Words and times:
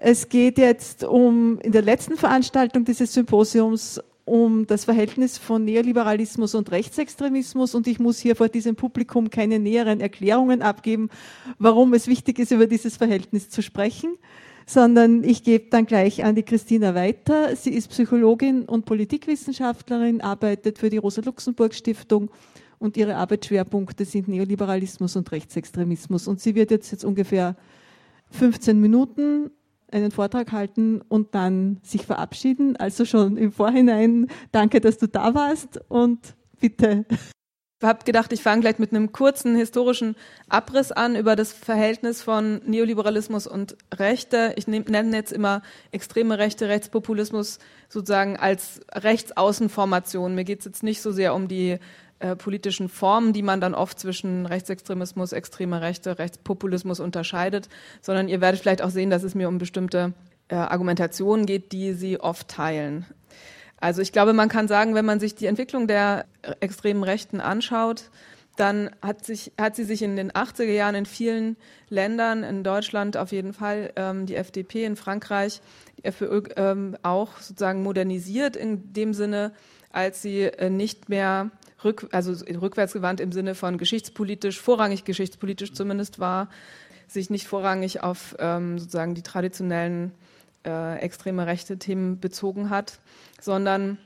Es 0.00 0.28
geht 0.28 0.58
jetzt 0.58 1.02
um 1.02 1.58
in 1.58 1.72
der 1.72 1.82
letzten 1.82 2.16
Veranstaltung 2.16 2.84
dieses 2.84 3.12
Symposiums 3.12 4.00
um 4.24 4.64
das 4.66 4.84
Verhältnis 4.84 5.38
von 5.38 5.64
Neoliberalismus 5.64 6.54
und 6.54 6.70
Rechtsextremismus 6.70 7.74
und 7.74 7.88
ich 7.88 7.98
muss 7.98 8.20
hier 8.20 8.36
vor 8.36 8.48
diesem 8.48 8.76
Publikum 8.76 9.28
keine 9.28 9.58
näheren 9.58 10.00
Erklärungen 10.00 10.62
abgeben, 10.62 11.08
warum 11.58 11.94
es 11.94 12.06
wichtig 12.06 12.38
ist, 12.38 12.52
über 12.52 12.66
dieses 12.68 12.96
Verhältnis 12.96 13.48
zu 13.48 13.60
sprechen, 13.60 14.16
sondern 14.66 15.24
ich 15.24 15.42
gebe 15.42 15.68
dann 15.70 15.86
gleich 15.86 16.22
an 16.22 16.36
die 16.36 16.44
Christina 16.44 16.94
weiter. 16.94 17.56
Sie 17.56 17.70
ist 17.70 17.88
Psychologin 17.88 18.66
und 18.66 18.84
Politikwissenschaftlerin, 18.84 20.20
arbeitet 20.20 20.78
für 20.78 20.90
die 20.90 20.98
Rosa-Luxemburg-Stiftung 20.98 22.30
und 22.78 22.96
ihre 22.96 23.16
Arbeitsschwerpunkte 23.16 24.04
sind 24.04 24.28
Neoliberalismus 24.28 25.16
und 25.16 25.32
Rechtsextremismus 25.32 26.28
und 26.28 26.40
sie 26.40 26.54
wird 26.54 26.70
jetzt, 26.70 26.92
jetzt 26.92 27.04
ungefähr 27.04 27.56
15 28.30 28.78
Minuten 28.78 29.50
einen 29.90 30.10
Vortrag 30.10 30.52
halten 30.52 31.00
und 31.08 31.34
dann 31.34 31.80
sich 31.82 32.06
verabschieden. 32.06 32.76
Also 32.76 33.04
schon 33.04 33.36
im 33.36 33.52
Vorhinein 33.52 34.28
danke, 34.52 34.80
dass 34.80 34.98
du 34.98 35.08
da 35.08 35.34
warst 35.34 35.80
und 35.88 36.34
bitte. 36.60 37.06
Ich 37.80 37.86
habe 37.86 38.04
gedacht, 38.04 38.32
ich 38.32 38.42
fange 38.42 38.62
gleich 38.62 38.80
mit 38.80 38.90
einem 38.90 39.12
kurzen 39.12 39.54
historischen 39.54 40.16
Abriss 40.48 40.90
an 40.90 41.14
über 41.14 41.36
das 41.36 41.52
Verhältnis 41.52 42.22
von 42.22 42.60
Neoliberalismus 42.66 43.46
und 43.46 43.76
Rechte. 43.94 44.52
Ich 44.56 44.66
nenne 44.66 45.16
jetzt 45.16 45.30
immer 45.30 45.62
extreme 45.92 46.38
Rechte, 46.38 46.68
Rechtspopulismus 46.68 47.60
sozusagen 47.88 48.36
als 48.36 48.80
Rechtsaußenformation. 48.92 50.34
Mir 50.34 50.42
geht 50.42 50.58
es 50.58 50.64
jetzt 50.64 50.82
nicht 50.82 51.00
so 51.00 51.12
sehr 51.12 51.34
um 51.34 51.46
die 51.46 51.78
äh, 52.20 52.36
politischen 52.36 52.88
Formen, 52.88 53.32
die 53.32 53.42
man 53.42 53.60
dann 53.60 53.74
oft 53.74 53.98
zwischen 53.98 54.46
Rechtsextremismus, 54.46 55.32
extreme 55.32 55.80
Rechte, 55.80 56.18
Rechtspopulismus 56.18 57.00
unterscheidet, 57.00 57.68
sondern 58.00 58.28
ihr 58.28 58.40
werdet 58.40 58.60
vielleicht 58.60 58.82
auch 58.82 58.90
sehen, 58.90 59.10
dass 59.10 59.22
es 59.22 59.34
mir 59.34 59.48
um 59.48 59.58
bestimmte 59.58 60.14
äh, 60.48 60.56
Argumentationen 60.56 61.46
geht, 61.46 61.72
die 61.72 61.92
sie 61.92 62.18
oft 62.18 62.48
teilen. 62.48 63.06
Also 63.80 64.02
ich 64.02 64.12
glaube, 64.12 64.32
man 64.32 64.48
kann 64.48 64.66
sagen, 64.66 64.94
wenn 64.94 65.04
man 65.04 65.20
sich 65.20 65.34
die 65.34 65.46
Entwicklung 65.46 65.86
der 65.86 66.26
extremen 66.60 67.04
Rechten 67.04 67.40
anschaut, 67.40 68.10
dann 68.56 68.90
hat, 69.02 69.24
sich, 69.24 69.52
hat 69.56 69.76
sie 69.76 69.84
sich 69.84 70.02
in 70.02 70.16
den 70.16 70.32
80er 70.32 70.64
Jahren 70.64 70.96
in 70.96 71.06
vielen 71.06 71.56
Ländern, 71.88 72.42
in 72.42 72.64
Deutschland 72.64 73.16
auf 73.16 73.30
jeden 73.30 73.52
Fall, 73.52 73.92
ähm, 73.94 74.26
die 74.26 74.34
FDP 74.34 74.84
in 74.84 74.96
Frankreich, 74.96 75.60
die 75.98 76.04
FPÖ 76.04 76.42
ähm, 76.56 76.96
auch 77.02 77.38
sozusagen 77.38 77.84
modernisiert 77.84 78.56
in 78.56 78.92
dem 78.92 79.14
Sinne, 79.14 79.52
als 79.92 80.22
sie 80.22 80.42
äh, 80.42 80.70
nicht 80.70 81.08
mehr 81.08 81.52
rück, 81.84 82.08
also 82.12 82.32
rückwärtsgewandt 82.44 83.20
im 83.20 83.32
Sinne 83.32 83.54
von 83.54 83.78
geschichtspolitisch, 83.78 84.60
vorrangig 84.60 85.04
geschichtspolitisch 85.04 85.72
zumindest 85.72 86.18
war, 86.18 86.48
sich 87.06 87.30
nicht 87.30 87.46
vorrangig 87.46 88.02
auf 88.02 88.36
ähm, 88.38 88.78
sozusagen 88.78 89.14
die 89.14 89.22
traditionellen 89.22 90.12
äh, 90.66 90.98
extreme 90.98 91.46
rechte 91.46 91.78
Themen 91.78 92.20
bezogen 92.20 92.70
hat, 92.70 93.00
sondern 93.40 93.98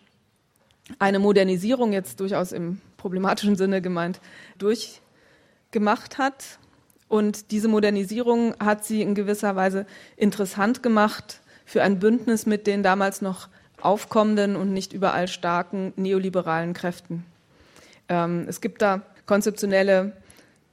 eine 0.99 1.19
Modernisierung 1.19 1.93
jetzt 1.93 2.21
durchaus 2.21 2.53
im 2.53 2.81
problematischen 2.97 3.57
Sinne 3.57 3.83
gemeint 3.83 4.21
durchgemacht 4.59 6.19
hat. 6.19 6.59
Und 7.09 7.51
diese 7.51 7.69
Modernisierung 7.69 8.55
hat 8.59 8.85
sie 8.85 9.03
in 9.03 9.15
gewisser 9.15 9.57
Weise 9.57 9.87
interessant 10.17 10.83
gemacht 10.83 11.41
für 11.65 11.83
ein 11.83 11.99
Bündnis 11.99 12.47
mit 12.47 12.67
den 12.67 12.83
damals 12.83 13.21
noch 13.23 13.49
aufkommenden 13.81 14.57
und 14.57 14.73
nicht 14.73 14.93
überall 14.93 15.29
starken 15.29 15.93
neoliberalen 15.97 16.73
Kräften. 16.73 17.25
Ähm, 18.13 18.45
es 18.47 18.61
gibt 18.61 18.83
da 18.83 19.01
konzeptionelle 19.25 20.13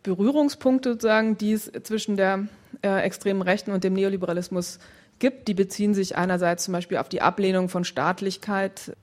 Berührungspunkte 0.04 0.92
sozusagen, 0.92 1.38
die 1.38 1.54
es 1.54 1.72
zwischen 1.84 2.18
der 2.18 2.48
äh, 2.82 3.02
extremen 3.02 3.42
Rechten 3.42 3.72
und 3.72 3.86
dem 3.86 3.94
Neoliberalismus 3.94 4.80
gibt. 5.20 5.48
Die 5.48 5.54
beziehen 5.54 5.94
sich 5.94 6.18
einerseits 6.18 6.66
zum 6.66 6.74
Beispiel 6.74 6.98
auf 6.98 7.08
die 7.08 7.22
Ablehnung 7.22 7.70
von 7.70 7.86
Staatlichkeit, 7.86 8.94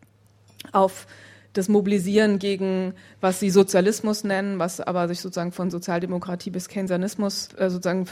auf 0.72 1.06
das 1.54 1.70
Mobilisieren 1.70 2.38
gegen, 2.38 2.92
was 3.22 3.40
sie 3.40 3.48
Sozialismus 3.48 4.22
nennen, 4.22 4.58
was 4.58 4.82
aber 4.82 5.08
sich 5.08 5.20
sozusagen 5.20 5.52
von 5.52 5.70
Sozialdemokratie 5.70 6.50
bis 6.50 6.68
Keynesianismus 6.68 7.48
äh, 7.56 7.70
sozusagen 7.70 8.06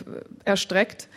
erstreckt 0.46 1.08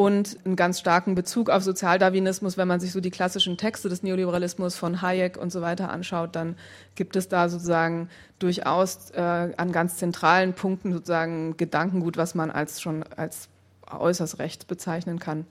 und 0.00 0.38
einen 0.46 0.56
ganz 0.56 0.80
starken 0.80 1.14
Bezug 1.14 1.50
auf 1.50 1.62
Sozialdarwinismus. 1.62 2.56
Wenn 2.56 2.66
man 2.66 2.80
sich 2.80 2.90
so 2.90 3.02
die 3.02 3.10
klassischen 3.10 3.58
Texte 3.58 3.90
des 3.90 4.02
Neoliberalismus 4.02 4.74
von 4.74 5.02
Hayek 5.02 5.36
und 5.36 5.52
so 5.52 5.60
weiter 5.60 5.90
anschaut, 5.90 6.34
dann 6.34 6.56
gibt 6.94 7.16
es 7.16 7.28
da 7.28 7.50
sozusagen 7.50 8.08
durchaus 8.38 9.10
äh, 9.10 9.20
an 9.20 9.72
ganz 9.72 9.98
zentralen 9.98 10.54
Punkten 10.54 10.94
sozusagen 10.94 11.58
Gedankengut, 11.58 12.16
was 12.16 12.34
man 12.34 12.50
als 12.50 12.80
schon 12.80 13.02
als 13.02 13.50
äußerst 13.90 14.38
rechts 14.38 14.64
bezeichnen 14.64 15.18
kann. 15.18 15.44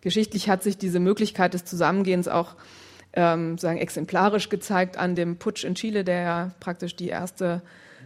Geschichtlich 0.00 0.50
hat 0.50 0.64
sich 0.64 0.76
diese 0.76 0.98
Möglichkeit 0.98 1.54
des 1.54 1.64
Zusammengehens 1.64 2.26
auch 2.26 2.56
ähm, 3.12 3.56
sagen 3.56 3.78
exemplarisch 3.78 4.48
gezeigt 4.48 4.96
an 4.96 5.14
dem 5.14 5.36
Putsch 5.36 5.62
in 5.62 5.76
Chile, 5.76 6.02
der 6.02 6.22
ja 6.22 6.50
praktisch 6.58 6.96
die 6.96 7.08
erste 7.08 7.62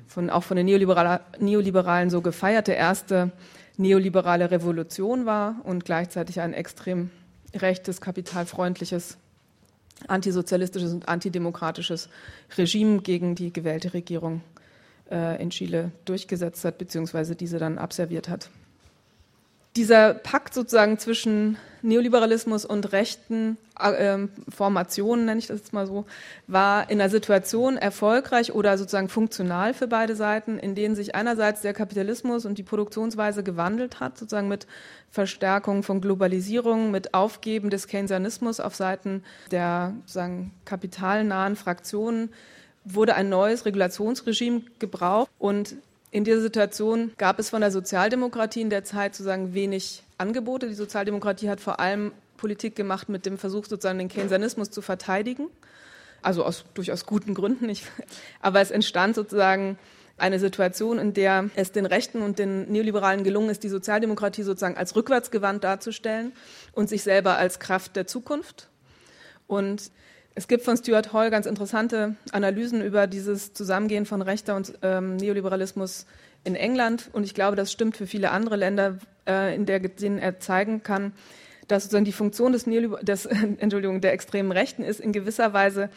von 0.06 0.28
auch 0.28 0.42
von 0.42 0.58
den 0.58 0.66
Neoliberalen 0.66 2.10
so 2.10 2.20
gefeierte 2.20 2.72
erste 2.72 3.32
neoliberale 3.76 4.50
Revolution 4.50 5.26
war 5.26 5.56
und 5.64 5.84
gleichzeitig 5.84 6.40
ein 6.40 6.52
extrem 6.52 7.10
rechtes, 7.54 8.00
kapitalfreundliches, 8.00 9.18
antisozialistisches 10.08 10.92
und 10.92 11.08
antidemokratisches 11.08 12.08
Regime 12.56 13.00
gegen 13.00 13.34
die 13.34 13.52
gewählte 13.52 13.94
Regierung 13.94 14.42
äh, 15.10 15.40
in 15.42 15.50
Chile 15.50 15.92
durchgesetzt 16.04 16.64
hat, 16.64 16.78
beziehungsweise 16.78 17.36
diese 17.36 17.58
dann 17.58 17.78
abserviert 17.78 18.28
hat 18.28 18.50
dieser 19.76 20.14
Pakt 20.14 20.54
sozusagen 20.54 20.98
zwischen 20.98 21.58
Neoliberalismus 21.82 22.64
und 22.64 22.92
rechten 22.92 23.58
äh, 23.78 24.18
Formationen, 24.48 25.26
nenne 25.26 25.38
ich 25.38 25.46
das 25.46 25.58
jetzt 25.58 25.72
mal 25.72 25.86
so, 25.86 26.06
war 26.46 26.90
in 26.90 27.00
einer 27.00 27.10
Situation 27.10 27.76
erfolgreich 27.76 28.52
oder 28.52 28.76
sozusagen 28.76 29.08
funktional 29.08 29.74
für 29.74 29.86
beide 29.86 30.16
Seiten, 30.16 30.58
in 30.58 30.74
denen 30.74 30.96
sich 30.96 31.14
einerseits 31.14 31.60
der 31.60 31.74
Kapitalismus 31.74 32.44
und 32.44 32.58
die 32.58 32.62
Produktionsweise 32.62 33.44
gewandelt 33.44 34.00
hat, 34.00 34.18
sozusagen 34.18 34.48
mit 34.48 34.66
Verstärkung 35.10 35.82
von 35.82 36.00
Globalisierung, 36.00 36.90
mit 36.90 37.14
Aufgeben 37.14 37.70
des 37.70 37.86
Keynesianismus 37.86 38.58
auf 38.58 38.74
Seiten 38.74 39.22
der 39.50 39.94
sozusagen 40.00 40.52
kapitalnahen 40.64 41.54
Fraktionen 41.54 42.30
wurde 42.84 43.14
ein 43.14 43.28
neues 43.28 43.66
Regulationsregime 43.66 44.62
gebraucht 44.78 45.30
und 45.38 45.76
in 46.10 46.24
dieser 46.24 46.40
Situation 46.40 47.12
gab 47.18 47.38
es 47.38 47.50
von 47.50 47.60
der 47.60 47.70
Sozialdemokratie 47.70 48.60
in 48.60 48.70
der 48.70 48.84
Zeit 48.84 49.14
sozusagen 49.14 49.54
wenig 49.54 50.02
Angebote. 50.18 50.68
Die 50.68 50.74
Sozialdemokratie 50.74 51.48
hat 51.48 51.60
vor 51.60 51.80
allem 51.80 52.12
Politik 52.36 52.76
gemacht 52.76 53.08
mit 53.08 53.26
dem 53.26 53.38
Versuch, 53.38 53.66
sozusagen 53.66 53.98
den 53.98 54.08
Keynesianismus 54.08 54.70
zu 54.70 54.82
verteidigen. 54.82 55.48
Also 56.22 56.44
aus 56.44 56.64
durchaus 56.74 57.06
guten 57.06 57.34
Gründen. 57.34 57.68
Ich, 57.68 57.84
aber 58.40 58.60
es 58.60 58.70
entstand 58.70 59.14
sozusagen 59.14 59.78
eine 60.18 60.38
Situation, 60.38 60.98
in 60.98 61.12
der 61.12 61.50
es 61.56 61.72
den 61.72 61.84
Rechten 61.84 62.22
und 62.22 62.38
den 62.38 62.70
Neoliberalen 62.70 63.22
gelungen 63.22 63.50
ist, 63.50 63.64
die 63.64 63.68
Sozialdemokratie 63.68 64.42
sozusagen 64.42 64.76
als 64.76 64.96
rückwärtsgewandt 64.96 65.62
darzustellen 65.64 66.32
und 66.72 66.88
sich 66.88 67.02
selber 67.02 67.36
als 67.36 67.58
Kraft 67.58 67.96
der 67.96 68.06
Zukunft. 68.06 68.68
Und 69.46 69.90
es 70.36 70.48
gibt 70.48 70.64
von 70.64 70.76
Stuart 70.76 71.14
Hall 71.14 71.30
ganz 71.30 71.46
interessante 71.46 72.14
Analysen 72.30 72.82
über 72.82 73.06
dieses 73.06 73.54
Zusammengehen 73.54 74.04
von 74.04 74.20
Rechter 74.20 74.54
und 74.54 74.74
ähm, 74.82 75.16
Neoliberalismus 75.16 76.04
in 76.44 76.54
England. 76.54 77.08
Und 77.14 77.24
ich 77.24 77.32
glaube, 77.32 77.56
das 77.56 77.72
stimmt 77.72 77.96
für 77.96 78.06
viele 78.06 78.30
andere 78.30 78.56
Länder, 78.56 78.98
äh, 79.26 79.54
in 79.56 79.64
der, 79.64 79.80
denen 79.80 80.18
er 80.18 80.38
zeigen 80.38 80.82
kann, 80.82 81.12
dass 81.68 81.84
sozusagen 81.84 82.04
die 82.04 82.12
Funktion 82.12 82.52
des, 82.52 82.64
des 83.02 83.26
Entschuldigung, 83.58 84.02
der 84.02 84.12
extremen 84.12 84.52
Rechten 84.52 84.84
ist, 84.84 85.00
in 85.00 85.12
gewisser 85.12 85.54
Weise 85.54 85.88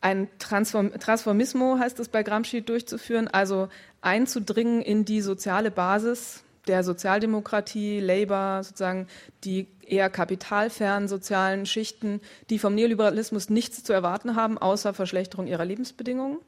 ein 0.00 0.28
Transform 0.38 0.92
Transformismo, 0.92 1.76
heißt 1.78 1.98
es 1.98 2.08
bei 2.08 2.22
Gramsci, 2.22 2.62
durchzuführen, 2.62 3.26
also 3.26 3.68
einzudringen 4.02 4.82
in 4.82 5.04
die 5.04 5.20
soziale 5.20 5.72
Basis 5.72 6.44
der 6.68 6.84
Sozialdemokratie, 6.84 8.00
Labour, 8.00 8.62
sozusagen 8.62 9.08
die 9.42 9.66
eher 9.88 10.10
kapitalfernen 10.10 11.08
sozialen 11.08 11.66
Schichten, 11.66 12.20
die 12.50 12.58
vom 12.58 12.74
Neoliberalismus 12.74 13.50
nichts 13.50 13.82
zu 13.82 13.92
erwarten 13.92 14.36
haben, 14.36 14.58
außer 14.58 14.94
Verschlechterung 14.94 15.46
ihrer 15.46 15.64
Lebensbedingungen 15.64 16.38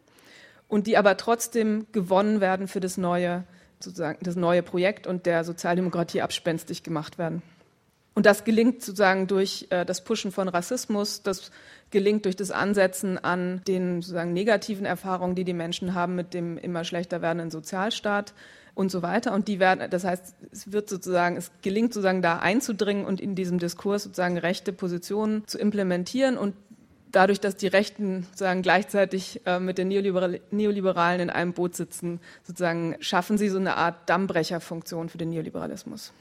und 0.69 0.87
die 0.87 0.97
aber 0.97 1.17
trotzdem 1.17 1.87
gewonnen 1.93 2.41
werden 2.41 2.69
für 2.69 2.81
das 2.81 2.97
neue, 2.97 3.45
sozusagen 3.81 4.19
das 4.23 4.37
neue 4.37 4.63
Projekt 4.63 5.07
und 5.07 5.27
der 5.27 5.45
Sozialdemokratie 5.45 6.23
abspenstig 6.23 6.83
gemacht 6.83 7.19
werden. 7.19 7.43
Und 8.15 8.25
das 8.25 8.45
gelingt 8.45 8.83
sozusagen 8.83 9.27
durch 9.27 9.67
äh, 9.69 9.85
das 9.85 10.03
Pushen 10.03 10.33
von 10.33 10.49
Rassismus, 10.49 11.23
das 11.23 11.51
gelingt 11.91 12.25
durch 12.25 12.35
das 12.35 12.51
Ansetzen 12.51 13.19
an 13.19 13.61
den 13.69 14.01
sozusagen 14.01 14.33
negativen 14.33 14.87
Erfahrungen, 14.87 15.35
die 15.35 15.45
die 15.45 15.53
Menschen 15.53 15.95
haben 15.95 16.15
mit 16.15 16.33
dem 16.33 16.57
immer 16.57 16.85
schlechter 16.85 17.21
werdenden 17.21 17.51
Sozialstaat 17.51 18.33
und 18.77 18.91
so 18.91 19.03
weiter. 19.03 19.33
Und 19.33 19.49
die 19.49 19.59
werden, 19.59 19.91
das 19.91 20.05
heißt, 20.05 20.35
es 20.53 20.71
wird 20.71 20.89
sozusagen, 20.89 21.37
es 21.37 21.51
gelingt 21.63 21.95
sozusagen 21.95 22.23
da 22.23 22.39
einzudringen 22.39 23.07
und 23.07 23.21
in 23.21 23.35
diesem 23.35 23.59
Diskurs 23.59 24.05
sozusagen 24.05 24.39
rechte 24.39 24.73
Positionen 24.73 25.43
zu 25.47 25.59
implementieren 25.59 26.37
und 26.37 26.55
dadurch, 27.11 27.41
dass 27.41 27.57
die 27.57 27.69
Rechten 27.69 28.25
sozusagen 28.25 28.61
gleichzeitig 28.61 29.41
äh, 29.47 29.59
mit 29.59 29.79
den 29.79 29.89
Neoliberal 29.89 30.41
Neoliberalen 30.51 31.21
in 31.23 31.31
einem 31.31 31.55
Boot 31.55 31.75
sitzen, 31.75 32.21
sozusagen 32.43 32.97
schaffen 33.01 33.39
sie 33.39 33.49
so 33.49 33.59
eine 33.59 33.77
Art 33.77 34.09
Dammbrecherfunktion 34.11 35.09
für 35.09 35.17
den 35.17 35.31
Neoliberalismus. 35.31 36.13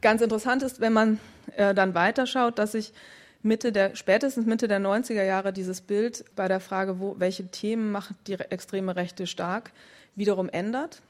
Ganz 0.00 0.22
interessant 0.22 0.62
ist, 0.62 0.80
wenn 0.80 0.94
man 0.94 1.20
äh, 1.56 1.74
dann 1.74 1.94
weiterschaut, 1.94 2.58
dass 2.58 2.72
sich 2.72 2.94
Mitte 3.42 3.72
der, 3.72 3.94
spätestens 3.94 4.46
Mitte 4.46 4.68
der 4.68 4.80
90er 4.80 5.22
Jahre 5.22 5.52
dieses 5.52 5.82
Bild 5.82 6.24
bei 6.34 6.48
der 6.48 6.60
Frage, 6.60 6.98
wo, 6.98 7.16
welche 7.18 7.46
Themen 7.48 7.92
macht 7.92 8.14
die 8.26 8.34
extreme 8.34 8.96
Rechte 8.96 9.26
stark, 9.26 9.72
wiederum 10.14 10.48
ändert. 10.48 11.02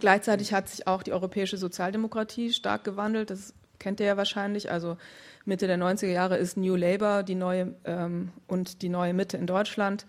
Gleichzeitig 0.00 0.52
hat 0.52 0.68
sich 0.68 0.86
auch 0.86 1.02
die 1.02 1.12
europäische 1.12 1.56
Sozialdemokratie 1.56 2.52
stark 2.52 2.84
gewandelt. 2.84 3.30
Das 3.30 3.54
kennt 3.78 4.00
ihr 4.00 4.06
ja 4.06 4.16
wahrscheinlich. 4.16 4.70
Also 4.70 4.96
Mitte 5.44 5.66
der 5.66 5.78
90er 5.78 6.08
Jahre 6.08 6.36
ist 6.36 6.56
New 6.56 6.76
Labour 6.76 7.22
die 7.22 7.34
neue 7.34 7.74
ähm, 7.84 8.30
und 8.46 8.82
die 8.82 8.88
neue 8.88 9.14
Mitte 9.14 9.36
in 9.36 9.46
Deutschland 9.46 10.06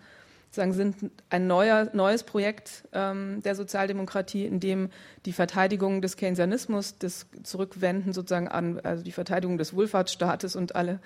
sozusagen 0.50 0.72
sind 0.72 1.12
ein 1.30 1.46
neuer, 1.46 1.88
neues 1.92 2.24
Projekt 2.24 2.82
ähm, 2.92 3.40
der 3.44 3.54
Sozialdemokratie, 3.54 4.44
in 4.44 4.58
dem 4.58 4.90
die 5.24 5.32
Verteidigung 5.32 6.02
des 6.02 6.16
Keynesianismus, 6.16 6.98
das 6.98 7.26
Zurückwenden 7.44 8.12
sozusagen 8.12 8.48
an, 8.48 8.80
also 8.80 9.04
die 9.04 9.12
Verteidigung 9.12 9.58
des 9.58 9.74
Wohlfahrtsstaates 9.74 10.56
und 10.56 10.74
alle 10.74 10.98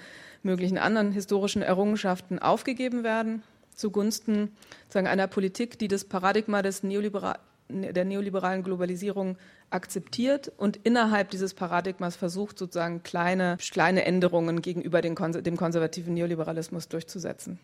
möglichen 0.42 0.78
anderen 0.78 1.12
historischen 1.12 1.60
Errungenschaften 1.60 2.38
aufgegeben 2.38 3.04
werden, 3.04 3.42
zugunsten 3.74 4.50
sozusagen 4.84 5.08
einer 5.08 5.26
Politik, 5.26 5.78
die 5.78 5.88
das 5.88 6.04
Paradigma 6.04 6.62
des 6.62 6.82
Neoliberal 6.82 7.38
der 7.82 8.04
neoliberalen 8.04 8.62
Globalisierung 8.62 9.36
akzeptiert 9.70 10.52
und 10.56 10.78
innerhalb 10.84 11.30
dieses 11.30 11.54
Paradigmas 11.54 12.16
versucht, 12.16 12.58
sozusagen 12.58 13.02
kleine, 13.02 13.56
kleine 13.58 14.04
Änderungen 14.04 14.62
gegenüber 14.62 15.02
dem 15.02 15.14
konservativen 15.14 16.14
Neoliberalismus 16.14 16.88
durchzusetzen. 16.88 17.58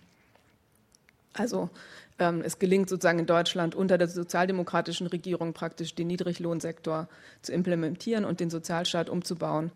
Also 1.32 1.70
ähm, 2.18 2.42
es 2.44 2.58
gelingt 2.58 2.88
sozusagen 2.88 3.20
in 3.20 3.26
Deutschland 3.26 3.74
unter 3.74 3.98
der 3.98 4.08
sozialdemokratischen 4.08 5.06
Regierung 5.06 5.52
praktisch 5.52 5.94
den 5.94 6.08
Niedriglohnsektor 6.08 7.08
zu 7.42 7.52
implementieren 7.52 8.24
und 8.24 8.40
den 8.40 8.50
Sozialstaat 8.50 9.08
umzubauen. 9.08 9.70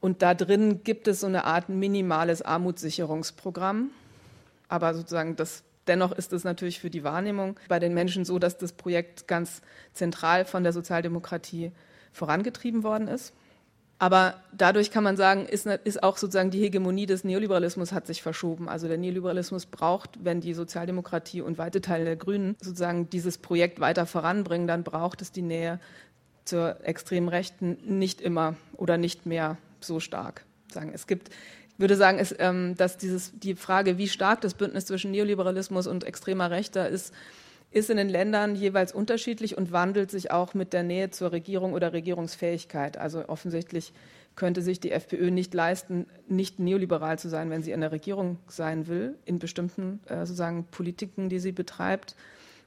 Und 0.00 0.22
da 0.22 0.34
drin 0.34 0.82
gibt 0.82 1.06
es 1.06 1.20
so 1.20 1.28
eine 1.28 1.44
Art 1.44 1.68
minimales 1.68 2.42
Armutssicherungsprogramm. 2.42 3.90
Aber 4.68 4.94
sozusagen 4.94 5.36
das, 5.36 5.62
dennoch 5.86 6.12
ist 6.12 6.32
es 6.32 6.44
natürlich 6.44 6.80
für 6.80 6.90
die 6.90 7.04
Wahrnehmung 7.04 7.58
bei 7.68 7.78
den 7.78 7.94
Menschen 7.94 8.24
so, 8.24 8.38
dass 8.38 8.58
das 8.58 8.72
Projekt 8.72 9.28
ganz 9.28 9.62
zentral 9.92 10.44
von 10.44 10.62
der 10.62 10.72
Sozialdemokratie 10.72 11.72
vorangetrieben 12.12 12.82
worden 12.82 13.08
ist. 13.08 13.32
Aber 13.98 14.42
dadurch 14.52 14.90
kann 14.90 15.04
man 15.04 15.16
sagen, 15.16 15.46
ist, 15.46 15.64
ist, 15.64 16.02
auch 16.02 16.16
sozusagen 16.16 16.50
die 16.50 16.60
Hegemonie 16.60 17.06
des 17.06 17.22
Neoliberalismus 17.22 17.92
hat 17.92 18.08
sich 18.08 18.20
verschoben. 18.20 18.68
Also 18.68 18.88
der 18.88 18.98
Neoliberalismus 18.98 19.66
braucht, 19.66 20.24
wenn 20.24 20.40
die 20.40 20.54
Sozialdemokratie 20.54 21.40
und 21.40 21.56
weite 21.56 21.80
Teile 21.80 22.04
der 22.04 22.16
Grünen 22.16 22.56
sozusagen 22.60 23.08
dieses 23.10 23.38
Projekt 23.38 23.78
weiter 23.78 24.04
voranbringen, 24.04 24.66
dann 24.66 24.82
braucht 24.82 25.22
es 25.22 25.30
die 25.30 25.42
Nähe 25.42 25.78
zur 26.44 26.84
extremen 26.84 27.28
Rechten 27.28 27.78
nicht 27.84 28.20
immer 28.20 28.56
oder 28.76 28.98
nicht 28.98 29.24
mehr 29.24 29.56
so 29.80 30.00
stark. 30.00 30.44
Sagen. 30.72 30.90
Es 30.92 31.06
gibt, 31.06 31.30
würde 31.78 31.96
sagen, 31.96 32.18
es, 32.18 32.34
ähm, 32.38 32.74
dass 32.76 32.96
dieses, 32.96 33.32
die 33.38 33.54
Frage, 33.54 33.98
wie 33.98 34.08
stark 34.08 34.40
das 34.40 34.54
Bündnis 34.54 34.86
zwischen 34.86 35.10
Neoliberalismus 35.10 35.86
und 35.86 36.04
extremer 36.04 36.50
Rechter 36.50 36.88
ist, 36.88 37.12
ist 37.70 37.90
in 37.90 37.96
den 37.96 38.08
Ländern 38.08 38.54
jeweils 38.54 38.92
unterschiedlich 38.92 39.56
und 39.56 39.72
wandelt 39.72 40.10
sich 40.10 40.30
auch 40.30 40.54
mit 40.54 40.72
der 40.72 40.82
Nähe 40.82 41.10
zur 41.10 41.32
Regierung 41.32 41.72
oder 41.72 41.92
Regierungsfähigkeit. 41.92 42.98
Also 42.98 43.28
offensichtlich 43.28 43.92
könnte 44.36 44.62
sich 44.62 44.80
die 44.80 44.92
FPÖ 44.92 45.30
nicht 45.30 45.52
leisten, 45.54 46.06
nicht 46.28 46.58
neoliberal 46.58 47.18
zu 47.18 47.28
sein, 47.28 47.50
wenn 47.50 47.62
sie 47.62 47.72
in 47.72 47.80
der 47.80 47.92
Regierung 47.92 48.38
sein 48.46 48.86
will, 48.86 49.14
in 49.24 49.38
bestimmten 49.38 50.00
äh, 50.06 50.20
sozusagen 50.26 50.64
Politiken, 50.70 51.28
die 51.28 51.38
sie 51.38 51.52
betreibt. 51.52 52.14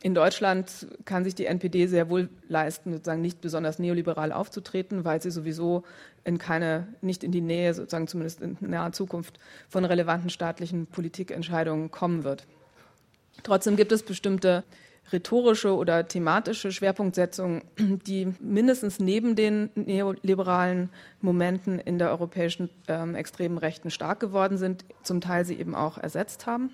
In 0.06 0.14
Deutschland 0.14 0.86
kann 1.06 1.24
sich 1.24 1.34
die 1.34 1.48
NPD 1.48 1.88
sehr 1.88 2.12
wohl 2.12 2.30
leisten, 2.48 2.94
sozusagen 2.94 3.24
nicht 3.24 3.42
besonders 3.42 3.80
neoliberal 3.80 4.32
aufzutreten, 4.32 5.04
weil 5.04 5.20
sie 5.20 5.32
sowieso 5.32 5.82
in 6.24 6.38
keine, 6.38 6.88
nicht 7.02 7.24
in 7.24 7.32
die 7.32 7.42
Nähe, 7.42 7.74
sozusagen 7.74 8.08
zumindest 8.08 8.40
in 8.40 8.56
naher 8.60 8.92
Zukunft, 8.92 9.40
von 9.68 9.84
relevanten 9.84 10.30
staatlichen 10.30 10.86
Politikentscheidungen 10.86 11.90
kommen 11.90 12.24
wird. 12.24 12.46
Trotzdem 13.42 13.78
gibt 13.78 13.92
es 13.92 14.04
bestimmte 14.04 14.64
rhetorische 15.12 15.76
oder 15.76 16.08
thematische 16.08 16.72
Schwerpunktsetzung, 16.72 17.64
die 17.80 18.32
mindestens 18.40 19.00
neben 19.00 19.36
den 19.36 19.72
neoliberalen 19.74 20.92
Momenten 21.20 21.80
in 21.80 21.98
der 21.98 22.12
europäischen 22.12 22.70
ähm, 22.88 23.16
extremen 23.16 23.58
Rechten 23.58 23.90
stark 23.90 24.20
geworden 24.20 24.60
sind, 24.60 24.86
zum 25.02 25.20
Teil 25.20 25.46
sie 25.46 25.56
eben 25.56 25.74
auch 25.74 25.98
ersetzt 25.98 26.46
haben. 26.46 26.70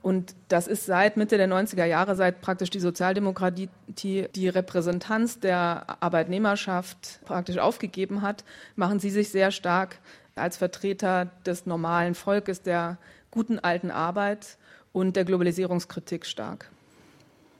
Und 0.00 0.34
das 0.48 0.68
ist 0.68 0.86
seit 0.86 1.16
Mitte 1.16 1.36
der 1.36 1.48
90er 1.48 1.84
Jahre, 1.84 2.14
seit 2.14 2.40
praktisch 2.40 2.70
die 2.70 2.80
Sozialdemokratie 2.80 3.68
die 3.88 4.48
Repräsentanz 4.48 5.40
der 5.40 5.84
Arbeitnehmerschaft 6.00 7.20
praktisch 7.24 7.58
aufgegeben 7.58 8.22
hat, 8.22 8.44
machen 8.76 9.00
sie 9.00 9.10
sich 9.10 9.30
sehr 9.30 9.50
stark 9.50 9.98
als 10.36 10.56
Vertreter 10.56 11.26
des 11.44 11.66
normalen 11.66 12.14
Volkes, 12.14 12.62
der 12.62 12.98
guten 13.30 13.58
alten 13.58 13.90
Arbeit 13.90 14.56
und 14.92 15.16
der 15.16 15.24
Globalisierungskritik 15.24 16.26
stark. 16.26 16.70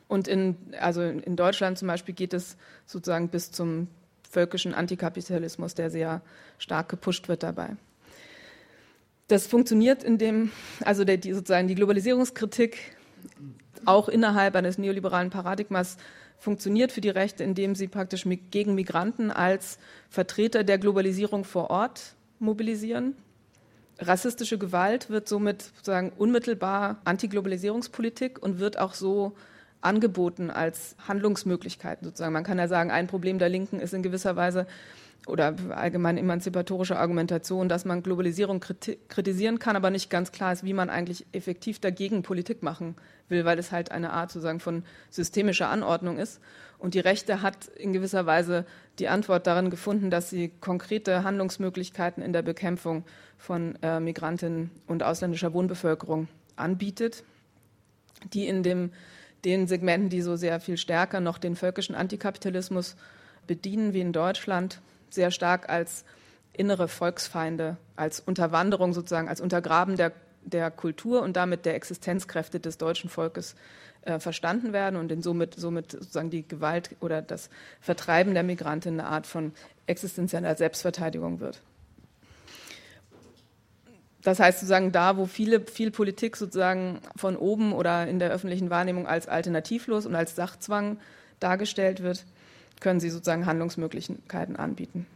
Und 0.07 0.27
in, 0.27 0.57
also 0.81 1.03
in 1.03 1.37
Deutschland 1.37 1.77
zum 1.77 1.89
Beispiel 1.89 2.15
geht 2.15 2.33
es 2.33 2.57
sozusagen 2.87 3.29
bis 3.29 3.53
zum 3.53 3.89
völkischen 4.31 4.75
Antikapitalismus, 4.75 5.75
der 5.75 5.91
sehr 5.91 6.23
stark 6.59 6.89
gepusht 6.89 7.29
wird 7.29 7.43
dabei. 7.43 7.77
Das 9.29 9.47
funktioniert 9.47 10.03
in 10.03 10.19
dem, 10.19 10.51
also 10.85 11.05
der, 11.05 11.19
die, 11.19 11.33
sozusagen 11.33 11.69
die 11.69 11.75
Globalisierungskritik 11.75 12.97
auch 13.85 14.09
innerhalb 14.09 14.57
eines 14.57 14.79
neoliberalen 14.79 15.31
Paradigmas 15.31 15.97
funktioniert 16.39 16.93
für 16.93 17.01
die 17.01 17.09
Rechte, 17.09 17.45
indem 17.45 17.75
sie 17.75 17.89
praktisch 17.89 18.27
gegen 18.51 18.75
Migranten 18.75 19.31
als 19.31 19.79
Vertreter 20.09 20.65
der 20.65 20.79
Globalisierung 20.79 21.45
vor 21.45 21.71
Ort 21.71 22.15
mobilisieren 22.39 23.15
rassistische 24.01 24.59
Gewalt 24.59 25.11
wird 25.11 25.29
somit 25.29 25.63
sozusagen 25.63 26.13
unmittelbar 26.17 27.01
Antiglobalisierungspolitik 27.05 28.43
und 28.43 28.59
wird 28.59 28.79
auch 28.79 28.95
so 28.95 29.33
angeboten 29.81 30.51
als 30.51 30.97
Handlungsmöglichkeiten 31.07 32.05
sozusagen. 32.05 32.33
Man 32.33 32.45
kann 32.45 32.59
ja 32.59 32.69
sagen, 32.69 32.91
ein 32.91 33.07
Problem 33.07 33.39
der 33.39 33.49
Linken 33.49 33.81
ist 33.81 33.95
in 33.95 34.03
gewisser 34.03 34.37
Weise 34.37 34.67
oder 35.27 35.55
allgemein 35.71 36.17
emanzipatorische 36.17 36.99
Argumentation, 36.99 37.69
dass 37.69 37.85
man 37.85 38.03
Globalisierung 38.03 38.61
kritisieren 38.61 39.59
kann, 39.59 39.77
aber 39.77 39.91
nicht 39.91 40.09
ganz 40.09 40.33
klar 40.33 40.53
ist, 40.53 40.65
wie 40.65 40.73
man 40.73 40.89
eigentlich 40.89 41.27
effektiv 41.33 41.81
dagegen 41.81 42.23
Politik 42.23 42.63
machen 42.63 42.97
will, 43.29 43.45
weil 43.45 43.59
es 43.59 43.71
halt 43.71 43.91
eine 43.91 44.11
Art 44.13 44.31
sozusagen 44.33 44.61
von 44.61 44.85
systemischer 45.11 45.69
Anordnung 45.69 46.19
ist. 46.19 46.41
Und 46.79 46.95
die 46.95 47.01
Rechte 47.01 47.43
hat 47.43 47.67
in 47.67 47.93
gewisser 47.93 48.25
Weise 48.25 48.65
die 48.99 49.09
Antwort 49.09 49.47
darin 49.47 49.69
gefunden, 49.69 50.11
dass 50.11 50.31
sie 50.31 50.51
konkrete 50.61 51.25
Handlungsmöglichkeiten 51.25 52.23
in 52.23 52.33
der 52.33 52.43
Bekämpfung 52.43 53.05
von 53.37 53.77
äh, 53.83 54.01
Migrantinnen 54.01 54.71
und 54.87 55.03
ausländischer 55.03 55.53
Wohnbevölkerung 55.53 56.29
anbietet, 56.57 57.25
die 58.33 58.47
in 58.47 58.63
dem, 58.63 58.93
den 59.45 59.67
Segmenten, 59.67 60.09
die 60.09 60.23
so 60.23 60.37
sehr 60.37 60.61
viel 60.61 60.77
stärker 60.77 61.21
noch 61.21 61.39
den 61.39 61.57
völkischen 61.57 61.95
Antikapitalismus 61.95 62.97
bedienen, 63.47 63.93
wie 63.93 64.01
in 64.01 64.13
Deutschland, 64.13 64.81
sehr 65.15 65.31
stark 65.31 65.69
als 65.69 66.05
innere 66.53 66.89
Volksfeinde, 66.89 67.77
als 67.97 68.21
Unterwanderung 68.21 68.93
sozusagen, 68.93 69.29
als 69.29 69.41
Untergraben 69.41 69.97
der, 69.97 70.13
der 70.43 70.71
Kultur 70.71 71.23
und 71.23 71.37
damit 71.37 71.65
der 71.65 71.75
Existenzkräfte 71.75 72.61
des 72.61 72.79
deutschen 72.79 73.09
Volkes 73.11 73.55
äh, 74.03 74.19
verstanden 74.19 74.73
werden 74.73 74.97
und 74.97 75.13
in 75.13 75.23
somit, 75.23 75.55
somit 75.55 75.93
sozusagen 75.93 76.31
die 76.31 76.47
Gewalt 76.47 76.97
oder 77.01 77.23
das 77.23 77.51
Vertreiben 77.81 78.35
der 78.35 78.43
Migranten 78.43 79.01
eine 79.01 79.09
Art 79.09 79.27
von 79.27 79.53
existenzieller 79.87 80.55
Selbstverteidigung 80.57 81.41
wird. 81.41 81.63
Das 84.23 84.41
heißt 84.41 84.59
sozusagen 84.61 84.93
da, 84.93 85.17
wo 85.17 85.27
viele, 85.27 85.61
viel 85.61 85.91
Politik 85.91 86.37
sozusagen 86.37 87.01
von 87.17 87.37
oben 87.37 87.73
oder 87.73 88.07
in 88.09 88.19
der 88.19 88.31
öffentlichen 88.31 88.69
Wahrnehmung 88.69 89.07
als 89.07 89.29
alternativlos 89.29 90.07
und 90.07 90.15
als 90.15 90.35
Sachzwang 90.35 90.99
dargestellt 91.41 92.03
wird, 92.03 92.27
können 92.81 93.01
sie 93.01 93.11
sozusagen 93.11 93.47
Handlungsmöglichkeiten 93.47 94.57
anbieten. 94.57 95.07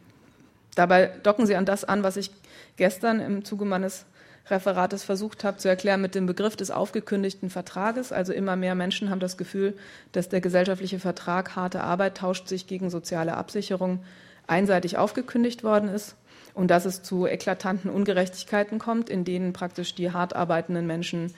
Dabei 0.75 1.07
docken 1.23 1.47
sie 1.47 1.57
an 1.57 1.67
das 1.67 1.85
an, 1.85 2.03
was 2.03 2.17
ich 2.17 2.31
gestern 2.77 3.21
im 3.21 3.45
Zuge 3.45 3.65
meines 3.65 4.07
Referates 4.49 5.05
versucht 5.05 5.45
habe 5.45 5.59
zu 5.59 5.69
erklären 5.69 6.01
mit 6.01 6.15
dem 6.15 6.27
Begriff 6.27 6.57
des 6.57 6.71
aufgekündigten 6.71 7.51
Vertrages. 7.51 8.13
Also 8.13 8.33
immer 8.33 8.57
mehr 8.57 8.75
Menschen 8.75 9.11
haben 9.11 9.21
das 9.21 9.37
Gefühl, 9.37 9.77
dass 10.13 10.29
der 10.29 10.41
gesellschaftliche 10.41 10.99
Vertrag 10.99 11.55
harte 11.55 11.83
Arbeit 11.83 12.17
tauscht 12.17 12.49
sich 12.49 12.67
gegen 12.67 12.91
soziale 12.91 13.37
Absicherung 13.37 14.01
einseitig 14.47 14.97
aufgekündigt 14.97 15.63
worden 15.63 15.89
ist 15.89 16.17
und 16.55 16.69
dass 16.71 16.85
es 16.85 17.03
zu 17.03 17.27
eklatanten 17.27 17.91
Ungerechtigkeiten 17.91 18.79
kommt, 18.79 19.09
in 19.09 19.25
denen 19.25 19.53
praktisch 19.53 19.95
die 19.95 20.11
hart 20.11 20.35
arbeitenden 20.35 20.87
Menschen 20.87 21.33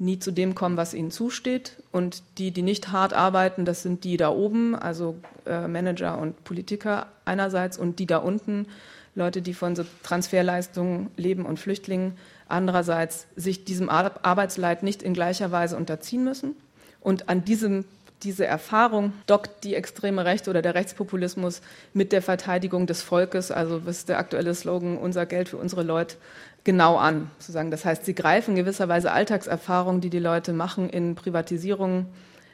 nie 0.00 0.18
zu 0.18 0.30
dem 0.30 0.54
kommen, 0.54 0.76
was 0.76 0.94
ihnen 0.94 1.10
zusteht. 1.10 1.76
Und 1.92 2.22
die, 2.38 2.50
die 2.50 2.62
nicht 2.62 2.90
hart 2.90 3.12
arbeiten, 3.12 3.64
das 3.64 3.82
sind 3.82 4.04
die 4.04 4.16
da 4.16 4.30
oben, 4.30 4.74
also 4.74 5.16
äh, 5.46 5.68
Manager 5.68 6.18
und 6.18 6.42
Politiker 6.44 7.06
einerseits, 7.24 7.78
und 7.78 7.98
die 7.98 8.06
da 8.06 8.18
unten, 8.18 8.66
Leute, 9.14 9.42
die 9.42 9.54
von 9.54 9.76
so 9.76 9.84
Transferleistungen 10.02 11.10
leben 11.16 11.44
und 11.44 11.58
Flüchtlingen, 11.58 12.14
andererseits 12.48 13.26
sich 13.36 13.64
diesem 13.64 13.88
Arbeitsleid 13.88 14.82
nicht 14.82 15.02
in 15.02 15.14
gleicher 15.14 15.52
Weise 15.52 15.76
unterziehen 15.76 16.24
müssen. 16.24 16.56
Und 17.00 17.28
an 17.28 17.44
diesem 17.44 17.84
diese 18.22 18.46
Erfahrung 18.46 19.12
dockt 19.26 19.64
die 19.64 19.74
extreme 19.74 20.24
Rechte 20.24 20.50
oder 20.50 20.62
der 20.62 20.74
Rechtspopulismus 20.74 21.62
mit 21.94 22.12
der 22.12 22.22
Verteidigung 22.22 22.86
des 22.86 23.02
Volkes, 23.02 23.50
also 23.50 23.86
was 23.86 24.04
der 24.04 24.18
aktuelle 24.18 24.54
Slogan, 24.54 24.98
unser 24.98 25.26
Geld 25.26 25.48
für 25.48 25.56
unsere 25.56 25.82
Leute, 25.82 26.16
genau 26.64 26.96
an. 26.96 27.30
Sozusagen. 27.38 27.70
Das 27.70 27.84
heißt, 27.84 28.04
sie 28.04 28.14
greifen 28.14 28.54
gewisserweise 28.54 29.12
Alltagserfahrungen, 29.12 30.00
die 30.00 30.10
die 30.10 30.18
Leute 30.18 30.52
machen 30.52 30.88
in 30.88 31.14
Privatisierungen 31.14 32.06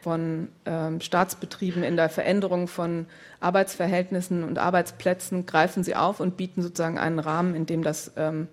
von 0.02 0.48
ähm, 0.66 1.00
Staatsbetrieben, 1.00 1.82
in 1.82 1.96
der 1.96 2.08
Veränderung 2.08 2.68
von 2.68 3.06
Arbeitsverhältnissen 3.40 4.44
und 4.44 4.58
Arbeitsplätzen, 4.58 5.46
greifen 5.46 5.82
sie 5.82 5.96
auf 5.96 6.20
und 6.20 6.36
bieten 6.36 6.62
sozusagen 6.62 6.98
einen 6.98 7.18
Rahmen, 7.18 7.56
in 7.56 7.66
dem 7.66 7.82
das 7.82 8.12
ähm, 8.16 8.46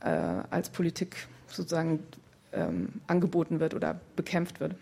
äh, 0.00 0.08
als 0.50 0.68
Politik 0.68 1.16
sozusagen 1.48 2.04
ähm, 2.52 2.88
angeboten 3.08 3.58
wird 3.58 3.74
oder 3.74 4.00
bekämpft 4.14 4.60
wird. 4.60 4.76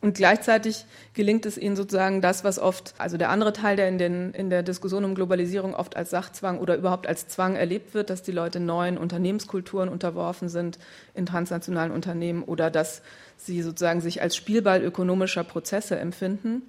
Und 0.00 0.16
gleichzeitig 0.16 0.84
gelingt 1.12 1.44
es 1.44 1.58
ihnen 1.58 1.74
sozusagen 1.74 2.20
das, 2.20 2.44
was 2.44 2.60
oft, 2.60 2.94
also 2.98 3.16
der 3.16 3.30
andere 3.30 3.52
Teil, 3.52 3.74
der 3.74 3.88
in, 3.88 3.98
den, 3.98 4.32
in 4.32 4.48
der 4.48 4.62
Diskussion 4.62 5.04
um 5.04 5.16
Globalisierung 5.16 5.74
oft 5.74 5.96
als 5.96 6.10
Sachzwang 6.10 6.60
oder 6.60 6.76
überhaupt 6.76 7.08
als 7.08 7.26
Zwang 7.26 7.56
erlebt 7.56 7.94
wird, 7.94 8.08
dass 8.08 8.22
die 8.22 8.30
Leute 8.30 8.60
neuen 8.60 8.96
Unternehmenskulturen 8.96 9.88
unterworfen 9.88 10.48
sind 10.48 10.78
in 11.14 11.26
transnationalen 11.26 11.90
Unternehmen 11.90 12.44
oder 12.44 12.70
dass 12.70 13.02
sie 13.36 13.60
sozusagen 13.60 14.00
sich 14.00 14.22
als 14.22 14.36
Spielball 14.36 14.82
ökonomischer 14.84 15.42
Prozesse 15.42 15.98
empfinden, 15.98 16.62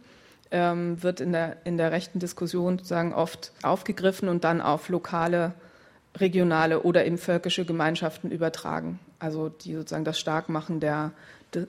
ähm, 0.49 1.03
wird 1.03 1.21
in 1.21 1.31
der, 1.31 1.57
in 1.65 1.77
der 1.77 1.91
rechten 1.91 2.17
Diskussion 2.17 2.79
sozusagen 2.79 3.13
oft 3.13 3.51
aufgegriffen 3.61 4.27
und 4.27 4.43
dann 4.43 4.59
auf 4.59 4.89
lokale, 4.89 5.53
regionale 6.17 6.81
oder 6.81 7.05
eben 7.05 7.19
völkische 7.19 7.63
Gemeinschaften 7.63 8.31
übertragen. 8.31 8.99
Also 9.19 9.49
die 9.49 9.75
sozusagen 9.75 10.05
das 10.05 10.19
Starkmachen 10.19 10.79
der 10.79 11.11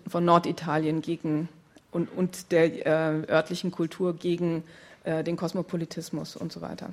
von 0.07 0.25
Norditalien 0.25 1.03
gegen 1.03 1.49
und, 1.91 2.09
und 2.17 2.53
der 2.53 2.87
äh, 2.87 3.31
örtlichen 3.31 3.71
Kultur 3.71 4.15
gegen 4.15 4.63
äh, 5.05 5.25
den 5.25 5.37
Kosmopolitismus 5.37 6.37
und 6.37 6.53
so 6.53 6.61
weiter. 6.61 6.91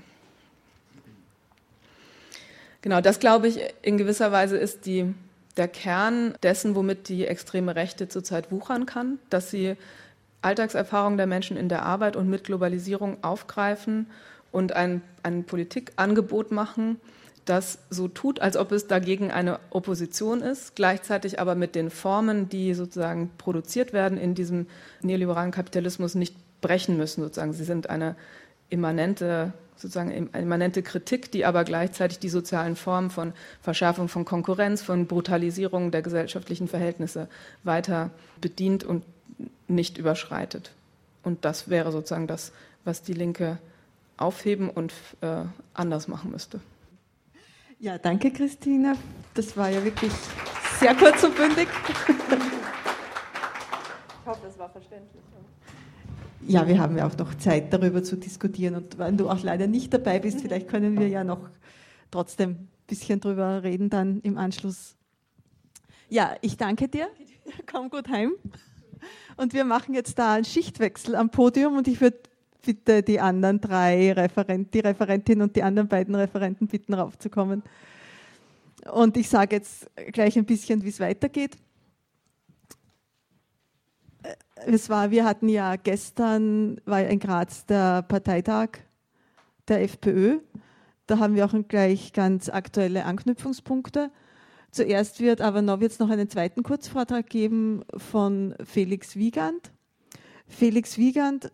Genau, 2.82 3.01
das 3.01 3.20
glaube 3.20 3.48
ich 3.48 3.60
in 3.82 3.98
gewisser 3.98 4.32
Weise 4.32 4.58
ist 4.58 4.86
die, 4.86 5.13
der 5.58 5.67
Kern 5.67 6.36
dessen, 6.44 6.75
womit 6.75 7.10
die 7.10 7.25
extreme 7.25 7.75
Rechte 7.75 8.08
zurzeit 8.08 8.51
wuchern 8.51 8.86
kann, 8.86 9.20
dass 9.29 9.51
sie 9.51 9.75
Alltagserfahrungen 10.41 11.17
der 11.17 11.27
Menschen 11.27 11.58
in 11.58 11.67
der 11.67 11.84
Arbeit 11.84 12.15
und 12.15 12.29
mit 12.29 12.44
Globalisierung 12.44 13.24
aufgreifen 13.24 14.08
und 14.51 14.74
ein, 14.74 15.01
ein 15.24 15.44
Politikangebot 15.44 16.51
machen, 16.51 17.01
das 17.50 17.80
so 17.89 18.08
tut, 18.08 18.42
als 18.42 18.58
ob 18.58 18.72
es 18.72 18.88
dagegen 18.88 19.32
eine 19.32 19.60
Opposition 19.70 20.42
ist, 20.42 20.75
gleichzeitig 20.75 21.39
aber 21.39 21.56
mit 21.56 21.75
den 21.75 21.89
Formen, 21.89 22.50
die 22.50 22.74
sozusagen 22.74 23.32
produziert 23.38 23.94
werden 23.94 24.18
in 24.18 24.36
diesem 24.36 24.68
neoliberalen 25.01 25.51
Kapitalismus, 25.51 26.16
nicht 26.16 26.36
brechen 26.62 26.98
müssen. 26.98 27.24
Sozusagen. 27.24 27.54
Sie 27.54 27.63
sind 27.63 27.89
eine 27.89 28.16
immanente, 28.70 29.54
sozusagen 29.75 30.30
immanente 30.34 30.84
Kritik, 30.84 31.32
die 31.32 31.46
aber 31.46 31.63
gleichzeitig 31.63 32.20
die 32.20 32.30
sozialen 32.30 32.75
Formen 32.75 33.10
von 33.10 33.34
Verschärfung 33.62 34.10
von 34.10 34.25
Konkurrenz, 34.25 34.82
von 34.82 35.08
Brutalisierung 35.08 35.92
der 35.92 36.01
gesellschaftlichen 36.01 36.68
Verhältnisse 36.68 37.30
weiter 37.63 38.12
bedient 38.42 38.84
und 38.84 39.04
nicht 39.68 39.98
überschreitet. 39.98 40.72
Und 41.24 41.46
das 41.46 41.70
wäre 41.70 41.92
sozusagen 41.92 42.27
das, 42.27 42.51
was 42.84 43.04
die 43.04 43.13
Linke 43.13 43.58
aufheben 44.18 44.70
und 44.70 44.94
äh, 45.22 45.44
anders 45.74 46.08
machen 46.08 46.32
müsste. 46.32 46.60
Ja, 47.79 48.00
danke 48.00 48.31
Christina. 48.31 48.96
Das 49.36 49.55
war 49.55 49.69
ja 49.69 49.84
wirklich 49.84 50.12
sehr 50.79 50.96
kurz 50.96 51.24
und 51.24 51.36
bündig. 51.36 51.67
Ich 54.10 54.25
hoffe, 54.25 54.48
es 54.48 54.57
war 54.57 54.69
verständlich. 54.69 55.22
Ja, 56.41 56.67
wir 56.67 56.79
haben 56.79 56.98
ja 56.98 57.05
auch 57.05 57.15
noch 57.17 57.36
Zeit, 57.36 57.72
darüber 57.72 58.01
zu 58.03 58.15
diskutieren. 58.15 58.75
Und 58.75 58.98
wenn 58.98 59.17
du 59.17 59.29
auch 59.29 59.43
leider 59.43 59.67
nicht 59.67 59.93
dabei 59.93 60.17
bist, 60.17 60.41
vielleicht 60.41 60.67
können 60.67 61.00
wir 61.00 61.07
ja 61.07 61.24
noch 61.24 61.50
trotzdem 62.10 62.51
ein 62.51 62.69
bisschen 62.88 63.19
drüber 63.19 63.62
reden 63.62 63.91
dann 63.91 64.22
im 64.22 64.38
Anschluss. 64.39 64.96
Ja, 66.10 66.36
ich 66.41 66.57
danke 66.57 66.88
dir. 66.88 67.10
Komm 67.72 67.89
gut 67.89 68.10
heim. 68.10 68.34
Und 69.36 69.53
wir 69.53 69.65
machen 69.65 69.93
jetzt 69.93 70.17
da 70.17 70.34
einen 70.34 70.46
Schichtwechsel 70.46 71.15
am 71.15 71.29
Podium 71.29 71.77
und 71.77 71.88
ich 71.88 72.01
würde 72.01 72.17
bitte 72.62 73.04
die 73.04 73.20
anderen 73.20 73.62
drei 73.62 74.12
Referenten, 74.14 74.72
die 74.72 74.80
Referentin 74.80 75.42
und 75.42 75.56
die 75.56 75.64
anderen 75.64 75.88
beiden 75.88 76.16
Referenten 76.16 76.68
bitten, 76.68 76.94
raufzukommen. 76.94 77.64
Und 78.92 79.18
ich 79.18 79.30
sage 79.30 79.56
jetzt 79.56 79.90
gleich 80.14 80.38
ein 80.38 80.46
bisschen, 80.46 80.84
wie 80.84 80.90
es 80.90 81.00
weitergeht. 81.00 81.58
Äh, 84.24 84.36
es 84.66 84.90
war, 84.90 85.12
wir 85.12 85.26
hatten 85.26 85.50
ja 85.50 85.76
gestern, 85.76 86.80
war 86.86 87.02
in 87.02 87.20
Graz 87.20 87.66
der 87.66 88.02
Parteitag 88.04 88.80
der 89.68 89.84
FPÖ. 89.84 90.40
Da 91.08 91.20
haben 91.20 91.36
wir 91.36 91.46
auch 91.46 91.54
gleich 91.68 92.14
ganz 92.14 92.50
aktuelle 92.50 93.06
Anknüpfungspunkte. 93.06 94.12
Zuerst 94.72 95.22
wird 95.22 95.42
aber 95.42 95.62
noch, 95.62 95.80
wird 95.80 95.94
es 95.94 96.00
noch 96.00 96.10
einen 96.10 96.30
zweiten 96.30 96.64
Kurzvortrag 96.64 97.30
geben 97.30 97.84
von 97.96 98.54
Felix 98.64 99.16
Wiegand. 99.16 99.72
Felix 100.48 100.98
Wiegand 100.98 101.52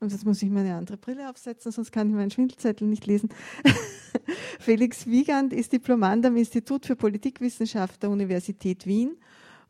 und 0.00 0.12
jetzt 0.12 0.26
muss 0.26 0.42
ich 0.42 0.50
meine 0.50 0.74
andere 0.74 0.96
Brille 0.96 1.30
aufsetzen, 1.30 1.72
sonst 1.72 1.90
kann 1.90 2.08
ich 2.08 2.14
meinen 2.14 2.30
Schwindelzettel 2.30 2.86
nicht 2.86 3.06
lesen. 3.06 3.30
Felix 4.60 5.06
Wiegand 5.06 5.52
ist 5.52 5.72
Diplomant 5.72 6.24
am 6.26 6.36
Institut 6.36 6.86
für 6.86 6.96
Politikwissenschaft 6.96 8.02
der 8.02 8.10
Universität 8.10 8.86
Wien 8.86 9.16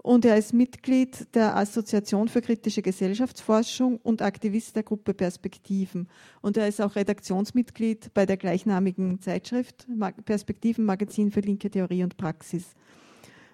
und 0.06 0.24
er 0.24 0.36
ist 0.36 0.52
Mitglied 0.52 1.34
der 1.34 1.56
Assoziation 1.56 2.28
für 2.28 2.40
kritische 2.40 2.80
Gesellschaftsforschung 2.80 3.98
und 3.98 4.22
Aktivist 4.22 4.76
der 4.76 4.84
Gruppe 4.84 5.14
Perspektiven. 5.14 6.08
Und 6.42 6.56
er 6.56 6.68
ist 6.68 6.80
auch 6.80 6.94
Redaktionsmitglied 6.94 8.14
bei 8.14 8.24
der 8.24 8.36
gleichnamigen 8.36 9.20
Zeitschrift 9.20 9.86
Perspektiven 10.24 10.84
Magazin 10.84 11.32
für 11.32 11.40
linke 11.40 11.70
Theorie 11.70 12.04
und 12.04 12.16
Praxis. 12.16 12.74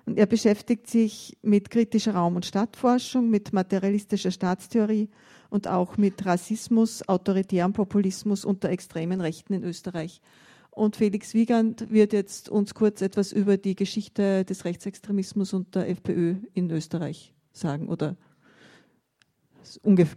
Und 0.04 0.18
er 0.18 0.26
beschäftigt 0.26 0.88
sich 0.88 1.38
mit 1.40 1.70
kritischer 1.70 2.14
Raum- 2.14 2.36
und 2.36 2.44
Stadtforschung, 2.44 3.30
mit 3.30 3.54
materialistischer 3.54 4.30
Staatstheorie 4.30 5.08
und 5.52 5.68
auch 5.68 5.98
mit 5.98 6.24
Rassismus, 6.24 7.06
autoritärem 7.06 7.74
Populismus 7.74 8.46
und 8.46 8.62
der 8.64 8.70
extremen 8.70 9.20
Rechten 9.20 9.52
in 9.52 9.64
Österreich. 9.64 10.22
Und 10.70 10.96
Felix 10.96 11.34
Wiegand 11.34 11.90
wird 11.92 12.14
jetzt 12.14 12.48
uns 12.48 12.72
kurz 12.72 13.02
etwas 13.02 13.32
über 13.32 13.58
die 13.58 13.76
Geschichte 13.76 14.46
des 14.46 14.64
Rechtsextremismus 14.64 15.52
und 15.52 15.74
der 15.74 15.90
FPÖ 15.90 16.36
in 16.54 16.70
Österreich 16.70 17.34
sagen 17.52 17.88
oder 17.88 18.16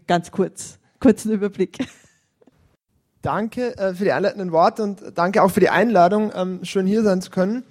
ganz 0.07 0.31
kurz, 0.31 0.79
kurzen 1.01 1.33
Überblick. 1.33 1.79
Danke 3.21 3.77
äh, 3.77 3.93
für 3.93 4.05
die 4.05 4.13
einleitenden 4.13 4.53
Worte 4.53 4.83
und 4.83 5.03
danke 5.15 5.43
auch 5.43 5.51
für 5.51 5.59
die 5.59 5.69
Einladung, 5.69 6.31
ähm, 6.33 6.63
schön 6.63 6.87
hier 6.87 7.03
sein 7.03 7.21
zu 7.21 7.29
können. 7.29 7.65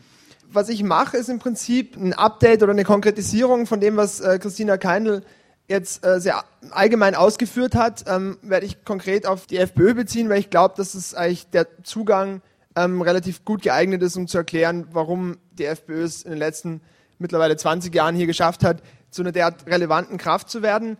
Was 0.52 0.68
ich 0.68 0.82
mache, 0.82 1.16
ist 1.16 1.30
im 1.30 1.38
Prinzip 1.38 1.96
ein 1.96 2.12
Update 2.12 2.62
oder 2.62 2.72
eine 2.72 2.84
Konkretisierung 2.84 3.66
von 3.66 3.80
dem, 3.80 3.96
was 3.96 4.20
äh, 4.20 4.38
Christina 4.38 4.76
Keindl 4.76 5.22
jetzt 5.68 6.04
äh, 6.04 6.20
sehr 6.20 6.44
allgemein 6.70 7.14
ausgeführt 7.14 7.74
hat, 7.74 8.04
ähm, 8.06 8.38
werde 8.42 8.66
ich 8.66 8.84
konkret 8.84 9.26
auf 9.26 9.46
die 9.46 9.56
FPÖ 9.56 9.94
beziehen, 9.94 10.28
weil 10.28 10.38
ich 10.38 10.50
glaube, 10.50 10.74
dass 10.76 10.94
es 10.94 11.14
eigentlich 11.14 11.48
der 11.50 11.66
Zugang 11.82 12.42
ähm, 12.76 13.00
relativ 13.02 13.44
gut 13.44 13.62
geeignet 13.62 14.02
ist, 14.02 14.16
um 14.16 14.26
zu 14.26 14.38
erklären, 14.38 14.86
warum 14.92 15.38
die 15.52 15.64
FPÖ 15.64 16.02
es 16.02 16.22
in 16.22 16.30
den 16.30 16.38
letzten 16.38 16.80
mittlerweile 17.18 17.56
20 17.56 17.94
Jahren 17.94 18.16
hier 18.16 18.26
geschafft 18.26 18.64
hat, 18.64 18.82
zu 19.10 19.22
einer 19.22 19.32
derart 19.32 19.66
relevanten 19.66 20.18
Kraft 20.18 20.50
zu 20.50 20.62
werden. 20.62 20.96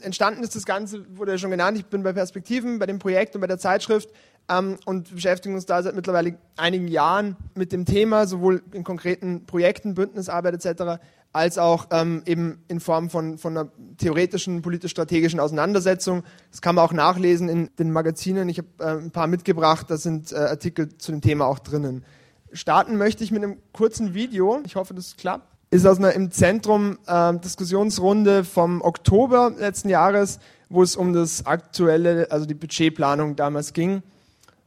Entstanden 0.00 0.42
ist 0.42 0.54
das 0.54 0.66
Ganze, 0.66 1.04
wurde 1.16 1.32
ja 1.32 1.38
schon 1.38 1.50
genannt, 1.50 1.78
ich 1.78 1.86
bin 1.86 2.02
bei 2.02 2.12
Perspektiven, 2.12 2.78
bei 2.78 2.86
dem 2.86 2.98
Projekt 2.98 3.34
und 3.34 3.40
bei 3.40 3.46
der 3.46 3.58
Zeitschrift 3.58 4.10
ähm, 4.50 4.76
und 4.84 5.14
beschäftigen 5.14 5.54
uns 5.54 5.64
da 5.64 5.82
seit 5.82 5.94
mittlerweile 5.94 6.36
einigen 6.56 6.88
Jahren 6.88 7.36
mit 7.54 7.72
dem 7.72 7.86
Thema, 7.86 8.26
sowohl 8.26 8.62
in 8.72 8.84
konkreten 8.84 9.46
Projekten, 9.46 9.94
Bündnisarbeit 9.94 10.54
etc., 10.54 11.00
als 11.34 11.58
auch 11.58 11.88
ähm, 11.90 12.22
eben 12.26 12.62
in 12.68 12.78
Form 12.78 13.10
von, 13.10 13.38
von 13.38 13.56
einer 13.56 13.68
theoretischen, 13.98 14.62
politisch-strategischen 14.62 15.40
Auseinandersetzung. 15.40 16.22
Das 16.52 16.62
kann 16.62 16.76
man 16.76 16.84
auch 16.84 16.92
nachlesen 16.92 17.48
in 17.48 17.70
den 17.76 17.90
Magazinen. 17.90 18.48
Ich 18.48 18.58
habe 18.58 18.68
äh, 18.78 19.02
ein 19.02 19.10
paar 19.10 19.26
mitgebracht, 19.26 19.90
da 19.90 19.96
sind 19.96 20.32
äh, 20.32 20.36
Artikel 20.36 20.96
zu 20.96 21.10
dem 21.10 21.20
Thema 21.20 21.46
auch 21.46 21.58
drinnen. 21.58 22.04
Starten 22.52 22.96
möchte 22.96 23.24
ich 23.24 23.32
mit 23.32 23.42
einem 23.42 23.56
kurzen 23.72 24.14
Video. 24.14 24.60
Ich 24.64 24.76
hoffe, 24.76 24.94
das 24.94 25.16
klappt. 25.16 25.48
Ist 25.70 25.86
aus 25.86 25.98
einer 25.98 26.12
im 26.12 26.30
Zentrum 26.30 26.98
äh, 27.08 27.36
Diskussionsrunde 27.36 28.44
vom 28.44 28.80
Oktober 28.80 29.52
letzten 29.58 29.88
Jahres, 29.88 30.38
wo 30.68 30.84
es 30.84 30.94
um 30.94 31.12
das 31.12 31.46
aktuelle, 31.46 32.30
also 32.30 32.46
die 32.46 32.54
Budgetplanung 32.54 33.34
damals 33.34 33.72
ging. 33.72 34.04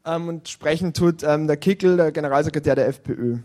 Ähm, 0.03 0.27
und 0.27 0.50
sprechen 0.50 0.91
tut 0.91 1.24
ähm, 1.24 1.47
der 1.47 1.55
Kickel, 1.55 1.95
der 1.95 2.12
Generalsekretär 2.12 2.75
der 2.75 2.89
FPÖ 2.89 3.38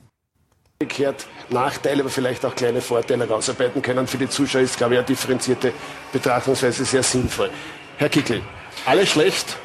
umgekehrt 0.82 1.26
Nachteile, 1.50 2.00
aber 2.00 2.10
vielleicht 2.10 2.44
auch 2.44 2.54
kleine 2.54 2.80
Vorteile 2.80 3.26
herausarbeiten 3.26 3.82
können. 3.82 4.06
Für 4.06 4.18
die 4.18 4.28
Zuschauer 4.28 4.62
ist, 4.62 4.76
glaube 4.76 4.94
ich, 4.94 4.98
eine 4.98 5.06
differenzierte 5.06 5.72
Betrachtungsweise 6.12 6.84
sehr 6.84 7.02
sinnvoll. 7.02 7.50
Herr 7.98 8.08
Kickel, 8.08 8.42
alles 8.86 9.10
schlecht? 9.10 9.56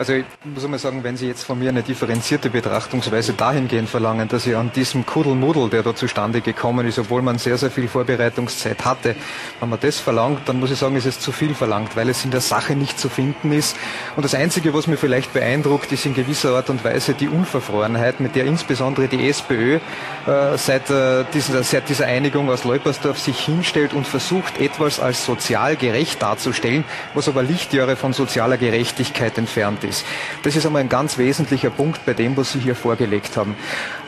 Also 0.00 0.14
ich 0.14 0.24
muss 0.44 0.64
einmal 0.64 0.78
sagen, 0.78 1.04
wenn 1.04 1.18
Sie 1.18 1.26
jetzt 1.26 1.42
von 1.42 1.58
mir 1.58 1.68
eine 1.68 1.82
differenzierte 1.82 2.48
Betrachtungsweise 2.48 3.34
dahingehend 3.34 3.86
verlangen, 3.86 4.28
dass 4.28 4.46
ich 4.46 4.56
an 4.56 4.72
diesem 4.74 5.04
Kuddelmuddel, 5.04 5.68
der 5.68 5.82
da 5.82 5.94
zustande 5.94 6.40
gekommen 6.40 6.86
ist, 6.86 6.98
obwohl 6.98 7.20
man 7.20 7.36
sehr, 7.36 7.58
sehr 7.58 7.70
viel 7.70 7.86
Vorbereitungszeit 7.86 8.86
hatte, 8.86 9.14
wenn 9.60 9.68
man 9.68 9.78
das 9.78 10.00
verlangt, 10.00 10.48
dann 10.48 10.58
muss 10.58 10.70
ich 10.70 10.78
sagen, 10.78 10.96
ist 10.96 11.04
es 11.04 11.20
zu 11.20 11.32
viel 11.32 11.54
verlangt, 11.54 11.96
weil 11.96 12.08
es 12.08 12.24
in 12.24 12.30
der 12.30 12.40
Sache 12.40 12.76
nicht 12.76 12.98
zu 12.98 13.10
finden 13.10 13.52
ist. 13.52 13.76
Und 14.16 14.24
das 14.24 14.34
Einzige, 14.34 14.72
was 14.72 14.86
mir 14.86 14.96
vielleicht 14.96 15.34
beeindruckt, 15.34 15.92
ist 15.92 16.06
in 16.06 16.14
gewisser 16.14 16.56
Art 16.56 16.70
und 16.70 16.82
Weise 16.82 17.12
die 17.12 17.28
Unverfrorenheit, 17.28 18.20
mit 18.20 18.36
der 18.36 18.46
insbesondere 18.46 19.06
die 19.06 19.28
SPÖ 19.28 19.74
äh, 19.74 19.80
seit, 20.56 20.88
äh, 20.88 21.26
dieser, 21.34 21.62
seit 21.62 21.90
dieser 21.90 22.06
Einigung 22.06 22.48
aus 22.48 22.64
Leupersdorf 22.64 23.18
sich 23.18 23.38
hinstellt 23.38 23.92
und 23.92 24.06
versucht, 24.06 24.62
etwas 24.62 24.98
als 24.98 25.26
sozial 25.26 25.76
gerecht 25.76 26.22
darzustellen, 26.22 26.84
was 27.12 27.28
aber 27.28 27.42
Lichtjahre 27.42 27.96
von 27.96 28.14
sozialer 28.14 28.56
Gerechtigkeit 28.56 29.36
entfernt 29.36 29.84
ist 29.84 29.89
ist. 29.90 30.06
Das 30.42 30.56
ist 30.56 30.64
einmal 30.64 30.80
ein 30.80 30.88
ganz 30.88 31.18
wesentlicher 31.18 31.70
Punkt 31.70 32.06
bei 32.06 32.14
dem, 32.14 32.36
was 32.36 32.52
Sie 32.52 32.60
hier 32.60 32.74
vorgelegt 32.74 33.36
haben. 33.36 33.54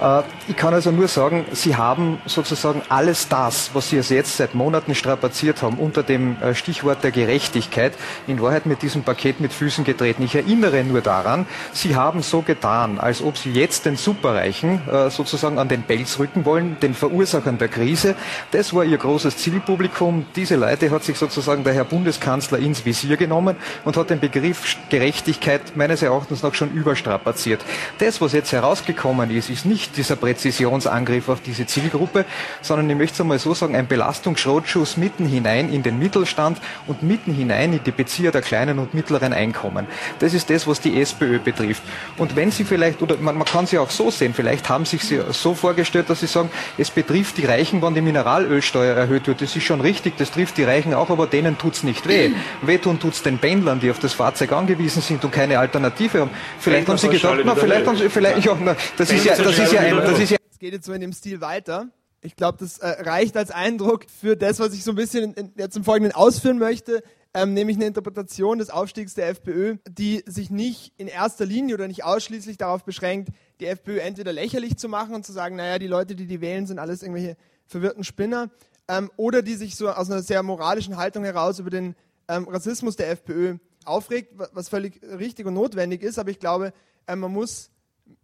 Äh, 0.00 0.22
ich 0.48 0.56
kann 0.56 0.72
also 0.72 0.90
nur 0.90 1.08
sagen, 1.08 1.44
Sie 1.52 1.76
haben 1.76 2.18
sozusagen 2.24 2.82
alles 2.88 3.28
das, 3.28 3.70
was 3.74 3.90
Sie 3.90 3.96
jetzt 3.96 4.36
seit 4.36 4.54
Monaten 4.54 4.94
strapaziert 4.94 5.62
haben, 5.62 5.78
unter 5.78 6.02
dem 6.02 6.40
äh, 6.40 6.54
Stichwort 6.54 7.04
der 7.04 7.10
Gerechtigkeit, 7.10 7.92
in 8.26 8.40
Wahrheit 8.40 8.66
mit 8.66 8.82
diesem 8.82 9.02
Paket 9.02 9.40
mit 9.40 9.52
Füßen 9.52 9.84
getreten. 9.84 10.22
Ich 10.22 10.34
erinnere 10.34 10.84
nur 10.84 11.00
daran, 11.00 11.46
Sie 11.72 11.96
haben 11.96 12.22
so 12.22 12.42
getan, 12.42 12.98
als 12.98 13.22
ob 13.22 13.36
Sie 13.36 13.52
jetzt 13.52 13.84
den 13.84 13.96
Superreichen 13.96 14.80
äh, 14.88 15.10
sozusagen 15.10 15.58
an 15.58 15.68
den 15.68 15.82
Pelz 15.82 16.18
rücken 16.18 16.44
wollen, 16.44 16.76
den 16.80 16.94
Verursachern 16.94 17.58
der 17.58 17.68
Krise. 17.68 18.14
Das 18.52 18.72
war 18.72 18.84
Ihr 18.84 18.98
großes 18.98 19.36
Zielpublikum. 19.36 20.26
Diese 20.36 20.56
Leute 20.56 20.90
hat 20.90 21.04
sich 21.04 21.18
sozusagen 21.18 21.64
der 21.64 21.74
Herr 21.74 21.84
Bundeskanzler 21.84 22.58
ins 22.58 22.84
Visier 22.84 23.16
genommen 23.16 23.56
und 23.84 23.96
hat 23.96 24.10
den 24.10 24.20
Begriff 24.20 24.76
Gerechtigkeit 24.88 25.71
meines 25.76 26.02
Erachtens 26.02 26.42
noch 26.42 26.54
schon 26.54 26.72
überstrapaziert. 26.72 27.64
Das, 27.98 28.20
was 28.20 28.32
jetzt 28.32 28.52
herausgekommen 28.52 29.30
ist, 29.30 29.50
ist 29.50 29.66
nicht 29.66 29.96
dieser 29.96 30.16
Präzisionsangriff 30.16 31.28
auf 31.28 31.40
diese 31.40 31.66
Zielgruppe, 31.66 32.24
sondern 32.60 32.88
ich 32.90 32.96
möchte 32.96 33.14
es 33.14 33.20
einmal 33.20 33.38
so 33.38 33.54
sagen, 33.54 33.76
ein 33.76 33.86
Belastungsschrotschuss 33.86 34.96
mitten 34.96 35.26
hinein 35.26 35.72
in 35.72 35.82
den 35.82 35.98
Mittelstand 35.98 36.58
und 36.86 37.02
mitten 37.02 37.32
hinein 37.34 37.72
in 37.72 37.84
die 37.84 37.90
Bezieher 37.90 38.32
der 38.32 38.42
kleinen 38.42 38.78
und 38.78 38.94
mittleren 38.94 39.32
Einkommen. 39.32 39.86
Das 40.18 40.34
ist 40.34 40.50
das, 40.50 40.66
was 40.66 40.80
die 40.80 41.00
SPÖ 41.00 41.38
betrifft. 41.38 41.82
Und 42.16 42.36
wenn 42.36 42.50
Sie 42.50 42.64
vielleicht, 42.64 43.02
oder 43.02 43.16
man, 43.16 43.36
man 43.36 43.46
kann 43.46 43.66
sie 43.66 43.78
auch 43.78 43.90
so 43.90 44.10
sehen, 44.10 44.34
vielleicht 44.34 44.68
haben 44.68 44.84
sich 44.84 45.02
Sie 45.02 45.20
so 45.30 45.54
vorgestellt, 45.54 46.10
dass 46.10 46.20
Sie 46.20 46.26
sagen, 46.26 46.50
es 46.78 46.90
betrifft 46.90 47.38
die 47.38 47.46
Reichen, 47.46 47.82
wenn 47.82 47.94
die 47.94 48.00
Mineralölsteuer 48.00 48.94
erhöht 48.94 49.26
wird. 49.26 49.40
Das 49.40 49.56
ist 49.56 49.64
schon 49.64 49.80
richtig, 49.80 50.16
das 50.16 50.30
trifft 50.30 50.56
die 50.58 50.64
Reichen 50.64 50.94
auch, 50.94 51.10
aber 51.10 51.26
denen 51.26 51.58
tut 51.58 51.74
es 51.74 51.82
nicht 51.82 52.06
weh. 52.08 52.30
Wehtun 52.62 53.00
tut 53.00 53.14
es 53.14 53.22
den 53.22 53.38
Pendlern, 53.38 53.80
die 53.80 53.90
auf 53.90 53.98
das 53.98 54.12
Fahrzeug 54.12 54.52
angewiesen 54.52 55.02
sind 55.02 55.24
und 55.24 55.32
keine 55.32 55.58
Alternative 55.62 56.20
haben. 56.20 56.30
Vielleicht 56.58 56.88
haben 56.88 56.98
Sie 56.98 57.08
gedacht, 57.08 57.40
na, 57.44 57.54
vielleicht 57.54 57.86
haben 57.86 57.96
Sie, 57.96 58.08
vielleicht, 58.08 58.44
ja, 58.44 58.56
na, 58.60 58.76
das 58.96 59.10
ist 59.10 59.24
ja, 59.24 59.36
das 59.36 59.58
ist 59.58 59.72
ja, 59.72 59.80
ein, 59.80 59.96
das 59.96 60.18
ist 60.18 60.30
ja. 60.30 60.38
Es 60.50 60.58
geht 60.58 60.72
jetzt 60.72 60.86
so 60.86 60.92
in 60.92 61.00
dem 61.00 61.12
Stil 61.12 61.40
weiter. 61.40 61.88
Ich 62.20 62.36
glaube, 62.36 62.58
das 62.60 62.78
äh, 62.78 63.02
reicht 63.02 63.36
als 63.36 63.50
Eindruck 63.50 64.04
für 64.08 64.36
das, 64.36 64.60
was 64.60 64.74
ich 64.74 64.84
so 64.84 64.92
ein 64.92 64.96
bisschen 64.96 65.24
in, 65.24 65.34
in, 65.34 65.52
jetzt 65.56 65.76
im 65.76 65.82
Folgenden 65.82 66.14
ausführen 66.14 66.58
möchte, 66.58 67.02
ähm, 67.34 67.54
nämlich 67.54 67.76
eine 67.76 67.86
Interpretation 67.86 68.58
des 68.58 68.70
Aufstiegs 68.70 69.14
der 69.14 69.28
FPÖ, 69.28 69.78
die 69.88 70.22
sich 70.26 70.50
nicht 70.50 70.92
in 70.98 71.08
erster 71.08 71.46
Linie 71.46 71.74
oder 71.74 71.88
nicht 71.88 72.04
ausschließlich 72.04 72.58
darauf 72.58 72.84
beschränkt, 72.84 73.30
die 73.60 73.66
FPÖ 73.66 73.98
entweder 73.98 74.32
lächerlich 74.32 74.76
zu 74.76 74.88
machen 74.88 75.14
und 75.14 75.26
zu 75.26 75.32
sagen, 75.32 75.56
naja, 75.56 75.78
die 75.78 75.86
Leute, 75.86 76.14
die 76.14 76.26
die 76.26 76.40
wählen, 76.40 76.66
sind 76.66 76.78
alles 76.78 77.02
irgendwelche 77.02 77.36
verwirrten 77.66 78.04
Spinner, 78.04 78.50
ähm, 78.88 79.10
oder 79.16 79.42
die 79.42 79.54
sich 79.54 79.76
so 79.76 79.90
aus 79.90 80.10
einer 80.10 80.22
sehr 80.22 80.42
moralischen 80.42 80.96
Haltung 80.96 81.24
heraus 81.24 81.58
über 81.58 81.70
den 81.70 81.96
ähm, 82.28 82.46
Rassismus 82.48 82.96
der 82.96 83.10
FPÖ 83.10 83.56
aufregt, 83.86 84.32
was 84.52 84.68
völlig 84.68 85.02
richtig 85.02 85.46
und 85.46 85.54
notwendig 85.54 86.02
ist. 86.02 86.18
Aber 86.18 86.30
ich 86.30 86.38
glaube, 86.38 86.72
äh, 87.06 87.16
man 87.16 87.32
muss, 87.32 87.70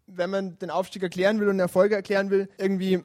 wenn 0.07 0.31
man 0.31 0.59
den 0.59 0.71
Aufstieg 0.71 1.03
erklären 1.03 1.41
will 1.41 1.49
und 1.49 1.59
Erfolge 1.61 1.95
erklären 1.95 2.31
will, 2.31 2.49
irgendwie 2.59 3.05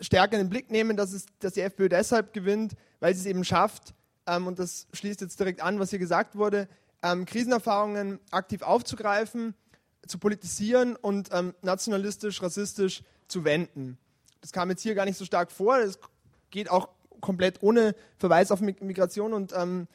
stärker 0.00 0.38
in 0.38 0.44
den 0.44 0.50
Blick 0.50 0.70
nehmen, 0.70 0.96
dass, 0.96 1.12
es, 1.12 1.26
dass 1.38 1.54
die 1.54 1.60
FPÖ 1.60 1.88
deshalb 1.88 2.32
gewinnt, 2.32 2.74
weil 3.00 3.14
sie 3.14 3.20
es 3.20 3.26
eben 3.26 3.44
schafft, 3.44 3.94
ähm, 4.26 4.46
und 4.46 4.58
das 4.58 4.86
schließt 4.92 5.20
jetzt 5.20 5.38
direkt 5.38 5.60
an, 5.60 5.78
was 5.78 5.90
hier 5.90 5.98
gesagt 5.98 6.36
wurde, 6.36 6.68
ähm, 7.02 7.26
Krisenerfahrungen 7.26 8.18
aktiv 8.30 8.62
aufzugreifen, 8.62 9.54
zu 10.06 10.18
politisieren 10.18 10.96
und 10.96 11.30
ähm, 11.32 11.54
nationalistisch, 11.62 12.42
rassistisch 12.42 13.02
zu 13.28 13.44
wenden. 13.44 13.98
Das 14.40 14.52
kam 14.52 14.70
jetzt 14.70 14.82
hier 14.82 14.94
gar 14.94 15.04
nicht 15.04 15.18
so 15.18 15.24
stark 15.24 15.50
vor. 15.50 15.78
Das 15.78 15.98
geht 16.50 16.70
auch 16.70 16.88
komplett 17.20 17.62
ohne 17.62 17.94
Verweis 18.18 18.50
auf 18.50 18.60
Migration 18.60 19.32
und 19.32 19.52
ähm, 19.56 19.88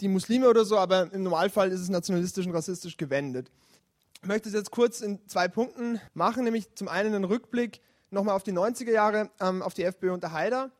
die 0.00 0.08
Muslime 0.08 0.48
oder 0.48 0.64
so, 0.64 0.78
aber 0.78 1.12
im 1.12 1.22
Normalfall 1.22 1.70
ist 1.70 1.80
es 1.80 1.88
nationalistisch 1.88 2.46
und 2.46 2.52
rassistisch 2.52 2.96
gewendet. 2.96 3.50
Ich 4.22 4.28
möchte 4.28 4.48
es 4.48 4.54
jetzt 4.54 4.70
kurz 4.70 5.00
in 5.00 5.20
zwei 5.28 5.48
Punkten 5.48 6.00
machen, 6.14 6.44
nämlich 6.44 6.74
zum 6.74 6.88
einen 6.88 7.14
einen 7.14 7.24
Rückblick 7.24 7.80
nochmal 8.10 8.34
auf 8.34 8.42
die 8.42 8.52
90er 8.52 8.90
Jahre, 8.90 9.30
ähm, 9.40 9.62
auf 9.62 9.74
die 9.74 9.84
FPÖ 9.84 10.12
unter 10.12 10.32
Haider, 10.32 10.70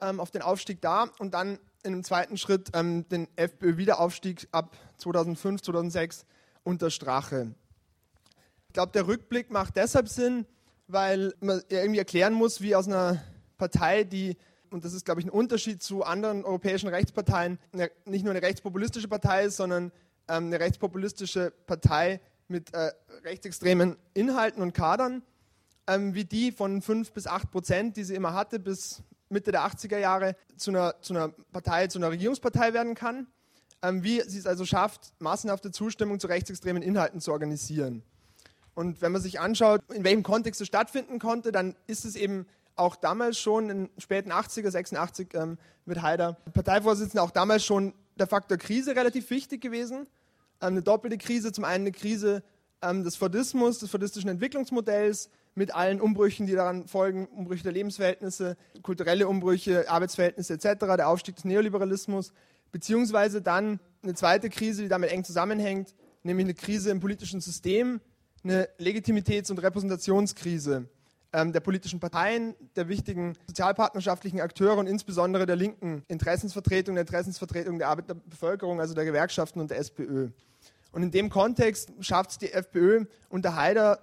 ähm, 0.00 0.20
auf 0.20 0.30
den 0.30 0.42
Aufstieg 0.42 0.80
da 0.80 1.08
und 1.18 1.34
dann 1.34 1.58
in 1.82 1.94
einem 1.94 2.04
zweiten 2.04 2.36
Schritt 2.36 2.70
ähm, 2.74 3.08
den 3.08 3.28
FPÖ-Wiederaufstieg 3.36 4.48
ab 4.52 4.76
2005, 4.98 5.62
2006 5.62 6.26
unter 6.62 6.90
Strache. 6.90 7.54
Ich 8.68 8.74
glaube, 8.74 8.92
der 8.92 9.06
Rückblick 9.06 9.50
macht 9.50 9.76
deshalb 9.76 10.08
Sinn, 10.08 10.46
weil 10.86 11.34
man 11.40 11.62
irgendwie 11.68 11.98
erklären 11.98 12.34
muss, 12.34 12.60
wie 12.60 12.74
aus 12.74 12.86
einer 12.86 13.22
Partei, 13.58 14.04
die 14.04 14.36
und 14.72 14.84
das 14.84 14.92
ist, 14.92 15.04
glaube 15.04 15.20
ich, 15.20 15.26
ein 15.26 15.30
Unterschied 15.30 15.82
zu 15.82 16.04
anderen 16.04 16.44
europäischen 16.44 16.88
Rechtsparteien, 16.88 17.58
eine, 17.72 17.90
nicht 18.04 18.24
nur 18.24 18.32
eine 18.32 18.42
rechtspopulistische 18.42 19.08
Partei 19.08 19.44
ist, 19.44 19.56
sondern 19.56 19.92
ähm, 20.28 20.46
eine 20.46 20.60
rechtspopulistische 20.60 21.52
Partei 21.66 22.20
mit 22.48 22.72
äh, 22.74 22.92
rechtsextremen 23.24 23.96
Inhalten 24.14 24.62
und 24.62 24.72
Kadern, 24.72 25.22
ähm, 25.86 26.14
wie 26.14 26.24
die 26.24 26.52
von 26.52 26.82
5 26.82 27.12
bis 27.12 27.26
8 27.26 27.50
Prozent, 27.50 27.96
die 27.96 28.04
sie 28.04 28.14
immer 28.14 28.34
hatte, 28.34 28.58
bis 28.58 29.02
Mitte 29.28 29.50
der 29.50 29.62
80er 29.62 29.98
Jahre 29.98 30.36
zu 30.56 30.70
einer, 30.70 31.00
zu 31.00 31.14
einer 31.14 31.28
Partei, 31.28 31.86
zu 31.86 31.98
einer 31.98 32.10
Regierungspartei 32.10 32.74
werden 32.74 32.94
kann. 32.94 33.26
Ähm, 33.82 34.04
wie 34.04 34.20
sie 34.20 34.38
es 34.38 34.46
also 34.46 34.64
schafft, 34.64 35.12
massenhafte 35.18 35.72
Zustimmung 35.72 36.20
zu 36.20 36.28
rechtsextremen 36.28 36.82
Inhalten 36.82 37.20
zu 37.20 37.32
organisieren. 37.32 38.04
Und 38.74 39.02
wenn 39.02 39.12
man 39.12 39.20
sich 39.20 39.40
anschaut, 39.40 39.80
in 39.92 40.04
welchem 40.04 40.22
Kontext 40.22 40.60
es 40.60 40.68
stattfinden 40.68 41.18
konnte, 41.18 41.50
dann 41.50 41.74
ist 41.86 42.04
es 42.04 42.14
eben 42.14 42.46
auch 42.76 42.96
damals 42.96 43.38
schon 43.38 43.70
in 43.70 43.78
den 43.86 43.90
späten 43.98 44.32
80er, 44.32 44.70
86 44.70 45.34
ähm, 45.34 45.58
mit 45.84 46.02
Haider 46.02 46.34
Parteivorsitzender, 46.52 47.22
auch 47.22 47.30
damals 47.30 47.64
schon 47.64 47.94
der 48.16 48.26
Faktor 48.26 48.58
Krise 48.58 48.96
relativ 48.96 49.30
wichtig 49.30 49.60
gewesen. 49.60 50.06
Ähm, 50.60 50.68
eine 50.68 50.82
doppelte 50.82 51.18
Krise, 51.18 51.52
zum 51.52 51.64
einen 51.64 51.84
eine 51.84 51.92
Krise 51.92 52.42
ähm, 52.82 53.04
des 53.04 53.16
Fordismus, 53.16 53.78
des 53.78 53.90
fordistischen 53.90 54.30
Entwicklungsmodells, 54.30 55.30
mit 55.54 55.74
allen 55.74 56.00
Umbrüchen, 56.00 56.46
die 56.46 56.54
daran 56.54 56.88
folgen, 56.88 57.26
Umbrüche 57.26 57.62
der 57.62 57.72
Lebensverhältnisse, 57.72 58.56
kulturelle 58.82 59.28
Umbrüche, 59.28 59.88
Arbeitsverhältnisse 59.88 60.54
etc., 60.54 60.86
der 60.96 61.08
Aufstieg 61.08 61.36
des 61.36 61.44
Neoliberalismus, 61.44 62.32
beziehungsweise 62.70 63.42
dann 63.42 63.78
eine 64.02 64.14
zweite 64.14 64.48
Krise, 64.48 64.82
die 64.82 64.88
damit 64.88 65.10
eng 65.10 65.24
zusammenhängt, 65.24 65.94
nämlich 66.22 66.46
eine 66.46 66.54
Krise 66.54 66.90
im 66.90 67.00
politischen 67.00 67.40
System, 67.40 68.00
eine 68.42 68.68
Legitimitäts- 68.78 69.50
und 69.50 69.58
Repräsentationskrise 69.58 70.88
der 71.34 71.60
politischen 71.60 71.98
Parteien, 71.98 72.54
der 72.76 72.88
wichtigen 72.88 73.34
sozialpartnerschaftlichen 73.46 74.40
Akteure 74.40 74.76
und 74.76 74.86
insbesondere 74.86 75.46
der 75.46 75.56
linken 75.56 76.02
Interessensvertretung, 76.08 76.94
der 76.94 77.02
Interessensvertretung 77.02 77.78
der 77.78 77.88
Arbeiterbevölkerung, 77.88 78.80
also 78.80 78.92
der 78.92 79.06
Gewerkschaften 79.06 79.60
und 79.60 79.70
der 79.70 79.78
SPÖ. 79.78 80.28
Und 80.92 81.02
in 81.02 81.10
dem 81.10 81.30
Kontext 81.30 81.90
schafft 82.00 82.32
es 82.32 82.38
die 82.38 82.52
FPÖ 82.52 83.06
unter 83.30 83.56
Haider 83.56 83.98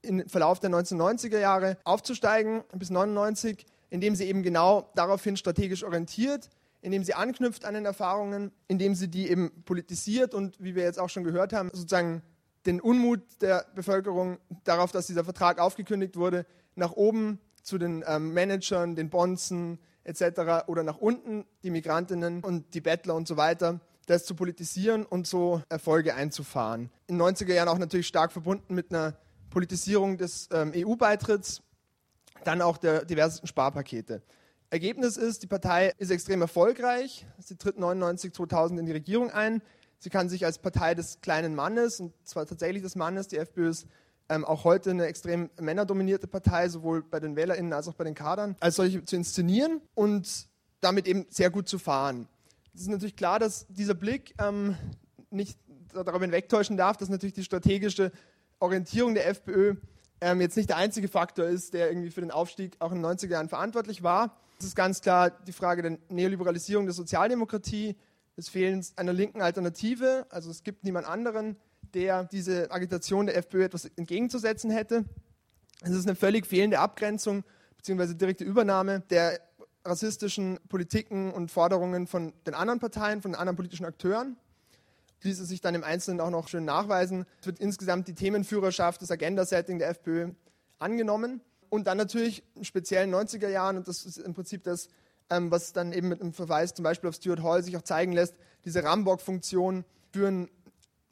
im 0.00 0.28
Verlauf 0.28 0.60
der 0.60 0.70
1990er 0.70 1.38
Jahre 1.38 1.76
aufzusteigen 1.84 2.62
bis 2.74 2.90
99, 2.90 3.66
indem 3.90 4.16
sie 4.16 4.24
eben 4.24 4.42
genau 4.42 4.90
daraufhin 4.94 5.36
strategisch 5.36 5.84
orientiert, 5.84 6.48
indem 6.80 7.04
sie 7.04 7.14
anknüpft 7.14 7.64
an 7.64 7.74
den 7.74 7.84
Erfahrungen, 7.84 8.50
indem 8.66 8.94
sie 8.94 9.08
die 9.08 9.30
eben 9.30 9.62
politisiert 9.64 10.34
und 10.34 10.58
wie 10.58 10.74
wir 10.74 10.82
jetzt 10.82 10.98
auch 10.98 11.10
schon 11.10 11.22
gehört 11.22 11.52
haben, 11.52 11.70
sozusagen 11.72 12.22
den 12.66 12.80
Unmut 12.80 13.20
der 13.40 13.66
Bevölkerung 13.74 14.38
darauf, 14.64 14.92
dass 14.92 15.06
dieser 15.06 15.24
Vertrag 15.24 15.58
aufgekündigt 15.58 16.16
wurde, 16.16 16.46
nach 16.74 16.92
oben 16.92 17.40
zu 17.62 17.78
den 17.78 18.04
ähm, 18.06 18.32
Managern, 18.32 18.96
den 18.96 19.10
Bonzen 19.10 19.78
etc. 20.04 20.66
oder 20.66 20.82
nach 20.82 20.98
unten 20.98 21.44
die 21.62 21.70
Migrantinnen 21.70 22.42
und 22.42 22.74
die 22.74 22.80
Bettler 22.80 23.14
und 23.14 23.28
so 23.28 23.36
weiter, 23.36 23.80
das 24.06 24.24
zu 24.24 24.34
politisieren 24.34 25.06
und 25.06 25.26
so 25.26 25.62
Erfolge 25.68 26.14
einzufahren. 26.14 26.90
In 27.06 27.18
den 27.18 27.26
90er 27.26 27.52
Jahren 27.52 27.68
auch 27.68 27.78
natürlich 27.78 28.08
stark 28.08 28.32
verbunden 28.32 28.74
mit 28.74 28.92
einer 28.92 29.16
Politisierung 29.50 30.18
des 30.18 30.48
ähm, 30.52 30.72
EU-Beitritts, 30.74 31.62
dann 32.44 32.62
auch 32.62 32.78
der 32.78 33.04
diversen 33.04 33.46
Sparpakete. 33.46 34.22
Ergebnis 34.70 35.18
ist, 35.18 35.42
die 35.42 35.46
Partei 35.46 35.92
ist 35.98 36.10
extrem 36.10 36.40
erfolgreich. 36.40 37.26
Sie 37.38 37.56
tritt 37.56 37.78
99, 37.78 38.32
2000 38.32 38.80
in 38.80 38.86
die 38.86 38.92
Regierung 38.92 39.30
ein. 39.30 39.62
Sie 39.98 40.10
kann 40.10 40.28
sich 40.28 40.44
als 40.46 40.58
Partei 40.58 40.94
des 40.94 41.20
kleinen 41.20 41.54
Mannes, 41.54 42.00
und 42.00 42.14
zwar 42.24 42.46
tatsächlich 42.46 42.82
des 42.82 42.96
Mannes, 42.96 43.28
die 43.28 43.36
FPÖ 43.36 43.68
ist 43.68 43.86
ähm, 44.32 44.44
auch 44.44 44.64
heute 44.64 44.90
eine 44.90 45.06
extrem 45.06 45.50
männerdominierte 45.60 46.26
Partei, 46.26 46.68
sowohl 46.68 47.02
bei 47.02 47.20
den 47.20 47.36
WählerInnen 47.36 47.72
als 47.72 47.86
auch 47.88 47.94
bei 47.94 48.04
den 48.04 48.14
Kadern, 48.14 48.56
als 48.60 48.76
solche 48.76 49.04
zu 49.04 49.16
inszenieren 49.16 49.80
und 49.94 50.48
damit 50.80 51.06
eben 51.06 51.26
sehr 51.28 51.50
gut 51.50 51.68
zu 51.68 51.78
fahren. 51.78 52.28
Es 52.74 52.82
ist 52.82 52.88
natürlich 52.88 53.16
klar, 53.16 53.38
dass 53.38 53.66
dieser 53.68 53.94
Blick 53.94 54.34
ähm, 54.38 54.76
nicht 55.30 55.58
darüber 55.92 56.20
hinwegtäuschen 56.20 56.76
darf, 56.76 56.96
dass 56.96 57.10
natürlich 57.10 57.34
die 57.34 57.44
strategische 57.44 58.10
Orientierung 58.58 59.14
der 59.14 59.28
FPÖ 59.28 59.74
ähm, 60.22 60.40
jetzt 60.40 60.56
nicht 60.56 60.70
der 60.70 60.76
einzige 60.76 61.08
Faktor 61.08 61.44
ist, 61.44 61.74
der 61.74 61.90
irgendwie 61.90 62.10
für 62.10 62.22
den 62.22 62.30
Aufstieg 62.30 62.76
auch 62.78 62.92
in 62.92 63.02
den 63.02 63.06
90er 63.10 63.28
Jahren 63.28 63.48
verantwortlich 63.50 64.02
war. 64.02 64.38
Es 64.58 64.64
ist 64.64 64.76
ganz 64.76 65.02
klar 65.02 65.30
die 65.30 65.52
Frage 65.52 65.82
der 65.82 65.98
Neoliberalisierung 66.08 66.86
der 66.86 66.94
Sozialdemokratie, 66.94 67.96
des 68.36 68.48
Fehlens 68.48 68.94
einer 68.96 69.12
linken 69.12 69.42
Alternative. 69.42 70.26
Also 70.30 70.50
es 70.50 70.62
gibt 70.62 70.84
niemand 70.84 71.06
anderen, 71.06 71.56
der 71.94 72.24
diese 72.24 72.70
Agitation 72.70 73.26
der 73.26 73.36
FPÖ 73.36 73.64
etwas 73.64 73.86
entgegenzusetzen 73.96 74.70
hätte. 74.70 75.04
Es 75.82 75.90
ist 75.90 76.06
eine 76.06 76.16
völlig 76.16 76.46
fehlende 76.46 76.78
Abgrenzung 76.78 77.44
bzw. 77.78 78.14
direkte 78.14 78.44
Übernahme 78.44 79.00
der 79.10 79.40
rassistischen 79.84 80.58
Politiken 80.68 81.32
und 81.32 81.50
Forderungen 81.50 82.06
von 82.06 82.32
den 82.46 82.54
anderen 82.54 82.78
Parteien, 82.78 83.20
von 83.20 83.32
den 83.32 83.40
anderen 83.40 83.56
politischen 83.56 83.84
Akteuren. 83.84 84.36
Diese 85.24 85.44
sich 85.44 85.60
dann 85.60 85.74
im 85.74 85.84
Einzelnen 85.84 86.20
auch 86.20 86.30
noch 86.30 86.48
schön 86.48 86.64
nachweisen. 86.64 87.26
Es 87.40 87.46
wird 87.46 87.58
insgesamt 87.58 88.08
die 88.08 88.14
Themenführerschaft, 88.14 89.02
das 89.02 89.10
Agenda-Setting 89.10 89.78
der 89.78 89.88
FPÖ 89.90 90.30
angenommen. 90.78 91.40
Und 91.68 91.86
dann 91.86 91.96
natürlich 91.96 92.42
im 92.54 92.64
speziellen 92.64 93.12
90er 93.14 93.48
Jahren, 93.48 93.76
und 93.76 93.88
das 93.88 94.04
ist 94.04 94.18
im 94.18 94.34
Prinzip 94.34 94.62
das, 94.64 94.88
ähm, 95.30 95.50
was 95.50 95.72
dann 95.72 95.92
eben 95.92 96.08
mit 96.08 96.20
einem 96.20 96.32
Verweis 96.32 96.74
zum 96.74 96.82
Beispiel 96.82 97.08
auf 97.08 97.14
Stuart 97.14 97.42
Hall 97.42 97.62
sich 97.62 97.76
auch 97.76 97.82
zeigen 97.82 98.12
lässt, 98.12 98.34
diese 98.64 98.84
Rambock-Funktion 98.84 99.84
für 100.12 100.28
ein 100.28 100.50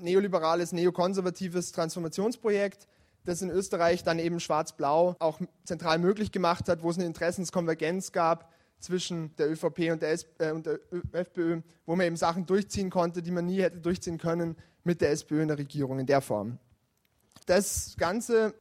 neoliberales, 0.03 0.73
neokonservatives 0.73 1.73
Transformationsprojekt, 1.73 2.87
das 3.25 3.43
in 3.43 3.51
Österreich 3.51 4.03
dann 4.03 4.19
eben 4.19 4.41
schwarz-blau 4.41 5.17
auch 5.19 5.41
zentral 5.65 5.99
möglich 5.99 6.33
gemacht 6.33 6.69
hat, 6.69 6.83
wo 6.83 6.91
es 6.91 6.97
eine 6.97 7.07
Interessenskonvergenz 7.07 8.13
gab 8.13 8.53
zwischen 8.81 9.35
der 9.37 9.51
ÖVP 9.51 9.91
und 9.93 10.03
der, 10.03 10.19
äh, 10.39 10.53
und 10.53 10.67
der 10.67 10.81
FPÖ, 11.13 11.61
wo 11.87 11.97
man 11.97 12.07
eben 12.07 12.17
Sachen 12.17 12.47
durchziehen 12.47 12.91
konnte, 12.91 13.23
die 13.23 13.31
man 13.31 13.47
nie 13.47 13.61
hätte 13.61 13.79
durchziehen 13.79 14.19
können 14.19 14.57
mit 14.85 15.01
der 15.01 15.11
SPÖ 15.11 15.43
in 15.43 15.49
der 15.49 15.59
Regierung 15.59 15.99
in 15.99 16.07
der 16.07 16.23
Form. 16.23 16.59
Das 17.47 17.95
Ganze, 17.99 18.55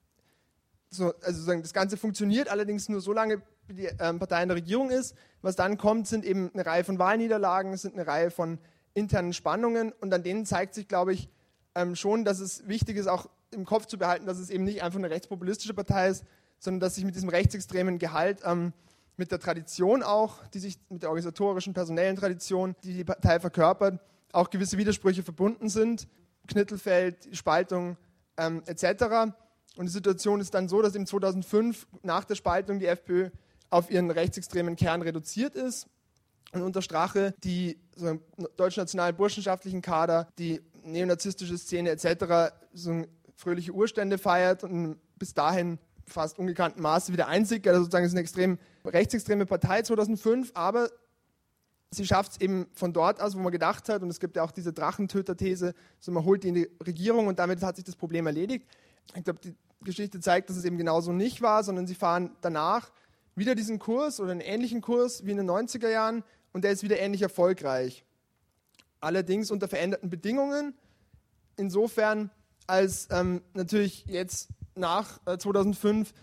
so, 0.90 1.14
also 1.22 1.54
das 1.54 1.74
Ganze 1.74 1.96
funktioniert 1.96 2.50
allerdings 2.50 2.90
nur 2.90 3.02
so 3.02 3.14
lange, 3.14 3.42
wie 3.68 3.74
die 3.74 3.90
ähm, 4.00 4.20
Partei 4.20 4.42
in 4.42 4.50
der 4.50 4.58
Regierung 4.58 4.90
ist. 4.90 5.16
Was 5.42 5.56
dann 5.56 5.78
kommt, 5.78 6.08
sind 6.08 6.26
eben 6.26 6.52
eine 6.54 6.66
Reihe 6.66 6.84
von 6.84 7.00
Wahlniederlagen, 7.00 7.78
sind 7.78 7.94
eine 7.94 8.08
Reihe 8.08 8.32
von 8.32 8.60
internen 8.94 9.34
Spannungen 9.34 9.92
und 9.92 10.14
an 10.14 10.24
denen 10.24 10.46
zeigt 10.46 10.74
sich, 10.74 10.88
glaube 10.88 11.14
ich, 11.14 11.30
ähm, 11.76 11.96
schon, 11.96 12.26
dass 12.26 12.40
es 12.40 12.68
wichtig 12.68 12.98
ist, 12.98 13.08
auch 13.08 13.30
im 13.52 13.66
Kopf 13.66 13.86
zu 13.86 13.98
behalten, 13.98 14.26
dass 14.26 14.38
es 14.38 14.50
eben 14.50 14.64
nicht 14.64 14.84
einfach 14.84 15.00
eine 15.00 15.10
rechtspopulistische 15.10 15.74
Partei 15.74 16.10
ist, 16.10 16.24
sondern 16.60 16.82
dass 16.82 16.96
sich 16.96 17.06
mit 17.06 17.16
diesem 17.16 17.30
rechtsextremen 17.30 18.00
Gehalt, 18.00 18.42
ähm, 18.46 18.74
mit 19.18 19.32
der 19.32 19.40
Tradition 19.40 20.02
auch, 20.02 20.46
die 20.48 20.60
sich 20.60 20.80
mit 20.90 21.04
der 21.04 21.10
organisatorischen, 21.10 21.74
personellen 21.74 22.16
Tradition, 22.16 22.76
die 22.84 22.94
die 22.94 23.04
Partei 23.04 23.40
verkörpert, 23.40 24.00
auch 24.32 24.50
gewisse 24.50 24.78
Widersprüche 24.78 25.24
verbunden 25.24 25.70
sind. 25.70 26.08
Knittelfeld, 26.48 27.30
Spaltung 27.34 27.98
ähm, 28.38 28.64
etc. 28.66 29.34
Und 29.76 29.86
die 29.86 29.92
Situation 29.92 30.40
ist 30.40 30.54
dann 30.54 30.68
so, 30.68 30.82
dass 30.82 30.96
im 30.96 31.06
2005 31.06 31.88
nach 32.02 32.24
der 32.24 32.36
Spaltung 32.36 32.80
die 32.80 32.88
FPÖ 32.88 33.30
auf 33.70 33.92
ihren 33.92 34.10
rechtsextremen 34.10 34.76
Kern 34.76 35.02
reduziert 35.02 35.54
ist 35.56 35.88
und 36.54 36.62
unter 36.62 36.82
Strache 36.82 37.34
die 37.44 37.80
so 37.96 38.20
deutschnationalen 38.58 39.16
burschenschaftlichen 39.16 39.82
Kader, 39.82 40.28
die 40.38 40.62
neonazistische 40.84 41.58
Szene 41.58 41.90
etc. 41.90 42.54
so 42.74 43.04
fröhliche 43.36 43.72
Urstände 43.72 44.18
feiert 44.18 44.64
und 44.64 44.98
bis 45.18 45.34
dahin 45.34 45.80
fast 46.06 46.40
ungekannten 46.40 46.82
Maße 46.82 47.14
wieder 47.14 47.28
einzig. 47.28 47.68
Also 47.68 47.82
sozusagen 47.82 48.06
ist 48.06 48.14
eine 48.14 48.22
extrem 48.22 48.58
rechtsextreme 48.86 49.46
Partei 49.46 49.82
2005, 49.82 50.52
aber 50.56 50.90
sie 51.92 52.06
schafft 52.06 52.34
es 52.34 52.42
eben 52.42 52.68
von 52.74 52.94
dort 52.94 53.22
aus, 53.22 53.36
wo 53.36 53.40
man 53.40 53.52
gedacht 53.52 53.90
hat, 53.90 54.02
und 54.02 54.10
es 54.10 54.20
gibt 54.20 54.36
ja 54.36 54.44
auch 54.44 54.52
diese 54.52 54.74
Drachentöter-These, 54.74 55.74
so 56.00 56.12
man 56.12 56.26
holt 56.26 56.44
die 56.44 56.50
in 56.50 56.56
die 56.56 56.70
Regierung 56.86 57.28
und 57.28 57.40
damit 57.40 57.62
hat 57.64 57.76
sich 57.76 57.86
das 57.86 57.96
Problem 57.96 58.28
erledigt. 58.28 58.68
Ich 59.16 59.24
glaube, 59.24 59.40
die 59.40 59.56
Geschichte 59.82 60.20
zeigt, 60.20 60.50
dass 60.50 60.58
es 60.58 60.66
eben 60.66 60.78
genauso 60.78 61.12
nicht 61.12 61.42
war, 61.42 61.64
sondern 61.64 61.88
sie 61.88 61.96
fahren 61.96 62.36
danach 62.42 62.92
wieder 63.36 63.56
diesen 63.56 63.80
Kurs 63.80 64.20
oder 64.20 64.32
einen 64.32 64.42
ähnlichen 64.42 64.82
Kurs 64.82 65.26
wie 65.26 65.32
in 65.32 65.38
den 65.38 65.50
90er 65.50 65.90
Jahren 65.90 66.24
und 66.54 66.64
der 66.64 66.72
ist 66.72 66.84
wieder 66.84 67.00
ähnlich 67.00 67.22
erfolgreich. 67.22 68.06
Allerdings 69.00 69.52
unter 69.52 69.68
veränderten 69.68 70.10
Bedingungen. 70.10 70.74
Insofern, 71.56 72.32
als 72.68 73.08
ähm, 73.12 73.42
natürlich 73.54 74.06
jetzt 74.08 74.50
nach 74.76 75.20
äh, 75.26 75.38
2005 75.38 76.14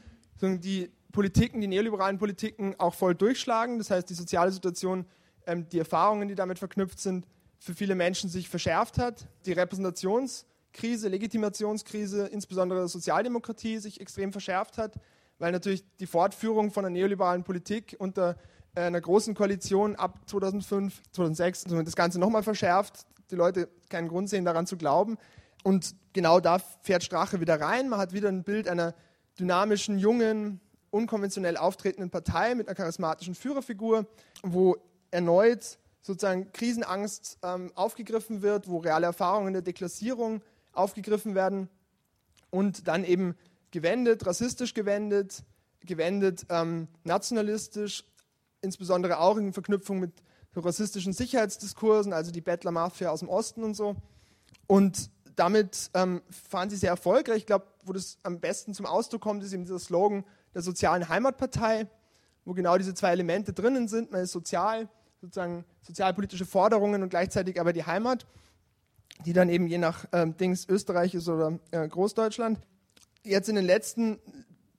die 0.42 0.90
Politiken, 1.12 1.60
die 1.60 1.66
neoliberalen 1.66 2.18
Politiken 2.18 2.74
auch 2.78 2.94
voll 2.94 3.14
durchschlagen. 3.14 3.78
Das 3.78 3.90
heißt, 3.90 4.08
die 4.10 4.14
soziale 4.14 4.52
Situation, 4.52 5.06
ähm, 5.46 5.68
die 5.70 5.78
Erfahrungen, 5.78 6.28
die 6.28 6.34
damit 6.34 6.58
verknüpft 6.58 7.00
sind, 7.00 7.26
für 7.58 7.74
viele 7.74 7.94
Menschen 7.94 8.28
sich 8.28 8.48
verschärft 8.48 8.98
hat. 8.98 9.26
Die 9.46 9.52
Repräsentationskrise, 9.52 11.08
Legitimationskrise, 11.08 12.26
insbesondere 12.26 12.80
der 12.80 12.88
Sozialdemokratie, 12.88 13.78
sich 13.78 14.00
extrem 14.00 14.32
verschärft 14.32 14.76
hat, 14.76 15.00
weil 15.38 15.52
natürlich 15.52 15.84
die 15.98 16.06
Fortführung 16.06 16.70
von 16.70 16.82
der 16.82 16.90
neoliberalen 16.90 17.44
Politik 17.44 17.96
unter 17.98 18.30
äh, 18.30 18.34
einer 18.76 19.00
großen 19.00 19.34
Koalition 19.34 19.96
ab 19.96 20.20
2005, 20.26 21.02
2006 21.12 21.64
das 21.64 21.96
Ganze 21.96 22.18
nochmal 22.18 22.42
verschärft. 22.42 23.06
Die 23.30 23.36
Leute 23.36 23.68
keinen 23.88 24.08
Grund 24.08 24.28
sehen, 24.28 24.44
daran 24.44 24.66
zu 24.66 24.76
glauben. 24.76 25.16
Und 25.64 25.96
genau 26.12 26.40
da 26.40 26.58
fährt 26.82 27.02
Strache 27.02 27.40
wieder 27.40 27.60
rein. 27.60 27.88
Man 27.88 27.98
hat 27.98 28.12
wieder 28.12 28.28
ein 28.28 28.44
Bild 28.44 28.68
einer 28.68 28.94
dynamischen, 29.38 29.98
jungen, 29.98 30.60
unkonventionell 30.90 31.56
auftretenden 31.56 32.10
Partei 32.10 32.54
mit 32.54 32.68
einer 32.68 32.74
charismatischen 32.74 33.34
Führerfigur, 33.34 34.06
wo 34.42 34.76
erneut 35.10 35.78
sozusagen 36.02 36.52
Krisenangst 36.52 37.38
ähm, 37.42 37.72
aufgegriffen 37.74 38.42
wird, 38.42 38.68
wo 38.68 38.78
reale 38.78 39.06
Erfahrungen 39.06 39.52
der 39.52 39.62
Deklassierung 39.62 40.40
aufgegriffen 40.72 41.34
werden 41.34 41.68
und 42.50 42.86
dann 42.86 43.04
eben 43.04 43.34
gewendet, 43.72 44.24
rassistisch 44.24 44.72
gewendet, 44.72 45.42
gewendet, 45.80 46.46
ähm, 46.48 46.86
nationalistisch, 47.04 48.04
insbesondere 48.60 49.18
auch 49.18 49.36
in 49.36 49.52
Verknüpfung 49.52 50.00
mit 50.00 50.12
rassistischen 50.54 51.12
Sicherheitsdiskursen, 51.12 52.12
also 52.12 52.30
die 52.32 52.40
Bettler-Mafia 52.40 53.10
aus 53.10 53.20
dem 53.20 53.28
Osten 53.28 53.62
und 53.62 53.74
so. 53.74 53.96
Und 54.66 55.10
damit 55.36 55.90
ähm, 55.94 56.22
fahren 56.30 56.70
sie 56.70 56.76
sehr 56.76 56.90
erfolgreich. 56.90 57.38
Ich 57.38 57.46
glaube, 57.46 57.66
wo 57.84 57.92
das 57.92 58.18
am 58.22 58.40
besten 58.40 58.74
zum 58.74 58.86
Ausdruck 58.86 59.20
kommt, 59.20 59.42
ist 59.42 59.52
eben 59.52 59.64
dieser 59.64 59.78
Slogan 59.78 60.24
der 60.54 60.62
sozialen 60.62 61.08
Heimatpartei, 61.08 61.86
wo 62.44 62.54
genau 62.54 62.78
diese 62.78 62.94
zwei 62.94 63.12
Elemente 63.12 63.52
drinnen 63.52 63.86
sind. 63.86 64.10
Man 64.10 64.22
ist 64.22 64.32
sozial, 64.32 64.88
sozusagen 65.20 65.64
sozialpolitische 65.82 66.46
Forderungen 66.46 67.02
und 67.02 67.10
gleichzeitig 67.10 67.60
aber 67.60 67.72
die 67.72 67.84
Heimat, 67.84 68.26
die 69.24 69.32
dann 69.32 69.48
eben 69.48 69.66
je 69.66 69.78
nach 69.78 70.06
ähm, 70.12 70.36
Dings 70.36 70.68
Österreich 70.68 71.14
ist 71.14 71.28
oder 71.28 71.58
äh, 71.70 71.86
Großdeutschland. 71.86 72.58
Jetzt 73.22 73.48
in 73.48 73.56
den 73.56 73.64
letzten 73.64 74.18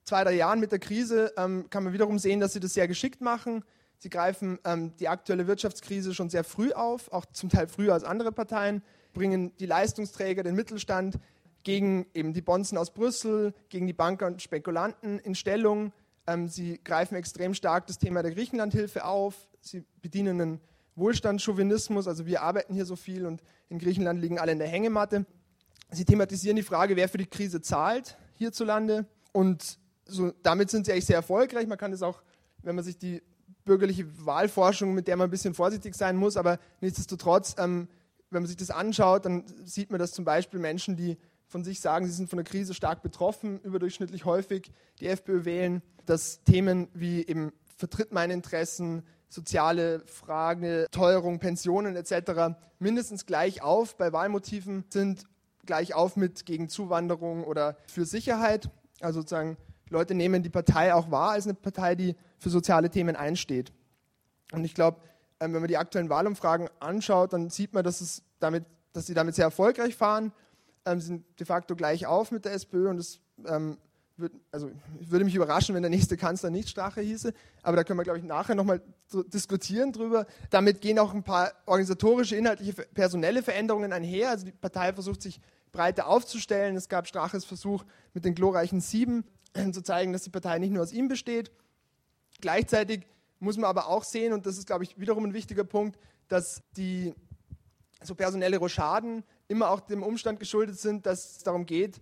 zwei, 0.08 0.24
drei 0.24 0.36
Jahren 0.36 0.60
mit 0.60 0.72
der 0.72 0.80
Krise 0.80 1.34
ähm, 1.38 1.70
kann 1.70 1.84
man 1.84 1.92
wiederum 1.92 2.18
sehen, 2.18 2.40
dass 2.40 2.54
sie 2.54 2.62
das 2.62 2.74
sehr 2.74 2.88
geschickt 2.88 3.20
machen. 3.20 3.64
Sie 4.00 4.10
greifen 4.10 4.58
ähm, 4.64 4.96
die 4.98 5.10
aktuelle 5.10 5.48
Wirtschaftskrise 5.48 6.14
schon 6.14 6.30
sehr 6.30 6.44
früh 6.44 6.72
auf, 6.72 7.12
auch 7.12 7.26
zum 7.26 7.50
Teil 7.50 7.68
früher 7.68 7.94
als 7.94 8.04
andere 8.04 8.32
Parteien 8.32 8.82
bringen 9.14 9.56
die 9.58 9.66
Leistungsträger, 9.66 10.44
den 10.44 10.56
Mittelstand 10.56 11.20
gegen 11.64 12.06
eben 12.14 12.34
die 12.34 12.42
Bonzen 12.42 12.78
aus 12.78 12.94
Brüssel, 12.94 13.54
gegen 13.68 13.88
die 13.88 13.94
Banker 13.94 14.28
und 14.28 14.42
Spekulanten 14.42 15.20
in 15.20 15.36
Stellung. 15.36 15.92
Ähm, 16.26 16.48
sie 16.48 16.80
greifen 16.84 17.16
extrem 17.16 17.54
stark 17.54 17.88
das 17.88 17.98
Thema 17.98 18.22
der 18.22 18.32
Griechenlandhilfe 18.32 19.04
auf. 19.04 19.50
Sie 19.60 19.84
bedienen 20.02 20.40
einen 20.40 20.62
Wohlstandschauvinismus, 20.96 22.08
also 22.08 22.26
wir 22.26 22.44
arbeiten 22.44 22.74
hier 22.74 22.86
so 22.86 22.96
viel 22.96 23.26
und 23.26 23.42
in 23.68 23.80
Griechenland 23.80 24.22
liegen 24.22 24.40
alle 24.40 24.54
in 24.54 24.60
der 24.60 24.70
Hängematte. 24.70 25.26
Sie 25.92 26.06
thematisieren 26.06 26.56
die 26.56 26.64
Frage, 26.64 26.96
wer 26.96 27.10
für 27.10 27.18
die 27.18 27.26
Krise 27.26 27.62
zahlt 27.62 28.18
hierzulande 28.36 29.06
und 29.34 29.80
so, 30.08 30.32
damit 30.44 30.70
sind 30.70 30.86
sie 30.86 30.92
eigentlich 30.92 31.06
sehr 31.06 31.18
erfolgreich. 31.18 31.68
Man 31.68 31.78
kann 31.78 31.92
das 31.92 32.02
auch, 32.02 32.22
wenn 32.64 32.76
man 32.76 32.84
sich 32.84 32.98
die 32.98 33.22
bürgerliche 33.66 34.26
Wahlforschung, 34.26 34.94
mit 34.94 35.08
der 35.08 35.18
man 35.18 35.28
ein 35.28 35.32
bisschen 35.32 35.54
vorsichtig 35.54 35.96
sein 35.96 36.16
muss, 36.16 36.38
aber 36.38 36.60
nichtsdestotrotz 36.82 37.56
ähm, 37.58 37.88
wenn 38.30 38.42
man 38.42 38.48
sich 38.48 38.58
das 38.58 38.72
anschaut, 38.72 39.26
dann 39.26 39.44
sieht 39.64 39.90
man, 39.92 40.00
dass 40.00 40.12
zum 40.12 40.26
Beispiel 40.26 40.60
Menschen, 40.60 40.96
die 40.96 41.18
von 41.48 41.64
sich 41.64 41.80
sagen, 41.80 42.06
sie 42.06 42.12
sind 42.12 42.30
von 42.30 42.38
der 42.38 42.46
Krise 42.46 42.74
stark 42.74 43.02
betroffen, 43.02 43.60
überdurchschnittlich 43.62 44.26
häufig 44.26 44.72
die 45.00 45.08
FPÖ 45.08 45.46
wählen, 45.46 45.82
dass 46.06 46.44
Themen 46.44 46.90
wie 46.94 47.26
eben 47.26 47.54
vertritt 47.78 48.12
meine 48.12 48.34
Interessen, 48.34 49.04
soziale 49.30 50.02
Fragen, 50.08 50.86
Teuerung, 50.92 51.40
Pensionen 51.40 51.96
etc. 51.96 52.56
mindestens 52.80 53.26
gleich 53.26 53.62
auf 53.62 53.96
bei 53.96 54.12
Wahlmotiven 54.12 54.86
sind, 54.90 55.24
gleich 55.66 55.94
auf 55.94 56.16
mit 56.16 56.46
gegen 56.46 56.70
Zuwanderung 56.70 57.44
oder 57.44 57.78
für 57.88 58.06
Sicherheit. 58.06 58.70
Also 59.00 59.22
sozusagen 59.22 59.58
Leute 59.90 60.16
nehmen 60.16 60.44
die 60.44 60.50
Partei 60.50 60.94
auch 60.94 61.12
wahr 61.12 61.32
als 61.32 61.46
eine 61.46 61.54
Partei, 61.54 61.96
die 61.96 62.16
für 62.38 62.50
soziale 62.50 62.90
Themen 62.90 63.16
einsteht. 63.16 63.72
Und 64.52 64.64
ich 64.64 64.74
glaube, 64.74 65.00
ähm, 65.40 65.54
wenn 65.54 65.62
man 65.62 65.68
die 65.68 65.78
aktuellen 65.78 66.10
Wahlumfragen 66.10 66.70
anschaut, 66.80 67.34
dann 67.34 67.50
sieht 67.50 67.74
man, 67.74 67.84
dass, 67.84 68.02
es 68.02 68.24
damit, 68.40 68.66
dass 68.94 69.06
sie 69.06 69.14
damit 69.14 69.36
sehr 69.36 69.46
erfolgreich 69.46 69.96
fahren. 69.96 70.32
Ähm, 70.86 71.00
sind 71.00 71.26
de 71.40 71.46
facto 71.46 71.76
gleich 71.76 72.06
auf 72.06 72.32
mit 72.32 72.46
der 72.46 72.54
SPÖ 72.54 72.90
und 72.90 72.98
es 72.98 73.20
ähm, 73.46 73.78
würd, 74.18 74.34
also 74.52 74.72
würde 75.00 75.26
mich 75.26 75.36
überraschen, 75.36 75.76
wenn 75.76 75.84
der 75.84 75.90
nächste 75.90 76.18
Kanzler 76.18 76.50
nicht 76.50 76.70
Strache 76.70 77.02
hieße, 77.02 77.34
aber 77.62 77.78
da 77.78 77.84
können 77.84 78.00
wir, 78.00 78.04
glaube 78.04 78.20
ich, 78.20 78.26
nachher 78.26 78.56
nochmal 78.56 78.82
diskutieren 79.28 79.92
drüber. 79.92 80.26
Damit 80.50 80.82
gehen 80.82 80.98
auch 81.00 81.14
ein 81.14 81.24
paar 81.24 81.52
organisatorische, 81.66 82.36
inhaltliche, 82.36 82.74
personelle 82.74 83.44
Veränderungen 83.44 83.94
einher. 83.94 84.32
Also 84.32 84.46
die 84.46 84.52
Partei 84.52 84.94
versucht 84.94 85.22
sich 85.22 85.40
breiter 85.72 86.08
aufzustellen. 86.08 86.76
Es 86.76 86.90
gab 86.90 87.08
Straches 87.08 87.46
Versuch 87.46 87.86
mit 88.14 88.26
den 88.26 88.34
glorreichen 88.34 88.82
Sieben 88.82 89.24
zu 89.74 89.82
zeigen, 89.82 90.14
dass 90.14 90.24
die 90.24 90.30
Partei 90.30 90.60
nicht 90.60 90.72
nur 90.72 90.84
aus 90.84 90.92
ihm 90.92 91.08
besteht. 91.08 91.52
Gleichzeitig 92.42 93.06
muss 93.40 93.58
man 93.58 93.66
aber 93.66 93.88
auch 93.88 94.04
sehen, 94.04 94.34
und 94.34 94.46
das 94.46 94.58
ist, 94.58 94.68
glaube 94.68 94.84
ich, 94.84 95.00
wiederum 95.00 95.26
ein 95.26 95.34
wichtiger 95.34 95.64
Punkt, 95.64 96.00
dass 96.28 96.62
die 96.76 97.14
so 98.04 98.16
personelle 98.16 98.58
Rochaden 98.58 99.24
immer 99.48 99.70
auch 99.70 99.80
dem 99.80 100.04
Umstand 100.04 100.40
geschuldet 100.40 100.80
sind, 100.80 101.06
dass 101.06 101.38
es 101.38 101.44
darum 101.44 101.66
geht, 101.66 102.02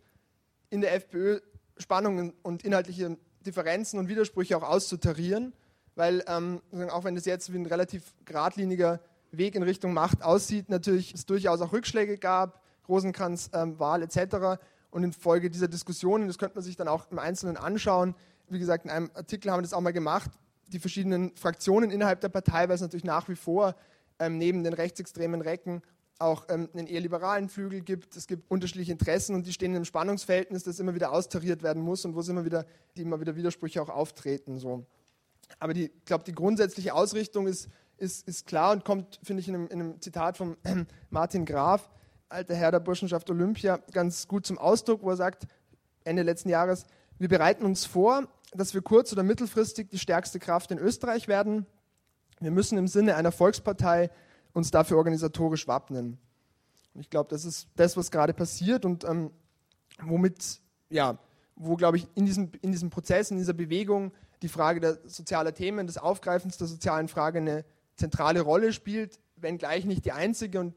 in 0.70 0.82
der 0.82 0.94
FPÖ 0.94 1.40
Spannungen 1.78 2.34
und 2.42 2.64
inhaltliche 2.64 3.18
Differenzen 3.46 4.00
und 4.00 4.08
Widersprüche 4.08 4.58
auch 4.58 4.64
auszutarieren, 4.64 5.54
weil 5.96 6.24
ähm, 6.28 6.62
auch 6.90 7.04
wenn 7.04 7.16
es 7.16 7.26
jetzt 7.26 7.54
wie 7.54 7.58
ein 7.58 7.66
relativ 7.66 8.14
geradliniger 8.26 9.00
Weg 9.32 9.56
in 9.56 9.64
Richtung 9.64 9.94
Macht 9.94 10.24
aussieht, 10.24 10.70
natürlich 10.70 11.14
es 11.14 11.26
durchaus 11.26 11.62
auch 11.62 11.74
Rückschläge 11.74 12.18
gab, 12.18 12.62
Rosenkranz 12.88 13.50
ähm, 13.54 13.80
Wahl 13.80 14.02
etc. 14.02 14.60
Und 14.96 15.04
infolge 15.04 15.50
dieser 15.50 15.68
Diskussionen, 15.68 16.28
das 16.28 16.38
könnte 16.38 16.56
man 16.56 16.64
sich 16.64 16.78
dann 16.78 16.88
auch 16.88 17.12
im 17.12 17.20
Einzelnen 17.20 17.58
anschauen, 17.58 18.16
wie 18.48 18.60
gesagt, 18.60 18.86
in 18.86 18.92
einem 18.92 19.12
Artikel 19.14 19.52
haben 19.52 19.58
wir 19.58 19.64
das 19.64 19.74
auch 19.74 19.82
mal 19.82 19.92
gemacht, 19.92 20.32
die 20.68 20.80
verschiedenen 20.80 21.36
Fraktionen 21.36 21.92
innerhalb 21.92 22.22
der 22.22 22.30
Partei, 22.30 22.70
weil 22.70 22.76
es 22.76 22.82
natürlich 22.82 23.04
nach 23.04 23.28
wie 23.28 23.36
vor 23.36 23.76
ähm, 24.20 24.38
neben 24.38 24.64
den 24.64 24.72
rechtsextremen 24.72 25.42
Recken 25.42 25.82
auch 26.18 26.46
ähm, 26.48 26.70
einen 26.74 26.88
eher 26.88 27.02
liberalen 27.02 27.50
Flügel 27.50 27.82
gibt. 27.82 28.16
Es 28.16 28.26
gibt 28.26 28.50
unterschiedliche 28.50 28.94
Interessen 28.94 29.36
und 29.36 29.46
die 29.46 29.52
stehen 29.52 29.72
in 29.72 29.76
einem 29.76 29.84
Spannungsverhältnis, 29.86 30.64
das 30.64 30.80
immer 30.80 30.96
wieder 30.96 31.12
austariert 31.12 31.62
werden 31.62 31.84
muss 31.84 32.06
und 32.06 32.16
wo 32.16 32.22
es 32.22 32.30
immer 32.30 32.46
wieder, 32.46 32.66
die 32.96 33.02
immer 33.02 33.20
wieder 33.20 33.36
Widersprüche 33.36 33.82
auch 33.82 33.90
auftreten. 33.90 34.60
So. 34.60 34.86
Aber 35.60 35.76
ich 35.76 35.92
glaube, 36.06 36.24
die 36.24 36.32
grundsätzliche 36.32 36.94
Ausrichtung 36.94 37.48
ist, 37.48 37.68
ist, 37.98 38.26
ist 38.30 38.48
klar 38.48 38.72
und 38.72 38.86
kommt, 38.86 39.20
finde 39.24 39.42
ich, 39.42 39.50
in 39.50 39.56
einem, 39.56 39.68
in 39.68 39.82
einem, 39.82 40.02
Zitat 40.02 40.38
von 40.38 40.56
Martin 41.10 41.44
Graf, 41.44 41.90
alter 42.30 42.56
Herr 42.56 42.72
der 42.72 42.80
Burschenschaft 42.80 43.30
Olympia, 43.30 43.78
ganz 43.92 44.28
gut 44.28 44.46
zum 44.46 44.58
Ausdruck, 44.58 45.04
wo 45.04 45.10
er 45.10 45.16
sagt, 45.16 45.48
Ende 46.04 46.24
letzten 46.24 46.50
Jahres, 46.50 46.86
wir 47.18 47.30
bereiten 47.30 47.66
uns 47.66 47.86
vor, 47.86 48.28
dass 48.54 48.74
wir 48.74 48.82
kurz- 48.82 49.12
oder 49.12 49.24
mittelfristig 49.24 49.90
die 49.90 50.00
stärkste 50.00 50.40
Kraft 50.40 50.72
in 50.72 50.78
Österreich 50.78 51.28
werden. 51.28 51.66
Wir 52.40 52.52
müssen 52.52 52.78
im 52.78 52.88
Sinne 52.88 53.16
einer 53.16 53.32
Volkspartei 53.32 54.10
uns 54.54 54.72
dafür 54.72 54.98
organisatorisch 54.98 55.68
wappnen. 55.68 56.18
Und 56.94 57.02
ich 57.02 57.10
glaube, 57.10 57.30
das 57.30 57.46
ist 57.46 57.68
das, 57.76 57.98
was 57.98 58.12
gerade 58.12 58.34
passiert 58.34 58.86
und 58.86 59.04
ähm, 59.04 59.32
womit, 60.02 60.62
ja, 60.90 61.18
wo, 61.56 61.76
glaube 61.76 61.98
ich, 61.98 62.08
in 62.16 62.26
diesem, 62.26 62.52
in 62.62 62.72
diesem 62.72 62.90
Prozess, 62.90 63.32
in 63.32 63.38
dieser 63.38 63.54
Bewegung 63.54 64.14
die 64.42 64.50
Frage 64.50 64.80
der 64.80 65.00
sozialen 65.06 65.54
Themen, 65.54 65.88
des 65.88 65.98
Aufgreifens 65.98 66.58
der 66.58 66.68
sozialen 66.68 67.08
Frage 67.08 67.40
eine 67.40 67.66
zentrale 67.96 68.42
Rolle 68.42 68.74
spielt, 68.74 69.20
wenngleich 69.36 69.86
nicht 69.86 70.06
die 70.06 70.12
einzige. 70.12 70.60
Und 70.60 70.76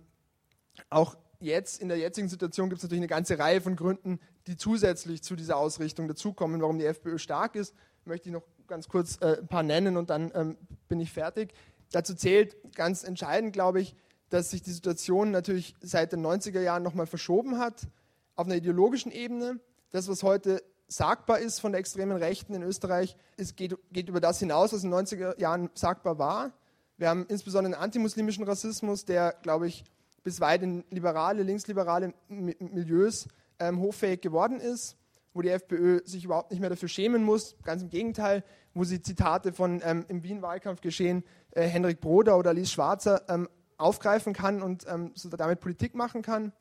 auch 0.90 1.16
jetzt, 1.40 1.81
in 1.81 1.88
der 1.88 1.98
jetzigen 1.98 2.29
Situation, 2.29 2.68
gibt 2.68 2.79
es 2.79 2.83
natürlich 2.83 3.01
eine 3.01 3.09
ganze 3.09 3.38
Reihe 3.38 3.61
von 3.61 3.77
Gründen, 3.77 4.20
die 4.46 4.57
zusätzlich 4.57 5.22
zu 5.22 5.37
dieser 5.37 5.57
Ausrichtung 5.57 6.09
dazukommen, 6.09 6.61
warum 6.61 6.79
die 6.79 6.87
FPÖ 6.87 7.18
stark 7.18 7.55
ist. 7.55 7.74
Möchte 8.05 8.29
ich 8.29 8.33
noch 8.33 8.44
ganz 8.66 8.88
kurz 8.88 9.18
äh, 9.20 9.38
ein 9.38 9.48
paar 9.48 9.62
nennen 9.62 9.96
und 9.96 10.11
dann 10.11 10.31
ähm, 10.35 10.57
bin 10.88 11.01
ich 11.01 11.12
fertig. 11.12 11.53
Dazu 11.90 12.14
zählt 12.14 12.57
ganz 12.74 13.05
entscheidend, 13.05 13.53
glaube 13.53 13.81
ich, 13.81 13.94
dass 14.31 14.51
sich 14.51 14.62
die 14.62 14.72
Situation 14.72 15.31
natürlich 15.31 15.74
seit 15.81 16.12
den 16.12 16.24
90er 16.24 16.61
Jahren 16.61 16.83
nochmal 16.83 17.07
verschoben 17.07 17.59
hat 17.59 17.88
auf 18.37 18.46
einer 18.46 18.57
ideologischen 18.57 19.11
Ebene. 19.11 19.59
Das, 19.90 20.09
was 20.09 20.22
heute 20.22 20.62
sagbar 20.87 21.38
ist 21.38 21.61
von 21.61 21.72
der 21.72 21.81
extremen 21.81 22.16
Rechten 22.16 22.55
in 22.55 22.62
Österreich, 22.62 23.16
es 23.37 23.57
geht, 23.57 23.77
geht 23.92 24.09
über 24.09 24.20
das 24.20 24.38
hinaus, 24.38 24.72
was 24.72 24.85
in 24.85 24.90
den 24.90 25.01
90er 25.01 25.40
Jahren 25.40 25.70
sagbar 25.74 26.18
war. 26.18 26.53
Wir 26.96 27.09
haben 27.09 27.27
insbesondere 27.29 27.74
einen 27.74 27.83
antimuslimischen 27.83 28.44
Rassismus, 28.44 29.05
der, 29.05 29.35
glaube 29.42 29.68
ich, 29.68 29.85
bis 30.29 30.41
weit 30.41 30.62
in 30.62 30.85
liberale, 30.91 31.43
linksliberale 31.43 32.12
Milieus 32.29 33.29
ähm, 33.59 33.81
hoffähig 33.81 34.21
geworden 34.21 34.61
ist 34.61 34.99
wo 35.38 35.43
die 35.43 35.51
FPÖ 35.51 36.01
sich 36.05 36.25
überhaupt 36.25 36.51
nicht 36.51 36.59
mehr 36.59 36.69
dafür 36.69 36.88
schämen 36.88 37.23
muss. 37.23 37.55
Ganz 37.62 37.81
im 37.81 37.91
Gegenteil, 37.91 38.43
wo 38.75 38.83
sie 38.83 39.01
Zitate 39.01 39.53
von 39.53 39.81
ähm, 39.85 40.05
im 40.09 40.25
Wien-Wahlkampf 40.25 40.81
geschehen 40.81 41.23
äh, 41.53 41.62
Henrik 41.62 42.01
Broder 42.01 42.37
oder 42.37 42.53
Lies 42.53 42.73
Schwarzer 42.73 43.23
ähm, 43.29 43.49
aufgreifen 43.77 44.33
kann 44.33 44.62
und 44.62 44.85
ähm, 44.88 45.12
so 45.14 45.29
damit 45.29 45.61
Politik 45.61 45.95
machen 45.95 46.23
kann. 46.23 46.53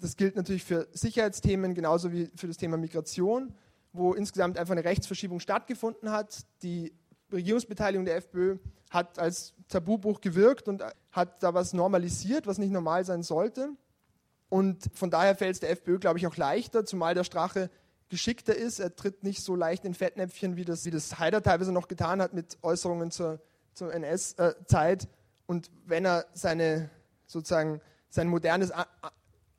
Das 0.00 0.16
gilt 0.16 0.36
natürlich 0.36 0.62
für 0.62 0.86
Sicherheitsthemen 0.92 1.74
genauso 1.74 2.12
wie 2.12 2.30
für 2.36 2.46
das 2.46 2.56
Thema 2.56 2.76
Migration, 2.76 3.52
wo 3.92 4.14
insgesamt 4.14 4.58
einfach 4.58 4.72
eine 4.72 4.84
Rechtsverschiebung 4.84 5.40
stattgefunden 5.40 6.12
hat. 6.12 6.46
Die 6.62 6.92
Regierungsbeteiligung 7.32 8.04
der 8.04 8.14
FPÖ 8.16 8.58
hat 8.90 9.18
als 9.18 9.54
Tabubuch 9.68 10.20
gewirkt 10.20 10.68
und 10.68 10.82
hat 11.12 11.42
da 11.42 11.54
was 11.54 11.72
normalisiert, 11.72 12.46
was 12.46 12.58
nicht 12.58 12.72
normal 12.72 13.04
sein 13.04 13.22
sollte. 13.22 13.70
Und 14.48 14.90
von 14.94 15.10
daher 15.10 15.34
fällt 15.34 15.54
es 15.54 15.60
der 15.60 15.70
FPÖ, 15.70 15.98
glaube 15.98 16.18
ich, 16.18 16.26
auch 16.26 16.36
leichter, 16.36 16.84
zumal 16.84 17.14
der 17.14 17.24
Strache 17.24 17.70
geschickter 18.08 18.54
ist. 18.54 18.78
Er 18.78 18.94
tritt 18.94 19.24
nicht 19.24 19.42
so 19.42 19.56
leicht 19.56 19.84
in 19.84 19.94
Fettnäpfchen, 19.94 20.56
wie 20.56 20.64
das, 20.64 20.84
wie 20.84 20.90
das 20.90 21.18
Haider 21.18 21.42
teilweise 21.42 21.72
noch 21.72 21.88
getan 21.88 22.20
hat 22.22 22.34
mit 22.34 22.58
Äußerungen 22.62 23.10
zur, 23.10 23.40
zur 23.72 23.92
NS-Zeit. 23.92 25.08
Und 25.46 25.70
wenn 25.86 26.04
er 26.04 26.26
seine, 26.32 26.90
sozusagen, 27.26 27.80
sein 28.10 28.28
modernes, 28.28 28.72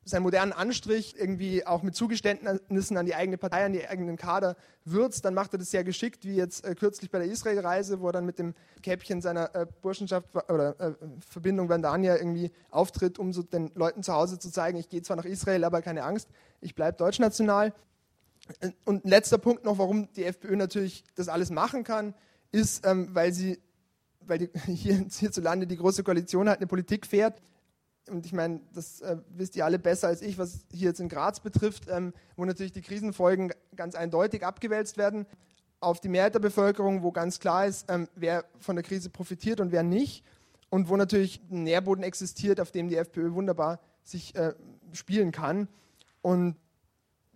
seinen 0.05 0.21
modernen 0.21 0.53
Anstrich 0.53 1.15
irgendwie 1.17 1.65
auch 1.65 1.81
mit 1.81 1.95
Zugeständnissen 1.95 2.95
an 2.95 3.07
die 3.07 3.15
eigene 3.15 3.37
Partei, 3.37 3.65
an 3.65 3.73
die 3.73 3.87
eigenen 3.87 4.17
Kader 4.17 4.55
würzt, 4.85 5.25
dann 5.25 5.33
macht 5.33 5.53
er 5.53 5.57
das 5.57 5.71
sehr 5.71 5.83
geschickt, 5.83 6.25
wie 6.25 6.35
jetzt 6.35 6.63
äh, 6.63 6.75
kürzlich 6.75 7.09
bei 7.09 7.17
der 7.17 7.27
Israel-Reise, 7.27 7.99
wo 7.99 8.09
er 8.09 8.13
dann 8.13 8.25
mit 8.25 8.37
dem 8.37 8.53
Käppchen 8.83 9.19
seiner 9.19 9.53
äh, 9.55 9.65
Burschenschaft 9.81 10.29
oder 10.47 10.79
äh, 10.79 10.93
Verbindung 11.27 11.69
Vandania 11.69 12.15
irgendwie 12.15 12.51
auftritt, 12.69 13.17
um 13.17 13.33
so 13.33 13.41
den 13.41 13.71
Leuten 13.73 14.03
zu 14.03 14.13
Hause 14.13 14.37
zu 14.37 14.51
zeigen, 14.51 14.77
ich 14.77 14.89
gehe 14.89 15.01
zwar 15.01 15.17
nach 15.17 15.25
Israel, 15.25 15.63
aber 15.63 15.81
keine 15.81 16.03
Angst, 16.03 16.29
ich 16.61 16.75
bleibe 16.75 16.97
deutschnational. 16.97 17.73
Und 18.85 19.05
ein 19.05 19.09
letzter 19.09 19.39
Punkt 19.39 19.65
noch, 19.65 19.79
warum 19.79 20.13
die 20.13 20.23
FPÖ 20.23 20.55
natürlich 20.55 21.03
das 21.15 21.29
alles 21.29 21.49
machen 21.49 21.83
kann, 21.83 22.13
ist, 22.51 22.85
ähm, 22.85 23.09
weil 23.13 23.33
sie, 23.33 23.59
weil 24.21 24.37
die, 24.37 24.49
hier, 24.71 25.03
hierzulande 25.09 25.65
die 25.65 25.77
Große 25.77 26.03
Koalition 26.03 26.47
halt 26.47 26.59
eine 26.59 26.67
Politik 26.67 27.07
fährt. 27.07 27.41
Und 28.09 28.25
ich 28.25 28.33
meine, 28.33 28.61
das 28.73 29.01
äh, 29.01 29.17
wisst 29.29 29.55
ihr 29.55 29.65
alle 29.65 29.79
besser 29.79 30.07
als 30.07 30.21
ich, 30.21 30.37
was 30.37 30.65
hier 30.71 30.89
jetzt 30.89 30.99
in 30.99 31.09
Graz 31.09 31.39
betrifft, 31.39 31.85
ähm, 31.89 32.13
wo 32.35 32.45
natürlich 32.45 32.71
die 32.71 32.81
Krisenfolgen 32.81 33.51
ganz 33.75 33.95
eindeutig 33.95 34.45
abgewälzt 34.45 34.97
werden 34.97 35.25
auf 35.79 35.99
die 35.99 36.09
Mehrheit 36.09 36.33
der 36.33 36.39
Bevölkerung, 36.39 37.03
wo 37.03 37.11
ganz 37.11 37.39
klar 37.39 37.65
ist, 37.65 37.89
ähm, 37.89 38.07
wer 38.15 38.45
von 38.59 38.75
der 38.75 38.83
Krise 38.83 39.09
profitiert 39.09 39.59
und 39.59 39.71
wer 39.71 39.83
nicht. 39.83 40.23
Und 40.69 40.89
wo 40.89 40.97
natürlich 40.97 41.41
ein 41.51 41.63
Nährboden 41.63 42.03
existiert, 42.03 42.59
auf 42.59 42.71
dem 42.71 42.89
die 42.89 42.95
FPÖ 42.95 43.33
wunderbar 43.33 43.79
sich 44.03 44.35
äh, 44.35 44.53
spielen 44.93 45.31
kann. 45.31 45.67
Und 46.21 46.55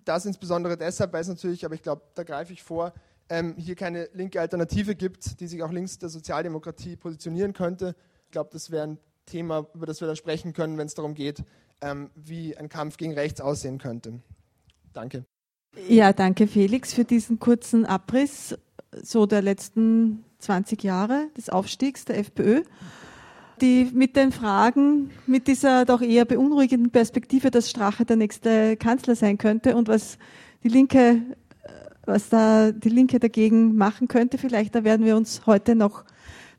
das 0.03 0.25
insbesondere 0.25 0.77
deshalb, 0.77 1.13
weil 1.13 1.21
es 1.21 1.27
natürlich, 1.27 1.63
aber 1.63 1.75
ich 1.75 1.83
glaube, 1.83 2.01
da 2.15 2.23
greife 2.23 2.51
ich 2.51 2.63
vor, 2.63 2.93
ähm, 3.29 3.55
hier 3.57 3.75
keine 3.75 4.09
linke 4.13 4.41
Alternative 4.41 4.95
gibt, 4.95 5.39
die 5.39 5.47
sich 5.47 5.61
auch 5.61 5.71
links 5.71 5.99
der 5.99 6.09
Sozialdemokratie 6.09 6.95
positionieren 6.95 7.53
könnte. 7.53 7.95
Ich 8.25 8.31
glaube, 8.31 8.49
das 8.51 8.71
wäre 8.71 8.87
ein 8.87 8.99
Thema, 9.29 9.67
über 9.73 9.85
das 9.85 10.01
wir 10.01 10.07
dann 10.07 10.15
sprechen 10.15 10.53
können, 10.53 10.77
wenn 10.77 10.87
es 10.87 10.95
darum 10.95 11.13
geht, 11.13 11.43
ähm, 11.81 12.09
wie 12.15 12.57
ein 12.57 12.69
Kampf 12.69 12.97
gegen 12.97 13.13
rechts 13.13 13.41
aussehen 13.41 13.77
könnte. 13.77 14.19
Danke. 14.93 15.25
Ja, 15.87 16.13
danke 16.13 16.47
Felix 16.47 16.93
für 16.93 17.05
diesen 17.05 17.39
kurzen 17.39 17.85
Abriss 17.85 18.57
so 18.91 19.25
der 19.25 19.41
letzten 19.41 20.25
20 20.39 20.83
Jahre 20.83 21.27
des 21.37 21.49
Aufstiegs 21.49 22.05
der 22.05 22.17
FPÖ 22.17 22.63
die 23.61 23.89
mit 23.93 24.15
den 24.15 24.31
Fragen, 24.31 25.11
mit 25.27 25.47
dieser 25.47 25.85
doch 25.85 26.01
eher 26.01 26.25
beunruhigenden 26.25 26.91
Perspektive, 26.91 27.51
dass 27.51 27.69
Strache 27.69 28.05
der 28.05 28.15
nächste 28.15 28.77
Kanzler 28.77 29.15
sein 29.15 29.37
könnte 29.37 29.75
und 29.75 29.87
was 29.87 30.17
die 30.63 30.69
Linke, 30.69 31.21
äh, 31.63 31.69
was 32.05 32.29
da 32.29 32.71
die 32.71 32.89
Linke 32.89 33.19
dagegen 33.19 33.75
machen 33.75 34.07
könnte, 34.07 34.37
vielleicht, 34.37 34.75
da 34.75 34.83
werden 34.83 35.05
wir 35.05 35.15
uns 35.15 35.45
heute 35.45 35.75
noch 35.75 36.05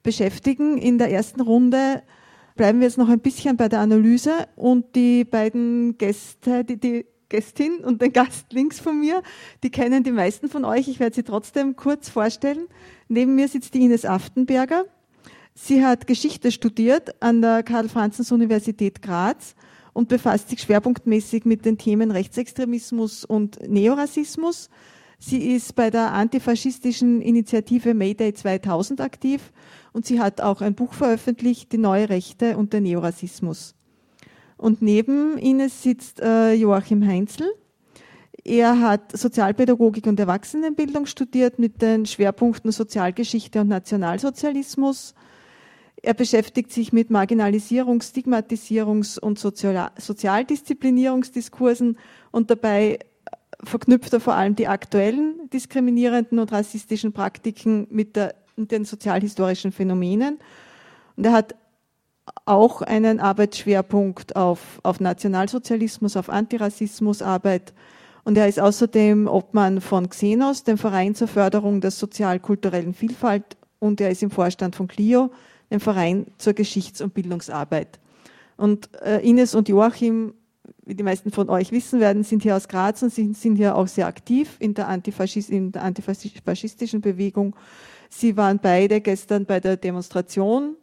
beschäftigen. 0.02 0.78
In 0.78 0.98
der 0.98 1.10
ersten 1.10 1.40
Runde 1.40 2.02
bleiben 2.60 2.80
wir 2.80 2.88
jetzt 2.88 2.98
noch 2.98 3.08
ein 3.08 3.20
bisschen 3.20 3.56
bei 3.56 3.70
der 3.70 3.80
Analyse 3.80 4.46
und 4.54 4.94
die 4.94 5.24
beiden 5.24 5.96
Gäste, 5.96 6.62
die, 6.62 6.76
die 6.76 7.06
Gästin 7.30 7.78
und 7.78 8.02
den 8.02 8.12
Gast 8.12 8.52
links 8.52 8.78
von 8.78 9.00
mir, 9.00 9.22
die 9.62 9.70
kennen 9.70 10.04
die 10.04 10.12
meisten 10.12 10.50
von 10.50 10.66
euch. 10.66 10.86
Ich 10.86 11.00
werde 11.00 11.16
sie 11.16 11.22
trotzdem 11.22 11.74
kurz 11.74 12.10
vorstellen. 12.10 12.66
Neben 13.08 13.34
mir 13.34 13.48
sitzt 13.48 13.72
die 13.72 13.80
Ines 13.80 14.04
Aftenberger. 14.04 14.84
Sie 15.54 15.82
hat 15.82 16.06
Geschichte 16.06 16.52
studiert 16.52 17.22
an 17.22 17.40
der 17.40 17.62
Karl-Franzens-Universität 17.62 19.00
Graz 19.00 19.54
und 19.94 20.10
befasst 20.10 20.50
sich 20.50 20.60
schwerpunktmäßig 20.60 21.46
mit 21.46 21.64
den 21.64 21.78
Themen 21.78 22.10
Rechtsextremismus 22.10 23.24
und 23.24 23.58
Neorassismus. 23.70 24.68
Sie 25.22 25.52
ist 25.52 25.74
bei 25.74 25.90
der 25.90 26.12
antifaschistischen 26.12 27.20
Initiative 27.20 27.92
Mayday 27.92 28.32
2000 28.32 29.02
aktiv 29.02 29.52
und 29.92 30.06
sie 30.06 30.18
hat 30.18 30.40
auch 30.40 30.62
ein 30.62 30.74
Buch 30.74 30.94
veröffentlicht, 30.94 31.72
Die 31.72 31.78
neue 31.78 32.08
Rechte 32.08 32.56
und 32.56 32.72
der 32.72 32.80
Neorassismus. 32.80 33.74
Und 34.56 34.80
neben 34.80 35.36
Ihnen 35.36 35.68
sitzt 35.68 36.20
äh, 36.20 36.54
Joachim 36.54 37.06
Heinzel. 37.06 37.52
Er 38.44 38.80
hat 38.80 39.14
Sozialpädagogik 39.14 40.06
und 40.06 40.18
Erwachsenenbildung 40.18 41.04
studiert 41.04 41.58
mit 41.58 41.82
den 41.82 42.06
Schwerpunkten 42.06 42.72
Sozialgeschichte 42.72 43.60
und 43.60 43.68
Nationalsozialismus. 43.68 45.14
Er 46.02 46.14
beschäftigt 46.14 46.72
sich 46.72 46.94
mit 46.94 47.10
Marginalisierungs-, 47.10 48.14
Stigmatisierungs- 48.14 49.20
und 49.20 49.38
Sozialdisziplinierungsdiskursen 49.38 51.98
und 52.30 52.50
dabei 52.50 53.00
verknüpft 53.64 54.12
er 54.12 54.20
vor 54.20 54.34
allem 54.34 54.56
die 54.56 54.68
aktuellen 54.68 55.48
diskriminierenden 55.52 56.38
und 56.38 56.52
rassistischen 56.52 57.12
Praktiken 57.12 57.86
mit, 57.90 58.16
der, 58.16 58.34
mit 58.56 58.70
den 58.70 58.84
sozialhistorischen 58.84 59.72
Phänomenen. 59.72 60.38
Und 61.16 61.26
er 61.26 61.32
hat 61.32 61.54
auch 62.44 62.82
einen 62.82 63.20
Arbeitsschwerpunkt 63.20 64.36
auf, 64.36 64.80
auf 64.82 65.00
Nationalsozialismus, 65.00 66.16
auf 66.16 66.30
Antirassismusarbeit. 66.30 67.72
Und 68.24 68.36
er 68.36 68.48
ist 68.48 68.60
außerdem 68.60 69.26
Obmann 69.26 69.80
von 69.80 70.08
Xenos, 70.08 70.64
dem 70.64 70.78
Verein 70.78 71.14
zur 71.14 71.28
Förderung 71.28 71.80
der 71.80 71.90
sozial-kulturellen 71.90 72.94
Vielfalt. 72.94 73.56
Und 73.78 74.00
er 74.00 74.10
ist 74.10 74.22
im 74.22 74.30
Vorstand 74.30 74.76
von 74.76 74.88
CLIO, 74.88 75.30
dem 75.70 75.80
Verein 75.80 76.26
zur 76.38 76.52
Geschichts- 76.52 77.00
und 77.00 77.14
Bildungsarbeit. 77.14 77.98
Und 78.56 78.90
äh, 79.02 79.26
Ines 79.26 79.54
und 79.54 79.68
Joachim, 79.68 80.34
wie 80.90 80.94
die 80.96 81.04
meisten 81.04 81.30
von 81.30 81.48
euch 81.48 81.70
wissen 81.70 82.00
werden, 82.00 82.24
sind 82.24 82.42
hier 82.42 82.56
aus 82.56 82.66
Graz 82.66 83.00
und 83.00 83.14
sind, 83.14 83.36
sind 83.36 83.54
hier 83.54 83.76
auch 83.76 83.86
sehr 83.86 84.08
aktiv 84.08 84.56
in 84.58 84.74
der, 84.74 84.88
Antifaschist, 84.88 85.48
in 85.48 85.70
der 85.70 85.84
antifaschistischen 85.84 87.00
Bewegung. 87.00 87.54
Sie 88.08 88.36
waren 88.36 88.58
beide 88.60 89.00
gestern 89.00 89.46
bei 89.46 89.60
der 89.60 89.76
Demonstration 89.76 90.74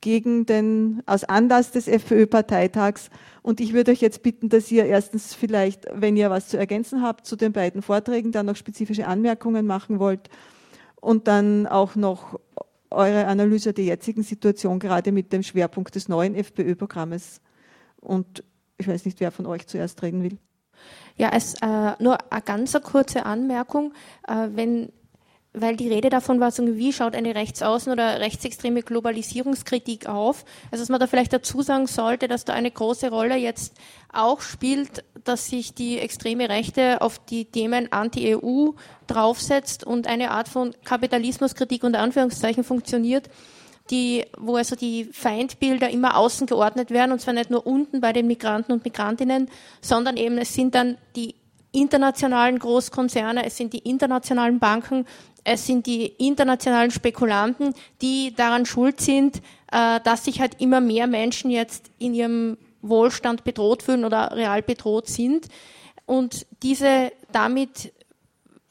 gegen 0.00 0.44
den, 0.44 1.04
aus 1.06 1.22
Anlass 1.22 1.70
des 1.70 1.86
FPÖ-Parteitags. 1.86 3.10
Und 3.42 3.60
ich 3.60 3.74
würde 3.74 3.92
euch 3.92 4.00
jetzt 4.00 4.24
bitten, 4.24 4.48
dass 4.48 4.72
ihr 4.72 4.86
erstens 4.86 5.34
vielleicht, 5.34 5.86
wenn 5.94 6.16
ihr 6.16 6.28
was 6.28 6.48
zu 6.48 6.58
ergänzen 6.58 7.00
habt 7.00 7.26
zu 7.26 7.36
den 7.36 7.52
beiden 7.52 7.80
Vorträgen, 7.80 8.32
dann 8.32 8.46
noch 8.46 8.56
spezifische 8.56 9.06
Anmerkungen 9.06 9.66
machen 9.66 10.00
wollt 10.00 10.30
und 10.96 11.28
dann 11.28 11.68
auch 11.68 11.94
noch 11.94 12.40
eure 12.90 13.26
Analyse 13.28 13.72
der 13.72 13.84
jetzigen 13.84 14.24
Situation 14.24 14.80
gerade 14.80 15.12
mit 15.12 15.32
dem 15.32 15.44
Schwerpunkt 15.44 15.94
des 15.94 16.08
neuen 16.08 16.34
FPÖ-Programmes. 16.34 17.40
Und 18.00 18.44
ich 18.78 18.88
weiß 18.88 19.04
nicht, 19.04 19.20
wer 19.20 19.30
von 19.30 19.46
euch 19.46 19.66
zuerst 19.66 20.02
reden 20.02 20.22
will. 20.22 20.38
Ja, 21.16 21.30
es, 21.34 21.54
äh, 21.54 21.92
nur 21.98 22.32
eine 22.32 22.42
ganz 22.42 22.80
kurze 22.82 23.26
Anmerkung. 23.26 23.92
Äh, 24.26 24.48
wenn 24.52 24.92
weil 25.60 25.76
die 25.76 25.88
Rede 25.88 26.10
davon 26.10 26.40
war, 26.40 26.52
wie 26.56 26.92
schaut 26.92 27.14
eine 27.14 27.34
rechtsaußen 27.34 27.90
oder 27.90 28.20
rechtsextreme 28.20 28.82
Globalisierungskritik 28.82 30.06
auf. 30.06 30.44
Also 30.70 30.82
dass 30.82 30.88
man 30.88 31.00
da 31.00 31.06
vielleicht 31.06 31.32
dazu 31.32 31.62
sagen 31.62 31.86
sollte, 31.86 32.28
dass 32.28 32.44
da 32.44 32.52
eine 32.52 32.70
große 32.70 33.10
Rolle 33.10 33.36
jetzt 33.36 33.74
auch 34.12 34.40
spielt, 34.40 35.04
dass 35.24 35.48
sich 35.48 35.74
die 35.74 35.98
extreme 35.98 36.48
Rechte 36.48 37.00
auf 37.00 37.18
die 37.18 37.46
Themen 37.46 37.90
Anti-EU 37.90 38.70
draufsetzt 39.06 39.84
und 39.84 40.06
eine 40.06 40.30
Art 40.30 40.48
von 40.48 40.74
Kapitalismuskritik 40.84 41.82
unter 41.82 42.00
Anführungszeichen 42.00 42.62
funktioniert, 42.62 43.28
die, 43.90 44.24
wo 44.36 44.56
also 44.56 44.76
die 44.76 45.04
Feindbilder 45.04 45.90
immer 45.90 46.16
außen 46.16 46.46
geordnet 46.46 46.90
werden, 46.90 47.12
und 47.12 47.20
zwar 47.20 47.34
nicht 47.34 47.50
nur 47.50 47.66
unten 47.66 48.00
bei 48.00 48.12
den 48.12 48.26
Migranten 48.26 48.72
und 48.72 48.84
Migrantinnen, 48.84 49.48
sondern 49.80 50.16
eben 50.16 50.38
es 50.38 50.54
sind 50.54 50.74
dann 50.74 50.98
die 51.16 51.34
internationalen 51.72 52.58
Großkonzerne, 52.58 53.44
es 53.44 53.56
sind 53.56 53.72
die 53.72 53.78
internationalen 53.78 54.58
Banken, 54.58 55.06
es 55.44 55.66
sind 55.66 55.86
die 55.86 56.06
internationalen 56.06 56.90
Spekulanten, 56.90 57.74
die 58.02 58.34
daran 58.34 58.66
schuld 58.66 59.00
sind, 59.00 59.38
äh, 59.72 60.00
dass 60.02 60.24
sich 60.24 60.40
halt 60.40 60.60
immer 60.60 60.80
mehr 60.80 61.06
Menschen 61.06 61.50
jetzt 61.50 61.90
in 61.98 62.14
ihrem 62.14 62.58
Wohlstand 62.82 63.44
bedroht 63.44 63.82
fühlen 63.82 64.04
oder 64.04 64.32
real 64.34 64.62
bedroht 64.62 65.08
sind. 65.08 65.46
Und 66.06 66.46
diese 66.62 67.12
damit 67.32 67.92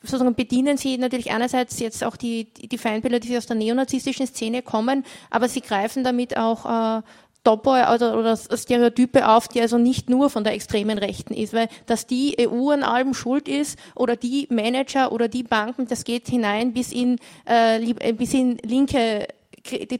sozusagen 0.01 0.35
bedienen 0.35 0.77
sie 0.77 0.97
natürlich 0.97 1.31
einerseits 1.31 1.79
jetzt 1.79 2.03
auch 2.03 2.15
die, 2.15 2.45
die 2.53 2.77
Feindbilder, 2.77 3.19
die 3.19 3.37
aus 3.37 3.47
der 3.47 3.55
neonazistischen 3.55 4.27
Szene 4.27 4.61
kommen, 4.61 5.05
aber 5.29 5.47
sie 5.47 5.61
greifen 5.61 6.03
damit 6.03 6.37
auch 6.37 6.99
äh, 6.99 7.01
Topo 7.43 7.71
oder, 7.71 8.19
oder 8.19 8.35
Stereotype 8.35 9.25
auf, 9.27 9.47
die 9.47 9.61
also 9.61 9.77
nicht 9.77 10.09
nur 10.09 10.29
von 10.29 10.43
der 10.43 10.53
extremen 10.53 10.97
Rechten 10.97 11.33
ist, 11.33 11.53
weil 11.53 11.69
dass 11.85 12.05
die 12.05 12.35
EU 12.39 12.71
an 12.71 12.83
allem 12.83 13.13
schuld 13.13 13.47
ist 13.47 13.79
oder 13.95 14.17
die 14.17 14.47
Manager 14.49 15.13
oder 15.13 15.29
die 15.29 15.43
Banken, 15.43 15.87
das 15.87 16.03
geht 16.03 16.27
hinein 16.27 16.73
bis 16.73 16.91
in, 16.91 17.17
äh, 17.47 17.81
äh 17.81 18.11
bis 18.11 18.33
in 18.33 18.57
linke 18.57 19.27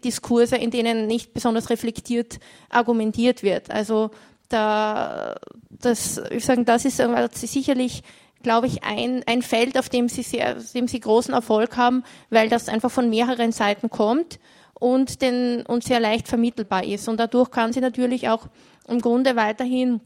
Diskurse, 0.03 0.57
in 0.57 0.71
denen 0.71 1.07
nicht 1.07 1.33
besonders 1.33 1.69
reflektiert 1.69 2.39
argumentiert 2.69 3.43
wird. 3.43 3.71
Also 3.71 4.11
da, 4.49 5.35
das, 5.69 6.21
ich 6.31 6.45
sagen, 6.45 6.65
das 6.65 6.85
ist 6.85 7.01
sicherlich 7.35 8.03
glaube 8.43 8.67
ich, 8.67 8.83
ein, 8.83 9.23
ein 9.25 9.41
Feld, 9.41 9.77
auf 9.77 9.89
dem 9.89 10.09
sie, 10.09 10.23
sehr, 10.23 10.55
dem 10.73 10.87
sie 10.87 10.99
großen 10.99 11.33
Erfolg 11.33 11.77
haben, 11.77 12.03
weil 12.29 12.49
das 12.49 12.69
einfach 12.69 12.91
von 12.91 13.09
mehreren 13.09 13.51
Seiten 13.51 13.89
kommt 13.89 14.39
und, 14.73 15.21
den, 15.21 15.65
und 15.65 15.83
sehr 15.83 15.99
leicht 15.99 16.27
vermittelbar 16.27 16.83
ist. 16.83 17.07
Und 17.07 17.19
dadurch 17.19 17.51
kann 17.51 17.73
sie 17.73 17.81
natürlich 17.81 18.29
auch 18.29 18.47
im 18.87 19.01
Grunde 19.01 19.35
weiterhin 19.35 20.01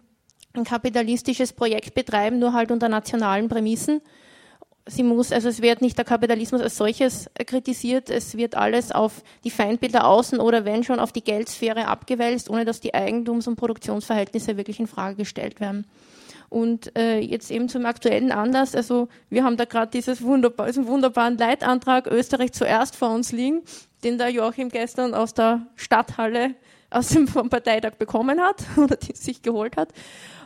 ein 0.54 0.64
kapitalistisches 0.64 1.54
Projekt 1.54 1.94
betreiben, 1.94 2.40
nur 2.40 2.54
halt 2.54 2.72
unter 2.72 2.90
nationalen 2.90 3.48
Prämissen. 3.48 4.02
Sie 4.88 5.04
muss, 5.04 5.32
also 5.32 5.48
es 5.48 5.62
wird 5.62 5.82
nicht 5.82 5.98
der 5.98 6.06
Kapitalismus 6.06 6.60
als 6.60 6.76
solches 6.76 7.30
kritisiert, 7.46 8.10
es 8.10 8.36
wird 8.36 8.56
alles 8.56 8.92
auf 8.92 9.24
die 9.44 9.52
Feindbilder 9.52 10.08
außen 10.08 10.40
oder 10.40 10.66
wenn 10.66 10.84
schon 10.84 11.00
auf 11.00 11.12
die 11.12 11.24
Geldsphäre 11.24 11.88
abgewälzt, 11.88 12.50
ohne 12.50 12.66
dass 12.66 12.80
die 12.80 12.96
Eigentums- 12.96 13.48
und 13.48 13.58
Produktionsverhältnisse 13.58 14.58
wirklich 14.58 14.80
in 14.80 14.88
Frage 14.88 15.18
gestellt 15.18 15.60
werden. 15.60 15.86
Und 16.52 16.98
äh, 16.98 17.20
jetzt 17.20 17.50
eben 17.50 17.70
zum 17.70 17.86
aktuellen 17.86 18.30
Anlass, 18.30 18.76
also 18.76 19.08
wir 19.30 19.46
haben 19.46 19.56
da 19.56 19.64
gerade 19.64 19.90
dieses 19.90 20.22
wunderbar, 20.22 20.68
diesen 20.68 20.86
wunderbaren 20.86 21.38
Leitantrag 21.38 22.08
Österreich 22.08 22.52
zuerst 22.52 22.98
vor 22.98 23.12
uns 23.12 23.32
liegen, 23.32 23.62
den 24.04 24.18
der 24.18 24.28
Joachim 24.28 24.68
gestern 24.68 25.14
aus 25.14 25.34
der 25.34 25.66
Stadthalle 25.78 26.56
aus 26.90 27.08
dem 27.08 27.30
vom 27.30 27.50
Parteitag 27.50 27.94
bekommen 27.94 28.42
hat 28.42 28.62
oder 28.78 28.98
sich 29.14 29.42
geholt 29.42 29.78
hat. 29.78 29.94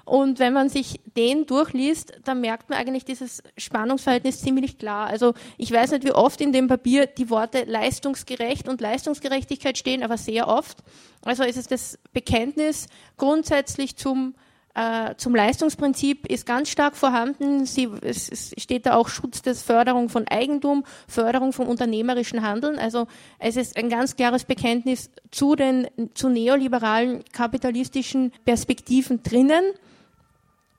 Und 0.06 0.38
wenn 0.38 0.54
man 0.54 0.70
sich 0.70 1.02
den 1.18 1.48
durchliest, 1.48 2.20
dann 2.24 2.39
merkt 2.39 2.70
man 2.70 2.78
eigentlich 2.78 3.06
dieses 3.06 3.41
Spannungsverhältnis 3.58 4.41
ziemlich 4.41 4.78
klar. 4.78 5.08
Also 5.08 5.34
ich 5.58 5.72
weiß 5.72 5.89
nicht, 5.89 6.04
wie 6.04 6.12
oft 6.12 6.39
in 6.39 6.54
dem 6.54 6.68
Papier 6.68 7.08
die 7.08 7.32
Worte 7.32 7.63
leistungsgerecht 7.63 8.70
und 8.70 8.80
Leistungsgerechtigkeit 8.80 9.76
stehen, 9.76 10.04
aber 10.04 10.20
sehr 10.20 10.48
oft. 10.48 10.84
Also 11.24 11.41
ist 11.41 11.58
es 11.58 11.65
das 11.65 11.98
Bekenntnis 12.13 12.86
grundsätzlich 13.18 13.96
zum 13.96 14.36
äh, 14.76 15.16
zum 15.16 15.34
Leistungsprinzip 15.34 16.28
ist 16.28 16.46
ganz 16.46 16.70
stark 16.70 16.98
vorhanden. 16.98 17.66
Sie, 17.66 17.90
es, 18.02 18.30
es 18.30 18.54
steht 18.58 18.86
da 18.86 18.96
auch 18.96 19.08
Schutz 19.08 19.42
des 19.42 19.62
Förderung 19.62 20.10
von 20.10 20.28
Eigentum, 20.28 20.84
Förderung 21.08 21.54
vom 21.54 21.68
unternehmerischen 21.68 22.42
Handeln. 22.42 22.78
Also 22.78 23.08
es 23.40 23.56
ist 23.56 23.78
ein 23.78 23.90
ganz 23.90 24.18
klares 24.18 24.44
Bekenntnis 24.44 25.10
zu 25.32 25.56
den 25.56 25.88
zu 26.14 26.28
neoliberalen 26.28 27.24
kapitalistischen 27.32 28.34
Perspektiven 28.44 29.24
drinnen. 29.24 29.64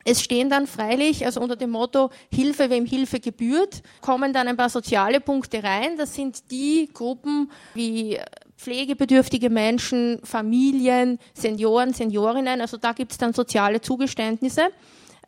Es 0.04 0.22
stehen 0.22 0.50
dann 0.50 0.66
freilich, 0.66 1.24
also 1.24 1.40
unter 1.40 1.56
dem 1.56 1.70
Motto 1.70 2.10
Hilfe, 2.30 2.70
wem 2.70 2.84
Hilfe 2.86 3.18
gebührt, 3.18 3.82
kommen 4.02 4.32
dann 4.32 4.46
ein 4.46 4.56
paar 4.56 4.68
soziale 4.68 5.20
Punkte 5.20 5.64
rein. 5.64 5.96
Das 5.96 6.14
sind 6.14 6.50
die 6.50 6.88
Gruppen 6.92 7.50
wie 7.74 8.20
pflegebedürftige 8.56 9.50
Menschen, 9.50 10.20
Familien, 10.24 11.18
Senioren, 11.34 11.92
Seniorinnen. 11.92 12.60
Also 12.60 12.76
da 12.76 12.92
gibt 12.92 13.12
es 13.12 13.18
dann 13.18 13.32
soziale 13.32 13.80
Zugeständnisse 13.80 14.68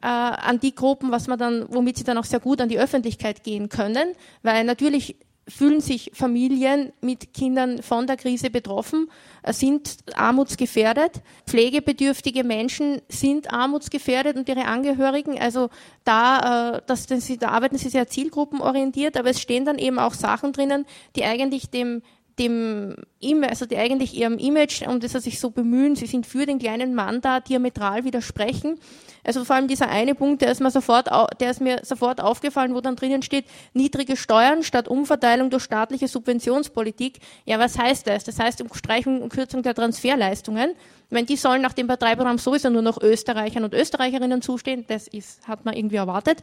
äh, 0.01 0.07
an 0.07 0.61
die 0.61 0.75
Gruppen, 0.75 1.11
was 1.11 1.27
man 1.27 1.39
dann, 1.39 1.67
womit 1.69 1.99
sie 1.99 2.05
dann 2.05 2.19
auch 2.19 2.25
sehr 2.25 2.41
gut 2.41 2.61
an 2.61 2.69
die 2.69 2.79
Öffentlichkeit 2.79 3.45
gehen 3.45 3.69
können, 3.69 4.15
weil 4.43 4.65
natürlich 4.65 5.17
fühlen 5.49 5.81
sich 5.81 6.11
Familien 6.13 6.93
mit 7.01 7.33
Kindern 7.33 7.83
von 7.83 8.07
der 8.07 8.19
Krise 8.19 8.51
betroffen, 8.51 9.11
äh, 9.43 9.53
sind 9.53 9.97
armutsgefährdet. 10.15 11.23
Pflegebedürftige 11.47 12.45
Menschen 12.45 13.01
sind 13.09 13.51
armutsgefährdet 13.53 14.37
und 14.37 14.49
ihre 14.49 14.67
Angehörigen. 14.67 15.39
Also 15.39 15.71
da, 16.05 16.77
äh, 16.77 16.83
das, 16.87 17.07
da 17.07 17.49
arbeiten 17.49 17.79
sie 17.79 17.89
sehr 17.89 18.07
zielgruppenorientiert, 18.07 19.17
aber 19.17 19.31
es 19.31 19.41
stehen 19.41 19.65
dann 19.65 19.79
eben 19.79 19.99
auch 19.99 20.13
Sachen 20.13 20.53
drinnen, 20.53 20.85
die 21.17 21.25
eigentlich 21.25 21.71
dem 21.71 22.03
dem 22.39 22.97
also 23.43 23.67
die 23.67 23.77
eigentlich 23.77 24.15
ihrem 24.15 24.39
Image, 24.39 24.87
um 24.87 25.01
das 25.01 25.13
sie 25.13 25.21
sich 25.21 25.41
so 25.41 25.51
bemühen, 25.51 25.97
sie 25.97 26.07
sind 26.07 26.27
für 26.27 26.47
den 26.47 26.59
kleinen 26.59 26.95
Mann 26.95 27.21
da, 27.21 27.41
diametral 27.41 28.05
widersprechen. 28.05 28.79
Also 29.25 29.45
vor 29.45 29.57
allem 29.57 29.69
dieser 29.69 29.89
eine 29.89 30.15
Punkt, 30.15 30.43
der 30.43 30.51
ist 30.51 30.61
mir 30.61 30.71
sofort, 30.71 31.09
der 31.41 31.51
ist 31.51 31.61
mir 31.61 31.81
sofort 31.83 32.21
aufgefallen, 32.21 32.75
wo 32.75 32.81
dann 32.81 32.97
drinnen 32.97 33.23
steht, 33.23 33.45
niedrige 33.75 34.17
Steuern 34.17 34.63
statt 34.63 34.89
Umverteilung 34.89 35.51
durch 35.51 35.65
staatliche 35.65 36.09
Subventionspolitik. 36.09 37.19
Ja, 37.45 37.59
was 37.59 37.77
heißt 37.79 38.07
das? 38.07 38.25
Das 38.25 38.39
heißt 38.39 38.65
Streichung 38.75 39.21
und 39.21 39.33
Kürzung 39.33 39.63
der 39.63 39.75
Transferleistungen. 39.75 40.75
Wenn 41.11 41.27
die 41.27 41.37
sollen 41.37 41.63
nach 41.63 41.73
dem 41.73 41.87
Parteiprogramm 41.87 42.39
sowieso 42.39 42.71
nur 42.71 42.83
noch 42.83 43.01
Österreichern 43.01 43.65
und 43.65 43.75
Österreicherinnen 43.75 44.43
zustehen, 44.43 44.85
das 44.89 45.09
ist, 45.09 45.47
hat 45.49 45.65
man 45.65 45.75
irgendwie 45.75 45.97
erwartet. 45.97 46.43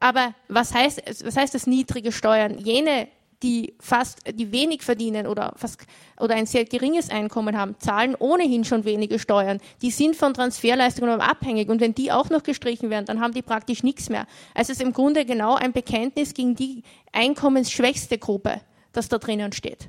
Aber 0.00 0.34
was 0.48 0.72
heißt, 0.74 1.24
was 1.24 1.36
heißt 1.36 1.54
das 1.54 1.66
niedrige 1.66 2.12
Steuern? 2.12 2.58
Jene 2.58 3.08
die 3.42 3.74
fast, 3.78 4.20
die 4.32 4.52
wenig 4.52 4.82
verdienen 4.82 5.26
oder 5.26 5.52
fast, 5.56 5.80
oder 6.18 6.34
ein 6.34 6.46
sehr 6.46 6.64
geringes 6.64 7.10
Einkommen 7.10 7.56
haben, 7.56 7.76
zahlen 7.78 8.14
ohnehin 8.18 8.64
schon 8.64 8.84
wenige 8.84 9.18
Steuern. 9.18 9.60
Die 9.82 9.90
sind 9.90 10.16
von 10.16 10.34
Transferleistungen 10.34 11.20
abhängig 11.20 11.68
und 11.68 11.80
wenn 11.80 11.94
die 11.94 12.10
auch 12.10 12.30
noch 12.30 12.42
gestrichen 12.42 12.90
werden, 12.90 13.06
dann 13.06 13.20
haben 13.20 13.34
die 13.34 13.42
praktisch 13.42 13.82
nichts 13.82 14.08
mehr. 14.08 14.26
Also 14.54 14.72
es 14.72 14.78
ist 14.78 14.82
im 14.84 14.92
Grunde 14.92 15.24
genau 15.24 15.54
ein 15.54 15.72
Bekenntnis 15.72 16.34
gegen 16.34 16.54
die 16.56 16.82
einkommensschwächste 17.12 18.18
Gruppe, 18.18 18.60
das 18.92 19.08
da 19.08 19.18
drinnen 19.18 19.52
steht. 19.52 19.88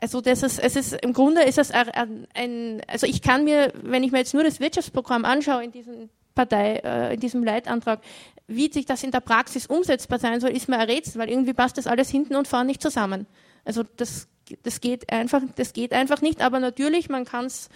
Also 0.00 0.20
das 0.20 0.42
ist, 0.42 0.58
es 0.58 0.76
ist 0.76 0.92
im 1.02 1.12
Grunde 1.12 1.42
ist 1.42 1.58
es 1.58 1.72
ein, 1.72 2.82
also 2.86 3.06
ich 3.06 3.20
kann 3.20 3.44
mir, 3.44 3.72
wenn 3.82 4.04
ich 4.04 4.12
mir 4.12 4.18
jetzt 4.18 4.34
nur 4.34 4.44
das 4.44 4.60
Wirtschaftsprogramm 4.60 5.24
anschaue 5.24 5.64
in 5.64 5.72
diesem 5.72 6.08
Partei, 6.38 6.76
äh, 6.84 7.14
in 7.14 7.20
diesem 7.20 7.42
Leitantrag, 7.42 8.00
wie 8.46 8.72
sich 8.72 8.86
das 8.86 9.02
in 9.02 9.10
der 9.10 9.20
Praxis 9.20 9.66
umsetzbar 9.66 10.20
sein 10.20 10.40
soll, 10.40 10.50
ist 10.50 10.68
mir 10.68 10.78
ein 10.78 10.88
Rätsel, 10.88 11.20
weil 11.20 11.28
irgendwie 11.28 11.52
passt 11.52 11.78
das 11.78 11.88
alles 11.88 12.10
hinten 12.10 12.36
und 12.36 12.46
vorne 12.46 12.66
nicht 12.66 12.80
zusammen. 12.80 13.26
Also 13.64 13.82
das, 13.96 14.28
das 14.62 14.80
geht 14.80 15.12
einfach, 15.12 15.42
das 15.56 15.72
geht 15.72 15.92
einfach 15.92 16.20
nicht. 16.20 16.40
Aber 16.40 16.60
natürlich, 16.60 17.08
man 17.08 17.24
kann 17.24 17.46
es 17.46 17.68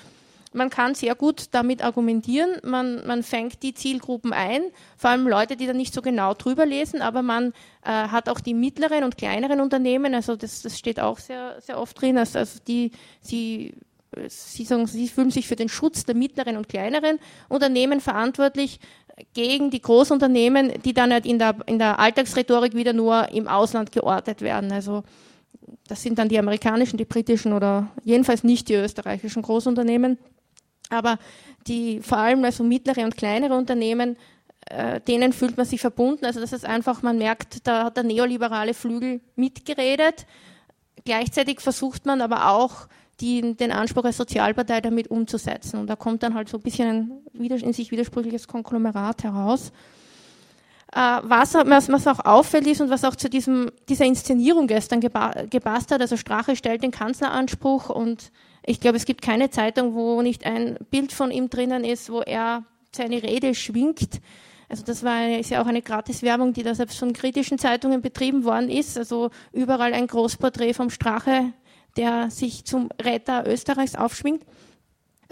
man 0.55 0.69
kann 0.71 0.95
sehr 0.95 1.15
gut 1.15 1.47
damit 1.53 1.83
argumentieren. 1.83 2.59
Man, 2.63 3.07
man 3.07 3.23
fängt 3.23 3.63
die 3.63 3.73
Zielgruppen 3.75 4.33
ein, 4.33 4.63
vor 4.99 5.11
allem 5.11 5.27
Leute, 5.27 5.57
die 5.57 5.67
da 5.67 5.73
nicht 5.73 5.95
so 5.95 6.03
genau 6.03 6.35
drüber 6.35 6.67
lesen, 6.67 7.01
aber 7.01 7.23
man 7.23 7.55
äh, 7.85 7.89
hat 7.91 8.29
auch 8.29 8.39
die 8.39 8.53
mittleren 8.53 9.03
und 9.05 9.17
kleineren 9.17 9.61
Unternehmen, 9.61 10.15
also 10.15 10.37
das, 10.37 10.61
das 10.61 10.79
steht 10.79 11.01
auch 11.01 11.19
sehr, 11.19 11.59
sehr 11.63 11.79
oft 11.79 11.99
drin, 11.99 12.19
also, 12.19 12.39
also 12.39 12.61
die, 12.69 12.93
sie, 13.23 13.75
sie 14.29 14.65
sagen, 14.65 14.87
sie 14.87 15.09
fühlen 15.09 15.31
sich 15.31 15.49
für 15.49 15.57
den 15.57 15.69
Schutz 15.69 16.05
der 16.05 16.15
mittleren 16.15 16.57
und 16.57 16.69
kleineren 16.69 17.19
Unternehmen 17.49 18.01
verantwortlich 18.01 18.79
gegen 19.35 19.71
die 19.71 19.81
Großunternehmen, 19.81 20.83
die 20.83 20.95
dann 20.95 21.13
halt 21.13 21.27
in 21.27 21.39
der, 21.39 21.57
in 21.67 21.79
der 21.79 21.99
Alltagsrhetorik 21.99 22.75
wieder 22.75 22.93
nur 22.93 23.29
im 23.31 23.49
Ausland 23.49 23.93
geortet 23.93 24.41
werden. 24.41 24.73
Also 24.73 25.05
das 25.89 26.03
sind 26.03 26.19
dann 26.19 26.29
die 26.29 26.39
amerikanischen, 26.39 26.97
die 26.97 27.05
britischen 27.05 27.53
oder 27.53 27.91
jedenfalls 28.05 28.45
nicht 28.45 28.69
die 28.69 28.75
österreichischen 28.75 29.43
Großunternehmen. 29.43 30.19
Aber 30.91 31.19
die 31.67 32.01
vor 32.01 32.19
allem 32.19 32.45
also 32.45 32.65
mittlere 32.65 33.05
und 33.05 33.17
kleinere 33.17 33.55
Unternehmen, 33.55 34.17
äh, 34.67 35.01
denen 35.01 35.33
fühlt 35.33 35.57
man 35.57 35.67
sich 35.67 35.81
verbunden. 35.81 36.25
Also 36.25 36.41
das 36.41 36.53
ist 36.53 36.65
einfach, 36.65 37.03
man 37.03 37.19
merkt, 37.19 37.67
da 37.67 37.85
hat 37.85 37.97
der 37.97 38.05
neoliberale 38.05 38.75
Flügel 38.75 39.21
mitgeredet. 39.37 40.27
Gleichzeitig 41.05 41.61
versucht 41.61 42.07
man 42.07 42.21
aber 42.21 42.51
auch 42.51 42.89
die, 43.23 43.57
den 43.57 43.73
Anspruch 43.73 44.05
als 44.05 44.17
Sozialpartei 44.17 44.81
damit 44.81 45.09
umzusetzen. 45.11 45.79
Und 45.79 45.87
da 45.87 45.97
kommt 45.97 46.23
dann 46.23 46.35
halt 46.35 46.49
so 46.49 46.59
ein 46.59 46.63
bisschen 46.63 47.23
ein 47.35 47.45
in 47.45 47.73
sich 47.73 47.91
widersprüchliches 47.91 48.49
Konglomerat 48.49 49.25
heraus. 49.25 49.73
Äh, 50.95 50.99
was, 51.23 51.55
was, 51.55 51.89
was, 51.89 52.07
auch 52.07 52.25
auffällt 52.25 52.67
ist 52.67 52.81
und 52.83 52.91
was 52.91 53.05
auch 53.05 53.17
zu 53.17 53.31
diesem, 53.31 53.71
dieser 53.89 54.05
Inszenierung 54.05 54.67
gestern 54.67 55.01
geba 55.01 55.31
gepasst 55.49 55.91
hat, 55.91 56.03
also 56.03 56.19
Strache 56.19 56.57
stellt 56.57 56.83
den 56.83 56.91
Kanzleranspruch 56.91 57.89
und 57.89 58.31
ich 58.67 58.79
glaube, 58.79 58.99
es 58.99 59.07
gibt 59.07 59.23
keine 59.23 59.49
Zeitung, 59.49 59.95
wo 59.95 60.21
nicht 60.21 60.45
ein 60.45 60.77
Bild 60.91 61.13
von 61.13 61.31
ihm 61.31 61.49
drinnen 61.49 61.85
ist, 61.85 62.11
wo 62.11 62.21
er 62.21 62.65
seine 62.95 63.23
Rede 63.23 63.55
schwingt. 63.55 64.21
Also 64.69 64.85
das 64.85 65.03
war 65.03 65.29
ist 65.29 65.51
ja 65.51 65.63
auch 65.63 65.67
eine 65.67 65.83
Gratiswerbung, 65.83 66.53
die 66.53 66.63
da 66.63 66.75
selbst 66.75 66.99
von 66.99 67.13
kritischen 67.13 67.59
Zeitungen 67.59 68.03
betrieben 68.03 68.45
worden 68.45 68.69
ist. 68.71 68.97
Also 68.97 69.31
überall 69.53 69.95
ein 69.95 70.07
Großporträt 70.07 70.75
vom 70.75 70.91
Strache 70.91 71.53
der 71.97 72.31
sich 72.31 72.65
zum 72.65 72.89
Retter 73.01 73.47
Österreichs 73.47 73.95
aufschwingt. 73.95 74.45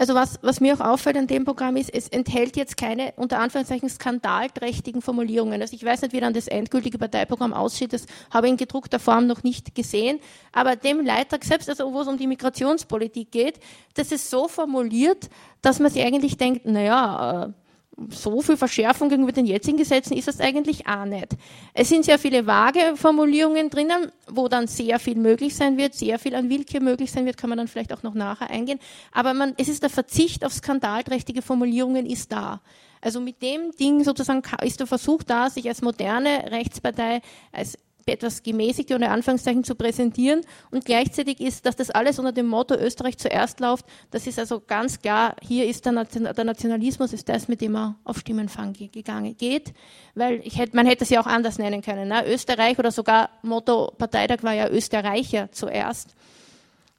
Also 0.01 0.15
was, 0.15 0.39
was 0.41 0.59
mir 0.59 0.73
auch 0.73 0.79
auffällt 0.79 1.15
an 1.15 1.27
dem 1.27 1.45
Programm 1.45 1.75
ist, 1.75 1.93
es 1.93 2.07
enthält 2.07 2.57
jetzt 2.57 2.75
keine 2.75 3.13
unter 3.17 3.37
Anführungszeichen 3.37 3.87
skandalträchtigen 3.87 5.03
Formulierungen. 5.03 5.61
Also 5.61 5.75
ich 5.75 5.85
weiß 5.85 6.01
nicht, 6.01 6.13
wie 6.13 6.19
dann 6.19 6.33
das 6.33 6.47
endgültige 6.47 6.97
Parteiprogramm 6.97 7.53
aussieht, 7.53 7.93
das 7.93 8.07
habe 8.31 8.47
ich 8.47 8.51
in 8.53 8.57
gedruckter 8.57 8.97
Form 8.97 9.27
noch 9.27 9.43
nicht 9.43 9.75
gesehen. 9.75 10.19
Aber 10.53 10.75
dem 10.75 11.05
Leitrag 11.05 11.43
selbst, 11.43 11.69
also 11.69 11.93
wo 11.93 12.01
es 12.01 12.07
um 12.07 12.17
die 12.17 12.25
Migrationspolitik 12.25 13.31
geht, 13.31 13.59
das 13.93 14.11
ist 14.11 14.31
so 14.31 14.47
formuliert, 14.47 15.29
dass 15.61 15.77
man 15.77 15.91
sich 15.91 16.03
eigentlich 16.03 16.35
denkt, 16.35 16.65
naja, 16.65 17.43
äh, 17.43 17.60
so 18.09 18.41
viel 18.41 18.57
Verschärfung 18.57 19.09
gegenüber 19.09 19.31
den 19.31 19.45
jetzigen 19.45 19.77
Gesetzen 19.77 20.15
ist 20.15 20.27
das 20.27 20.39
eigentlich 20.39 20.87
auch 20.87 21.05
nicht. 21.05 21.29
Es 21.73 21.89
sind 21.89 22.05
sehr 22.05 22.19
viele 22.19 22.47
vage 22.47 22.95
Formulierungen 22.95 23.69
drinnen, 23.69 24.11
wo 24.27 24.47
dann 24.47 24.67
sehr 24.67 24.99
viel 24.99 25.15
möglich 25.15 25.55
sein 25.55 25.77
wird, 25.77 25.93
sehr 25.93 26.19
viel 26.19 26.35
an 26.35 26.49
Willkür 26.49 26.79
möglich 26.79 27.11
sein 27.11 27.25
wird, 27.25 27.37
kann 27.37 27.49
man 27.49 27.57
dann 27.57 27.67
vielleicht 27.67 27.93
auch 27.93 28.03
noch 28.03 28.13
nachher 28.13 28.49
eingehen. 28.49 28.79
Aber 29.11 29.33
man, 29.33 29.53
es 29.57 29.67
ist 29.67 29.83
der 29.83 29.89
Verzicht 29.89 30.45
auf 30.45 30.53
skandalträchtige 30.53 31.41
Formulierungen 31.41 32.05
ist 32.05 32.31
da. 32.31 32.61
Also 33.01 33.19
mit 33.19 33.41
dem 33.41 33.71
Ding 33.71 34.03
sozusagen 34.03 34.43
ist 34.63 34.79
der 34.79 34.87
Versuch 34.87 35.23
da, 35.23 35.49
sich 35.49 35.67
als 35.67 35.81
moderne 35.81 36.51
Rechtspartei, 36.51 37.21
als 37.51 37.77
etwas 38.05 38.43
gemäßigt 38.43 38.91
unter 38.91 39.11
Anführungszeichen 39.11 39.63
zu 39.63 39.75
präsentieren 39.75 40.41
und 40.71 40.85
gleichzeitig 40.85 41.39
ist, 41.39 41.65
dass 41.65 41.75
das 41.75 41.89
alles 41.89 42.19
unter 42.19 42.31
dem 42.31 42.47
Motto 42.47 42.75
Österreich 42.75 43.17
zuerst 43.17 43.59
läuft. 43.59 43.85
Das 44.11 44.27
ist 44.27 44.39
also 44.39 44.61
ganz 44.65 44.99
klar, 44.99 45.35
hier 45.41 45.67
ist 45.67 45.85
der, 45.85 45.93
Nationalismus 45.93 47.13
ist 47.13 47.29
das, 47.29 47.47
mit 47.47 47.61
dem 47.61 47.75
er 47.75 47.95
auf 48.03 48.19
Stimmenfang 48.19 48.73
gegangen 48.73 49.35
geht, 49.37 49.73
weil 50.15 50.41
hätte, 50.41 50.75
man 50.75 50.85
hätte 50.85 51.03
es 51.03 51.09
ja 51.09 51.21
auch 51.21 51.27
anders 51.27 51.57
nennen 51.57 51.81
können. 51.81 52.09
Ne? 52.09 52.25
Österreich 52.27 52.79
oder 52.79 52.91
sogar 52.91 53.29
Motto 53.41 53.93
Parteitag 53.97 54.43
war 54.43 54.53
ja 54.53 54.69
Österreicher 54.69 55.51
zuerst. 55.51 56.15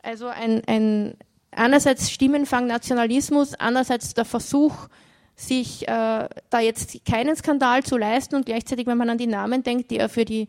Also 0.03 0.27
ein, 0.27 0.63
ein 0.67 1.15
einerseits 1.53 2.11
Stimmenfang 2.11 2.67
Nationalismus, 2.67 3.55
andererseits 3.55 4.15
der 4.15 4.25
Versuch, 4.25 4.89
sich 5.35 5.89
äh, 5.89 6.29
da 6.51 6.61
jetzt 6.61 7.05
keinen 7.05 7.37
Skandal 7.37 7.83
zu 7.83 7.97
leisten 7.97 8.37
und 8.37 8.47
gleichzeitig, 8.47 8.87
wenn 8.87 8.99
man 8.99 9.11
an 9.11 9.19
die 9.19 9.27
Namen 9.27 9.63
denkt, 9.63 9.91
die 9.91 9.99
er 9.99 10.09
für 10.09 10.25
die 10.25 10.49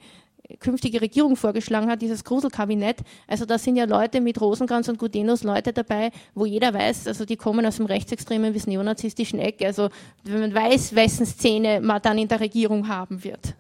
künftige 0.60 1.02
Regierung 1.02 1.36
vorgeschlagen 1.36 1.90
hat, 1.90 2.02
dieses 2.02 2.24
Gruselkabinett. 2.24 2.98
Also 3.28 3.46
da 3.46 3.58
sind 3.58 3.76
ja 3.76 3.86
Leute 3.86 4.22
mit 4.22 4.40
Rosenkranz 4.40 4.88
und 4.90 5.00
Gudenus 5.00 5.44
Leute 5.44 5.74
dabei, 5.74 6.12
wo 6.36 6.46
jeder 6.46 6.74
weiß, 6.74 7.08
also 7.08 7.26
die 7.26 7.38
kommen 7.38 7.66
aus 7.66 7.78
dem 7.78 7.86
rechtsextremen 7.86 8.54
bis 8.54 8.68
neonazistischen 8.68 9.40
Eck. 9.40 9.64
Also 9.64 9.90
wenn 10.24 10.42
man 10.42 10.54
weiß, 10.54 10.96
wessen 10.96 11.26
Szene 11.26 11.82
man 11.82 12.02
dann 12.02 12.18
in 12.18 12.28
der 12.28 12.40
Regierung 12.40 12.88
haben 12.88 13.24
wird. 13.24 13.56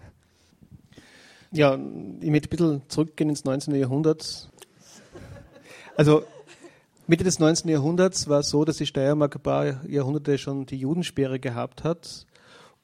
Ja, 1.52 1.76
ich 1.76 2.30
möchte 2.30 2.48
ein 2.48 2.50
bisschen 2.50 2.82
zurückgehen 2.88 3.30
ins 3.30 3.46
19. 3.46 3.76
Jahrhundert. 3.76 4.50
Also 5.96 6.24
Mitte 7.06 7.24
des 7.24 7.40
19. 7.40 7.70
Jahrhunderts 7.70 8.28
war 8.28 8.40
es 8.40 8.50
so, 8.50 8.66
dass 8.66 8.78
die 8.78 8.86
Steiermark 8.86 9.36
ein 9.36 9.42
paar 9.42 9.86
Jahrhunderte 9.88 10.38
schon 10.38 10.66
die 10.66 10.78
Judensperre 10.78 11.40
gehabt 11.40 11.84
hat 11.84 12.26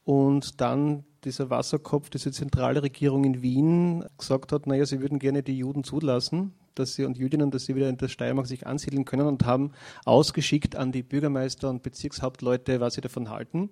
und 0.10 0.60
dann 0.60 1.04
dieser 1.24 1.52
Wasserkopf, 1.52 2.10
diese 2.10 2.32
zentrale 2.32 2.82
Regierung 2.82 3.26
in 3.26 3.44
Wien 3.44 4.04
gesagt 4.18 4.52
hat, 4.52 4.66
naja, 4.66 4.84
sie 4.88 5.02
würden 5.02 5.20
gerne 5.20 5.44
die 5.44 5.60
Juden 5.60 5.84
zulassen, 5.84 6.56
dass 6.74 6.96
sie 6.96 7.06
und 7.06 7.20
Jüdinnen, 7.20 7.52
dass 7.52 7.66
sie 7.66 7.76
wieder 7.76 7.90
in 7.90 7.98
der 7.98 8.08
Steiermark 8.08 8.48
sich 8.48 8.66
ansiedeln 8.66 9.06
können 9.06 9.28
und 9.28 9.46
haben 9.46 9.72
ausgeschickt 10.06 10.76
an 10.76 10.92
die 10.92 11.04
Bürgermeister 11.04 11.70
und 11.70 11.84
Bezirkshauptleute, 11.84 12.80
was 12.80 12.96
sie 12.96 13.02
davon 13.02 13.30
halten. 13.30 13.70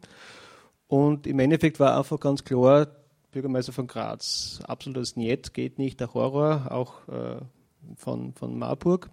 Und 0.85 1.25
im 1.25 1.39
Endeffekt 1.39 1.79
war 1.79 1.97
einfach 1.97 2.19
ganz 2.19 2.43
klar, 2.43 2.85
Bürgermeister 3.31 3.73
von 3.73 3.87
Graz, 3.87 4.59
absolutes 4.63 5.15
Niet, 5.15 5.55
geht 5.55 5.79
nicht, 5.79 5.99
der 5.99 6.13
Horror, 6.13 6.71
auch 6.71 7.07
äh, 7.07 7.41
von, 7.95 8.35
von 8.35 8.59
Marburg. 8.59 9.09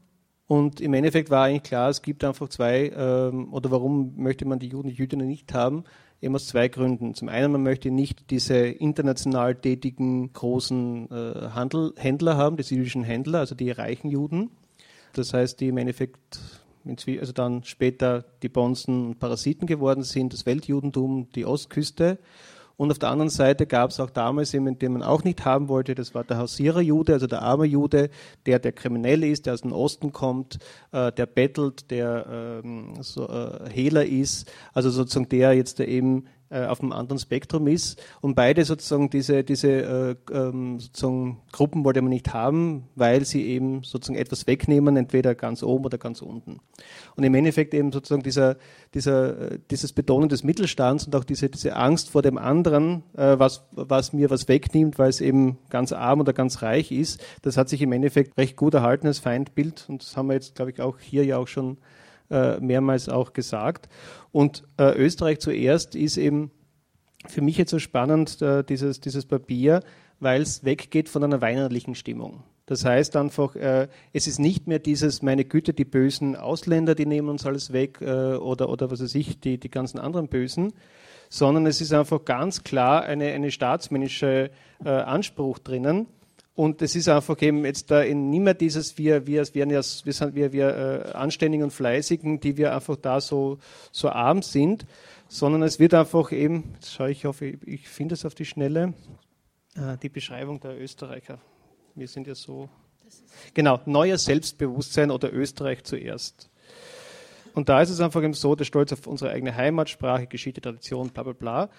Und 0.46 0.82
im 0.82 0.92
Endeffekt 0.92 1.30
war 1.30 1.44
eigentlich 1.46 1.62
klar, 1.62 1.88
es 1.88 2.02
gibt 2.02 2.22
einfach 2.22 2.50
zwei, 2.50 2.92
ähm, 2.94 3.50
oder 3.54 3.70
warum 3.70 4.12
möchte 4.16 4.44
man 4.44 4.58
die 4.58 4.68
Juden 4.68 4.90
und 4.90 4.98
Jüdinnen 4.98 5.26
nicht 5.26 5.54
haben? 5.54 5.84
Eben 6.24 6.36
aus 6.36 6.46
zwei 6.46 6.68
Gründen. 6.68 7.14
Zum 7.14 7.28
einen, 7.28 7.52
man 7.52 7.62
möchte 7.62 7.90
nicht 7.90 8.30
diese 8.30 8.56
international 8.56 9.56
tätigen 9.56 10.32
großen 10.32 11.10
äh, 11.10 11.50
Handel, 11.50 11.92
Händler 11.96 12.38
haben, 12.38 12.56
die 12.56 12.74
jüdischen 12.74 13.04
Händler, 13.04 13.40
also 13.40 13.54
die 13.54 13.70
reichen 13.70 14.08
Juden. 14.08 14.50
Das 15.12 15.34
heißt, 15.34 15.60
die 15.60 15.68
im 15.68 15.76
Endeffekt 15.76 16.40
also 16.86 17.32
dann 17.32 17.62
später 17.64 18.24
die 18.42 18.48
Bonzen 18.48 19.08
und 19.08 19.18
Parasiten 19.18 19.66
geworden 19.66 20.02
sind, 20.02 20.32
das 20.32 20.46
Weltjudentum, 20.46 21.28
die 21.34 21.44
Ostküste. 21.44 22.18
Und 22.76 22.90
auf 22.90 22.98
der 22.98 23.10
anderen 23.10 23.30
Seite 23.30 23.66
gab 23.66 23.90
es 23.90 24.00
auch 24.00 24.10
damals 24.10 24.52
jemanden, 24.52 24.80
den 24.80 24.92
man 24.94 25.02
auch 25.02 25.22
nicht 25.22 25.44
haben 25.44 25.68
wollte, 25.68 25.94
das 25.94 26.14
war 26.14 26.24
der 26.24 26.38
Hausierer-Jude, 26.38 27.12
also 27.12 27.26
der 27.26 27.42
arme 27.42 27.66
Jude, 27.66 28.10
der 28.46 28.58
der 28.58 28.72
kriminell 28.72 29.22
ist, 29.22 29.46
der 29.46 29.54
aus 29.54 29.62
dem 29.62 29.72
Osten 29.72 30.12
kommt, 30.12 30.58
äh, 30.92 31.12
der 31.12 31.26
bettelt, 31.26 31.90
der 31.90 32.62
ähm, 32.64 32.94
so, 33.00 33.28
äh, 33.28 33.70
Hehler 33.70 34.04
ist, 34.04 34.50
also 34.72 34.90
sozusagen 34.90 35.28
der 35.28 35.54
jetzt 35.54 35.78
eben 35.80 36.24
äh, 36.54 36.66
auf 36.66 36.80
einem 36.80 36.92
anderen 36.92 37.18
Spektrum 37.18 37.66
ist. 37.66 38.00
Und 38.20 38.36
beide 38.36 38.64
sozusagen 38.64 39.10
diese, 39.10 39.42
diese 39.42 39.68
äh, 39.68 40.16
ähm, 40.32 40.78
sozusagen 40.78 41.40
Gruppen 41.50 41.84
wollte 41.84 42.00
man 42.00 42.10
nicht 42.10 42.32
haben, 42.32 42.84
weil 42.94 43.24
sie 43.24 43.44
eben 43.46 43.82
sozusagen 43.82 44.18
etwas 44.18 44.46
wegnehmen, 44.46 44.96
entweder 44.96 45.34
ganz 45.34 45.64
oben 45.64 45.86
oder 45.86 45.98
ganz 45.98 46.22
unten. 46.22 46.60
Und 47.16 47.24
im 47.24 47.34
Endeffekt 47.34 47.74
eben 47.74 47.90
sozusagen 47.90 48.22
dieser, 48.22 48.56
dieser, 48.94 49.52
äh, 49.52 49.58
dieses 49.68 49.92
Betonen 49.92 50.28
des 50.28 50.44
Mittelstands 50.44 51.06
und 51.06 51.16
auch 51.16 51.24
diese, 51.24 51.48
diese 51.48 51.74
Angst 51.74 52.10
vor 52.10 52.22
dem 52.22 52.38
anderen, 52.38 53.02
äh, 53.16 53.36
was, 53.36 53.64
was 53.72 54.12
mir 54.12 54.30
was 54.30 54.46
wegnimmt, 54.46 54.96
weil 54.96 55.10
es 55.10 55.20
eben 55.20 55.58
ganz 55.70 55.92
arm 55.92 56.20
oder 56.20 56.32
ganz 56.32 56.62
reich 56.62 56.92
ist, 56.92 57.20
das 57.42 57.56
hat 57.56 57.68
sich 57.68 57.82
im 57.82 57.90
Endeffekt 57.90 58.38
recht 58.38 58.56
gut 58.56 58.74
erhalten 58.74 59.08
als 59.08 59.18
Feindbild. 59.18 59.86
Und 59.88 60.02
das 60.02 60.16
haben 60.16 60.28
wir 60.28 60.34
jetzt, 60.34 60.54
glaube 60.54 60.70
ich, 60.70 60.80
auch 60.80 61.00
hier 61.00 61.24
ja 61.24 61.38
auch 61.38 61.48
schon 61.48 61.78
äh, 62.34 62.60
mehrmals 62.60 63.08
auch 63.08 63.32
gesagt. 63.32 63.88
Und 64.32 64.64
äh, 64.78 64.92
Österreich 64.96 65.38
zuerst 65.38 65.94
ist 65.94 66.16
eben 66.16 66.50
für 67.26 67.40
mich 67.40 67.56
jetzt 67.56 67.70
so 67.70 67.78
spannend, 67.78 68.42
äh, 68.42 68.64
dieses, 68.64 69.00
dieses 69.00 69.24
Papier, 69.24 69.80
weil 70.20 70.42
es 70.42 70.64
weggeht 70.64 71.08
von 71.08 71.24
einer 71.24 71.40
weinerlichen 71.40 71.94
Stimmung. 71.94 72.42
Das 72.66 72.84
heißt 72.84 73.16
einfach, 73.16 73.56
äh, 73.56 73.88
es 74.12 74.26
ist 74.26 74.38
nicht 74.38 74.66
mehr 74.66 74.78
dieses, 74.78 75.22
meine 75.22 75.44
Güte, 75.44 75.74
die 75.74 75.84
bösen 75.84 76.34
Ausländer, 76.34 76.94
die 76.94 77.06
nehmen 77.06 77.28
uns 77.28 77.44
alles 77.44 77.72
weg 77.72 77.98
äh, 78.00 78.34
oder, 78.34 78.70
oder 78.70 78.90
was 78.90 79.02
weiß 79.02 79.14
ich, 79.16 79.38
die, 79.38 79.58
die 79.58 79.70
ganzen 79.70 79.98
anderen 79.98 80.28
Bösen, 80.28 80.72
sondern 81.28 81.66
es 81.66 81.80
ist 81.80 81.92
einfach 81.92 82.24
ganz 82.24 82.64
klar 82.64 83.02
eine, 83.04 83.32
eine 83.32 83.50
staatsmännische 83.50 84.50
äh, 84.82 84.88
Anspruch 84.88 85.58
drinnen. 85.58 86.06
Und 86.54 86.82
es 86.82 86.94
ist 86.94 87.08
einfach 87.08 87.40
eben 87.42 87.64
jetzt 87.64 87.90
da 87.90 88.02
in 88.02 88.30
nicht 88.30 88.40
mehr 88.40 88.54
dieses, 88.54 88.96
wir, 88.96 89.26
wir, 89.26 89.42
wir, 89.54 89.68
wir 89.68 89.82
sind 89.82 90.34
wir, 90.34 90.52
wir 90.52 90.68
äh, 90.68 91.12
Anständigen 91.12 91.64
und 91.64 91.72
Fleißigen, 91.72 92.38
die 92.38 92.56
wir 92.56 92.74
einfach 92.74 92.96
da 92.96 93.20
so, 93.20 93.58
so 93.90 94.08
arm 94.08 94.42
sind, 94.42 94.86
sondern 95.28 95.62
es 95.62 95.80
wird 95.80 95.94
einfach 95.94 96.30
eben, 96.30 96.74
jetzt 96.74 96.92
schaue 96.92 97.10
ich, 97.10 97.24
hoffe, 97.24 97.46
ich, 97.46 97.66
ich 97.66 97.88
finde 97.88 98.14
es 98.14 98.24
auf 98.24 98.36
die 98.36 98.44
Schnelle, 98.44 98.94
äh, 99.74 99.96
die 100.00 100.08
Beschreibung 100.08 100.60
der 100.60 100.80
Österreicher 100.80 101.40
wir 101.94 102.08
sind 102.08 102.26
ja 102.26 102.34
so. 102.34 102.68
Genau, 103.52 103.80
neues 103.86 104.24
Selbstbewusstsein 104.24 105.10
oder 105.10 105.32
Österreich 105.32 105.84
zuerst. 105.84 106.50
Und 107.54 107.68
da 107.68 107.80
ist 107.80 107.90
es 107.90 108.00
einfach 108.00 108.22
eben 108.22 108.34
so, 108.34 108.56
der 108.56 108.64
Stolz 108.64 108.92
auf 108.92 109.06
unsere 109.06 109.30
eigene 109.30 109.54
Heimatsprache, 109.54 110.26
Geschichte, 110.26 110.60
Tradition, 110.60 111.10
bla 111.10 111.22
bla 111.22 111.32
bla. 111.32 111.70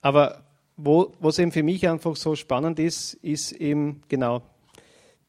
Aber 0.00 0.44
wo, 0.82 1.12
was 1.20 1.38
eben 1.38 1.52
für 1.52 1.62
mich 1.62 1.88
einfach 1.88 2.16
so 2.16 2.34
spannend 2.34 2.78
ist, 2.78 3.14
ist 3.14 3.52
eben 3.52 4.02
genau, 4.08 4.42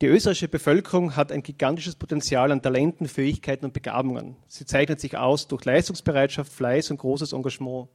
die 0.01 0.07
österreichische 0.07 0.47
Bevölkerung 0.47 1.15
hat 1.15 1.31
ein 1.31 1.43
gigantisches 1.43 1.95
Potenzial 1.95 2.51
an 2.51 2.61
Talenten, 2.61 3.07
Fähigkeiten 3.07 3.65
und 3.65 3.73
Begabungen. 3.73 4.35
Sie 4.47 4.65
zeichnet 4.65 4.99
sich 4.99 5.15
aus 5.15 5.47
durch 5.47 5.63
Leistungsbereitschaft, 5.63 6.51
Fleiß 6.51 6.89
und 6.89 6.97
großes 6.97 7.33
Engagement. 7.33 7.87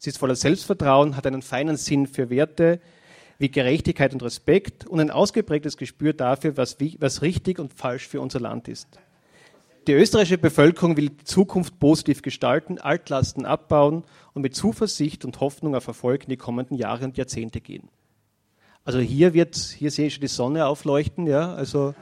Sie 0.00 0.10
ist 0.10 0.18
voller 0.18 0.34
Selbstvertrauen, 0.34 1.16
hat 1.16 1.26
einen 1.26 1.42
feinen 1.42 1.76
Sinn 1.76 2.08
für 2.08 2.28
Werte, 2.28 2.80
wie 3.38 3.50
Gerechtigkeit 3.50 4.12
und 4.12 4.22
Respekt 4.22 4.86
und 4.86 4.98
ein 4.98 5.12
ausgeprägtes 5.12 5.76
Gespür 5.76 6.12
dafür, 6.12 6.56
was, 6.56 6.76
was 6.98 7.22
richtig 7.22 7.60
und 7.60 7.72
falsch 7.72 8.08
für 8.08 8.20
unser 8.20 8.40
Land 8.40 8.66
ist. 8.66 8.88
Die 9.86 9.92
österreichische 9.92 10.38
Bevölkerung 10.38 10.96
will 10.96 11.10
die 11.10 11.24
Zukunft 11.24 11.78
positiv 11.78 12.22
gestalten, 12.22 12.78
Altlasten 12.78 13.44
abbauen 13.44 14.04
und 14.32 14.40
mit 14.40 14.54
Zuversicht 14.54 15.26
und 15.26 15.40
Hoffnung 15.40 15.74
auf 15.74 15.86
Erfolg 15.86 16.24
in 16.24 16.30
die 16.30 16.38
kommenden 16.38 16.76
Jahre 16.76 17.04
und 17.04 17.18
Jahrzehnte 17.18 17.60
gehen. 17.60 17.88
Also 18.84 18.98
hier 18.98 19.34
wird, 19.34 19.56
hier 19.56 19.90
sehe 19.90 20.06
ich 20.06 20.14
schon 20.14 20.22
die 20.22 20.28
Sonne 20.28 20.66
aufleuchten, 20.66 21.26
ja, 21.26 21.54
also 21.54 21.94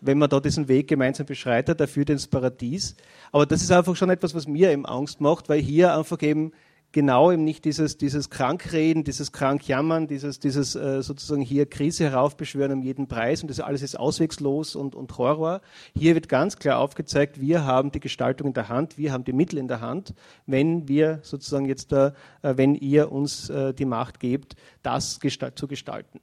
wenn 0.00 0.18
man 0.18 0.28
da 0.28 0.40
diesen 0.40 0.68
Weg 0.68 0.88
gemeinsam 0.88 1.26
beschreitet, 1.26 1.80
er 1.80 1.88
führt 1.88 2.10
ins 2.10 2.26
Paradies. 2.26 2.96
Aber 3.32 3.46
das 3.46 3.62
ist 3.62 3.70
einfach 3.70 3.96
schon 3.96 4.10
etwas, 4.10 4.34
was 4.34 4.46
mir 4.46 4.70
eben 4.70 4.84
Angst 4.84 5.20
macht, 5.20 5.48
weil 5.48 5.60
hier 5.60 5.96
einfach 5.96 6.20
eben 6.20 6.52
genau 6.94 7.30
eben 7.30 7.44
nicht 7.44 7.66
dieses, 7.66 7.98
dieses 7.98 8.30
Krankreden, 8.30 9.04
dieses 9.04 9.32
Krankjammern, 9.32 10.06
dieses, 10.06 10.38
dieses 10.38 10.74
äh, 10.76 11.02
sozusagen 11.02 11.42
hier 11.42 11.66
Krise 11.66 12.04
heraufbeschwören 12.04 12.72
um 12.72 12.82
jeden 12.82 13.08
Preis 13.08 13.42
und 13.42 13.48
das 13.48 13.60
alles 13.60 13.82
ist 13.82 13.98
auswegslos 13.98 14.76
und, 14.76 14.94
und 14.94 15.18
Horror. 15.18 15.60
Hier 15.94 16.14
wird 16.14 16.30
ganz 16.30 16.56
klar 16.56 16.78
aufgezeigt, 16.78 17.40
wir 17.40 17.66
haben 17.66 17.90
die 17.90 18.00
Gestaltung 18.00 18.48
in 18.48 18.54
der 18.54 18.70
Hand, 18.70 18.96
wir 18.96 19.12
haben 19.12 19.24
die 19.24 19.34
Mittel 19.34 19.58
in 19.58 19.68
der 19.68 19.82
Hand, 19.82 20.14
wenn 20.46 20.88
wir 20.88 21.18
sozusagen 21.22 21.66
jetzt 21.66 21.92
äh, 21.92 22.12
wenn 22.40 22.74
ihr 22.74 23.12
uns 23.12 23.50
äh, 23.50 23.74
die 23.74 23.84
Macht 23.84 24.20
gebt, 24.20 24.54
das 24.82 25.20
gesta 25.20 25.54
zu 25.54 25.66
gestalten. 25.66 26.20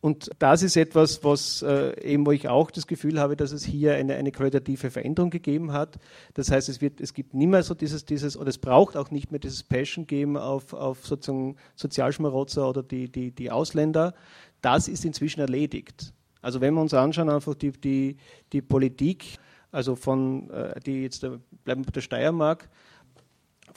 Und 0.00 0.30
das 0.38 0.62
ist 0.62 0.76
etwas, 0.76 1.24
was 1.24 1.62
äh, 1.62 2.00
eben, 2.02 2.24
wo 2.24 2.30
ich 2.30 2.48
auch 2.48 2.70
das 2.70 2.86
Gefühl 2.86 3.18
habe, 3.18 3.34
dass 3.36 3.50
es 3.50 3.64
hier 3.64 3.94
eine, 3.94 4.14
eine 4.14 4.30
qualitative 4.30 4.90
Veränderung 4.90 5.30
gegeben 5.30 5.72
hat. 5.72 5.98
Das 6.34 6.52
heißt, 6.52 6.68
es, 6.68 6.80
wird, 6.80 7.00
es 7.00 7.14
gibt 7.14 7.34
nicht 7.34 7.48
mehr 7.48 7.64
so 7.64 7.74
dieses, 7.74 8.04
dieses, 8.04 8.36
oder 8.36 8.48
es 8.48 8.58
braucht 8.58 8.96
auch 8.96 9.10
nicht 9.10 9.32
mehr 9.32 9.40
dieses 9.40 9.64
Passion 9.64 10.06
geben 10.06 10.36
auf, 10.36 10.72
auf 10.72 11.04
sozusagen 11.04 11.56
Sozialschmarotzer 11.74 12.68
oder 12.68 12.84
die, 12.84 13.10
die, 13.10 13.32
die 13.32 13.50
Ausländer. 13.50 14.14
Das 14.60 14.86
ist 14.86 15.04
inzwischen 15.04 15.40
erledigt. 15.40 16.12
Also 16.42 16.60
wenn 16.60 16.74
wir 16.74 16.80
uns 16.80 16.94
anschauen, 16.94 17.28
einfach 17.28 17.56
die, 17.56 17.72
die, 17.72 18.16
die 18.52 18.62
Politik, 18.62 19.38
also 19.72 19.96
von, 19.96 20.48
äh, 20.50 20.78
die 20.80 21.02
jetzt, 21.02 21.20
bleiben 21.20 21.82
wir 21.82 21.86
bei 21.86 21.92
der 21.92 22.02
Steiermark, 22.02 22.68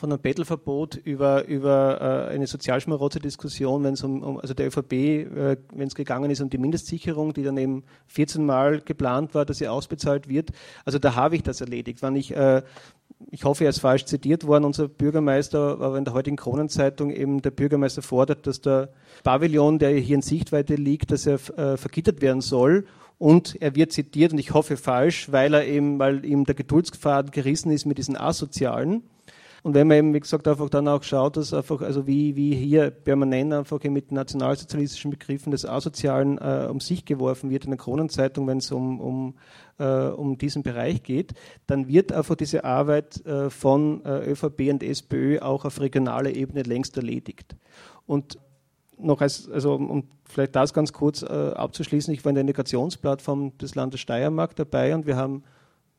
von 0.01 0.11
einem 0.11 0.19
Bettelverbot 0.19 0.95
über, 0.95 1.45
über 1.45 2.27
äh, 2.27 2.33
eine 2.33 2.47
Sozialschmarotzer-Diskussion, 2.47 3.83
wenn 3.83 3.93
es 3.93 4.03
um, 4.03 4.23
um, 4.23 4.39
also 4.39 4.55
der 4.55 4.65
ÖVP, 4.65 4.93
äh, 4.93 5.57
wenn 5.75 5.87
es 5.87 5.93
gegangen 5.93 6.31
ist 6.31 6.41
um 6.41 6.49
die 6.49 6.57
Mindestsicherung, 6.57 7.33
die 7.33 7.43
dann 7.43 7.55
eben 7.55 7.83
14 8.07 8.43
Mal 8.43 8.81
geplant 8.81 9.35
war, 9.35 9.45
dass 9.45 9.59
sie 9.59 9.67
ausbezahlt 9.67 10.27
wird. 10.27 10.49
Also 10.85 10.97
da 10.97 11.13
habe 11.13 11.35
ich 11.35 11.43
das 11.43 11.61
erledigt. 11.61 12.01
Wenn 12.01 12.15
ich, 12.15 12.35
äh, 12.35 12.63
ich 13.29 13.43
hoffe, 13.43 13.65
er 13.65 13.69
ist 13.69 13.79
falsch 13.79 14.05
zitiert 14.05 14.47
worden, 14.47 14.65
unser 14.65 14.87
Bürgermeister, 14.87 15.79
aber 15.79 15.99
in 15.99 16.05
der 16.05 16.15
heutigen 16.15 16.35
Kronenzeitung 16.35 17.11
eben 17.11 17.43
der 17.43 17.51
Bürgermeister 17.51 18.01
fordert, 18.01 18.47
dass 18.47 18.59
der 18.59 18.89
Pavillon, 19.23 19.77
der 19.77 19.91
hier 19.91 20.15
in 20.15 20.23
Sichtweite 20.23 20.73
liegt, 20.73 21.11
dass 21.11 21.27
er 21.27 21.35
äh, 21.35 21.77
vergittert 21.77 22.23
werden 22.23 22.41
soll 22.41 22.85
und 23.19 23.61
er 23.61 23.75
wird 23.75 23.91
zitiert, 23.91 24.33
und 24.33 24.39
ich 24.39 24.55
hoffe 24.55 24.77
falsch, 24.77 25.31
weil 25.31 25.53
er 25.53 25.67
eben, 25.67 25.99
weil 25.99 26.25
ihm 26.25 26.43
der 26.45 26.55
Geduldsfaden 26.55 27.29
gerissen 27.29 27.69
ist 27.69 27.85
mit 27.85 27.99
diesen 27.99 28.17
Asozialen. 28.17 29.03
Und 29.63 29.75
wenn 29.75 29.87
man 29.87 29.97
eben, 29.97 30.13
wie 30.15 30.19
gesagt, 30.19 30.47
einfach 30.47 30.69
dann 30.69 30.87
auch 30.87 31.03
schaut, 31.03 31.37
dass 31.37 31.53
einfach, 31.53 31.81
also 31.81 32.07
wie, 32.07 32.35
wie 32.35 32.55
hier 32.55 32.89
permanent 32.89 33.53
einfach 33.53 33.83
mit 33.83 34.11
nationalsozialistischen 34.11 35.11
Begriffen 35.11 35.51
des 35.51 35.67
Asozialen 35.67 36.39
äh, 36.39 36.67
um 36.69 36.79
sich 36.79 37.05
geworfen 37.05 37.51
wird 37.51 37.65
in 37.65 37.71
der 37.71 37.77
Kronenzeitung, 37.77 38.47
wenn 38.47 38.57
es 38.57 38.71
um, 38.71 38.99
um, 38.99 39.35
äh, 39.77 40.07
um 40.07 40.39
diesen 40.39 40.63
Bereich 40.63 41.03
geht, 41.03 41.33
dann 41.67 41.87
wird 41.87 42.11
einfach 42.11 42.35
diese 42.35 42.63
Arbeit 42.63 43.23
äh, 43.27 43.51
von 43.51 44.03
äh, 44.03 44.31
ÖVP 44.31 44.71
und 44.71 44.81
SPÖ 44.81 45.39
auch 45.39 45.63
auf 45.63 45.79
regionaler 45.79 46.31
Ebene 46.31 46.63
längst 46.63 46.97
erledigt. 46.97 47.55
Und 48.07 48.39
noch 48.97 49.21
als, 49.21 49.47
also 49.49 49.75
um 49.75 50.07
vielleicht 50.25 50.55
das 50.55 50.73
ganz 50.73 50.91
kurz 50.91 51.21
äh, 51.21 51.27
abzuschließen, 51.27 52.13
ich 52.13 52.25
war 52.25 52.31
in 52.31 52.35
der 52.35 52.41
Integrationsplattform 52.41 53.57
des 53.59 53.75
Landes 53.75 53.99
Steiermark 53.99 54.55
dabei 54.55 54.95
und 54.95 55.05
wir 55.05 55.17
haben 55.17 55.43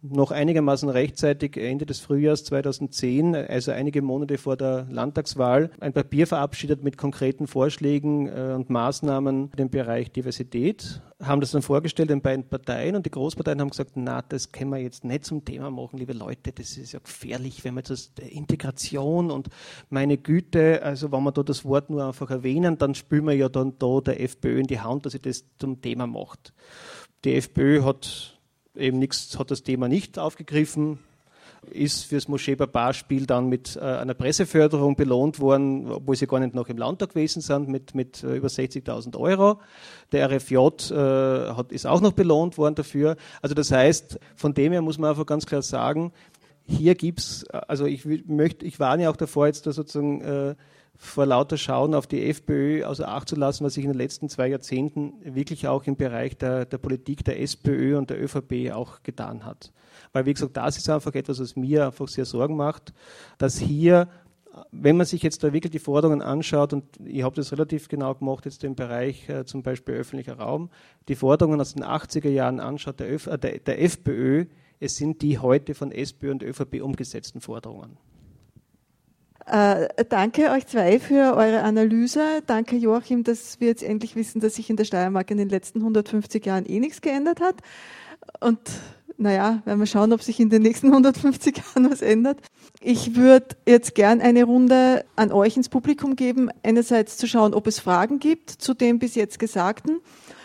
noch 0.02 0.32
einigermaßen 0.32 0.88
rechtzeitig 0.88 1.56
Ende 1.56 1.86
des 1.86 2.00
Frühjahrs 2.00 2.44
2010, 2.44 3.36
also 3.36 3.70
einige 3.70 4.02
Monate 4.02 4.36
vor 4.36 4.56
der 4.56 4.86
Landtagswahl, 4.90 5.70
ein 5.80 5.92
Papier 5.92 6.26
verabschiedet 6.26 6.82
mit 6.82 6.98
konkreten 6.98 7.46
Vorschlägen 7.46 8.26
äh, 8.26 8.54
und 8.54 8.68
Maßnahmen 8.68 9.52
im 9.56 9.70
Bereich 9.70 10.10
Diversität, 10.10 11.00
haben 11.22 11.40
das 11.40 11.52
dann 11.52 11.62
vorgestellt 11.62 12.10
den 12.10 12.20
beiden 12.20 12.48
Parteien 12.48 12.96
und 12.96 13.06
die 13.06 13.10
Großparteien 13.10 13.60
haben 13.60 13.70
gesagt, 13.70 13.92
na, 13.94 14.22
das 14.22 14.50
können 14.50 14.70
wir 14.70 14.78
jetzt 14.78 15.04
nicht 15.04 15.24
zum 15.24 15.44
Thema 15.44 15.70
machen, 15.70 15.98
liebe 15.98 16.14
Leute, 16.14 16.50
das 16.50 16.76
ist 16.76 16.92
ja 16.92 16.98
gefährlich, 16.98 17.62
wenn 17.62 17.74
wir 17.74 17.82
das 17.82 18.10
Integration 18.28 19.30
und 19.30 19.48
meine 19.88 20.18
Güte, 20.18 20.82
also 20.82 21.12
wenn 21.12 21.22
wir 21.22 21.30
da 21.32 21.44
das 21.44 21.64
Wort 21.64 21.90
nur 21.90 22.04
einfach 22.04 22.30
erwähnen, 22.30 22.76
dann 22.76 22.96
spülen 22.96 23.26
wir 23.26 23.34
ja 23.34 23.48
dann 23.48 23.78
da 23.78 24.00
der 24.00 24.20
FPÖ 24.20 24.58
in 24.58 24.66
die 24.66 24.80
Hand, 24.80 25.06
dass 25.06 25.12
sie 25.12 25.20
das 25.20 25.44
zum 25.58 25.80
Thema 25.80 26.08
macht. 26.08 26.52
Die 27.24 27.36
FPÖ 27.36 27.84
hat 27.84 28.41
eben 28.76 28.98
nichts, 28.98 29.38
hat 29.38 29.50
das 29.50 29.62
Thema 29.62 29.88
nicht 29.88 30.18
aufgegriffen, 30.18 30.98
ist 31.70 32.04
fürs 32.04 32.26
Moschee 32.26 32.56
Baba-Spiel 32.56 33.26
dann 33.26 33.48
mit 33.48 33.76
äh, 33.76 33.80
einer 33.80 34.14
Presseförderung 34.14 34.96
belohnt 34.96 35.38
worden, 35.38 35.90
obwohl 35.90 36.16
sie 36.16 36.26
gar 36.26 36.40
nicht 36.40 36.54
noch 36.54 36.68
im 36.68 36.76
Landtag 36.76 37.10
gewesen 37.10 37.40
sind, 37.40 37.68
mit, 37.68 37.94
mit 37.94 38.22
äh, 38.24 38.36
über 38.36 38.48
60.000 38.48 39.16
Euro. 39.16 39.60
Der 40.10 40.28
RFJ 40.28 40.56
äh, 40.56 41.54
hat, 41.54 41.70
ist 41.70 41.86
auch 41.86 42.00
noch 42.00 42.12
belohnt 42.12 42.58
worden 42.58 42.74
dafür. 42.74 43.16
Also 43.40 43.54
das 43.54 43.70
heißt, 43.70 44.18
von 44.34 44.54
dem 44.54 44.72
her 44.72 44.82
muss 44.82 44.98
man 44.98 45.10
einfach 45.10 45.26
ganz 45.26 45.46
klar 45.46 45.62
sagen, 45.62 46.12
hier 46.66 46.94
gibt 46.94 47.20
es, 47.20 47.44
also 47.48 47.86
ich 47.86 48.04
möchte, 48.26 48.66
ich 48.66 48.80
warne 48.80 49.08
auch 49.10 49.16
davor, 49.16 49.46
jetzt 49.46 49.66
da 49.66 49.72
sozusagen 49.72 50.20
äh, 50.20 50.54
vor 51.02 51.26
lauter 51.26 51.58
Schauen 51.58 51.94
auf 51.94 52.06
die 52.06 52.28
FPÖ 52.28 52.84
außer 52.84 53.08
Acht 53.08 53.28
zu 53.28 53.34
lassen, 53.34 53.64
was 53.64 53.74
sich 53.74 53.84
in 53.84 53.90
den 53.90 53.98
letzten 53.98 54.28
zwei 54.28 54.46
Jahrzehnten 54.46 55.14
wirklich 55.24 55.66
auch 55.66 55.84
im 55.84 55.96
Bereich 55.96 56.38
der, 56.38 56.64
der 56.64 56.78
Politik 56.78 57.24
der 57.24 57.40
SPÖ 57.40 57.98
und 57.98 58.08
der 58.08 58.22
ÖVP 58.22 58.72
auch 58.72 59.02
getan 59.02 59.44
hat. 59.44 59.72
Weil, 60.12 60.26
wie 60.26 60.32
gesagt, 60.32 60.56
das 60.56 60.78
ist 60.78 60.88
einfach 60.88 61.12
etwas, 61.14 61.40
was 61.40 61.56
mir 61.56 61.86
einfach 61.86 62.06
sehr 62.06 62.24
Sorgen 62.24 62.56
macht, 62.56 62.94
dass 63.36 63.58
hier 63.58 64.08
wenn 64.70 64.98
man 64.98 65.06
sich 65.06 65.22
jetzt 65.22 65.42
da 65.42 65.54
wirklich 65.54 65.70
die 65.70 65.78
Forderungen 65.78 66.20
anschaut, 66.20 66.74
und 66.74 66.84
ich 67.02 67.22
habe 67.22 67.34
das 67.34 67.52
relativ 67.52 67.88
genau 67.88 68.14
gemacht, 68.14 68.44
jetzt 68.44 68.62
im 68.64 68.74
Bereich 68.74 69.26
äh, 69.30 69.46
zum 69.46 69.62
Beispiel 69.62 69.94
öffentlicher 69.94 70.38
Raum, 70.38 70.68
die 71.08 71.14
Forderungen 71.14 71.58
aus 71.58 71.72
den 71.72 71.84
80er 71.84 72.28
Jahren 72.28 72.60
anschaut, 72.60 73.00
der, 73.00 73.10
Öf, 73.10 73.26
äh, 73.28 73.38
der, 73.38 73.60
der 73.60 73.82
FPÖ, 73.82 74.44
es 74.78 74.96
sind 74.96 75.22
die 75.22 75.38
heute 75.38 75.74
von 75.74 75.90
SPÖ 75.90 76.30
und 76.30 76.42
ÖVP 76.42 76.82
umgesetzten 76.82 77.40
Forderungen. 77.40 77.96
Äh, 79.46 79.88
danke 80.08 80.50
euch 80.50 80.66
zwei 80.66 81.00
für 81.00 81.34
eure 81.36 81.62
Analyse. 81.62 82.42
Danke 82.46 82.76
Joachim, 82.76 83.24
dass 83.24 83.58
wir 83.60 83.68
jetzt 83.68 83.82
endlich 83.82 84.14
wissen, 84.14 84.40
dass 84.40 84.54
sich 84.54 84.70
in 84.70 84.76
der 84.76 84.84
Steiermark 84.84 85.30
in 85.30 85.38
den 85.38 85.48
letzten 85.48 85.80
150 85.80 86.44
Jahren 86.46 86.64
eh 86.66 86.78
nichts 86.78 87.00
geändert 87.00 87.40
hat. 87.40 87.56
Und 88.40 88.60
naja, 89.18 89.62
werden 89.64 89.80
wir 89.80 89.86
schauen, 89.86 90.12
ob 90.12 90.22
sich 90.22 90.38
in 90.38 90.48
den 90.48 90.62
nächsten 90.62 90.88
150 90.88 91.56
Jahren 91.56 91.90
was 91.90 92.02
ändert. 92.02 92.38
Ich 92.80 93.16
würde 93.16 93.56
jetzt 93.66 93.94
gern 93.94 94.20
eine 94.20 94.44
Runde 94.44 95.04
an 95.16 95.32
euch 95.32 95.56
ins 95.56 95.68
Publikum 95.68 96.16
geben. 96.16 96.50
Einerseits 96.62 97.16
zu 97.16 97.26
schauen, 97.26 97.54
ob 97.54 97.66
es 97.66 97.80
Fragen 97.80 98.20
gibt 98.20 98.50
zu 98.50 98.74
dem 98.74 98.98
bis 98.98 99.14
jetzt 99.16 99.38
Gesagten. 99.38 100.00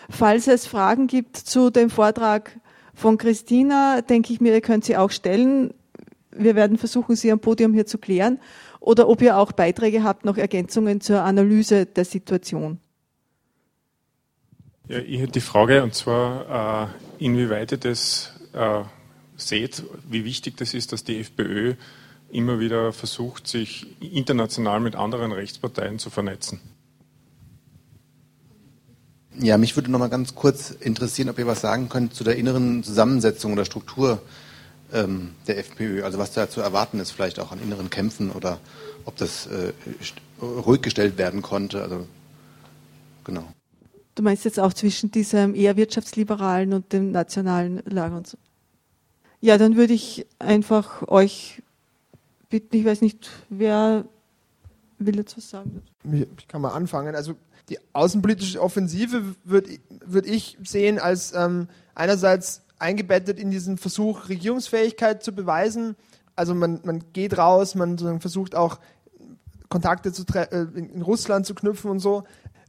Falls 0.10 0.48
es 0.48 0.66
Fragen 0.66 1.08
gibt 1.08 1.38
zu 1.38 1.70
dem 1.70 1.90
Vortrag 1.90 2.60
von 2.94 3.18
Christina, 3.18 4.02
denke 4.02 4.34
ich 4.34 4.42
mir, 4.42 4.54
ihr 4.54 4.62
könnt 4.62 4.86
sie 4.86 4.98
auch 4.98 5.12
stellen. 5.12 5.74
Wir 6.32 6.56
werden 6.56 6.78
versuchen, 6.78 7.16
sie 7.16 7.32
am 7.32 7.40
Podium 7.40 7.74
hier 7.74 7.86
zu 7.86 7.98
klären 7.98 8.40
oder 8.88 9.10
ob 9.10 9.22
ihr 9.22 9.38
auch 9.38 9.52
Beiträge 9.52 10.04
habt, 10.04 10.24
noch 10.24 10.38
Ergänzungen 10.38 11.02
zur 11.02 11.22
Analyse 11.22 11.86
der 11.86 12.06
Situation. 12.06 12.80
Ja, 14.88 15.00
ich 15.00 15.20
hätte 15.20 15.34
die 15.34 15.42
Frage, 15.42 15.84
und 15.84 15.94
zwar, 15.94 16.88
äh, 17.20 17.26
inwieweit 17.26 17.74
ihr 17.74 17.80
das 17.80 18.32
äh, 18.54 18.84
seht, 19.36 19.84
wie 20.10 20.24
wichtig 20.24 20.56
das 20.56 20.74
ist, 20.74 20.94
dass 20.94 21.04
die 21.04 21.20
FPÖ 21.20 21.74
immer 22.32 22.62
wieder 22.62 22.94
versucht, 22.94 23.46
sich 23.48 23.88
international 24.00 24.80
mit 24.80 24.96
anderen 24.96 25.34
Rechtsparteien 25.34 26.00
zu 26.00 26.10
vernetzen. 26.10 26.62
Ja, 29.38 29.58
mich 29.58 29.76
würde 29.76 29.92
noch 29.92 30.00
mal 30.00 30.08
ganz 30.08 30.34
kurz 30.34 30.72
interessieren, 30.72 31.28
ob 31.28 31.38
ihr 31.40 31.46
was 31.46 31.60
sagen 31.60 31.90
könnt 31.90 32.14
zu 32.14 32.24
der 32.24 32.38
inneren 32.38 32.84
Zusammensetzung 32.84 33.52
oder 33.52 33.66
Struktur 33.66 34.22
ähm, 34.94 35.36
der 35.48 35.58
FPÖ, 35.58 36.04
also 36.04 36.18
was 36.18 36.34
da 36.34 36.50
zu 36.50 36.62
erwarten 36.62 37.00
ist, 37.00 37.12
vielleicht 37.12 37.40
auch 37.40 37.52
an 37.52 37.62
inneren 37.62 37.90
Kämpfen 37.90 38.32
oder 38.32 38.60
ob 39.06 39.16
das 39.18 39.48
äh, 39.48 39.74
ruhig 40.42 40.82
gestellt 40.82 41.18
werden 41.18 41.42
konnte. 41.42 41.82
Also 41.82 42.08
genau. 43.24 43.48
Du 44.16 44.24
meinst 44.24 44.46
jetzt 44.46 44.60
auch 44.60 44.74
zwischen 44.74 45.12
diesem 45.12 45.54
eher 45.54 45.78
wirtschaftsliberalen 45.78 46.74
und 46.74 46.92
dem 46.94 47.12
nationalen 47.12 47.82
Lager 47.86 48.18
und 48.18 48.28
so. 48.28 48.38
Ja, 49.40 49.58
dann 49.58 49.76
würde 49.76 49.94
ich 49.94 50.26
einfach 50.40 51.08
euch 51.08 51.62
bitten, 52.50 52.76
ich 52.78 52.86
weiß 52.86 53.02
nicht, 53.02 53.30
wer 53.50 54.06
will 54.98 55.18
jetzt 55.18 55.38
was 55.38 55.50
sagen? 55.50 55.84
Ich 56.38 56.48
kann 56.48 56.62
mal 56.62 56.74
anfangen. 56.74 57.16
Also 57.16 57.36
die 57.70 57.78
außenpolitische 57.94 58.62
Offensive 58.62 59.36
würde 59.44 59.78
würd 60.06 60.26
ich 60.26 60.58
sehen 60.64 61.00
als 61.00 61.34
ähm, 61.34 61.68
einerseits 61.94 62.62
eingebettet 62.80 63.40
in 63.40 63.52
diesen 63.52 63.78
Versuch, 63.78 64.30
Regierungsfähigkeit 64.30 65.24
zu 65.24 65.34
beweisen. 65.34 65.96
Also 66.36 66.54
man, 66.54 66.82
man 66.84 67.04
geht 67.14 67.38
raus, 67.38 67.76
man 67.76 68.20
versucht 68.20 68.56
auch 68.56 68.80
Kontakte 69.70 70.14
zu 70.14 70.24
äh, 70.34 70.68
in 70.76 71.02
Russland 71.02 71.46
zu 71.46 71.56
knüpfen 71.56 71.92
und 71.92 72.00
so 72.00 72.24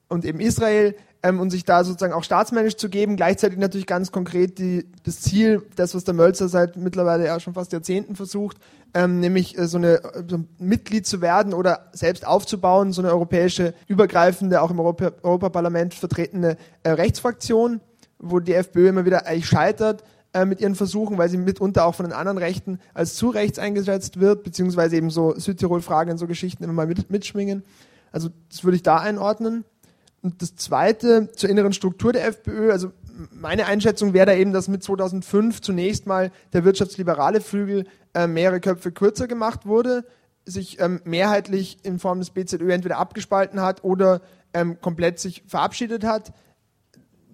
und 0.09 0.25
eben 0.25 0.41
Israel 0.41 0.95
ähm, 1.23 1.41
und 1.41 1.51
sich 1.51 1.65
da 1.65 1.85
sozusagen 1.85 2.13
auch 2.13 2.25
staatsmännisch 2.25 2.77
zu 2.77 2.89
geben. 2.89 3.17
Gleichzeitig 3.17 3.59
natürlich 3.59 3.87
ganz 3.87 4.13
konkret 4.13 4.59
die, 4.59 4.87
das 5.05 5.21
Ziel, 5.21 5.63
das, 5.77 5.95
was 5.95 6.05
der 6.05 6.15
Mölzer 6.15 6.49
seit 6.49 6.77
mittlerweile 6.77 7.27
ja 7.27 7.39
schon 7.41 7.55
fast 7.55 7.73
Jahrzehnten 7.73 8.17
versucht, 8.17 8.57
ähm, 8.95 9.21
nämlich 9.21 9.59
äh, 9.59 9.67
so, 9.67 9.79
eine, 9.79 10.01
so 10.29 10.39
ein 10.39 10.49
Mitglied 10.59 11.07
zu 11.07 11.21
werden 11.21 11.55
oder 11.55 11.91
selbst 11.93 12.27
aufzubauen, 12.27 12.93
so 12.93 13.03
eine 13.03 13.11
europäische, 13.11 13.75
übergreifende, 13.87 14.63
auch 14.63 14.71
im 14.71 14.81
Europa 14.81 15.13
Europaparlament 15.23 15.95
vertretene 15.95 16.57
äh, 16.83 16.91
Rechtsfraktion, 16.91 17.81
wo 18.19 18.41
die 18.41 18.55
FPÖ 18.55 18.89
immer 18.89 19.05
wieder 19.05 19.27
eigentlich 19.27 19.47
scheitert 19.47 20.05
äh, 20.33 20.45
mit 20.45 20.61
ihren 20.61 20.75
Versuchen, 20.75 21.19
weil 21.19 21.29
sie 21.29 21.39
mitunter 21.39 21.85
auch 21.85 21.95
von 21.95 22.07
den 22.07 22.13
anderen 22.13 22.39
Rechten 22.39 22.81
als 22.95 23.15
zu 23.15 23.31
rechts 23.31 23.59
eingesetzt 23.59 24.21
wird, 24.21 24.43
beziehungsweise 24.45 24.97
eben 24.97 25.11
so 25.11 25.35
Südtirol-Fragen 25.35 26.11
und 26.11 26.19
so 26.19 26.27
Geschichten 26.27 26.65
immer 26.65 26.73
mal 26.73 26.87
mit, 26.87 27.11
mitschwingen. 27.11 27.65
Also 28.13 28.29
das 28.51 28.65
würde 28.65 28.77
ich 28.77 28.83
da 28.83 28.99
einordnen. 28.99 29.65
Und 30.23 30.43
das 30.43 30.57
Zweite 30.57 31.31
zur 31.33 31.49
inneren 31.49 31.73
Struktur 31.73 32.13
der 32.13 32.27
FPÖ, 32.27 32.73
also 32.73 32.91
meine 33.33 33.67
Einschätzung 33.67 34.13
wäre 34.13 34.27
da 34.27 34.35
eben, 34.35 34.53
dass 34.53 34.69
mit 34.69 34.83
2005 34.83 35.61
zunächst 35.61 36.07
mal 36.07 36.31
der 36.53 36.65
wirtschaftsliberale 36.65 37.41
Flügel 37.41 37.87
äh, 38.15 38.27
mehrere 38.27 38.61
Köpfe 38.61 38.93
kürzer 38.93 39.27
gemacht 39.27 39.67
wurde, 39.67 40.05
sich 40.45 40.81
ähm, 40.81 41.01
mehrheitlich 41.05 41.79
in 41.83 41.99
Form 41.99 42.19
des 42.21 42.31
BZÖ 42.31 42.73
entweder 42.73 42.99
abgespalten 42.99 43.61
hat 43.61 43.85
oder 43.85 44.21
ähm, 44.55 44.81
komplett 44.81 45.19
sich 45.19 45.45
verabschiedet 45.47 46.05
hat. 46.05 46.33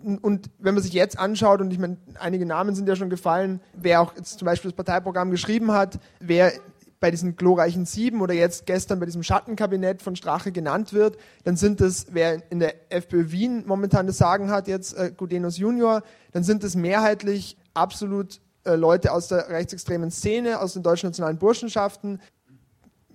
Und 0.05 0.51
wenn 0.59 0.75
man 0.75 0.83
sich 0.83 0.93
jetzt 0.93 1.19
anschaut, 1.19 1.61
und 1.61 1.73
ich 1.73 1.79
meine, 1.79 1.97
einige 2.19 2.45
Namen 2.45 2.75
sind 2.75 2.89
ja 2.89 2.95
schon 2.95 3.11
gefallen, 3.11 3.61
wer 3.73 4.01
auch 4.03 4.15
jetzt 4.17 4.39
zum 4.39 4.47
Beispiel 4.47 4.71
das 4.71 4.77
Parteiprogramm 4.77 5.31
geschrieben 5.31 5.73
hat, 5.73 5.99
wer 6.21 6.53
bei 7.01 7.11
diesen 7.11 7.37
glorreichen 7.37 7.85
Sieben 7.85 8.23
oder 8.23 8.33
jetzt 8.33 8.67
gestern 8.67 8.99
bei 8.99 9.07
diesem 9.07 9.23
Schattenkabinett 9.23 10.01
von 10.01 10.17
Strache 10.17 10.53
genannt 10.53 10.93
wird, 10.93 11.19
dann 11.45 11.57
sind 11.57 11.81
es, 11.81 12.07
wer 12.11 12.43
in 12.51 12.61
der 12.61 12.91
FPÖ 12.91 13.31
Wien 13.31 13.65
momentan 13.67 14.07
das 14.07 14.17
Sagen 14.17 14.51
hat, 14.51 14.69
jetzt 14.69 14.97
äh, 14.97 15.13
Gudenus 15.15 15.59
Junior, 15.59 16.03
dann 16.33 16.45
sind 16.45 16.65
es 16.65 16.77
mehrheitlich 16.77 17.59
absolut 17.75 18.41
äh, 18.65 18.77
Leute 18.77 19.13
aus 19.13 19.29
der 19.29 19.51
rechtsextremen 19.51 20.11
Szene, 20.11 20.61
aus 20.61 20.73
den 20.73 20.83
deutschen 20.83 21.09
nationalen 21.09 21.37
Burschenschaften. 21.37 22.21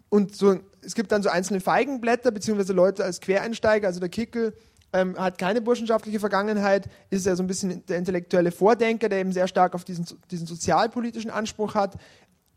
Und 0.09 0.35
so, 0.35 0.59
es 0.83 0.93
gibt 0.93 1.11
dann 1.11 1.23
so 1.23 1.29
einzelne 1.29 1.59
Feigenblätter, 1.59 2.31
beziehungsweise 2.31 2.73
Leute 2.73 3.03
als 3.03 3.21
Quereinsteiger, 3.21 3.87
also 3.87 3.99
der 3.99 4.09
Kickel, 4.09 4.53
ähm, 4.93 5.17
hat 5.17 5.37
keine 5.37 5.61
burschenschaftliche 5.61 6.19
Vergangenheit, 6.19 6.89
ist 7.09 7.25
ja 7.25 7.35
so 7.35 7.43
ein 7.43 7.47
bisschen 7.47 7.85
der 7.87 7.97
intellektuelle 7.97 8.51
Vordenker, 8.51 9.09
der 9.09 9.19
eben 9.19 9.31
sehr 9.31 9.47
stark 9.47 9.75
auf 9.75 9.83
diesen, 9.83 10.05
diesen 10.31 10.47
sozialpolitischen 10.47 11.31
Anspruch 11.31 11.75
hat 11.75 11.97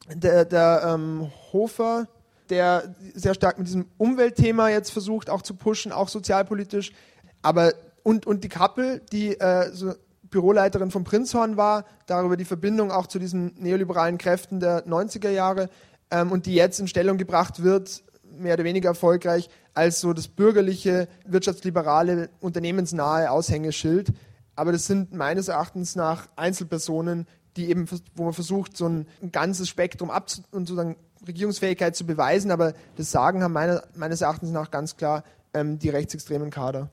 der, 0.08 0.44
der 0.44 0.82
ähm, 0.86 1.30
Hofer, 1.52 2.08
der 2.50 2.94
sehr 3.14 3.34
stark 3.34 3.58
mit 3.58 3.66
diesem 3.66 3.86
Umweltthema 3.98 4.68
jetzt 4.68 4.90
versucht, 4.90 5.30
auch 5.30 5.42
zu 5.42 5.54
pushen, 5.54 5.92
auch 5.92 6.08
sozialpolitisch. 6.08 6.92
Aber 7.40 7.72
und, 8.02 8.26
und 8.26 8.44
die 8.44 8.48
Kappel, 8.48 9.00
die 9.12 9.38
äh, 9.38 9.70
so 9.72 9.94
Büroleiterin 10.22 10.90
von 10.90 11.04
Prinzhorn 11.04 11.56
war, 11.56 11.84
darüber 12.06 12.36
die 12.36 12.44
Verbindung 12.44 12.90
auch 12.90 13.06
zu 13.06 13.18
diesen 13.18 13.54
neoliberalen 13.58 14.18
Kräften 14.18 14.60
der 14.60 14.86
90er 14.86 15.28
Jahre 15.28 15.68
ähm, 16.10 16.32
und 16.32 16.46
die 16.46 16.54
jetzt 16.54 16.80
in 16.80 16.88
Stellung 16.88 17.18
gebracht 17.18 17.62
wird, 17.62 18.02
mehr 18.38 18.54
oder 18.54 18.64
weniger 18.64 18.90
erfolgreich, 18.90 19.48
als 19.74 20.00
so 20.00 20.12
das 20.12 20.28
bürgerliche, 20.28 21.08
wirtschaftsliberale, 21.26 22.30
unternehmensnahe 22.40 23.30
Aushängeschild. 23.30 24.12
Aber 24.54 24.72
das 24.72 24.86
sind 24.86 25.12
meines 25.12 25.48
Erachtens 25.48 25.96
nach 25.96 26.28
Einzelpersonen, 26.36 27.26
die 27.56 27.68
eben, 27.68 27.86
wo 28.14 28.24
man 28.24 28.32
versucht, 28.32 28.76
so 28.76 28.88
ein, 28.88 29.06
ganzes 29.30 29.68
Spektrum 29.68 30.10
ab 30.10 30.30
und 30.50 30.68
sozusagen 30.68 30.96
Regierungsfähigkeit 31.26 31.94
zu 31.94 32.04
beweisen, 32.04 32.50
aber 32.50 32.72
das 32.96 33.10
Sagen 33.10 33.42
haben 33.42 33.52
meine, 33.52 33.82
meines 33.94 34.20
Erachtens 34.20 34.50
nach 34.50 34.70
ganz 34.70 34.96
klar 34.96 35.22
ähm, 35.54 35.78
die 35.78 35.88
rechtsextremen 35.88 36.50
Kader. 36.50 36.90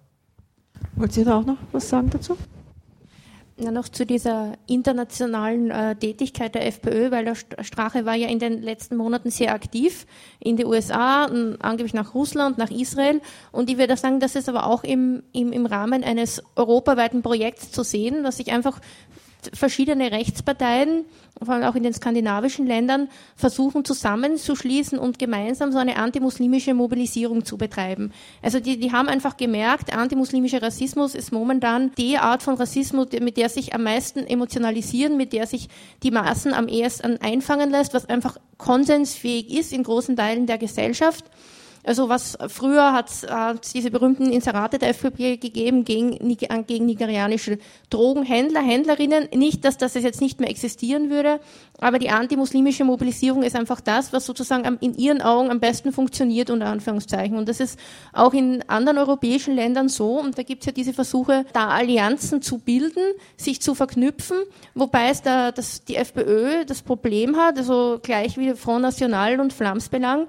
Wollt 0.95 1.15
ihr 1.17 1.25
da 1.25 1.39
auch 1.39 1.45
noch 1.45 1.57
was 1.71 1.89
sagen 1.89 2.09
dazu? 2.09 2.37
Ja, 3.62 3.72
noch 3.72 3.89
zu 3.89 4.05
dieser 4.05 4.53
internationalen 4.68 5.70
äh, 5.70 5.93
Tätigkeit 5.93 6.55
der 6.55 6.66
FPÖ, 6.66 7.12
weil 7.12 7.26
der 7.26 7.36
Strache 7.36 8.05
war 8.05 8.16
ja 8.16 8.30
in 8.30 8.39
den 8.39 8.62
letzten 8.62 8.95
Monaten 8.95 9.32
sehr 9.32 9.53
aktiv 9.53 10.07
in 10.39 10.55
die 10.55 10.64
USA, 10.64 11.26
angeblich 11.26 11.93
nach 11.93 12.14
Russland, 12.14 12.57
nach 12.57 12.72
Israel. 12.72 13.20
Und 13.51 13.70
ich 13.70 13.78
würde 13.78 13.97
sagen, 13.97 14.22
das 14.22 14.36
ist 14.36 14.47
aber 14.47 14.66
auch 14.66 14.86
im, 14.86 15.24
im, 15.34 15.51
im 15.51 15.66
Rahmen 15.66 16.05
eines 16.05 16.41
europaweiten 16.55 17.22
Projekts 17.22 17.70
zu 17.74 17.84
sehen, 17.84 18.24
was 18.24 18.38
sich 18.38 18.53
einfach 18.53 18.80
verschiedene 19.53 20.11
Rechtsparteien, 20.11 21.05
vor 21.41 21.53
allem 21.53 21.63
auch 21.63 21.75
in 21.75 21.83
den 21.83 21.93
skandinavischen 21.93 22.67
Ländern, 22.67 23.07
versuchen 23.35 23.85
zusammenzuschließen 23.85 24.99
und 24.99 25.19
gemeinsam 25.19 25.71
so 25.71 25.77
eine 25.77 25.95
antimuslimische 25.95 26.73
Mobilisierung 26.73 27.45
zu 27.45 27.57
betreiben. 27.57 28.11
Also 28.41 28.59
die, 28.59 28.79
die 28.79 28.91
haben 28.91 29.07
einfach 29.07 29.37
gemerkt, 29.37 29.95
antimuslimischer 29.95 30.61
Rassismus 30.61 31.15
ist 31.15 31.31
momentan 31.31 31.91
die 31.97 32.17
Art 32.17 32.43
von 32.43 32.55
Rassismus, 32.55 33.07
mit 33.21 33.37
der 33.37 33.49
sich 33.49 33.73
am 33.73 33.83
meisten 33.83 34.19
emotionalisieren, 34.19 35.15
mit 35.15 35.31
der 35.31 35.47
sich 35.47 35.69
die 36.03 36.11
Massen 36.11 36.53
am 36.53 36.67
ehesten 36.67 37.17
einfangen 37.21 37.69
lässt, 37.69 37.93
was 37.93 38.07
einfach 38.07 38.37
konsensfähig 38.57 39.57
ist 39.57 39.71
in 39.71 39.83
großen 39.83 40.17
Teilen 40.17 40.47
der 40.47 40.57
Gesellschaft. 40.57 41.23
Also 41.89 42.07
was 42.07 42.37
früher 42.49 42.93
hat 42.93 43.09
es 43.09 43.25
diese 43.71 43.89
berühmten 43.89 44.31
Inserate 44.31 44.77
der 44.77 44.89
FPÖ 44.89 45.37
gegeben 45.37 45.85
gegen, 45.85 46.37
gegen 46.67 46.85
nigerianische 46.85 47.57
Drogenhändler, 47.89 48.61
Händlerinnen. 48.61 49.29
Nicht, 49.33 49.65
dass 49.65 49.77
das 49.77 49.95
jetzt 49.95 50.21
nicht 50.21 50.39
mehr 50.39 50.51
existieren 50.51 51.09
würde, 51.09 51.39
aber 51.79 51.97
die 51.97 52.11
antimuslimische 52.11 52.83
Mobilisierung 52.83 53.41
ist 53.41 53.55
einfach 53.55 53.81
das, 53.81 54.13
was 54.13 54.27
sozusagen 54.27 54.77
in 54.81 54.99
ihren 54.99 55.23
Augen 55.23 55.49
am 55.49 55.59
besten 55.59 55.91
funktioniert, 55.91 56.51
unter 56.51 56.67
Anführungszeichen. 56.67 57.35
Und 57.35 57.49
das 57.49 57.59
ist 57.59 57.79
auch 58.13 58.35
in 58.35 58.61
anderen 58.69 58.99
europäischen 58.99 59.55
Ländern 59.55 59.89
so. 59.89 60.19
Und 60.19 60.37
da 60.37 60.43
gibt 60.43 60.61
es 60.61 60.67
ja 60.67 60.71
diese 60.71 60.93
Versuche, 60.93 61.43
da 61.53 61.69
Allianzen 61.69 62.43
zu 62.43 62.59
bilden, 62.59 63.01
sich 63.35 63.61
zu 63.61 63.73
verknüpfen, 63.73 64.37
wobei 64.75 65.09
es 65.09 65.23
da 65.23 65.51
das, 65.51 65.83
die 65.85 65.95
FPÖ 65.95 66.65
das 66.65 66.83
Problem 66.83 67.35
hat, 67.35 67.57
also 67.57 67.97
gleich 68.03 68.37
wie 68.37 68.53
Front 68.53 68.83
National 68.83 69.39
und 69.39 69.53
Flamsbelang, 69.53 70.27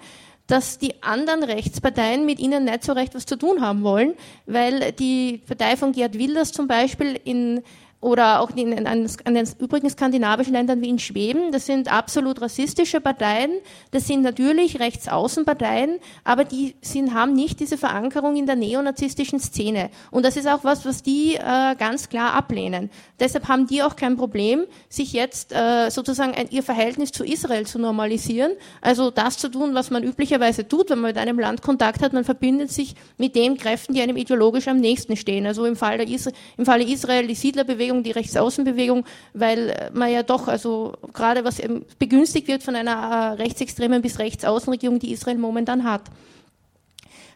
dass 0.50 0.78
die 0.78 1.02
anderen 1.02 1.44
Rechtsparteien 1.44 2.26
mit 2.26 2.40
ihnen 2.40 2.64
nicht 2.64 2.84
so 2.84 2.92
recht 2.92 3.14
was 3.14 3.24
zu 3.24 3.36
tun 3.36 3.60
haben 3.60 3.82
wollen, 3.82 4.14
weil 4.46 4.92
die 4.92 5.42
Partei 5.46 5.76
von 5.76 5.92
Gerd 5.92 6.18
Wilders 6.18 6.52
zum 6.52 6.66
Beispiel 6.66 7.18
in 7.24 7.62
oder 8.00 8.40
auch 8.40 8.50
in, 8.56 8.72
in, 8.72 8.86
an, 8.86 9.06
den 9.26 9.48
übrigen 9.58 9.90
skandinavischen 9.90 10.54
Ländern 10.54 10.80
wie 10.80 10.88
in 10.88 10.98
Schweden. 10.98 11.52
Das 11.52 11.66
sind 11.66 11.92
absolut 11.92 12.40
rassistische 12.40 13.00
Parteien. 13.00 13.50
Das 13.90 14.06
sind 14.06 14.22
natürlich 14.22 14.80
Rechtsaußenparteien, 14.80 15.98
aber 16.24 16.44
die 16.44 16.74
sind, 16.80 17.12
haben 17.12 17.34
nicht 17.34 17.60
diese 17.60 17.76
Verankerung 17.76 18.36
in 18.36 18.46
der 18.46 18.56
neonazistischen 18.56 19.38
Szene. 19.38 19.90
Und 20.10 20.24
das 20.24 20.36
ist 20.36 20.48
auch 20.48 20.64
was, 20.64 20.86
was 20.86 21.02
die 21.02 21.34
äh, 21.34 21.74
ganz 21.76 22.08
klar 22.08 22.32
ablehnen. 22.32 22.88
Deshalb 23.18 23.48
haben 23.48 23.66
die 23.66 23.82
auch 23.82 23.96
kein 23.96 24.16
Problem, 24.16 24.64
sich 24.88 25.12
jetzt 25.12 25.52
äh, 25.52 25.90
sozusagen 25.90 26.32
ein, 26.32 26.48
ihr 26.50 26.62
Verhältnis 26.62 27.12
zu 27.12 27.22
Israel 27.22 27.66
zu 27.66 27.78
normalisieren. 27.78 28.52
Also 28.80 29.10
das 29.10 29.36
zu 29.36 29.50
tun, 29.50 29.74
was 29.74 29.90
man 29.90 30.04
üblicherweise 30.04 30.66
tut, 30.66 30.88
wenn 30.88 31.00
man 31.00 31.10
mit 31.10 31.18
einem 31.18 31.38
Land 31.38 31.60
Kontakt 31.60 32.02
hat. 32.02 32.14
Man 32.14 32.24
verbindet 32.24 32.70
sich 32.70 32.94
mit 33.18 33.34
den 33.34 33.58
Kräften, 33.58 33.92
die 33.92 34.00
einem 34.00 34.16
ideologisch 34.16 34.68
am 34.68 34.78
nächsten 34.78 35.16
stehen. 35.16 35.46
Also 35.46 35.66
im 35.66 35.76
Fall 35.76 35.98
der 35.98 36.08
Is 36.08 36.30
im 36.56 36.64
Falle 36.64 36.84
Israel 36.84 37.26
die 37.26 37.34
Siedlerbewegung 37.34 37.89
Rechtsbewegung, 37.90 38.02
die 38.02 38.10
Rechtsaußenbewegung, 38.12 39.04
weil 39.34 39.90
man 39.92 40.10
ja 40.10 40.22
doch, 40.22 40.48
also 40.48 40.94
gerade 41.12 41.44
was 41.44 41.60
begünstigt 41.98 42.48
wird 42.48 42.62
von 42.62 42.76
einer 42.76 42.92
äh, 42.92 43.42
rechtsextremen 43.42 44.02
bis 44.02 44.18
rechtsaußenregierung, 44.18 44.98
die 44.98 45.12
Israel 45.12 45.38
momentan 45.38 45.84
hat. 45.84 46.02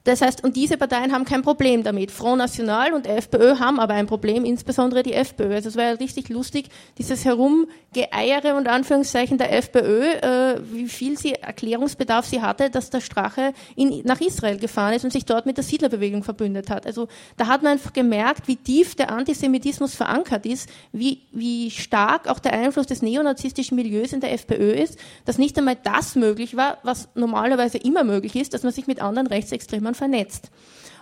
Das 0.05 0.21
heißt, 0.21 0.45
und 0.45 0.55
diese 0.55 0.77
Parteien 0.77 1.13
haben 1.13 1.25
kein 1.25 1.41
Problem 1.41 1.83
damit. 1.83 2.11
Front 2.11 2.37
National 2.37 2.93
und 2.93 3.07
FPÖ 3.07 3.59
haben 3.59 3.81
aber 3.81 3.95
ein 3.95 4.07
Problem, 4.07 4.45
insbesondere 4.45 5.03
die 5.03 5.15
FPÖ. 5.15 5.55
Also 5.55 5.71
es 5.71 5.77
war 5.77 5.85
ja 5.85 5.93
richtig 5.93 6.29
lustig, 6.29 6.69
dieses 6.99 7.25
Herumgeeiere 7.25 8.55
und 8.55 8.69
Anführungszeichen 8.69 9.39
der 9.39 9.57
FPÖ, 9.57 10.03
äh, 10.03 10.61
wie 10.73 10.89
viel 10.89 11.17
sie 11.17 11.33
Erklärungsbedarf 11.33 12.27
sie 12.27 12.43
hatte, 12.43 12.69
dass 12.69 12.91
der 12.91 13.01
Strache 13.01 13.55
in, 13.77 14.03
nach 14.05 14.21
Israel 14.21 14.59
gefahren 14.59 14.93
ist 14.93 15.05
und 15.05 15.11
sich 15.11 15.25
dort 15.25 15.47
mit 15.47 15.57
der 15.57 15.65
Siedlerbewegung 15.65 16.23
verbündet 16.23 16.69
hat. 16.69 16.87
Also 16.87 17.09
da 17.39 17.47
hat 17.47 17.63
man 17.63 17.73
einfach 17.73 17.95
gemerkt, 17.95 18.47
wie 18.47 18.57
tief 18.57 18.97
der 18.97 19.11
Antisemitismus 19.11 19.95
verankert 19.95 20.45
ist, 20.45 20.69
wie, 20.93 21.23
wie 21.33 21.71
stark 21.71 22.29
auch 22.29 22.41
der 22.41 22.53
Einfluss 22.53 22.87
des 22.87 23.01
neonazistischen 23.01 23.75
Milieus 23.75 24.13
in 24.13 24.21
der 24.21 24.35
FPÖ 24.35 24.73
ist, 24.73 24.99
dass 25.25 25.39
nicht 25.39 25.57
einmal 25.57 25.79
das 25.83 26.15
möglich 26.15 26.57
war, 26.57 26.77
was 26.83 27.09
normalerweise 27.15 27.79
immer 27.79 28.05
möglich 28.05 28.37
ist, 28.37 28.53
dass 28.53 28.65
man 28.65 28.73
sich 28.73 28.87
mit 28.87 29.01
anderen 29.01 29.29
Rechtsextremen 29.29 29.94
Jahren 29.95 30.11
vernetzt. 30.11 30.51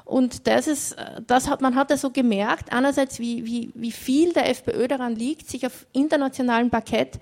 Und 0.04 0.46
das 0.46 0.66
ist, 0.66 0.96
das 1.26 1.48
hat, 1.48 1.60
man 1.60 1.74
hat 1.74 1.88
so 1.88 1.94
also 1.94 2.10
gemerkt, 2.10 2.72
einerseits, 2.72 3.18
wie, 3.18 3.46
wie, 3.46 3.70
wie 3.74 3.92
viel 3.92 4.32
der 4.32 4.48
FPÖ 4.50 4.88
daran 4.88 5.16
liegt, 5.16 5.48
sich 5.48 5.64
auf 5.64 5.86
internationalem 5.92 6.70
Parkett 6.70 7.18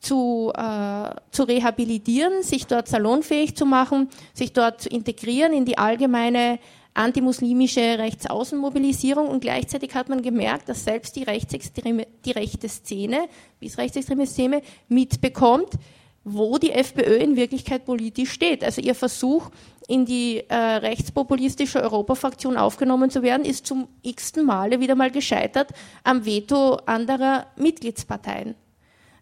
zu, 0.00 0.52
äh, 0.56 1.10
zu 1.30 1.44
rehabilitieren, 1.44 2.42
sich 2.42 2.66
dort 2.66 2.88
salonfähig 2.88 3.54
zu 3.54 3.66
machen, 3.66 4.08
sich 4.34 4.52
dort 4.52 4.80
zu 4.80 4.88
integrieren 4.88 5.52
in 5.52 5.64
die 5.64 5.78
allgemeine 5.78 6.58
antimuslimische 6.94 7.98
Rechtsaußenmobilisierung 7.98 9.28
und 9.28 9.40
gleichzeitig 9.40 9.94
hat 9.94 10.08
man 10.08 10.20
gemerkt, 10.20 10.68
dass 10.68 10.84
selbst 10.84 11.16
die 11.16 11.22
rechtsextreme, 11.22 12.06
die 12.24 12.32
rechte 12.32 12.68
Szene, 12.68 13.28
bis 13.60 13.78
rechtsextreme 13.78 14.26
Szene 14.26 14.62
mitbekommt, 14.88 15.70
wo 16.24 16.58
die 16.58 16.72
FPÖ 16.72 17.16
in 17.16 17.36
Wirklichkeit 17.36 17.84
politisch 17.84 18.30
steht. 18.32 18.62
Also 18.62 18.80
ihr 18.80 18.94
Versuch, 18.94 19.50
in 19.92 20.06
die 20.06 20.42
äh, 20.48 20.54
rechtspopulistische 20.54 21.82
Europafraktion 21.82 22.56
aufgenommen 22.56 23.10
zu 23.10 23.22
werden, 23.22 23.44
ist 23.44 23.66
zum 23.66 23.88
x-ten 24.00 24.46
Male 24.46 24.80
wieder 24.80 24.94
mal 24.94 25.10
gescheitert 25.10 25.68
am 26.02 26.24
Veto 26.24 26.76
anderer 26.86 27.46
Mitgliedsparteien. 27.56 28.54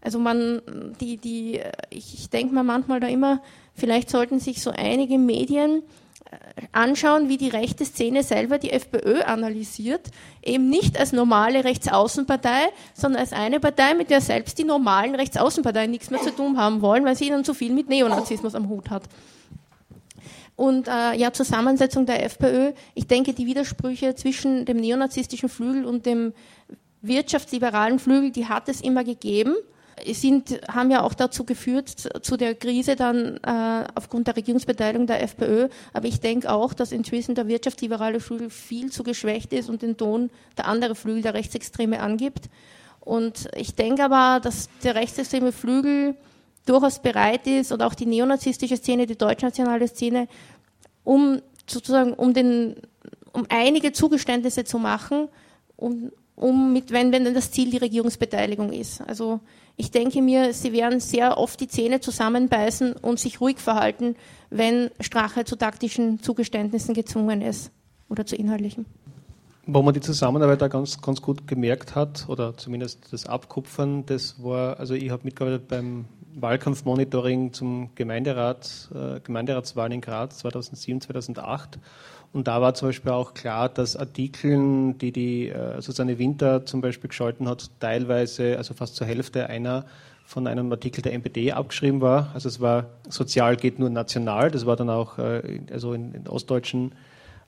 Also 0.01 0.21
man, 0.21 0.63
die, 1.01 1.17
die, 1.17 1.61
ich, 1.91 2.15
ich 2.15 2.31
denke 2.31 2.55
mir 2.55 2.63
manchmal 2.63 3.01
da 3.01 3.09
immer, 3.09 3.43
vielleicht 3.75 4.11
sollten 4.11 4.39
sich 4.39 4.63
so 4.63 4.71
einige 4.71 5.19
Medien 5.19 5.83
anschauen, 6.71 7.29
wie 7.29 7.37
die 7.37 7.49
rechte 7.49 7.85
Szene 7.85 8.23
selber 8.23 8.59
die 8.59 8.71
FPÖ 8.71 9.23
analysiert, 9.23 10.09
eben 10.41 10.71
nicht 10.71 11.01
als 11.01 11.13
normale 11.13 11.65
Rechtsaußenpartei, 11.65 12.69
sondern 12.95 13.23
als 13.23 13.33
eine 13.33 13.59
Partei, 13.59 13.95
mit 13.95 14.11
der 14.11 14.21
selbst 14.21 14.57
die 14.57 14.65
normalen 14.65 15.17
Rechtsaußenparteien 15.17 15.91
nichts 15.91 16.11
mehr 16.11 16.21
zu 16.21 16.31
tun 16.31 16.59
haben 16.59 16.81
wollen, 16.81 17.05
weil 17.05 17.17
sie 17.17 17.27
ihnen 17.27 17.45
zu 17.45 17.55
viel 17.55 17.73
mit 17.73 17.89
Neonazismus 17.89 18.55
am 18.55 18.69
Hut 18.69 18.89
hat. 18.89 19.03
Und 20.61 20.89
äh, 20.89 21.17
ja, 21.17 21.33
Zusammensetzung 21.33 22.05
der 22.05 22.23
FPÖ, 22.23 22.73
ich 22.95 23.07
denke, 23.07 23.33
die 23.33 23.47
Widersprüche 23.47 24.15
zwischen 24.15 24.67
dem 24.67 24.77
neonazistischen 24.77 25.49
Flügel 25.49 25.87
und 25.87 26.05
dem 26.05 26.35
wirtschaftsliberalen 27.01 27.99
Flügel, 27.99 28.31
die 28.31 28.45
hat 28.45 28.69
es 28.69 28.83
immer 28.83 29.03
gegeben 29.03 29.55
sind, 30.13 30.61
haben 30.69 30.91
ja 30.91 31.03
auch 31.03 31.15
dazu 31.15 31.45
geführt, 31.45 31.89
zu 31.89 32.37
der 32.37 32.55
Krise 32.55 32.95
dann 32.95 33.39
äh, 33.39 33.85
aufgrund 33.95 34.27
der 34.27 34.37
Regierungsbeteiligung 34.37 35.07
der 35.07 35.23
FPÖ. 35.23 35.69
Aber 35.95 36.09
ich 36.09 36.21
denke 36.21 36.51
auch, 36.51 36.75
dass 36.75 36.93
inzwischen 36.93 37.35
der 37.35 37.49
wirtschaftsliberale 37.49 38.21
Flügel 38.21 38.51
viel 38.51 38.93
zu 38.93 39.03
geschwächt 39.03 39.55
ist 39.55 39.71
und 39.71 39.81
den 39.81 39.97
Ton 39.97 40.29
der 40.59 40.69
andere 40.69 40.95
Flügel, 40.95 41.23
der 41.23 41.33
Rechtsextreme, 41.33 42.01
angibt. 42.01 42.51
Und 43.01 43.49
ich 43.57 43.75
denke 43.77 44.05
aber, 44.05 44.41
dass 44.41 44.69
der 44.85 44.95
rechtsextreme 44.95 45.53
Flügel 45.53 46.17
durchaus 46.71 47.01
bereit 47.01 47.47
ist 47.47 47.73
und 47.73 47.83
auch 47.83 47.95
die 47.95 48.07
neonazistische 48.07 48.77
Szene, 48.77 49.07
die 49.07 49.19
deutschnationale 49.19 49.89
Szene, 49.89 50.29
um 51.05 51.41
sozusagen 51.67 52.13
um 52.13 52.33
den 52.33 52.77
um 53.33 53.47
einige 53.49 53.93
Zugeständnisse 53.93 54.65
zu 54.65 54.79
machen, 54.79 55.29
um, 55.77 56.11
um 56.35 56.73
mit, 56.73 56.91
wenn, 56.91 57.13
wenn 57.13 57.33
das 57.33 57.51
Ziel 57.53 57.71
die 57.71 57.77
Regierungsbeteiligung 57.77 58.73
ist. 58.73 59.01
Also 59.03 59.41
ich 59.77 59.91
denke 59.91 60.21
mir, 60.21 60.53
sie 60.53 60.73
werden 60.73 61.01
sehr 61.01 61.39
oft 61.39 61.61
die 61.61 61.69
Zähne 61.69 62.01
zusammenbeißen 62.01 62.95
und 62.95 63.21
sich 63.21 63.41
ruhig 63.41 63.59
verhalten, 63.59 64.17
wenn 64.51 64.91
Strache 65.01 65.45
zu 65.45 65.57
taktischen 65.57 66.21
Zugeständnissen 66.23 66.95
gezwungen 66.95 67.41
ist 67.41 67.71
oder 68.09 68.27
zu 68.27 68.37
inhaltlichen. 68.37 68.85
Wo 69.73 69.83
man 69.83 69.95
die 69.95 70.01
Zusammenarbeit 70.01 70.63
da 70.63 70.69
ganz, 70.69 71.01
ganz 71.01 71.23
gut 71.23 71.47
gemerkt 71.47 71.95
hat, 71.95 72.29
oder 72.29 72.57
zumindest 72.57 73.13
das 73.13 73.27
Abkupfern, 73.27 74.05
das 74.07 74.43
war, 74.43 74.79
also 74.81 74.95
ich 74.95 75.11
habe 75.11 75.23
mitgearbeitet 75.25 75.69
beim 75.69 76.07
Wahlkampfmonitoring 76.35 77.53
zum 77.53 77.91
Gemeinderat, 77.95 78.91
äh, 78.95 79.21
Gemeinderatswahlen 79.21 79.93
in 79.93 80.01
Graz 80.01 80.39
2007, 80.39 81.03
2008 81.03 81.79
und 82.33 82.47
da 82.47 82.61
war 82.61 82.75
zum 82.75 82.89
Beispiel 82.89 83.11
auch 83.11 83.35
klar, 83.35 83.69
dass 83.69 83.97
Artikeln, 83.97 84.99
die 84.99 85.11
die 85.11 85.49
äh, 85.49 85.81
Susanne 85.81 86.19
Winter 86.19 86.65
zum 86.65 86.81
Beispiel 86.81 87.09
geschalten 87.09 87.49
hat, 87.49 87.71
teilweise, 87.81 88.57
also 88.57 88.73
fast 88.73 88.95
zur 88.95 89.07
Hälfte 89.07 89.49
einer 89.49 89.85
von 90.25 90.47
einem 90.47 90.71
Artikel 90.71 91.03
der 91.03 91.13
NPD 91.13 91.53
abgeschrieben 91.53 92.01
war. 92.01 92.31
Also 92.35 92.49
es 92.49 92.61
war 92.61 92.87
sozial 93.09 93.57
geht 93.57 93.81
nur 93.81 93.91
national. 93.91 94.53
Das 94.53 94.65
war 94.65 94.77
dann 94.77 94.91
auch 94.91 95.19
äh, 95.19 95.61
also 95.73 95.93
in, 95.93 96.15
in 96.15 96.29
Ostdeutschen, 96.29 96.93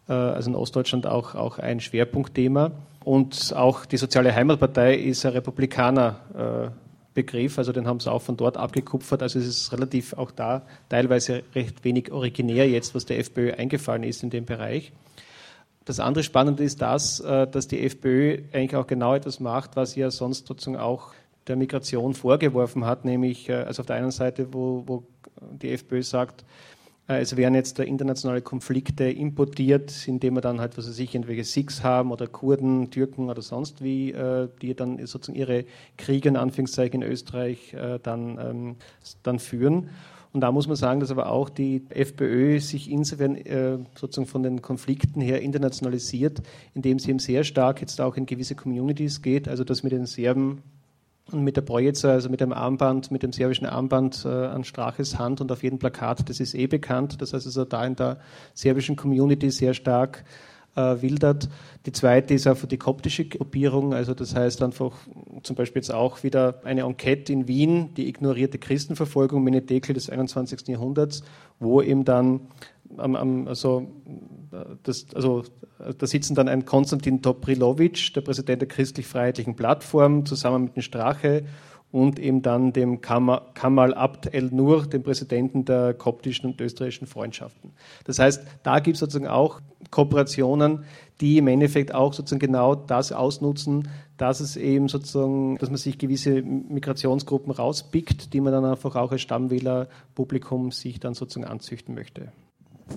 also 0.07 0.51
in 0.51 0.57
Ostdeutschland 0.57 1.07
auch, 1.07 1.35
auch 1.35 1.59
ein 1.59 1.81
Schwerpunktthema. 1.81 2.73
Und 3.05 3.55
auch 3.57 3.85
die 3.87 3.97
Soziale 3.97 4.35
Heimatpartei 4.35 4.97
ist 4.97 5.25
ein 5.25 5.33
Republikaner 5.33 6.73
Begriff, 7.15 7.59
also 7.59 7.73
den 7.73 7.87
haben 7.87 8.01
sie 8.01 8.11
auch 8.11 8.23
von 8.23 8.37
dort 8.37 8.57
abgekupfert. 8.57 9.23
Also 9.23 9.39
es 9.39 9.47
ist 9.47 9.73
relativ 9.73 10.15
auch 10.15 10.31
da 10.31 10.63
teilweise 10.89 11.43
recht 11.55 11.85
wenig 11.85 12.11
originär 12.11 12.69
jetzt, 12.69 12.95
was 12.95 13.05
der 13.05 13.19
FPÖ 13.19 13.53
eingefallen 13.53 14.03
ist 14.03 14.23
in 14.23 14.31
dem 14.31 14.45
Bereich. 14.45 14.93
Das 15.85 16.01
andere 16.01 16.25
Spannende 16.25 16.63
ist 16.63 16.81
das, 16.81 17.21
äh, 17.21 17.47
dass 17.47 17.69
die 17.69 17.85
FPÖ 17.85 18.39
eigentlich 18.53 18.77
auch 18.77 18.87
genau 18.87 19.15
etwas 19.15 19.41
macht, 19.41 19.77
was 19.77 19.97
ja 19.97 20.11
sonst 20.11 20.47
sozusagen 20.47 20.77
auch 20.77 21.13
der 21.49 21.57
Migration 21.57 22.15
vorgeworfen 22.15 22.87
hat, 22.87 23.05
nämlich 23.05 23.49
äh, 23.49 23.55
also 23.55 23.83
auf 23.83 23.87
der 23.87 23.97
einen 23.97 24.13
Seite, 24.13 24.55
wo, 24.55 24.85
wo 24.87 25.03
die 25.41 25.73
FPÖ 25.73 26.03
sagt, 26.03 26.43
äh, 26.43 26.72
es 27.09 27.37
werden 27.37 27.55
jetzt 27.55 27.79
internationale 27.81 28.43
Konflikte 28.43 29.05
importiert, 29.05 30.07
indem 30.07 30.35
wir 30.35 30.41
dann 30.41 30.61
halt, 30.61 30.79
was 30.79 30.89
weiß 30.89 30.99
ich, 31.01 31.15
entweder 31.15 31.43
Sikhs 31.43 31.83
haben 31.83 32.13
oder 32.13 32.27
Kurden, 32.29 32.91
Türken 32.91 33.29
oder 33.29 33.43
sonst 33.43 33.83
wie, 33.83 34.13
äh, 34.13 34.49
die 34.61 34.75
dann 34.75 35.05
sozusagen 35.07 35.39
ihre 35.39 35.65
Kriege 35.97 36.29
in 36.29 36.37
Anführungszeichen 36.37 37.03
in 37.03 37.09
Österreich 37.09 37.75
äh, 37.75 37.99
dann, 38.03 38.39
ähm, 38.39 38.77
dann 39.23 39.41
führen. 39.41 39.91
Und 40.33 40.41
da 40.41 40.53
muss 40.53 40.67
man 40.67 40.77
sagen, 40.77 41.01
dass 41.01 41.11
aber 41.11 41.31
auch 41.31 41.51
die 41.51 41.83
FPÖ 41.91 42.59
sich 42.59 42.91
insofern 42.91 43.37
sozusagen 43.95 44.27
von 44.27 44.43
den 44.43 44.63
Konflikten 44.63 45.21
her 45.21 45.43
internationalisiert, 45.43 46.41
indem 46.73 46.99
sie 46.99 47.11
eben 47.11 47.19
sehr 47.19 47.45
stark 47.45 47.83
jetzt 47.83 48.01
auch 48.01 48.17
in 48.17 48.25
gewisse 48.25 48.55
Communities 48.55 49.21
geht, 49.21 49.47
also 49.47 49.63
das 49.63 49.83
mit 49.83 49.93
den 49.93 50.07
Serben 50.07 50.63
und 51.31 51.45
mit 51.45 51.57
der 51.57 51.63
Projetzer, 51.63 52.11
also 52.11 52.29
mit 52.29 52.41
dem 52.41 52.53
Armband, 52.53 53.11
mit 53.11 53.23
dem 53.23 53.33
serbischen 53.33 53.67
Armband 53.67 54.25
äh, 54.25 54.29
an 54.29 54.65
Straches 54.65 55.19
Hand 55.19 55.41
und 55.41 55.53
auf 55.53 55.63
jedem 55.63 55.79
Plakat, 55.79 56.29
das 56.29 56.41
ist 56.41 56.55
eh 56.55 56.67
bekannt. 56.67 57.23
Das 57.23 57.33
heißt 57.33 57.47
also 57.47 57.65
da 57.65 57.85
in 57.87 57.97
der 57.97 58.19
serbischen 58.55 58.97
Community 58.97 59.51
sehr 59.51 59.75
stark 59.75 60.25
äh, 60.75 61.01
wildert. 61.01 61.49
Die 61.87 61.93
zweite 61.93 62.35
ist 62.35 62.47
einfach 62.47 62.67
die 62.67 62.79
koptische 62.79 63.25
Gruppierung, 63.25 63.95
also 63.95 64.15
das 64.15 64.35
heißt 64.35 64.63
einfach 64.63 64.93
zum 65.43 65.57
Beispiel 65.57 65.81
jetzt 65.81 65.93
auch 65.93 66.23
wieder 66.23 66.61
eine 66.65 66.83
Enquete 66.83 67.33
in 67.33 67.47
Wien, 67.49 67.95
die 67.95 68.09
ignorierte 68.09 68.59
Christenverfolgung, 68.59 69.43
Menetekel 69.45 69.95
des 69.95 70.11
21. 70.11 70.69
Jahrhunderts, 70.69 71.23
wo 71.59 71.83
eben 71.83 72.05
dann 72.05 72.41
also, 72.97 73.89
das, 74.83 75.07
also 75.15 75.45
da 75.99 76.07
sitzen 76.07 76.35
dann 76.35 76.49
ein 76.49 76.65
Konstantin 76.65 77.23
Dobrilovic, 77.23 78.15
der 78.15 78.21
Präsident 78.21 78.63
der 78.63 78.69
christlich-freiheitlichen 78.69 79.57
Plattform, 79.57 80.27
zusammen 80.27 80.65
mit 80.65 80.77
dem 80.77 80.83
Strache 80.83 81.45
und 81.91 82.19
eben 82.19 82.41
dann 82.41 82.73
dem 82.73 83.01
Kamal 83.03 83.95
Abd 83.95 84.33
el-Nur, 84.33 84.87
dem 84.87 85.03
Präsidenten 85.03 85.65
der 85.67 85.93
koptischen 85.93 86.47
und 86.47 86.61
österreichischen 86.61 87.07
Freundschaften. 87.07 87.73
Das 88.05 88.19
heißt, 88.19 88.43
da 88.63 88.81
gibt 88.81 88.95
es 88.97 89.01
sozusagen 89.01 89.29
auch 89.29 89.61
Kooperationen, 89.91 90.85
die 91.21 91.37
im 91.37 91.49
Endeffekt 91.49 91.95
auch 91.95 92.15
sozusagen 92.15 92.41
genau 92.41 92.75
das 92.75 93.13
ausnutzen, 93.13 93.89
dass 94.17 94.41
es 94.41 94.57
eben 94.57 94.89
sozusagen, 94.89 95.59
dass 95.59 95.69
man 95.69 95.77
sich 95.77 95.99
gewisse 95.99 96.43
Migrationsgruppen 96.43 97.53
rauspickt, 97.53 98.33
die 98.33 98.41
man 98.41 98.53
dann 98.53 98.65
einfach 98.65 98.97
auch 98.97 99.13
als 99.13 99.21
Stammwählerpublikum 99.21 100.71
sich 100.71 100.99
dann 100.99 101.13
sozusagen 101.13 101.51
anzüchten 101.51 101.95
möchte. 101.95 102.33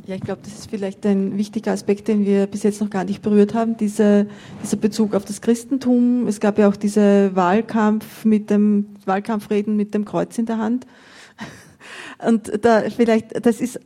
Ja, 0.06 0.16
ich 0.16 0.22
glaube, 0.22 0.42
das 0.44 0.54
ist 0.54 0.70
vielleicht 0.70 1.06
ein 1.06 1.38
wichtiger 1.38 1.72
Aspekt, 1.72 2.08
den 2.08 2.26
wir 2.26 2.48
bis 2.48 2.64
jetzt 2.64 2.82
noch 2.82 2.90
gar 2.90 3.04
nicht 3.04 3.22
berührt 3.22 3.54
haben, 3.54 3.78
diese, 3.78 4.28
dieser 4.64 4.78
Bezug 4.78 5.14
auf 5.16 5.26
das 5.26 5.42
Christentum. 5.42 6.28
Es 6.28 6.40
gab 6.40 6.58
ja 6.58 6.68
auch 6.68 6.76
diese 6.76 7.36
Wahlkampf 7.36 8.26
mit 8.26 8.50
dem 8.50 8.96
Wahlkampfreden 9.06 9.76
mit 9.76 9.94
dem 9.94 10.06
Kreuz 10.06 10.38
in 10.38 10.46
der 10.46 10.58
Hand. 10.58 10.86
Und 12.26 12.64
da 12.64 12.84
vielleicht, 12.90 13.46
das 13.46 13.62
ist, 13.62 13.80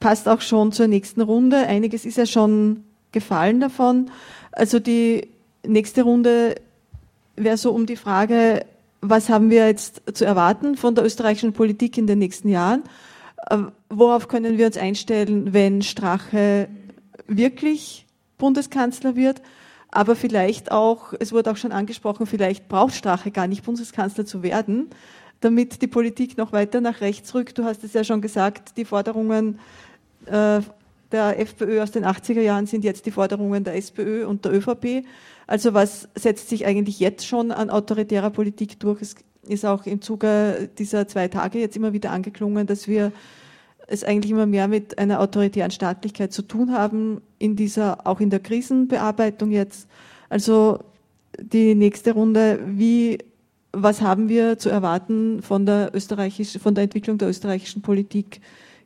passt 0.00 0.28
auch 0.28 0.40
schon 0.40 0.72
zur 0.72 0.86
nächsten 0.86 1.20
Runde. 1.20 1.58
Einiges 1.58 2.04
ist 2.04 2.16
ja 2.16 2.26
schon 2.26 2.84
gefallen 3.12 3.60
davon. 3.60 4.10
Also 4.52 4.80
die 4.80 5.28
nächste 5.66 6.02
Runde 6.02 6.56
wäre 7.36 7.56
so 7.56 7.72
um 7.72 7.86
die 7.86 7.96
Frage, 7.96 8.64
was 9.00 9.28
haben 9.28 9.50
wir 9.50 9.66
jetzt 9.66 10.02
zu 10.12 10.24
erwarten 10.24 10.76
von 10.76 10.94
der 10.94 11.04
österreichischen 11.04 11.52
Politik 11.52 11.96
in 11.96 12.06
den 12.06 12.18
nächsten 12.18 12.48
Jahren? 12.48 12.82
Äh, 13.50 13.58
worauf 13.88 14.28
können 14.28 14.56
wir 14.56 14.66
uns 14.66 14.76
einstellen, 14.76 15.52
wenn 15.52 15.82
Strache 15.82 16.68
wirklich 17.26 18.06
Bundeskanzler 18.38 19.16
wird, 19.16 19.42
aber 19.90 20.16
vielleicht 20.16 20.72
auch, 20.72 21.12
es 21.18 21.32
wurde 21.32 21.50
auch 21.50 21.56
schon 21.56 21.72
angesprochen, 21.72 22.26
vielleicht 22.26 22.68
braucht 22.68 22.94
Strache 22.94 23.30
gar 23.30 23.48
nicht 23.48 23.64
Bundeskanzler 23.64 24.24
zu 24.24 24.42
werden, 24.42 24.88
damit 25.40 25.82
die 25.82 25.88
Politik 25.88 26.38
noch 26.38 26.52
weiter 26.52 26.80
nach 26.80 27.00
rechts 27.00 27.34
rückt. 27.34 27.58
Du 27.58 27.64
hast 27.64 27.82
es 27.82 27.92
ja 27.92 28.04
schon 28.04 28.20
gesagt, 28.20 28.76
die 28.76 28.84
Forderungen 28.84 29.58
äh, 30.26 30.60
der 31.12 31.40
FPÖ 31.40 31.82
aus 31.82 31.90
den 31.90 32.04
80er 32.04 32.40
Jahren 32.40 32.66
sind 32.66 32.84
jetzt 32.84 33.04
die 33.04 33.10
Forderungen 33.10 33.64
der 33.64 33.74
SPÖ 33.74 34.26
und 34.26 34.44
der 34.44 34.52
ÖVP. 34.52 35.04
Also 35.48 35.74
was 35.74 36.08
setzt 36.14 36.48
sich 36.48 36.66
eigentlich 36.66 37.00
jetzt 37.00 37.26
schon 37.26 37.50
an 37.50 37.68
autoritärer 37.68 38.30
Politik 38.30 38.78
durch? 38.78 39.02
Es 39.02 39.16
ist 39.46 39.64
auch 39.64 39.86
im 39.86 40.02
Zuge 40.02 40.68
dieser 40.78 41.08
zwei 41.08 41.28
Tage 41.28 41.58
jetzt 41.58 41.76
immer 41.76 41.92
wieder 41.92 42.10
angeklungen, 42.10 42.66
dass 42.66 42.88
wir 42.88 43.12
es 43.86 44.04
eigentlich 44.04 44.30
immer 44.30 44.46
mehr 44.46 44.68
mit 44.68 44.98
einer 44.98 45.20
autoritären 45.20 45.70
Staatlichkeit 45.70 46.32
zu 46.32 46.42
tun 46.42 46.72
haben, 46.72 47.20
in 47.38 47.56
dieser, 47.56 48.06
auch 48.06 48.20
in 48.20 48.30
der 48.30 48.40
Krisenbearbeitung 48.40 49.50
jetzt. 49.50 49.88
Also 50.28 50.78
die 51.38 51.74
nächste 51.74 52.12
Runde, 52.12 52.60
wie, 52.66 53.18
was 53.72 54.00
haben 54.00 54.28
wir 54.28 54.58
zu 54.58 54.68
erwarten 54.68 55.42
von 55.42 55.66
der 55.66 55.90
österreichischen, 55.92 56.60
von 56.60 56.74
der 56.74 56.84
Entwicklung 56.84 57.18
der 57.18 57.28
österreichischen 57.28 57.82
Politik? 57.82 58.40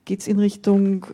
Geht 0.06 0.20
es 0.20 0.28
in 0.28 0.38
Richtung 0.38 1.06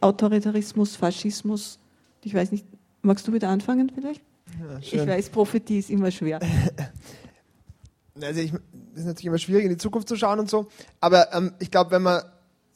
Autoritarismus, 0.00 0.94
Faschismus? 0.94 1.80
Ich 2.22 2.34
weiß 2.34 2.52
nicht, 2.52 2.64
magst 3.02 3.26
du 3.26 3.32
wieder 3.32 3.48
anfangen 3.48 3.90
vielleicht? 3.92 4.22
Ja, 4.60 4.78
ich 4.80 5.06
weiß, 5.06 5.30
Prophetie 5.30 5.78
ist 5.78 5.90
immer 5.90 6.12
schwer. 6.12 6.38
Also 8.22 8.40
ich, 8.40 8.52
ist 8.94 9.06
natürlich 9.06 9.26
immer 9.26 9.38
schwierig, 9.38 9.64
in 9.64 9.70
die 9.70 9.76
Zukunft 9.76 10.08
zu 10.08 10.16
schauen 10.16 10.38
und 10.38 10.48
so. 10.48 10.68
Aber 11.00 11.32
ähm, 11.34 11.52
ich 11.58 11.70
glaube, 11.70 11.90
wenn 11.90 12.02
man 12.02 12.22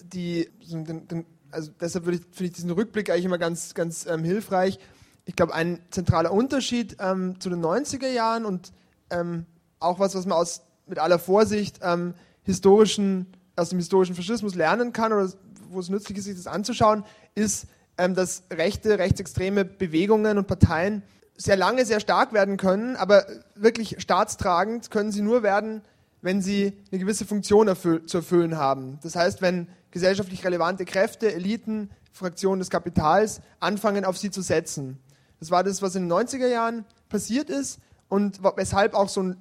die, 0.02 0.48
den, 0.70 1.06
den, 1.06 1.26
also 1.50 1.70
deshalb 1.80 2.08
ich, 2.08 2.22
finde 2.32 2.44
ich 2.44 2.52
diesen 2.52 2.70
Rückblick 2.70 3.10
eigentlich 3.10 3.24
immer 3.24 3.38
ganz, 3.38 3.74
ganz 3.74 4.06
ähm, 4.06 4.24
hilfreich. 4.24 4.78
Ich 5.24 5.36
glaube, 5.36 5.54
ein 5.54 5.80
zentraler 5.90 6.32
Unterschied 6.32 6.96
ähm, 7.00 7.38
zu 7.38 7.50
den 7.50 7.62
90er 7.64 8.08
Jahren 8.08 8.44
und 8.44 8.72
ähm, 9.10 9.46
auch 9.78 10.00
was, 10.00 10.14
was 10.14 10.26
man 10.26 10.38
aus, 10.38 10.62
mit 10.86 10.98
aller 10.98 11.18
Vorsicht 11.18 11.80
ähm, 11.82 12.14
historischen, 12.42 13.26
aus 13.56 13.68
dem 13.68 13.78
historischen 13.78 14.14
Faschismus 14.14 14.54
lernen 14.54 14.92
kann 14.92 15.12
oder 15.12 15.30
wo 15.70 15.80
es 15.80 15.90
nützlich 15.90 16.18
ist, 16.18 16.24
sich 16.24 16.36
das 16.36 16.46
anzuschauen, 16.46 17.04
ist, 17.34 17.66
ähm, 17.98 18.14
dass 18.14 18.44
rechte, 18.50 18.98
rechtsextreme 18.98 19.64
Bewegungen 19.64 20.38
und 20.38 20.46
Parteien 20.46 21.02
sehr 21.38 21.56
lange 21.56 21.86
sehr 21.86 22.00
stark 22.00 22.32
werden 22.32 22.56
können, 22.56 22.96
aber 22.96 23.24
wirklich 23.54 23.96
staatstragend 24.00 24.90
können 24.90 25.12
sie 25.12 25.22
nur 25.22 25.42
werden, 25.42 25.82
wenn 26.20 26.42
sie 26.42 26.76
eine 26.90 26.98
gewisse 26.98 27.24
Funktion 27.24 27.68
erfüll 27.68 28.04
zu 28.06 28.18
erfüllen 28.18 28.58
haben. 28.58 28.98
Das 29.02 29.14
heißt, 29.14 29.40
wenn 29.40 29.68
gesellschaftlich 29.92 30.44
relevante 30.44 30.84
Kräfte, 30.84 31.32
Eliten, 31.32 31.90
Fraktionen 32.12 32.58
des 32.58 32.70
Kapitals 32.70 33.40
anfangen, 33.60 34.04
auf 34.04 34.18
sie 34.18 34.30
zu 34.30 34.42
setzen. 34.42 34.98
Das 35.38 35.52
war 35.52 35.62
das, 35.62 35.80
was 35.80 35.94
in 35.94 36.08
den 36.08 36.12
90er 36.12 36.48
Jahren 36.48 36.84
passiert 37.08 37.48
ist 37.48 37.78
und 38.08 38.40
weshalb 38.56 38.94
auch 38.94 39.08
so 39.08 39.22
ein 39.22 39.36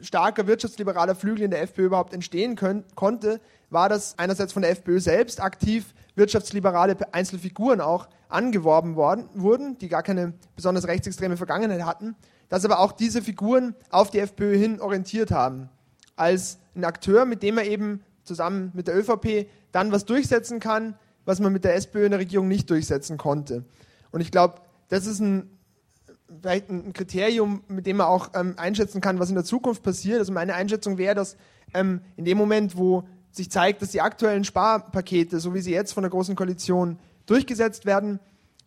starker 0.00 0.48
wirtschaftsliberaler 0.48 1.14
Flügel 1.14 1.44
in 1.44 1.52
der 1.52 1.62
FPÖ 1.62 1.86
überhaupt 1.86 2.12
entstehen 2.12 2.56
können, 2.56 2.84
konnte, 2.96 3.40
war, 3.70 3.88
dass 3.88 4.18
einerseits 4.18 4.52
von 4.52 4.62
der 4.62 4.72
FPÖ 4.72 4.98
selbst 4.98 5.40
aktiv 5.40 5.94
wirtschaftsliberale 6.16 6.96
Einzelfiguren 7.12 7.80
auch 7.80 8.08
angeworben 8.28 8.96
worden, 8.96 9.28
wurden, 9.34 9.78
die 9.78 9.88
gar 9.88 10.02
keine 10.02 10.34
besonders 10.56 10.86
rechtsextreme 10.86 11.36
Vergangenheit 11.36 11.84
hatten, 11.84 12.14
dass 12.48 12.64
aber 12.64 12.80
auch 12.80 12.92
diese 12.92 13.22
Figuren 13.22 13.74
auf 13.90 14.10
die 14.10 14.20
FPÖ 14.20 14.56
hin 14.56 14.80
orientiert 14.80 15.30
haben. 15.30 15.68
Als 16.16 16.58
ein 16.74 16.84
Akteur, 16.84 17.24
mit 17.24 17.42
dem 17.42 17.58
er 17.58 17.66
eben 17.66 18.02
zusammen 18.24 18.70
mit 18.74 18.88
der 18.88 18.96
ÖVP 18.96 19.48
dann 19.72 19.92
was 19.92 20.04
durchsetzen 20.04 20.60
kann, 20.60 20.94
was 21.24 21.40
man 21.40 21.52
mit 21.52 21.64
der 21.64 21.74
SPÖ 21.74 22.06
in 22.06 22.10
der 22.10 22.20
Regierung 22.20 22.48
nicht 22.48 22.70
durchsetzen 22.70 23.18
konnte. 23.18 23.64
Und 24.10 24.20
ich 24.20 24.30
glaube, 24.30 24.56
das 24.88 25.06
ist 25.06 25.20
ein, 25.20 25.50
vielleicht 26.40 26.70
ein 26.70 26.92
Kriterium, 26.92 27.62
mit 27.68 27.86
dem 27.86 27.98
man 27.98 28.06
auch 28.06 28.30
ähm, 28.34 28.54
einschätzen 28.56 29.00
kann, 29.00 29.18
was 29.18 29.28
in 29.28 29.34
der 29.34 29.44
Zukunft 29.44 29.82
passiert. 29.82 30.18
Also 30.20 30.32
meine 30.32 30.54
Einschätzung 30.54 30.96
wäre, 30.96 31.14
dass 31.14 31.36
ähm, 31.74 32.00
in 32.16 32.24
dem 32.24 32.38
Moment, 32.38 32.76
wo 32.76 33.04
sich 33.30 33.50
zeigt, 33.50 33.82
dass 33.82 33.90
die 33.90 34.00
aktuellen 34.00 34.44
Sparpakete, 34.44 35.38
so 35.38 35.54
wie 35.54 35.60
sie 35.60 35.72
jetzt 35.72 35.92
von 35.92 36.02
der 36.02 36.10
Großen 36.10 36.34
Koalition 36.34 36.98
durchgesetzt 37.30 37.86
werden, 37.86 38.20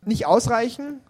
nicht 0.05 0.25
ausreichen, 0.25 1.01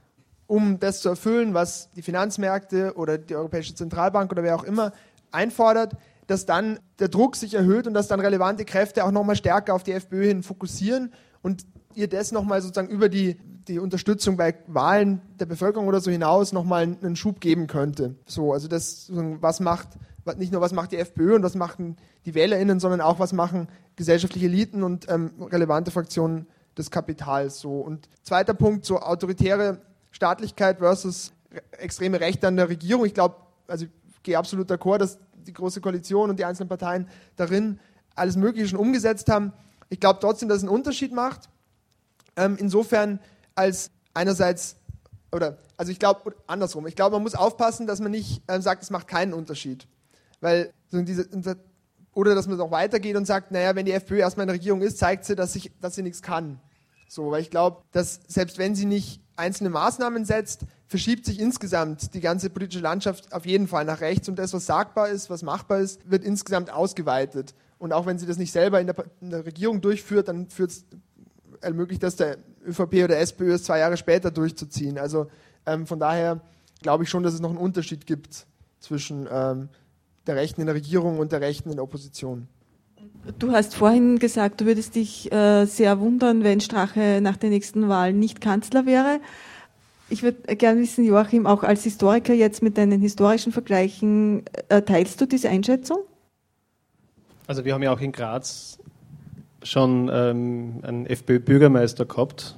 um 0.47 0.79
das 0.79 1.01
zu 1.01 1.09
erfüllen, 1.09 1.53
was 1.53 1.91
die 1.91 2.01
Finanzmärkte 2.01 2.93
oder 2.95 3.17
die 3.17 3.35
Europäische 3.35 3.73
Zentralbank 3.73 4.31
oder 4.31 4.43
wer 4.43 4.55
auch 4.55 4.63
immer 4.63 4.91
einfordert, 5.31 5.95
dass 6.27 6.45
dann 6.45 6.79
der 6.99 7.07
Druck 7.07 7.35
sich 7.35 7.53
erhöht 7.53 7.87
und 7.87 7.93
dass 7.93 8.07
dann 8.07 8.19
relevante 8.19 8.65
Kräfte 8.65 9.05
auch 9.05 9.11
nochmal 9.11 9.35
stärker 9.35 9.73
auf 9.73 9.83
die 9.83 9.93
FPÖ 9.93 10.27
hin 10.27 10.43
fokussieren 10.43 11.13
und 11.41 11.65
ihr 11.93 12.07
das 12.07 12.31
nochmal 12.31 12.61
sozusagen 12.61 12.89
über 12.89 13.09
die, 13.09 13.37
die 13.67 13.79
Unterstützung 13.79 14.37
bei 14.37 14.55
Wahlen 14.67 15.21
der 15.39 15.45
Bevölkerung 15.45 15.87
oder 15.87 15.99
so 15.99 16.11
hinaus 16.11 16.53
nochmal 16.53 16.83
einen 16.83 17.15
Schub 17.15 17.41
geben 17.41 17.67
könnte. 17.67 18.15
So, 18.25 18.53
also 18.53 18.67
das, 18.67 19.09
was 19.11 19.59
macht, 19.59 19.89
nicht 20.37 20.51
nur 20.51 20.61
was 20.61 20.73
macht 20.73 20.91
die 20.91 20.97
FPÖ 20.97 21.35
und 21.35 21.43
was 21.43 21.55
machen 21.55 21.97
die 22.25 22.33
WählerInnen, 22.33 22.79
sondern 22.79 23.01
auch 23.01 23.19
was 23.19 23.33
machen 23.33 23.67
gesellschaftliche 23.95 24.47
Eliten 24.47 24.83
und 24.83 25.09
ähm, 25.09 25.31
relevante 25.51 25.91
Fraktionen 25.91 26.47
des 26.77 26.91
Kapitals. 26.91 27.59
So. 27.59 27.79
Und 27.79 28.07
zweiter 28.23 28.53
Punkt, 28.53 28.85
so 28.85 28.99
autoritäre 28.99 29.81
Staatlichkeit 30.11 30.79
versus 30.79 31.31
extreme 31.71 32.19
Rechte 32.19 32.47
an 32.47 32.55
der 32.55 32.69
Regierung. 32.69 33.05
Ich 33.05 33.13
glaube, 33.13 33.35
also 33.67 33.85
ich 33.85 34.23
gehe 34.23 34.37
absolut 34.37 34.69
d'accord, 34.69 34.99
dass 34.99 35.17
die 35.33 35.53
Große 35.53 35.81
Koalition 35.81 36.29
und 36.29 36.37
die 36.37 36.45
einzelnen 36.45 36.69
Parteien 36.69 37.07
darin 37.35 37.79
alles 38.15 38.35
Mögliche 38.35 38.67
schon 38.67 38.79
umgesetzt 38.79 39.29
haben. 39.29 39.53
Ich 39.89 39.99
glaube 39.99 40.19
trotzdem, 40.21 40.47
dass 40.49 40.59
es 40.59 40.63
einen 40.63 40.71
Unterschied 40.71 41.13
macht. 41.13 41.49
Ähm, 42.35 42.55
insofern 42.59 43.19
als 43.55 43.91
einerseits, 44.13 44.77
oder, 45.31 45.57
also 45.77 45.91
ich 45.91 45.99
glaube, 45.99 46.35
andersrum, 46.47 46.87
ich 46.87 46.95
glaube, 46.95 47.15
man 47.15 47.23
muss 47.23 47.35
aufpassen, 47.35 47.87
dass 47.87 47.99
man 47.99 48.11
nicht 48.11 48.41
ähm, 48.47 48.61
sagt, 48.61 48.83
es 48.83 48.89
macht 48.89 49.07
keinen 49.07 49.33
Unterschied. 49.33 49.87
Weil 50.39 50.71
so 50.89 51.01
diese, 51.01 51.27
oder 52.13 52.35
dass 52.35 52.47
man 52.47 52.59
auch 52.59 52.71
weitergeht 52.71 53.15
und 53.15 53.25
sagt, 53.25 53.51
naja, 53.51 53.75
wenn 53.75 53.85
die 53.85 53.93
FPÖ 53.93 54.17
erstmal 54.17 54.43
in 54.43 54.49
der 54.49 54.55
Regierung 54.55 54.81
ist, 54.81 54.97
zeigt 54.97 55.25
sie, 55.25 55.35
dass, 55.35 55.55
ich, 55.55 55.71
dass 55.79 55.95
sie 55.95 56.03
nichts 56.03 56.21
kann. 56.21 56.59
So, 57.07 57.31
weil 57.31 57.41
ich 57.41 57.49
glaube, 57.49 57.83
dass 57.91 58.21
selbst 58.27 58.57
wenn 58.57 58.75
sie 58.75 58.85
nicht 58.85 59.21
einzelne 59.35 59.69
Maßnahmen 59.69 60.25
setzt, 60.25 60.61
verschiebt 60.87 61.25
sich 61.25 61.39
insgesamt 61.39 62.13
die 62.13 62.21
ganze 62.21 62.49
politische 62.49 62.81
Landschaft 62.81 63.33
auf 63.33 63.45
jeden 63.45 63.67
Fall 63.67 63.85
nach 63.85 64.01
rechts 64.01 64.29
und 64.29 64.37
das, 64.37 64.53
was 64.53 64.65
sagbar 64.65 65.09
ist, 65.09 65.29
was 65.29 65.41
machbar 65.41 65.79
ist, 65.79 66.09
wird 66.09 66.23
insgesamt 66.23 66.71
ausgeweitet. 66.71 67.53
Und 67.79 67.93
auch 67.93 68.05
wenn 68.05 68.19
sie 68.19 68.27
das 68.27 68.37
nicht 68.37 68.51
selber 68.51 68.79
in 68.79 68.87
der, 68.87 68.95
in 69.21 69.29
der 69.29 69.45
Regierung 69.45 69.81
durchführt, 69.81 70.27
dann 70.27 70.47
ermöglicht 71.61 72.03
das 72.03 72.15
der 72.15 72.37
ÖVP 72.65 73.03
oder 73.03 73.17
SPÖ 73.19 73.53
es 73.53 73.63
zwei 73.63 73.79
Jahre 73.79 73.97
später 73.97 74.31
durchzuziehen. 74.31 74.97
Also 74.97 75.27
ähm, 75.65 75.87
von 75.87 75.99
daher 75.99 76.41
glaube 76.81 77.03
ich 77.03 77.09
schon, 77.09 77.23
dass 77.23 77.33
es 77.33 77.39
noch 77.39 77.49
einen 77.49 77.57
Unterschied 77.57 78.05
gibt 78.05 78.45
zwischen 78.79 79.27
ähm, 79.31 79.69
der 80.27 80.35
Rechten 80.35 80.61
in 80.61 80.67
der 80.67 80.75
Regierung 80.75 81.19
und 81.19 81.31
der 81.31 81.41
Rechten 81.41 81.69
in 81.69 81.75
der 81.75 81.83
Opposition. 81.83 82.47
Du 83.39 83.51
hast 83.51 83.75
vorhin 83.75 84.19
gesagt, 84.19 84.61
du 84.61 84.65
würdest 84.65 84.95
dich 84.95 85.31
äh, 85.31 85.65
sehr 85.65 85.99
wundern, 85.99 86.43
wenn 86.43 86.59
Strache 86.59 87.19
nach 87.21 87.37
den 87.37 87.51
nächsten 87.51 87.87
Wahlen 87.87 88.19
nicht 88.19 88.41
Kanzler 88.41 88.85
wäre. 88.85 89.19
Ich 90.09 90.23
würde 90.23 90.55
gerne 90.55 90.81
wissen, 90.81 91.05
Joachim, 91.05 91.45
auch 91.47 91.63
als 91.63 91.83
Historiker 91.83 92.33
jetzt 92.33 92.61
mit 92.61 92.77
deinen 92.77 92.99
historischen 92.99 93.51
Vergleichen, 93.51 94.43
äh, 94.69 94.81
teilst 94.81 95.21
du 95.21 95.25
diese 95.25 95.49
Einschätzung? 95.49 95.99
Also 97.47 97.63
wir 97.65 97.73
haben 97.73 97.83
ja 97.83 97.93
auch 97.93 97.99
in 98.01 98.11
Graz 98.11 98.77
schon 99.63 100.09
ähm, 100.11 100.79
einen 100.81 101.05
FPÖ-Bürgermeister 101.05 102.05
gehabt. 102.05 102.55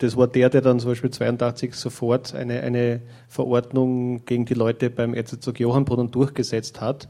Das 0.00 0.16
war 0.16 0.26
der, 0.26 0.48
der 0.48 0.62
dann 0.62 0.80
zum 0.80 0.92
Beispiel 0.92 1.10
82 1.10 1.74
sofort 1.74 2.34
eine, 2.34 2.62
eine 2.62 3.02
Verordnung 3.28 4.24
gegen 4.24 4.46
die 4.46 4.54
Leute 4.54 4.88
beim 4.88 5.12
Erzherzog 5.12 5.60
Johannbrunnen 5.60 6.10
durchgesetzt 6.10 6.80
hat. 6.80 7.06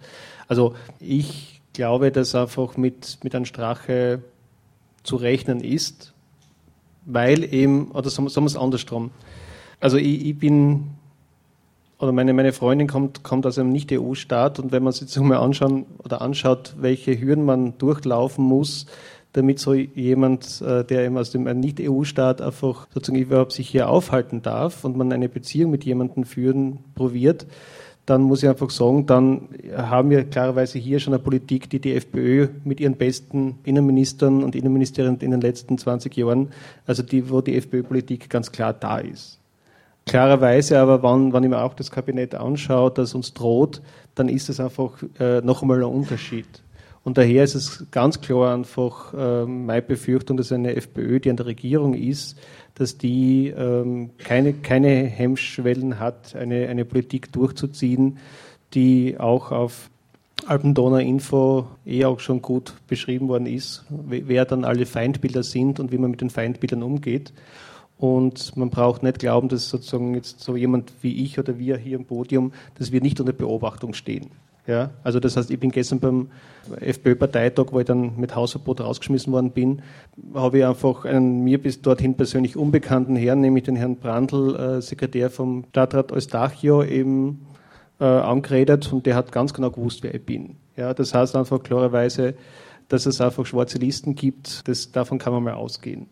Also 0.49 0.75
ich 0.99 1.63
glaube, 1.73 2.11
dass 2.11 2.35
einfach 2.35 2.77
mit, 2.77 3.19
mit 3.23 3.33
einem 3.37 3.45
Strache 3.45 4.23
zu 5.05 5.15
rechnen 5.15 5.61
ist, 5.61 6.15
weil 7.07 7.55
eben, 7.55 7.93
oder 7.93 8.11
sagen 8.11 8.25
wir 8.25 8.47
es 8.49 8.57
andersrum, 8.57 9.13
also 9.79 9.97
ich, 9.97 10.27
ich 10.27 10.37
bin, 10.37 10.89
oder 12.01 12.11
meine, 12.11 12.33
meine 12.35 12.53
Freundin 12.53 12.89
kommt, 12.89 13.23
kommt 13.23 13.47
aus 13.47 13.57
einem 13.57 13.71
Nicht-EU-Staat 13.71 14.59
und 14.59 14.73
wenn 14.73 14.83
man 14.83 14.93
sich 14.93 15.03
jetzt 15.03 15.17
mal 15.21 15.39
anschauen 15.39 15.87
oder 16.03 16.23
anschaut, 16.23 16.75
welche 16.77 17.21
Hürden 17.21 17.45
man 17.45 17.79
durchlaufen 17.79 18.45
muss, 18.45 18.87
damit 19.33 19.59
so 19.59 19.75
jemand, 19.75 20.61
äh, 20.61 20.85
der 20.85 21.05
eben 21.05 21.17
aus 21.17 21.31
dem 21.31 21.45
Nicht-EU-Staat 21.45 22.41
einfach 22.41 22.89
sozusagen 22.93 23.23
überhaupt 23.23 23.53
sich 23.53 23.69
hier 23.69 23.89
aufhalten 23.89 24.43
darf 24.43 24.85
und 24.85 24.97
man 24.97 25.13
eine 25.13 25.29
Beziehung 25.29 25.71
mit 25.71 25.85
jemandem 25.85 26.25
führen 26.25 26.81
probiert, 26.95 27.47
dann 28.07 28.23
muss 28.23 28.43
ich 28.43 28.49
einfach 28.49 28.71
sagen, 28.71 29.07
dann 29.07 29.51
haben 29.77 30.11
wir 30.11 30.25
klarerweise 30.25 30.81
hier 30.81 30.99
schon 30.99 31.15
eine 31.15 31.23
Politik, 31.23 31.71
die 31.71 31.79
die 31.79 31.95
FPÖ 31.95 32.49
mit 32.65 32.81
ihren 32.81 32.97
besten 32.97 33.59
Innenministern 33.63 34.43
und 34.43 34.57
Innenministerien 34.57 35.19
in 35.21 35.31
den 35.31 35.41
letzten 35.41 35.79
20 35.79 36.17
Jahren, 36.17 36.49
also 36.87 37.05
die, 37.05 37.31
wo 37.31 37.41
die 37.41 37.57
FPÖ-Politik 37.57 38.29
ganz 38.29 38.51
klar 38.51 38.73
da 38.73 38.99
ist. 38.99 39.39
Klarerweise 40.07 40.81
aber, 40.81 41.03
wenn, 41.05 41.33
wenn 41.33 41.45
ich 41.45 41.51
mir 41.51 41.63
auch 41.63 41.75
das 41.75 41.93
Kabinett 41.93 42.35
anschaue, 42.35 42.91
das 42.91 43.15
uns 43.15 43.33
droht, 43.33 43.81
dann 44.17 44.29
ist 44.29 44.49
es 44.49 44.59
einfach 44.59 44.93
äh, 45.21 45.41
noch 45.43 45.63
einmal 45.63 45.79
ein 45.79 45.85
Unterschied. 45.85 46.49
Und 47.03 47.17
daher 47.17 47.45
ist 47.45 47.55
es 47.55 47.87
ganz 47.91 48.21
klar 48.21 48.55
einfach 48.55 49.15
äh, 49.15 49.47
meine 49.47 49.83
Befürchtung, 49.83 50.37
dass 50.37 50.53
eine 50.53 50.77
FPÖ, 50.77 51.19
die 51.21 51.31
an 51.31 51.37
der 51.37 51.47
Regierung 51.47 51.95
ist, 51.95 52.39
dass 52.75 52.99
die 52.99 53.49
ähm, 53.49 54.11
keine, 54.19 54.53
keine 54.53 55.05
Hemmschwellen 55.05 55.99
hat, 55.99 56.37
eine, 56.37 56.69
eine 56.69 56.85
Politik 56.85 57.33
durchzuziehen, 57.33 58.19
die 58.75 59.19
auch 59.19 59.51
auf 59.51 59.91
Alpendonner 60.47 61.01
Info 61.01 61.67
eh 61.85 62.05
auch 62.05 62.21
schon 62.21 62.43
gut 62.43 62.75
beschrieben 62.87 63.29
worden 63.29 63.47
ist, 63.47 63.85
wer 63.89 64.45
dann 64.45 64.65
alle 64.65 64.87
Feindbilder 64.87 65.43
sind 65.43 65.81
und 65.81 65.93
wie 65.93 65.99
man 65.99 66.11
mit 66.11 66.21
den 66.21 66.31
Feindbildern 66.31 66.83
umgeht. 66.83 67.33
Und 67.99 68.57
man 68.57 68.71
braucht 68.71 69.03
nicht 69.03 69.19
glauben, 69.19 69.49
dass 69.49 69.69
sozusagen 69.69 70.15
jetzt 70.15 70.41
so 70.41 70.57
jemand 70.57 70.93
wie 71.03 71.23
ich 71.23 71.39
oder 71.39 71.59
wir 71.59 71.77
hier 71.77 71.99
im 71.99 72.07
Podium, 72.07 72.53
dass 72.79 72.93
wir 72.93 73.03
nicht 73.03 73.21
unter 73.21 73.35
Beobachtung 73.35 73.93
stehen. 73.93 74.31
Ja, 74.67 74.91
also 75.03 75.21
das 75.21 75.37
heißt, 75.37 75.51
ich 75.51 75.59
bin 75.59 75.71
gestern 75.71 76.01
beim 76.01 76.29
FPÖ-Parteitag, 76.81 77.67
wo 77.71 77.81
ich 77.81 77.87
dann 77.87 78.19
mit 78.19 78.37
Hausverbot 78.37 78.81
rausgeschmissen 78.81 79.33
worden 79.33 79.51
bin, 79.51 79.83
habe 80.35 80.59
ich 80.59 80.65
einfach 80.65 81.05
einen 81.05 81.43
mir 81.43 81.61
bis 81.61 81.81
dorthin 81.81 82.15
persönlich 82.15 82.57
unbekannten 82.57 83.17
Herrn, 83.17 83.41
nämlich 83.41 83.65
den 83.65 83.77
Herrn 83.77 83.97
Brandl, 83.97 84.55
äh, 84.57 84.83
Sekretär 84.83 85.31
vom 85.31 85.65
Stadtrat 85.71 86.13
Eustachio, 86.13 86.83
eben 86.83 87.47
äh, 88.01 88.05
angeredet 88.05 88.93
und 88.93 89.07
der 89.07 89.15
hat 89.15 89.33
ganz 89.33 89.55
genau 89.55 89.71
gewusst, 89.71 90.03
wer 90.03 90.15
ich 90.15 90.25
bin. 90.25 90.57
Ja, 90.77 90.95
das 90.95 91.15
heißt 91.15 91.37
einfach 91.37 91.63
klarerweise, 91.63 92.35
dass 92.89 93.07
es 93.07 93.21
einfach 93.21 93.47
schwarze 93.47 93.79
Listen 93.79 94.15
gibt, 94.15 94.69
das, 94.69 94.93
davon 94.93 95.19
kann 95.19 95.33
man 95.33 95.43
mal 95.43 95.55
ausgehen. 95.55 96.07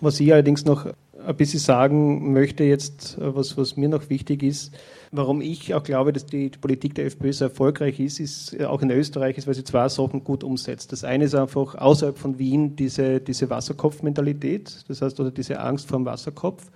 Was 0.00 0.20
ich 0.20 0.32
allerdings 0.32 0.64
noch 0.64 0.86
ein 1.26 1.36
bisschen 1.36 1.60
sagen 1.60 2.32
möchte 2.32 2.64
jetzt, 2.64 3.18
äh, 3.18 3.34
was, 3.34 3.56
was 3.56 3.76
mir 3.76 3.88
noch 3.88 4.10
wichtig 4.10 4.42
ist, 4.42 4.72
warum 5.10 5.40
ich 5.40 5.74
auch 5.74 5.82
glaube, 5.82 6.12
dass 6.12 6.26
die, 6.26 6.50
Politik 6.50 6.94
der 6.94 7.06
FPÖ 7.06 7.32
so 7.32 7.46
erfolgreich 7.46 8.00
ist, 8.00 8.20
ist 8.20 8.58
äh, 8.58 8.64
auch 8.64 8.82
in 8.82 8.90
Österreich, 8.90 9.38
ist, 9.38 9.46
weil 9.46 9.54
sie 9.54 9.64
zwei 9.64 9.88
Sachen 9.88 10.24
gut 10.24 10.44
umsetzt. 10.44 10.92
Das 10.92 11.04
eine 11.04 11.24
ist 11.24 11.34
einfach 11.34 11.74
außerhalb 11.74 12.18
von 12.18 12.38
Wien 12.38 12.76
diese, 12.76 13.20
diese 13.20 13.50
Wasserkopfmentalität, 13.50 14.84
das 14.88 15.02
heißt, 15.02 15.18
oder 15.20 15.30
diese 15.30 15.60
Angst 15.60 15.88
vor 15.88 15.98
dem 15.98 16.04
Wasserkopf 16.04 16.70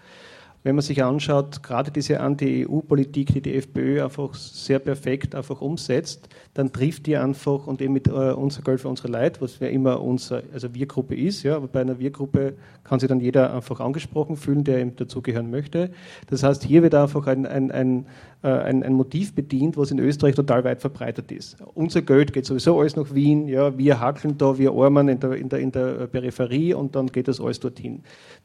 wenn 0.64 0.76
man 0.76 0.82
sich 0.82 1.02
anschaut, 1.02 1.62
gerade 1.62 1.90
diese 1.90 2.20
Anti-EU-Politik, 2.20 3.32
die 3.34 3.40
die 3.40 3.54
FPÖ 3.56 4.04
einfach 4.04 4.34
sehr 4.34 4.78
perfekt 4.78 5.34
einfach 5.34 5.60
umsetzt, 5.60 6.28
dann 6.54 6.72
trifft 6.72 7.06
die 7.06 7.16
einfach 7.16 7.66
und 7.66 7.80
eben 7.80 7.92
mit 7.92 8.06
äh, 8.06 8.10
unser 8.10 8.62
Geld 8.62 8.80
für 8.80 8.88
unsere 8.88 9.08
Leid, 9.08 9.40
was 9.40 9.58
ja 9.58 9.66
immer 9.68 10.00
unsere, 10.00 10.44
also 10.52 10.72
Wir-Gruppe 10.74 11.16
ist, 11.16 11.42
ja, 11.42 11.56
aber 11.56 11.66
bei 11.66 11.80
einer 11.80 11.98
Wir-Gruppe 11.98 12.54
kann 12.84 13.00
sich 13.00 13.08
dann 13.08 13.20
jeder 13.20 13.52
einfach 13.52 13.80
angesprochen 13.80 14.36
fühlen, 14.36 14.62
der 14.62 14.80
ihm 14.80 14.94
dazugehören 14.94 15.50
möchte. 15.50 15.90
Das 16.28 16.42
heißt, 16.42 16.62
hier 16.62 16.82
wird 16.82 16.94
einfach 16.94 17.26
ein, 17.26 17.46
ein, 17.46 17.70
ein 17.70 18.06
äh, 18.42 18.48
ein, 18.48 18.82
ein, 18.82 18.94
Motiv 18.94 19.34
bedient, 19.34 19.76
was 19.76 19.92
in 19.92 20.00
Österreich 20.00 20.34
total 20.34 20.64
weit 20.64 20.80
verbreitet 20.80 21.30
ist. 21.30 21.58
Unser 21.74 22.02
Geld 22.02 22.32
geht 22.32 22.44
sowieso 22.44 22.80
alles 22.80 22.96
nach 22.96 23.14
Wien, 23.14 23.46
ja, 23.46 23.78
wir 23.78 24.00
hackeln 24.00 24.36
da, 24.36 24.58
wir 24.58 24.72
Armen 24.72 25.08
in 25.08 25.20
der, 25.20 25.32
in 25.34 25.48
der, 25.48 25.60
in 25.60 25.70
der 25.70 26.08
Peripherie 26.08 26.74
und 26.74 26.96
dann 26.96 27.06
geht 27.06 27.28
das 27.28 27.40
alles 27.40 27.60
dorthin. 27.60 28.02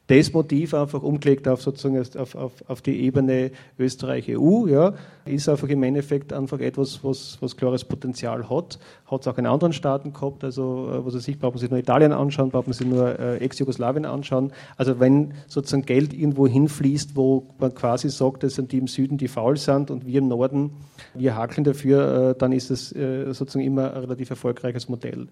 Das 0.08 0.32
Motiv 0.32 0.72
einfach 0.72 1.02
umgelegt 1.02 1.46
auf 1.48 1.60
sozusagen 1.60 2.02
auf, 2.16 2.34
auf, 2.34 2.52
auf 2.66 2.80
die 2.80 2.98
Ebene 3.02 3.50
Österreich-EU, 3.78 4.66
ja, 4.66 4.94
ist 5.26 5.50
einfach 5.50 5.68
im 5.68 5.82
Endeffekt 5.82 6.32
einfach 6.32 6.60
etwas, 6.60 7.04
was, 7.04 7.36
was 7.42 7.58
klares 7.58 7.84
Potenzial 7.84 8.48
hat. 8.48 8.78
Hat 9.06 9.20
es 9.20 9.28
auch 9.28 9.36
in 9.36 9.44
anderen 9.44 9.74
Staaten 9.74 10.14
gehabt, 10.14 10.44
also 10.44 10.88
äh, 10.90 11.04
was 11.04 11.14
weiß 11.14 11.28
ich, 11.28 11.38
braucht 11.38 11.52
man 11.52 11.60
sich 11.60 11.68
nur 11.68 11.78
Italien 11.78 12.12
anschauen, 12.12 12.48
braucht 12.48 12.66
man 12.66 12.72
sich 12.72 12.86
nur 12.86 13.18
äh, 13.18 13.36
Ex-Jugoslawien 13.36 14.06
anschauen. 14.06 14.50
Also 14.78 14.98
wenn 14.98 15.34
sozusagen 15.46 15.84
Geld 15.84 16.14
irgendwo 16.14 16.46
hinfließt, 16.46 17.14
wo 17.14 17.44
man 17.58 17.74
quasi 17.74 18.08
sagt, 18.08 18.44
das 18.44 18.54
sind 18.54 18.72
die 18.72 18.78
im 18.78 18.86
Süden, 18.86 19.18
die 19.18 19.28
faul 19.28 19.58
sind 19.58 19.90
und 19.90 20.06
wir 20.06 20.20
im 20.20 20.28
Norden, 20.28 20.70
wir 21.12 21.36
hakeln 21.36 21.64
dafür, 21.64 22.30
äh, 22.30 22.34
dann 22.34 22.52
ist 22.52 22.70
es 22.70 22.96
äh, 22.96 23.34
sozusagen 23.34 23.66
immer 23.66 23.92
ein 23.92 24.00
relativ 24.00 24.30
erfolgreiches 24.30 24.88
Modell. 24.88 25.28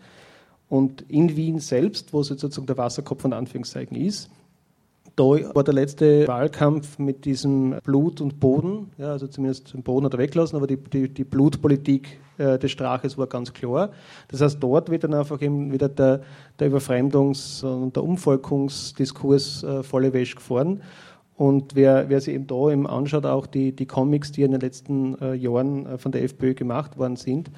Und 0.69 1.01
in 1.09 1.35
Wien 1.35 1.61
selbst, 1.61 2.13
wo 2.13 2.23
sozusagen 2.23 2.67
der 2.67 2.77
Wasserkopf 2.77 3.23
von 3.23 3.33
Anführungszeichen 3.33 3.97
ist, 3.97 4.29
da 5.17 5.25
war 5.25 5.65
der 5.65 5.75
letzte 5.75 6.29
Wahlkampf 6.29 6.99
mit 6.99 7.25
diesem 7.25 7.77
Blut 7.83 8.21
und 8.21 8.39
Boden, 8.39 8.91
ja, 8.99 9.13
also 9.13 9.27
zumindest 9.27 9.73
den 9.73 9.83
Boden 9.83 10.05
hat 10.05 10.13
er 10.13 10.19
weglassen, 10.19 10.57
aber 10.57 10.67
die, 10.67 10.77
die, 10.77 11.09
die 11.09 11.25
Blutpolitik 11.25 12.21
äh, 12.37 12.59
des 12.59 12.71
Straches 12.71 13.17
war 13.17 13.27
ganz 13.27 13.53
klar. 13.55 13.91
Das 14.29 14.43
heißt, 14.43 14.63
dort 14.63 14.91
wird 14.91 15.05
dann 15.05 15.15
einfach 15.15 15.41
eben 15.41 15.73
wieder 15.73 15.89
der, 15.89 16.21
der 16.59 16.71
Überfremdungs- 16.71 17.65
und 17.65 17.97
der 17.97 18.05
Umvolkungsdiskurs 18.05 19.63
äh, 19.63 19.83
volle 19.83 20.13
Wäsche 20.13 20.37
gefahren. 20.37 20.83
Und 21.37 21.75
wer, 21.75 22.09
wer 22.09 22.21
sich 22.21 22.35
eben 22.35 22.47
da 22.47 22.71
eben 22.71 22.87
anschaut, 22.87 23.27
auch 23.27 23.47
die, 23.47 23.73
die 23.73 23.87
Comics, 23.87 24.33
die 24.33 24.43
in 24.43 24.53
den 24.53 24.61
letzten 24.61 25.19
äh, 25.21 25.35
Jahren 25.35 25.87
äh, 25.87 25.99
von 25.99 26.13
der 26.13 26.23
FPÖ 26.25 26.55
gemacht 26.55 26.99
worden 26.99 27.17
sind, 27.17 27.51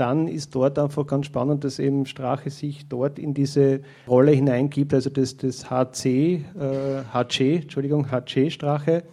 dann 0.00 0.28
ist 0.28 0.54
dort 0.54 0.78
einfach 0.78 1.06
ganz 1.06 1.26
spannend, 1.26 1.62
dass 1.62 1.78
eben 1.78 2.06
Strache 2.06 2.48
sich 2.48 2.88
dort 2.88 3.18
in 3.18 3.34
diese 3.34 3.80
Rolle 4.08 4.32
hineingibt, 4.32 4.94
also 4.94 5.10
das, 5.10 5.36
das 5.36 5.70
HC, 5.70 6.06
äh, 6.08 6.42
HC, 7.12 7.56
Entschuldigung, 7.62 8.10
HC-Strache. 8.10 9.04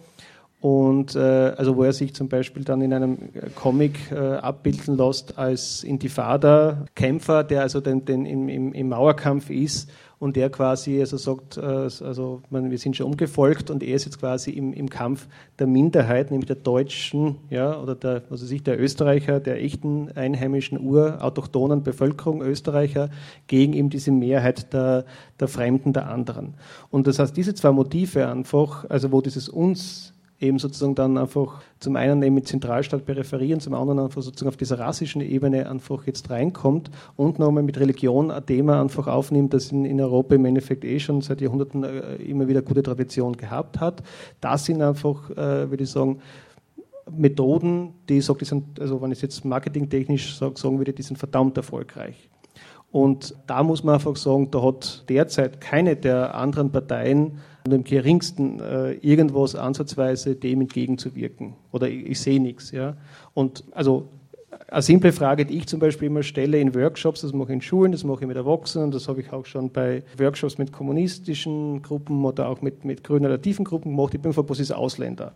Und 0.60 1.14
äh, 1.14 1.18
also 1.20 1.76
wo 1.76 1.84
er 1.84 1.92
sich 1.92 2.14
zum 2.14 2.28
Beispiel 2.28 2.64
dann 2.64 2.80
in 2.80 2.92
einem 2.92 3.18
Comic 3.54 4.10
äh, 4.10 4.16
abbilden 4.16 4.96
lässt 4.96 5.38
als 5.38 5.84
Intifada-Kämpfer, 5.84 7.44
der 7.44 7.62
also 7.62 7.80
den, 7.80 8.04
den 8.04 8.26
im, 8.26 8.48
im, 8.48 8.72
im 8.72 8.88
Mauerkampf 8.88 9.50
ist 9.50 9.88
und 10.18 10.36
der 10.36 10.50
quasi 10.50 11.00
also 11.00 11.16
sagt, 11.16 11.56
äh, 11.56 11.60
also 11.60 12.42
wir 12.50 12.78
sind 12.78 12.96
schon 12.96 13.06
umgefolgt 13.06 13.70
und 13.70 13.82
er 13.82 13.94
ist 13.94 14.04
jetzt 14.04 14.18
quasi 14.18 14.50
im, 14.50 14.72
im 14.72 14.90
Kampf 14.90 15.28
der 15.58 15.66
Minderheit, 15.66 16.30
nämlich 16.30 16.46
der 16.46 16.56
Deutschen, 16.56 17.36
ja, 17.50 17.80
oder 17.80 17.94
der, 17.94 18.22
was 18.28 18.42
weiß 18.42 18.50
ich, 18.50 18.62
der 18.62 18.80
Österreicher, 18.80 19.38
der 19.38 19.62
echten 19.62 20.10
einheimischen 20.12 20.80
urautochthonen 20.80 21.82
Bevölkerung 21.82 22.42
Österreicher 22.42 23.10
gegen 23.46 23.74
eben 23.74 23.90
diese 23.90 24.10
Mehrheit 24.10 24.72
der, 24.72 25.04
der 25.38 25.48
Fremden, 25.48 25.92
der 25.92 26.08
anderen. 26.08 26.54
Und 26.90 27.06
das 27.06 27.18
heißt, 27.18 27.36
diese 27.36 27.54
zwei 27.54 27.70
Motive 27.70 28.28
einfach, 28.28 28.84
also 28.88 29.12
wo 29.12 29.20
dieses 29.20 29.48
uns 29.48 30.14
eben 30.40 30.58
sozusagen 30.58 30.94
dann 30.94 31.18
einfach 31.18 31.62
zum 31.80 31.96
einen 31.96 32.22
eben 32.22 32.36
mit 32.36 32.46
Zentralstaat, 32.46 33.04
Peripherie 33.04 33.54
und 33.54 33.60
zum 33.60 33.74
anderen 33.74 33.98
einfach 33.98 34.22
sozusagen 34.22 34.48
auf 34.48 34.56
dieser 34.56 34.78
rassischen 34.78 35.20
Ebene 35.20 35.68
einfach 35.68 36.06
jetzt 36.06 36.30
reinkommt 36.30 36.90
und 37.16 37.38
nochmal 37.38 37.64
mit 37.64 37.78
Religion 37.78 38.30
ein 38.30 38.46
Thema 38.46 38.80
einfach 38.80 39.08
aufnimmt, 39.08 39.52
das 39.52 39.72
in, 39.72 39.84
in 39.84 40.00
Europa 40.00 40.36
im 40.36 40.44
Endeffekt 40.44 40.84
eh 40.84 41.00
schon 41.00 41.22
seit 41.22 41.40
Jahrhunderten 41.40 41.82
äh, 41.82 42.16
immer 42.16 42.46
wieder 42.46 42.62
gute 42.62 42.82
Tradition 42.82 43.36
gehabt 43.36 43.80
hat. 43.80 44.02
Das 44.40 44.64
sind 44.64 44.80
einfach, 44.80 45.30
äh, 45.30 45.70
würde 45.70 45.84
ich 45.84 45.90
sagen, 45.90 46.20
Methoden, 47.10 47.94
die 48.08 48.18
ich 48.18 48.28
die 48.28 48.44
sind, 48.44 48.80
also 48.80 49.00
wenn 49.00 49.10
ich 49.10 49.18
es 49.18 49.22
jetzt 49.22 49.44
marketingtechnisch 49.44 50.36
sage, 50.36 50.58
sagen 50.58 50.78
würde, 50.78 50.92
die 50.92 51.02
sind 51.02 51.16
verdammt 51.16 51.56
erfolgreich. 51.56 52.28
Und 52.90 53.34
da 53.46 53.62
muss 53.62 53.82
man 53.82 53.96
einfach 53.96 54.16
sagen, 54.16 54.50
da 54.50 54.62
hat 54.62 55.04
derzeit 55.08 55.60
keine 55.60 55.96
der 55.96 56.34
anderen 56.34 56.70
Parteien 56.70 57.38
und 57.68 57.74
im 57.74 57.84
geringsten 57.84 58.60
äh, 58.60 58.92
irgendwas 58.94 59.54
ansatzweise 59.54 60.34
dem 60.34 60.62
entgegenzuwirken. 60.62 61.52
Oder 61.70 61.88
ich, 61.88 62.06
ich 62.06 62.20
sehe 62.20 62.40
nichts. 62.40 62.70
Ja? 62.70 62.96
Und 63.34 63.62
also 63.72 64.08
eine 64.68 64.80
simple 64.80 65.12
Frage, 65.12 65.44
die 65.44 65.58
ich 65.58 65.66
zum 65.66 65.78
Beispiel 65.78 66.06
immer 66.06 66.22
stelle 66.22 66.58
in 66.58 66.74
Workshops, 66.74 67.20
das 67.20 67.34
mache 67.34 67.50
ich 67.50 67.56
in 67.56 67.60
Schulen, 67.60 67.92
das 67.92 68.04
mache 68.04 68.22
ich 68.22 68.26
mit 68.26 68.38
Erwachsenen, 68.38 68.90
das 68.90 69.06
habe 69.06 69.20
ich 69.20 69.32
auch 69.34 69.44
schon 69.44 69.70
bei 69.70 70.02
Workshops 70.16 70.56
mit 70.56 70.72
kommunistischen 70.72 71.82
Gruppen 71.82 72.24
oder 72.24 72.48
auch 72.48 72.62
mit, 72.62 72.86
mit 72.86 73.04
grünen 73.04 73.40
tiefen 73.42 73.66
Gruppen 73.66 73.94
gemacht. 73.94 74.14
Ich 74.14 74.20
bin 74.20 74.32
vor 74.32 74.48
ist 74.50 74.72
Ausländer. 74.72 75.34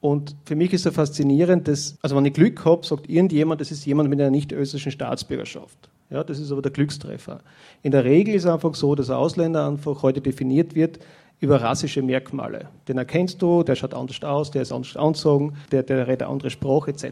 Und 0.00 0.36
für 0.44 0.56
mich 0.56 0.74
ist 0.74 0.84
es 0.84 0.94
faszinierend, 0.94 1.68
dass, 1.68 1.96
also 2.02 2.16
wenn 2.16 2.26
ich 2.26 2.34
Glück 2.34 2.64
habe, 2.66 2.86
sagt 2.86 3.08
irgendjemand, 3.08 3.62
das 3.62 3.70
ist 3.70 3.86
jemand 3.86 4.10
mit 4.10 4.20
einer 4.20 4.30
nicht 4.30 4.52
österreichischen 4.52 4.92
Staatsbürgerschaft. 4.92 5.90
Ja, 6.10 6.24
das 6.24 6.40
ist 6.40 6.50
aber 6.50 6.60
der 6.60 6.72
Glückstreffer. 6.72 7.40
In 7.82 7.92
der 7.92 8.04
Regel 8.04 8.34
ist 8.34 8.44
es 8.44 8.50
einfach 8.50 8.74
so, 8.74 8.94
dass 8.94 9.10
ein 9.10 9.16
Ausländer 9.16 9.66
einfach 9.66 10.02
heute 10.02 10.20
definiert 10.20 10.74
wird 10.74 10.98
über 11.40 11.62
rassische 11.62 12.02
Merkmale. 12.02 12.68
Den 12.86 12.98
erkennst 12.98 13.40
du, 13.40 13.62
der 13.62 13.74
schaut 13.74 13.94
anders 13.94 14.22
aus, 14.22 14.50
der 14.50 14.62
ist 14.62 14.72
anders 14.72 14.96
angezogen, 14.96 15.54
der, 15.72 15.82
der 15.82 16.06
redet 16.06 16.22
eine 16.22 16.32
andere 16.32 16.50
Sprache 16.50 16.90
etc. 16.90 17.06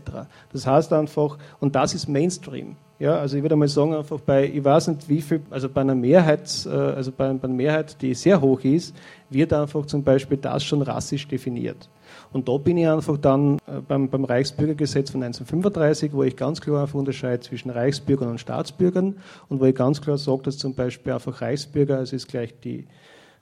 Das 0.52 0.66
heißt 0.66 0.92
einfach, 0.92 1.38
und 1.60 1.74
das 1.74 1.94
ist 1.94 2.08
Mainstream. 2.08 2.76
Ja, 2.98 3.16
also 3.16 3.36
ich 3.36 3.42
würde 3.42 3.54
mal 3.54 3.68
sagen, 3.68 3.94
einfach 3.94 4.18
bei, 4.20 4.44
ich 4.44 4.62
weiß 4.62 4.88
nicht 4.88 5.08
wie 5.08 5.22
viel, 5.22 5.40
also 5.50 5.68
bei 5.68 5.82
einer 5.82 5.94
Mehrheit, 5.94 6.66
äh, 6.66 6.70
also 6.70 7.12
bei, 7.12 7.32
bei 7.32 7.44
einer 7.44 7.54
Mehrheit, 7.54 8.02
die 8.02 8.12
sehr 8.12 8.40
hoch 8.40 8.60
ist, 8.64 8.94
wird 9.30 9.52
einfach 9.52 9.86
zum 9.86 10.02
Beispiel 10.02 10.36
das 10.36 10.64
schon 10.64 10.82
rassisch 10.82 11.26
definiert. 11.28 11.88
Und 12.32 12.48
da 12.48 12.56
bin 12.56 12.76
ich 12.76 12.88
einfach 12.88 13.16
dann 13.16 13.58
äh, 13.66 13.80
beim, 13.86 14.10
beim 14.10 14.24
Reichsbürgergesetz 14.24 15.10
von 15.10 15.22
1935, 15.22 16.12
wo 16.12 16.24
ich 16.24 16.36
ganz 16.36 16.60
klar 16.60 16.82
einfach 16.82 16.98
unterscheide 16.98 17.40
zwischen 17.40 17.70
Reichsbürgern 17.70 18.30
und 18.30 18.40
Staatsbürgern 18.40 19.16
und 19.48 19.60
wo 19.60 19.64
ich 19.64 19.76
ganz 19.76 20.00
klar 20.00 20.18
sage, 20.18 20.42
dass 20.42 20.58
zum 20.58 20.74
Beispiel 20.74 21.12
einfach 21.12 21.40
Reichsbürger, 21.40 21.98
also 21.98 22.16
ist 22.16 22.26
gleich 22.26 22.52
die 22.60 22.88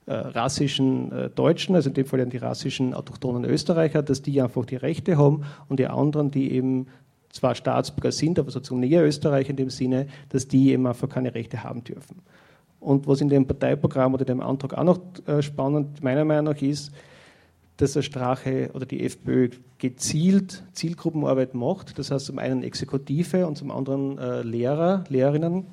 äh, 0.07 0.15
rassischen 0.15 1.13
äh, 1.13 1.31
Deutschen, 1.31 1.75
also 1.75 1.89
in 1.91 1.95
dem 1.95 2.07
Fall 2.07 2.25
die 2.27 2.37
rassischen 2.37 2.95
autochthonen 2.95 3.45
Österreicher, 3.45 4.03
dass 4.03 4.23
die 4.23 4.41
einfach 4.41 4.65
die 4.65 4.77
Rechte 4.77 5.19
haben 5.19 5.43
und 5.69 5.81
die 5.81 5.87
anderen, 5.87 6.31
die 6.31 6.53
eben 6.53 6.87
zwar 7.31 7.55
Staatsbürger 7.55 8.13
sind, 8.13 8.39
aber 8.39 8.51
sozusagen 8.51 8.81
näher 8.81 9.05
Österreich 9.05 9.49
in 9.51 9.57
dem 9.57 9.71
Sinne, 9.71 10.07
dass 10.29 10.49
die 10.49 10.71
eben 10.71 10.87
einfach 10.87 11.09
keine 11.09 11.35
Rechte 11.35 11.63
haben 11.63 11.85
dürfen. 11.85 12.23
Und 12.81 13.07
was 13.07 13.21
in 13.21 13.29
dem 13.29 13.47
Parteiprogramm 13.47 14.15
oder 14.15 14.25
dem 14.25 14.41
Antrag 14.41 14.75
auch 14.75 14.85
noch 14.85 15.01
äh, 15.27 15.43
spannend 15.43 16.03
meiner 16.03 16.25
Meinung 16.25 16.55
nach 16.55 16.63
ist, 16.63 16.93
dass 17.77 17.93
der 17.93 18.03
Strache 18.03 18.71
oder 18.75 18.87
die 18.87 19.05
FPÖ 19.05 19.51
gezielt 19.79 20.63
Zielgruppenarbeit 20.73 21.55
macht. 21.55 21.99
Das 21.99 22.11
heißt 22.11 22.27
zum 22.27 22.39
einen 22.39 22.63
Exekutive 22.63 23.47
und 23.47 23.59
zum 23.59 23.71
anderen 23.71 24.19
äh, 24.19 24.43
Lehrer, 24.43 25.05
Lehrerinnen. 25.09 25.67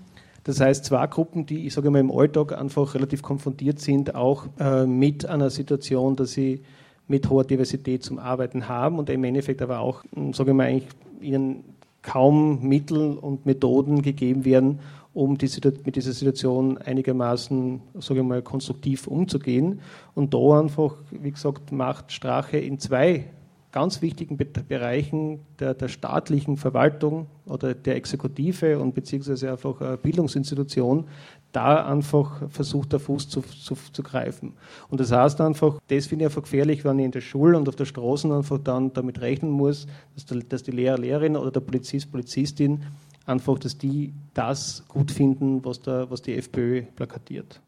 Das 0.43 0.59
heißt, 0.59 0.85
zwei 0.85 1.07
Gruppen, 1.07 1.45
die, 1.45 1.65
ich 1.65 1.73
sage 1.73 1.89
mal, 1.89 1.99
im 1.99 2.11
Alltag 2.11 2.57
einfach 2.57 2.95
relativ 2.95 3.21
konfrontiert 3.21 3.79
sind, 3.79 4.13
auch 4.15 4.47
äh, 4.59 4.85
mit 4.85 5.25
einer 5.25 5.49
Situation, 5.49 6.15
dass 6.15 6.31
sie 6.31 6.61
mit 7.07 7.29
hoher 7.29 7.45
Diversität 7.45 8.03
zum 8.03 8.19
Arbeiten 8.19 8.67
haben 8.67 8.99
und 8.99 9.09
im 9.09 9.23
Endeffekt 9.23 9.61
aber 9.61 9.79
auch, 9.79 10.03
hm, 10.13 10.33
sage 10.33 10.51
ich 10.51 10.57
mal, 10.57 10.67
eigentlich 10.67 10.89
ihnen 11.21 11.63
kaum 12.01 12.67
Mittel 12.67 13.17
und 13.17 13.45
Methoden 13.45 14.01
gegeben 14.01 14.43
werden, 14.43 14.79
um 15.13 15.37
die, 15.37 15.49
mit 15.85 15.95
dieser 15.95 16.11
Situation 16.11 16.77
einigermaßen, 16.77 17.81
sage 17.99 18.19
ich 18.19 18.25
mal, 18.25 18.41
konstruktiv 18.41 19.07
umzugehen. 19.07 19.79
Und 20.15 20.33
da 20.33 20.59
einfach, 20.59 20.97
wie 21.11 21.31
gesagt, 21.31 21.71
macht 21.71 22.11
Strache 22.11 22.57
in 22.57 22.79
zwei 22.79 23.25
ganz 23.73 24.01
wichtigen 24.01 24.37
Bereichen 24.37 25.39
der, 25.59 25.73
der, 25.73 25.89
staatlichen 25.89 26.57
Verwaltung 26.57 27.25
oder 27.45 27.73
der 27.73 27.95
Exekutive 27.95 28.79
und 28.79 28.93
beziehungsweise 28.93 29.51
einfach 29.51 29.97
Bildungsinstitution 29.97 31.07
da 31.51 31.85
einfach 31.85 32.49
versucht, 32.49 32.93
der 32.93 32.99
Fuß 32.99 33.29
zu, 33.29 33.41
zu, 33.41 33.75
zu, 33.91 34.03
greifen. 34.03 34.53
Und 34.89 34.99
das 34.99 35.11
heißt 35.11 35.41
einfach, 35.41 35.79
das 35.87 36.05
finde 36.05 36.23
ich 36.23 36.27
einfach 36.27 36.43
gefährlich, 36.43 36.85
wenn 36.85 36.99
ich 36.99 37.05
in 37.05 37.11
der 37.11 37.21
Schule 37.21 37.57
und 37.57 37.67
auf 37.67 37.75
der 37.75 37.85
Straße 37.85 38.33
einfach 38.33 38.59
dann 38.59 38.93
damit 38.93 39.19
rechnen 39.21 39.51
muss, 39.51 39.87
dass, 40.13 40.25
der, 40.25 40.37
dass 40.41 40.63
die 40.63 40.71
Lehrer, 40.71 40.97
Lehrerin 40.97 41.35
oder 41.35 41.51
der 41.51 41.61
Polizist, 41.61 42.11
Polizistin 42.11 42.83
einfach, 43.25 43.57
dass 43.57 43.77
die 43.77 44.13
das 44.33 44.83
gut 44.87 45.11
finden, 45.11 45.65
was, 45.65 45.81
der, 45.81 46.09
was 46.11 46.21
die 46.21 46.35
FPÖ 46.35 46.83
plakatiert. 46.95 47.59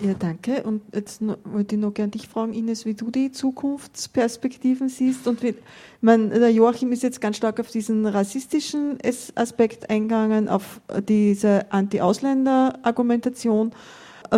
Ja, 0.00 0.14
danke. 0.18 0.62
Und 0.64 0.82
jetzt 0.92 1.22
wollte 1.44 1.76
ich 1.76 1.80
noch 1.80 1.94
gerne 1.94 2.10
dich 2.10 2.26
fragen, 2.26 2.54
Ines, 2.54 2.86
wie 2.86 2.94
du 2.94 3.10
die 3.10 3.30
Zukunftsperspektiven 3.30 4.88
siehst. 4.88 5.28
Und 5.28 5.42
wie, 5.42 5.54
man, 6.00 6.30
der 6.30 6.50
Joachim 6.50 6.92
ist 6.92 7.02
jetzt 7.02 7.20
ganz 7.20 7.36
stark 7.36 7.60
auf 7.60 7.70
diesen 7.70 8.06
rassistischen 8.06 8.96
Aspekt 9.34 9.90
eingegangen, 9.90 10.48
auf 10.48 10.80
diese 11.08 11.70
Anti-Ausländer-Argumentation. 11.70 13.72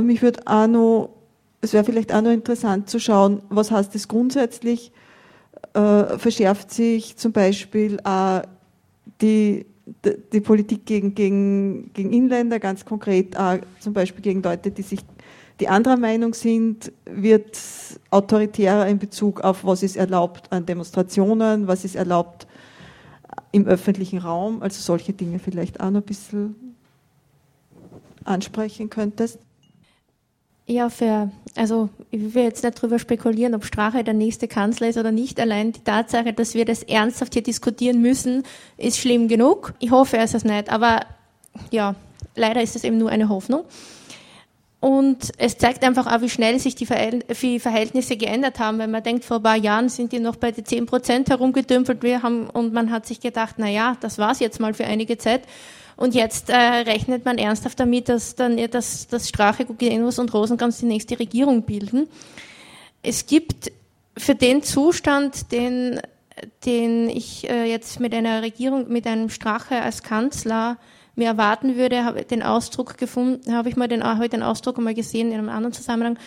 Mich 0.02 0.22
würde 0.22 0.40
auch 0.46 0.66
noch, 0.66 1.11
es 1.61 1.72
wäre 1.72 1.84
vielleicht 1.84 2.12
auch 2.12 2.20
noch 2.20 2.32
interessant 2.32 2.90
zu 2.90 2.98
schauen, 2.98 3.42
was 3.48 3.70
heißt 3.70 3.94
das 3.94 4.09
grundsätzlich? 4.09 4.90
Äh, 5.72 6.18
verschärft 6.18 6.72
sich 6.72 7.16
zum 7.16 7.32
Beispiel 7.32 8.00
auch 8.05 8.42
die 9.20 9.66
die 10.32 10.40
Politik 10.40 10.86
gegen, 10.86 11.14
gegen, 11.14 11.92
gegen 11.92 12.12
Inländer, 12.12 12.59
ganz 12.59 12.84
konkret 12.84 13.36
auch 13.36 13.59
zum 13.80 13.92
Beispiel 13.92 14.22
gegen 14.22 14.42
Leute, 14.42 14.70
die 14.70 14.82
sich 14.82 15.00
die 15.61 15.68
anderer 15.68 15.96
Meinung 15.96 16.34
sind, 16.34 16.92
wird 17.05 17.59
autoritärer 18.11 18.88
in 18.88 18.98
Bezug 18.98 19.42
auf, 19.42 19.64
was 19.64 19.82
ist 19.82 19.96
erlaubt 19.96 20.50
an 20.52 20.66
Demonstrationen, 20.66 21.68
was 21.68 21.84
ist 21.84 21.94
erlaubt 21.94 22.46
im 23.52 23.66
öffentlichen 23.66 24.18
Raum, 24.18 24.62
also 24.62 24.80
solche 24.80 25.12
Dinge 25.12 25.38
vielleicht 25.38 25.80
auch 25.80 25.90
noch 25.90 26.00
ein 26.00 26.07
bisschen 26.07 26.74
ansprechen 28.24 28.90
könntest. 28.90 29.38
Ja, 30.66 30.88
für, 30.88 31.30
also 31.57 31.90
ich 32.11 32.34
will 32.34 32.44
jetzt 32.44 32.64
nicht 32.64 32.78
darüber 32.78 32.98
spekulieren, 32.98 33.55
ob 33.55 33.66
Strache 33.66 34.02
der 34.02 34.14
nächste 34.14 34.48
Kanzler 34.48 34.88
ist 34.88 34.96
oder 34.96 35.12
nicht. 35.12 35.38
Allein 35.38 35.72
die 35.72 35.80
Tatsache, 35.80 36.32
dass 36.32 36.55
wir 36.55 36.64
das 36.64 36.82
ernsthaft 36.82 37.34
hier 37.34 37.42
diskutieren 37.42 38.00
müssen, 38.00 38.44
ist 38.78 38.98
schlimm 38.98 39.28
genug. 39.28 39.74
Ich 39.78 39.90
hoffe, 39.90 40.16
es 40.16 40.32
ist 40.32 40.46
nicht, 40.46 40.70
aber 40.70 41.00
ja, 41.70 41.94
leider 42.34 42.62
ist 42.62 42.76
es 42.76 42.84
eben 42.84 42.96
nur 42.96 43.11
eine 43.11 43.28
Hoffnung. 43.28 43.64
Und 44.85 45.32
es 45.39 45.57
zeigt 45.57 45.82
einfach 45.82 46.07
auch, 46.07 46.20
wie 46.20 46.28
schnell 46.28 46.59
sich 46.59 46.74
die 46.74 46.85
Verhältnisse 46.85 48.18
geändert 48.18 48.59
haben. 48.59 48.78
Wenn 48.78 48.91
man 48.91 49.03
denkt, 49.03 49.24
vor 49.24 49.39
ein 49.39 49.43
paar 49.43 49.57
Jahren 49.57 49.89
sind 49.89 50.12
die 50.12 50.18
noch 50.18 50.37
bei 50.37 50.53
den 50.53 50.66
10 50.66 50.85
Prozent 50.85 51.30
herumgedümpelt 51.30 52.03
wir 52.03 52.22
haben, 52.22 52.51
und 52.51 52.74
man 52.74 52.91
hat 52.91 53.07
sich 53.07 53.20
gedacht, 53.20 53.55
na 53.57 53.66
ja, 53.66 53.97
das 54.03 54.18
war's 54.18 54.41
jetzt 54.41 54.61
mal 54.61 54.74
für 54.74 54.85
einige 54.85 55.16
Zeit. 55.16 55.45
Und 55.97 56.14
jetzt 56.14 56.51
äh, 56.51 56.55
rechnet 56.55 57.24
man 57.24 57.39
ernsthaft 57.39 57.80
damit, 57.80 58.11
dass 58.11 58.35
dann 58.35 58.59
dass, 58.70 59.09
dass 59.09 59.26
Strache, 59.26 59.64
Gugenus 59.64 60.18
und 60.18 60.35
Rosenkranz 60.35 60.80
die 60.80 60.87
nächste 60.87 61.18
Regierung 61.18 61.62
bilden. 61.62 62.07
Es 63.03 63.24
gibt 63.24 63.72
für 64.18 64.35
den 64.35 64.62
Zustand, 64.62 65.51
den, 65.51 65.99
den 66.66 67.09
ich 67.09 67.49
äh, 67.49 67.64
jetzt 67.64 68.01
mit 68.01 68.12
einer 68.12 68.43
Regierung, 68.43 68.93
mit 68.93 69.07
einem 69.07 69.30
Strache 69.30 69.80
als 69.80 70.03
Kanzler 70.03 70.76
mir 71.16 71.28
erwarten 71.28 71.76
würde, 71.76 72.04
habe 72.04 72.24
den 72.24 72.42
Ausdruck 72.42 72.98
gefunden, 72.98 73.54
habe 73.54 73.68
ich 73.68 73.76
mal 73.76 73.88
den, 73.88 74.04
heute 74.18 74.30
den 74.30 74.42
Ausdruck 74.42 74.78
einmal 74.78 74.94
gesehen 74.94 75.28
in 75.28 75.38
einem 75.38 75.48
anderen 75.48 75.72
Zusammenhang, 75.72 76.18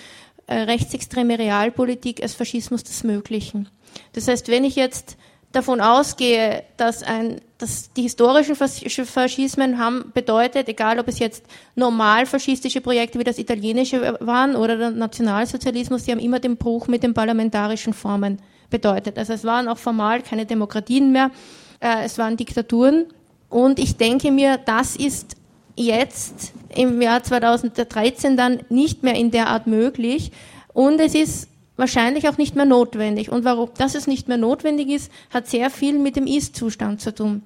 äh, 0.47 0.55
rechtsextreme 0.61 1.37
Realpolitik 1.37 2.21
als 2.21 2.33
Faschismus 2.33 2.83
des 2.83 3.03
Möglichen. 3.03 3.67
Das 4.13 4.27
heißt, 4.27 4.47
wenn 4.47 4.63
ich 4.63 4.75
jetzt 4.75 5.17
davon 5.51 5.81
ausgehe, 5.81 6.63
dass, 6.77 7.03
ein, 7.03 7.41
dass 7.57 7.91
die 7.93 8.03
historischen 8.03 8.55
Faschismen 8.55 9.77
haben 9.77 10.11
bedeutet, 10.13 10.67
egal 10.67 10.99
ob 10.99 11.07
es 11.07 11.19
jetzt 11.19 11.45
normal 11.75 12.25
faschistische 12.25 12.81
Projekte 12.81 13.19
wie 13.19 13.23
das 13.23 13.39
italienische 13.39 14.17
waren 14.19 14.55
oder 14.55 14.77
der 14.77 14.91
Nationalsozialismus, 14.91 16.03
die 16.03 16.11
haben 16.11 16.19
immer 16.19 16.39
den 16.39 16.57
Bruch 16.57 16.87
mit 16.87 17.03
den 17.03 17.13
parlamentarischen 17.13 17.93
Formen 17.93 18.39
bedeutet. 18.69 19.17
Also 19.17 19.33
es 19.33 19.43
waren 19.43 19.67
auch 19.67 19.77
formal 19.77 20.21
keine 20.21 20.45
Demokratien 20.45 21.11
mehr, 21.11 21.31
äh, 21.79 22.03
es 22.03 22.17
waren 22.17 22.37
Diktaturen 22.37 23.05
und 23.49 23.79
ich 23.79 23.97
denke 23.97 24.31
mir, 24.31 24.57
das 24.57 24.95
ist 24.95 25.35
jetzt 25.75 26.53
im 26.75 27.01
Jahr 27.01 27.23
2013 27.23 28.35
dann 28.35 28.61
nicht 28.69 29.03
mehr 29.03 29.15
in 29.15 29.31
der 29.31 29.47
Art 29.47 29.67
möglich. 29.67 30.31
Und 30.73 30.99
es 30.99 31.15
ist 31.15 31.49
wahrscheinlich 31.75 32.27
auch 32.27 32.37
nicht 32.37 32.55
mehr 32.55 32.65
notwendig. 32.65 33.31
Und 33.31 33.45
warum 33.45 33.69
das 33.77 33.95
es 33.95 34.07
nicht 34.07 34.27
mehr 34.27 34.37
notwendig 34.37 34.89
ist, 34.89 35.11
hat 35.29 35.47
sehr 35.47 35.69
viel 35.69 35.97
mit 35.99 36.15
dem 36.15 36.27
Ist-Zustand 36.27 37.01
zu 37.01 37.13
tun. 37.13 37.43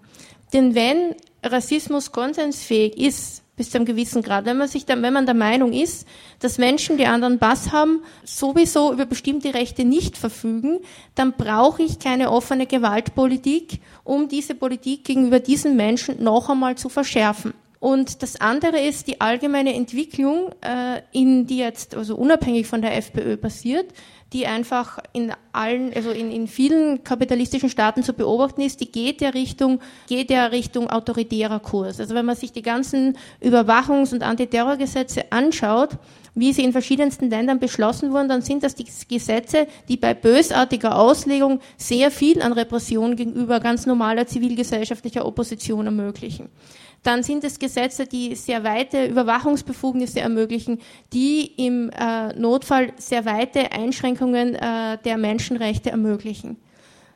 Denn 0.54 0.76
wenn 0.76 1.16
Rassismus 1.43 2.12
konsensfähig 2.12 2.97
ist, 2.97 3.43
bis 3.62 3.70
zu 3.70 3.78
einem 3.78 3.86
gewissen 3.86 4.24
Grad. 4.24 4.45
Wenn 4.45 4.57
man 4.57 4.68
sich 4.68 4.88
dann, 4.88 5.03
wenn 5.03 5.14
man 5.14 5.28
der 5.28 5.36
Meinung 5.36 5.72
ist, 5.72 6.07
dass 6.39 6.57
Menschen, 6.57 6.97
die 6.97 7.05
anderen 7.05 7.38
Bass 7.38 7.72
haben, 7.72 8.01
sowieso 8.24 8.91
über 8.91 9.05
bestimmte 9.05 9.53
Rechte 9.53 9.86
nicht 9.86 10.18
verfügen, 10.18 10.80
dann 11.14 11.34
brauche 11.34 11.84
ich 11.84 11.99
keine 11.99 12.32
offene 12.32 12.66
Gewaltpolitik, 12.66 13.80
um 14.03 14.28
diese 14.28 14.55
Politik 14.55 15.03
gegenüber 15.03 15.39
diesen 15.39 15.76
Menschen 15.76 16.24
noch 16.24 16.49
einmal 16.49 16.76
zu 16.76 16.89
verschärfen. 16.89 17.53
Und 17.80 18.24
das 18.24 18.41
andere 18.41 18.80
ist 18.80 19.05
die 19.05 19.22
allgemeine 19.22 19.76
Entwicklung, 19.76 20.49
äh, 20.62 21.01
in 21.12 21.45
die 21.45 21.59
jetzt 21.59 21.93
also 21.93 22.16
unabhängig 22.16 22.66
von 22.66 22.82
der 22.82 22.97
FPÖ 22.97 23.38
passiert, 23.38 23.93
die 24.34 24.47
einfach 24.47 24.99
in 25.11 25.34
allen, 25.51 25.93
also 25.93 26.11
in, 26.11 26.32
in 26.32 26.47
vielen 26.47 27.03
kapitalistischen 27.03 27.69
Staaten 27.69 28.01
zu 28.01 28.13
beobachten 28.13 28.61
ist, 28.61 28.79
die 28.79 28.91
geht 28.91 29.19
der 29.19 29.34
Richtung, 29.34 29.82
geht 30.07 30.29
der 30.29 30.51
Richtung 30.51 30.89
autoritärer 30.89 31.59
Kurs. 31.59 31.99
Also 31.99 32.15
wenn 32.15 32.25
man 32.25 32.38
sich 32.38 32.53
die 32.53 32.61
ganzen 32.61 33.17
Überwachungs- 33.41 34.13
und 34.13 34.23
Antiterrorgesetze 34.23 35.32
anschaut, 35.32 35.97
wie 36.34 36.53
sie 36.53 36.63
in 36.63 36.71
verschiedensten 36.71 37.29
Ländern 37.29 37.59
beschlossen 37.59 38.11
wurden, 38.11 38.29
dann 38.29 38.41
sind 38.41 38.63
das 38.63 38.75
die 38.75 38.86
Gesetze, 39.09 39.67
die 39.89 39.97
bei 39.97 40.13
bösartiger 40.13 40.97
Auslegung 40.97 41.59
sehr 41.75 42.09
viel 42.09 42.41
an 42.41 42.53
Repression 42.53 43.17
gegenüber 43.17 43.59
ganz 43.59 43.86
normaler 43.86 44.27
zivilgesellschaftlicher 44.27 45.25
Opposition 45.25 45.88
ermöglichen. 45.88 46.49
Dann 47.04 47.24
sind 47.24 47.43
es 47.43 47.58
Gesetze, 47.58 48.06
die 48.06 48.36
sehr 48.36 48.64
weite 48.64 49.06
Überwachungsbefugnisse 49.06 50.20
ermöglichen, 50.20 50.80
die 51.14 51.45
im 51.66 51.89
äh, 51.89 52.34
Notfall 52.34 52.93
sehr 52.97 53.26
weite 53.26 53.72
Einschränkungen 53.72 54.56
äh, 54.56 54.97
der 55.04 55.18
Menschenrechte 55.18 55.89
ermöglichen. 55.89 56.58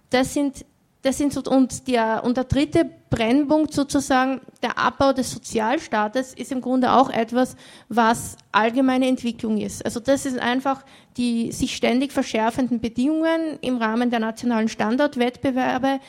Das 0.09 0.33
sind 0.33 0.65
das 1.05 1.19
sind 1.19 1.33
so, 1.33 1.43
und, 1.43 1.87
der, 1.87 2.23
und 2.23 2.35
der 2.35 2.45
dritte 2.45 2.89
Brennpunkt 3.11 3.71
sozusagen, 3.71 4.41
der 4.63 4.79
Abbau 4.79 5.13
des 5.13 5.29
Sozialstaates, 5.29 6.33
ist 6.33 6.51
im 6.51 6.61
Grunde 6.61 6.93
auch 6.93 7.11
etwas, 7.11 7.55
was 7.89 8.37
allgemeine 8.51 9.07
Entwicklung 9.07 9.59
ist. 9.59 9.85
Also 9.85 9.99
das 9.99 10.25
ist 10.25 10.39
einfach 10.39 10.83
die 11.15 11.51
sich 11.51 11.75
ständig 11.75 12.11
verschärfenden 12.11 12.81
Bedingungen 12.81 13.59
im 13.61 13.77
Rahmen 13.77 14.09
der 14.09 14.19
nationalen 14.19 14.67
Standortwettbewerbe, 14.67 15.99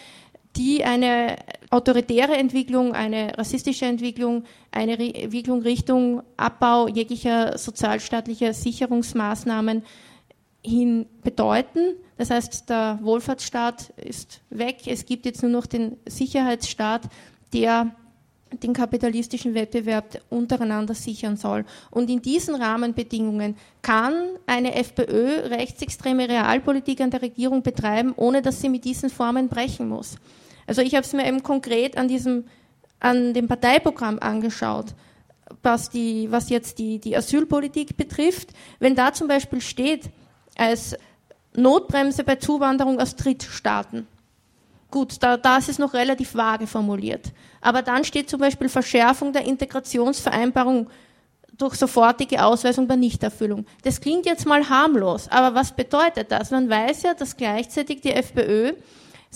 die 0.56 0.84
eine 0.84 1.36
autoritäre 1.70 2.36
Entwicklung, 2.36 2.94
eine 2.94 3.36
rassistische 3.36 3.86
Entwicklung, 3.86 4.44
eine 4.70 4.92
Entwicklung 4.92 5.62
Richtung 5.62 6.22
Abbau 6.36 6.88
jeglicher 6.88 7.58
sozialstaatlicher 7.58 8.52
Sicherungsmaßnahmen 8.52 9.82
hin 10.62 11.06
bedeuten. 11.22 11.94
Das 12.16 12.30
heißt, 12.30 12.68
der 12.70 12.98
Wohlfahrtsstaat 13.02 13.90
ist 13.96 14.40
weg. 14.50 14.86
Es 14.86 15.06
gibt 15.06 15.26
jetzt 15.26 15.42
nur 15.42 15.52
noch 15.52 15.66
den 15.66 15.96
Sicherheitsstaat, 16.06 17.02
der 17.52 17.94
den 18.62 18.72
kapitalistischen 18.72 19.54
Wettbewerb 19.54 20.20
untereinander 20.30 20.94
sichern 20.94 21.36
soll. 21.36 21.64
Und 21.90 22.08
in 22.08 22.22
diesen 22.22 22.54
Rahmenbedingungen 22.54 23.56
kann 23.82 24.14
eine 24.46 24.74
FPÖ 24.74 25.48
rechtsextreme 25.48 26.28
Realpolitik 26.28 27.00
an 27.00 27.10
der 27.10 27.22
Regierung 27.22 27.62
betreiben, 27.62 28.14
ohne 28.16 28.42
dass 28.42 28.60
sie 28.60 28.68
mit 28.68 28.84
diesen 28.84 29.10
Formen 29.10 29.48
brechen 29.48 29.88
muss. 29.88 30.16
Also 30.66 30.82
ich 30.82 30.94
habe 30.94 31.04
es 31.04 31.12
mir 31.12 31.26
eben 31.26 31.42
konkret 31.42 31.96
an 31.96 32.08
diesem, 32.08 32.44
an 33.00 33.34
dem 33.34 33.48
Parteiprogramm 33.48 34.18
angeschaut, 34.18 34.94
was 35.62 35.90
die, 35.90 36.30
was 36.30 36.50
jetzt 36.50 36.78
die, 36.78 36.98
die 36.98 37.16
Asylpolitik 37.16 37.96
betrifft. 37.96 38.50
Wenn 38.78 38.94
da 38.94 39.12
zum 39.12 39.28
Beispiel 39.28 39.60
steht, 39.60 40.10
als 40.56 40.96
Notbremse 41.54 42.24
bei 42.24 42.36
Zuwanderung 42.36 43.00
aus 43.00 43.16
Drittstaaten. 43.16 44.06
Gut, 44.90 45.22
da, 45.22 45.36
da 45.36 45.58
ist 45.58 45.78
noch 45.78 45.94
relativ 45.94 46.34
vage 46.34 46.66
formuliert. 46.66 47.32
Aber 47.60 47.82
dann 47.82 48.04
steht 48.04 48.30
zum 48.30 48.40
Beispiel 48.40 48.68
Verschärfung 48.68 49.32
der 49.32 49.44
Integrationsvereinbarung 49.44 50.88
durch 51.58 51.74
sofortige 51.74 52.44
Ausweisung 52.44 52.86
bei 52.86 52.96
Nichterfüllung. 52.96 53.66
Das 53.82 54.00
klingt 54.00 54.26
jetzt 54.26 54.46
mal 54.46 54.68
harmlos, 54.68 55.28
aber 55.28 55.54
was 55.54 55.72
bedeutet 55.72 56.30
das? 56.30 56.50
Man 56.50 56.68
weiß 56.68 57.02
ja, 57.02 57.14
dass 57.14 57.36
gleichzeitig 57.36 58.02
die 58.02 58.12
FPÖ 58.12 58.74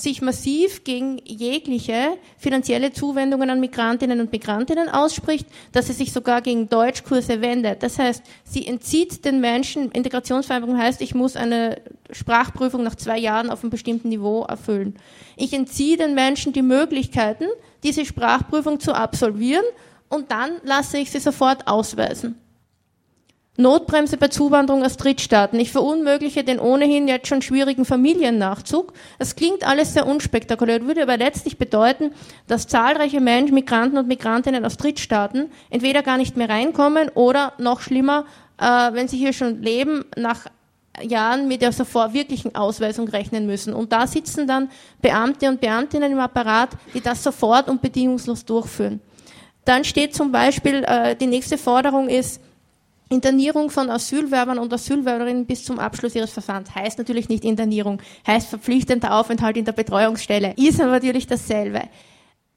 sich 0.00 0.22
massiv 0.22 0.84
gegen 0.84 1.18
jegliche 1.24 2.16
finanzielle 2.38 2.92
Zuwendungen 2.92 3.50
an 3.50 3.60
Migrantinnen 3.60 4.20
und 4.20 4.32
Migrantinnen 4.32 4.88
ausspricht, 4.88 5.46
dass 5.72 5.86
sie 5.86 5.92
sich 5.92 6.12
sogar 6.12 6.42
gegen 6.42 6.68
Deutschkurse 6.68 7.40
wendet. 7.40 7.82
Das 7.82 7.98
heißt, 7.98 8.22
sie 8.44 8.66
entzieht 8.66 9.24
den 9.24 9.40
Menschen, 9.40 9.90
Integrationsvereinbarung 9.92 10.78
heißt, 10.78 11.00
ich 11.00 11.14
muss 11.14 11.36
eine 11.36 11.80
Sprachprüfung 12.10 12.82
nach 12.82 12.94
zwei 12.94 13.18
Jahren 13.18 13.50
auf 13.50 13.62
einem 13.62 13.70
bestimmten 13.70 14.08
Niveau 14.08 14.42
erfüllen. 14.44 14.96
Ich 15.36 15.52
entziehe 15.52 15.96
den 15.96 16.14
Menschen 16.14 16.52
die 16.52 16.62
Möglichkeiten, 16.62 17.46
diese 17.82 18.04
Sprachprüfung 18.04 18.80
zu 18.80 18.94
absolvieren 18.94 19.64
und 20.08 20.30
dann 20.30 20.52
lasse 20.64 20.98
ich 20.98 21.10
sie 21.10 21.20
sofort 21.20 21.66
ausweisen. 21.66 22.36
Notbremse 23.60 24.16
bei 24.16 24.28
Zuwanderung 24.28 24.84
aus 24.84 24.96
Drittstaaten. 24.96 25.58
Ich 25.60 25.72
verunmögliche 25.72 26.44
den 26.44 26.58
ohnehin 26.58 27.08
jetzt 27.08 27.28
schon 27.28 27.42
schwierigen 27.42 27.84
Familiennachzug. 27.84 28.92
Das 29.18 29.36
klingt 29.36 29.66
alles 29.66 29.94
sehr 29.94 30.06
unspektakulär, 30.06 30.86
würde 30.86 31.02
aber 31.02 31.16
letztlich 31.16 31.58
bedeuten, 31.58 32.12
dass 32.46 32.66
zahlreiche 32.66 33.20
Menschen, 33.20 33.54
Migranten 33.54 33.98
und 33.98 34.08
Migrantinnen 34.08 34.64
aus 34.64 34.76
Drittstaaten 34.76 35.50
entweder 35.70 36.02
gar 36.02 36.16
nicht 36.16 36.36
mehr 36.36 36.48
reinkommen 36.48 37.08
oder 37.10 37.52
noch 37.58 37.80
schlimmer, 37.80 38.24
äh, 38.58 38.64
wenn 38.64 39.08
sie 39.08 39.18
hier 39.18 39.32
schon 39.32 39.62
leben, 39.62 40.04
nach 40.16 40.46
Jahren 41.02 41.48
mit 41.48 41.62
der 41.62 41.72
sofort 41.72 42.12
wirklichen 42.14 42.54
Ausweisung 42.54 43.08
rechnen 43.08 43.46
müssen. 43.46 43.74
Und 43.74 43.92
da 43.92 44.06
sitzen 44.06 44.46
dann 44.46 44.70
Beamte 45.00 45.48
und 45.48 45.60
Beamtinnen 45.60 46.12
im 46.12 46.18
Apparat, 46.18 46.70
die 46.94 47.00
das 47.00 47.22
sofort 47.22 47.68
und 47.68 47.80
bedingungslos 47.80 48.44
durchführen. 48.44 49.00
Dann 49.64 49.84
steht 49.84 50.14
zum 50.14 50.32
Beispiel, 50.32 50.84
äh, 50.84 51.14
die 51.14 51.26
nächste 51.26 51.58
Forderung 51.58 52.08
ist, 52.08 52.40
Internierung 53.10 53.70
von 53.70 53.90
Asylwerbern 53.90 54.58
und 54.58 54.72
Asylwerberinnen 54.72 55.44
bis 55.44 55.64
zum 55.64 55.80
Abschluss 55.80 56.14
ihres 56.14 56.30
Verfahrens 56.30 56.72
heißt 56.74 56.96
natürlich 56.96 57.28
nicht 57.28 57.44
Internierung, 57.44 58.00
heißt 58.24 58.48
verpflichtender 58.48 59.18
Aufenthalt 59.18 59.56
in 59.56 59.64
der 59.64 59.72
Betreuungsstelle, 59.72 60.54
ist 60.56 60.80
aber 60.80 60.92
natürlich 60.92 61.26
dasselbe. 61.26 61.82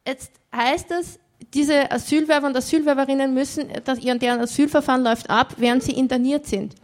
Jetzt 0.07 0.31
heißt 0.55 0.91
es, 0.91 1.19
diese 1.55 1.91
Asylwerber 1.91 2.47
und 2.47 2.55
Asylwerberinnen 2.55 3.33
müssen, 3.33 3.65
dass 3.83 3.99
deren 3.99 4.41
Asylverfahren 4.41 5.03
läuft 5.03 5.29
ab, 5.29 5.55
während 5.57 5.81
sie 5.81 5.93
interniert 5.93 6.45
sind. 6.45 6.75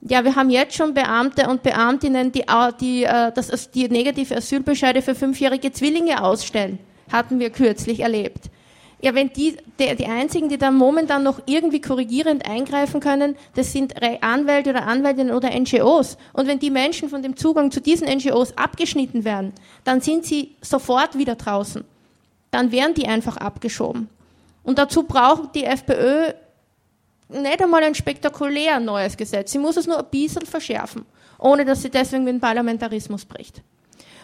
Ja, 0.00 0.24
wir 0.24 0.34
haben 0.34 0.50
jetzt 0.50 0.74
schon 0.74 0.92
Beamte 0.92 1.48
und 1.48 1.62
Beamtinnen, 1.62 2.32
die, 2.32 2.44
die, 2.80 3.04
äh, 3.04 3.32
das, 3.32 3.70
die 3.70 3.88
negative 3.88 4.36
Asylbescheide 4.36 5.00
für 5.00 5.14
fünfjährige 5.14 5.72
Zwillinge 5.72 6.22
ausstellen. 6.22 6.78
Hatten 7.10 7.38
wir 7.38 7.50
kürzlich 7.50 8.00
erlebt. 8.00 8.50
Ja, 9.06 9.14
wenn 9.14 9.32
die, 9.32 9.56
die, 9.78 9.94
die 9.94 10.06
einzigen, 10.06 10.48
die 10.48 10.58
da 10.58 10.72
momentan 10.72 11.22
noch 11.22 11.40
irgendwie 11.46 11.80
korrigierend 11.80 12.44
eingreifen 12.44 12.98
können, 12.98 13.36
das 13.54 13.70
sind 13.70 13.94
Anwälte 14.02 14.70
oder 14.70 14.84
Anwältinnen 14.84 15.32
oder 15.32 15.48
NGOs. 15.56 16.18
Und 16.32 16.48
wenn 16.48 16.58
die 16.58 16.72
Menschen 16.72 17.08
von 17.08 17.22
dem 17.22 17.36
Zugang 17.36 17.70
zu 17.70 17.80
diesen 17.80 18.08
NGOs 18.08 18.58
abgeschnitten 18.58 19.24
werden, 19.24 19.52
dann 19.84 20.00
sind 20.00 20.26
sie 20.26 20.56
sofort 20.60 21.16
wieder 21.16 21.36
draußen. 21.36 21.84
Dann 22.50 22.72
werden 22.72 22.94
die 22.94 23.06
einfach 23.06 23.36
abgeschoben. 23.36 24.08
Und 24.64 24.76
dazu 24.76 25.04
braucht 25.04 25.54
die 25.54 25.62
FPÖ 25.62 26.32
nicht 27.28 27.62
einmal 27.62 27.84
ein 27.84 27.94
spektakulär 27.94 28.80
neues 28.80 29.16
Gesetz. 29.16 29.52
Sie 29.52 29.60
muss 29.60 29.76
es 29.76 29.86
nur 29.86 30.00
ein 30.00 30.10
bisschen 30.10 30.46
verschärfen, 30.46 31.06
ohne 31.38 31.64
dass 31.64 31.82
sie 31.82 31.90
deswegen 31.90 32.26
den 32.26 32.40
Parlamentarismus 32.40 33.24
bricht. 33.24 33.62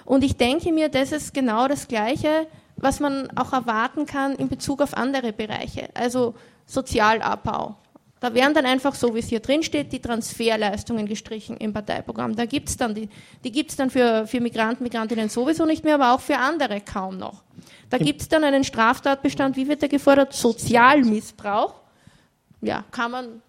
Und 0.04 0.24
ich 0.24 0.36
denke 0.36 0.72
mir, 0.72 0.88
das 0.88 1.12
ist 1.12 1.32
genau 1.32 1.68
das 1.68 1.86
Gleiche, 1.86 2.48
was 2.82 3.00
man 3.00 3.30
auch 3.36 3.54
erwarten 3.54 4.04
kann 4.04 4.34
in 4.34 4.48
Bezug 4.48 4.82
auf 4.82 4.94
andere 4.94 5.32
Bereiche, 5.32 5.88
also 5.94 6.34
Sozialabbau. 6.66 7.76
Da 8.20 8.34
werden 8.34 8.54
dann 8.54 8.66
einfach, 8.66 8.94
so 8.94 9.14
wie 9.14 9.18
es 9.18 9.28
hier 9.28 9.40
drin 9.40 9.64
steht, 9.64 9.92
die 9.92 10.00
Transferleistungen 10.00 11.06
gestrichen 11.06 11.56
im 11.56 11.72
Parteiprogramm. 11.72 12.36
Da 12.36 12.44
gibt's 12.44 12.76
dann 12.76 12.94
die, 12.94 13.08
die 13.42 13.50
gibt's 13.50 13.74
dann 13.74 13.90
für, 13.90 14.28
für 14.28 14.40
Migranten, 14.40 14.84
Migrantinnen 14.84 15.28
sowieso 15.28 15.64
nicht 15.64 15.82
mehr, 15.82 15.96
aber 15.96 16.14
auch 16.14 16.20
für 16.20 16.38
andere 16.38 16.80
kaum 16.80 17.18
noch. 17.18 17.42
Da 17.90 17.98
gibt's 17.98 18.28
dann 18.28 18.44
einen 18.44 18.62
Straftatbestand, 18.62 19.56
wie 19.56 19.66
wird 19.66 19.82
der 19.82 19.88
gefordert? 19.88 20.34
Sozialmissbrauch. 20.34 21.74
Ja, 22.60 22.84
kann 22.92 23.10
man, 23.10 23.42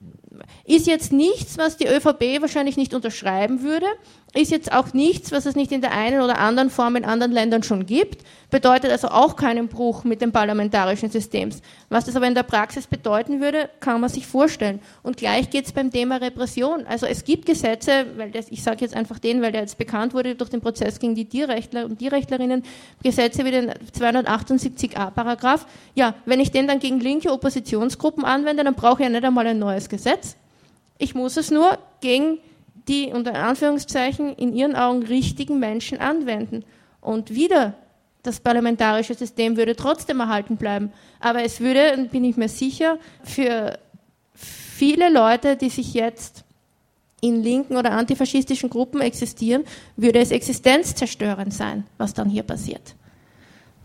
ist 0.65 0.87
jetzt 0.87 1.11
nichts, 1.11 1.57
was 1.57 1.77
die 1.77 1.87
ÖVP 1.87 2.41
wahrscheinlich 2.41 2.77
nicht 2.77 2.93
unterschreiben 2.93 3.61
würde, 3.61 3.87
ist 4.35 4.51
jetzt 4.51 4.71
auch 4.71 4.93
nichts, 4.93 5.31
was 5.31 5.45
es 5.45 5.55
nicht 5.55 5.71
in 5.71 5.81
der 5.81 5.91
einen 5.91 6.21
oder 6.21 6.39
anderen 6.39 6.71
Form 6.71 6.95
in 6.95 7.05
anderen 7.05 7.31
Ländern 7.31 7.61
schon 7.61 7.85
gibt, 7.85 8.23
bedeutet 8.49 8.91
also 8.91 9.09
auch 9.09 9.35
keinen 9.35 9.67
Bruch 9.67 10.03
mit 10.03 10.21
dem 10.21 10.31
parlamentarischen 10.31 11.11
Systems. 11.11 11.61
Was 11.89 12.05
das 12.05 12.15
aber 12.15 12.27
in 12.27 12.33
der 12.33 12.43
Praxis 12.43 12.87
bedeuten 12.87 13.41
würde, 13.41 13.69
kann 13.79 14.01
man 14.01 14.09
sich 14.09 14.25
vorstellen. 14.25 14.79
Und 15.03 15.17
gleich 15.17 15.51
geht 15.51 15.65
es 15.65 15.71
beim 15.71 15.91
Thema 15.91 16.17
Repression. 16.17 16.85
Also 16.87 17.05
es 17.05 17.23
gibt 17.23 17.45
Gesetze, 17.45 18.05
weil 18.17 18.31
das, 18.31 18.47
ich 18.49 18.63
sage 18.63 18.81
jetzt 18.81 18.95
einfach 18.95 19.19
den, 19.19 19.41
weil 19.43 19.51
der 19.51 19.61
jetzt 19.61 19.77
bekannt 19.77 20.15
wurde 20.15 20.35
durch 20.35 20.49
den 20.49 20.61
Prozess 20.61 20.99
gegen 20.99 21.13
die 21.13 21.25
Tierrechtler 21.25 21.85
und 21.85 21.99
Tierrechtlerinnen, 21.99 22.63
Gesetze 23.03 23.45
wie 23.45 23.51
den 23.51 23.71
278a 23.71 25.11
Paragraph. 25.11 25.67
Ja, 25.93 26.15
wenn 26.25 26.39
ich 26.39 26.51
den 26.51 26.67
dann 26.67 26.79
gegen 26.79 26.99
linke 26.99 27.31
Oppositionsgruppen 27.31 28.25
anwende, 28.25 28.63
dann 28.63 28.73
brauche 28.73 29.01
ich 29.01 29.07
ja 29.07 29.09
nicht 29.09 29.23
einmal 29.23 29.45
ein 29.45 29.59
neues 29.59 29.89
Gesetz. 29.89 30.22
Ich 31.03 31.15
muss 31.15 31.35
es 31.35 31.51
nur 31.51 31.79
gegen 31.99 32.37
die 32.87 33.11
unter 33.11 33.35
Anführungszeichen 33.35 34.37
in 34.37 34.55
ihren 34.55 34.73
Augen 34.73 35.03
richtigen 35.03 35.59
Menschen 35.59 35.99
anwenden. 35.99 36.63
Und 37.01 37.29
wieder, 37.35 37.73
das 38.23 38.39
parlamentarische 38.39 39.13
System 39.13 39.57
würde 39.57 39.75
trotzdem 39.75 40.21
erhalten 40.21 40.55
bleiben. 40.55 40.93
Aber 41.19 41.43
es 41.43 41.59
würde, 41.59 42.07
bin 42.09 42.23
ich 42.23 42.37
mir 42.37 42.47
sicher, 42.47 42.99
für 43.21 43.77
viele 44.33 45.11
Leute, 45.11 45.57
die 45.57 45.69
sich 45.69 45.93
jetzt 45.93 46.45
in 47.19 47.43
linken 47.43 47.75
oder 47.75 47.91
antifaschistischen 47.91 48.69
Gruppen 48.69 49.01
existieren, 49.01 49.65
würde 49.97 50.19
es 50.19 50.31
existenzzerstörend 50.31 51.53
sein, 51.53 51.83
was 51.97 52.13
dann 52.13 52.29
hier 52.29 52.43
passiert. 52.43 52.95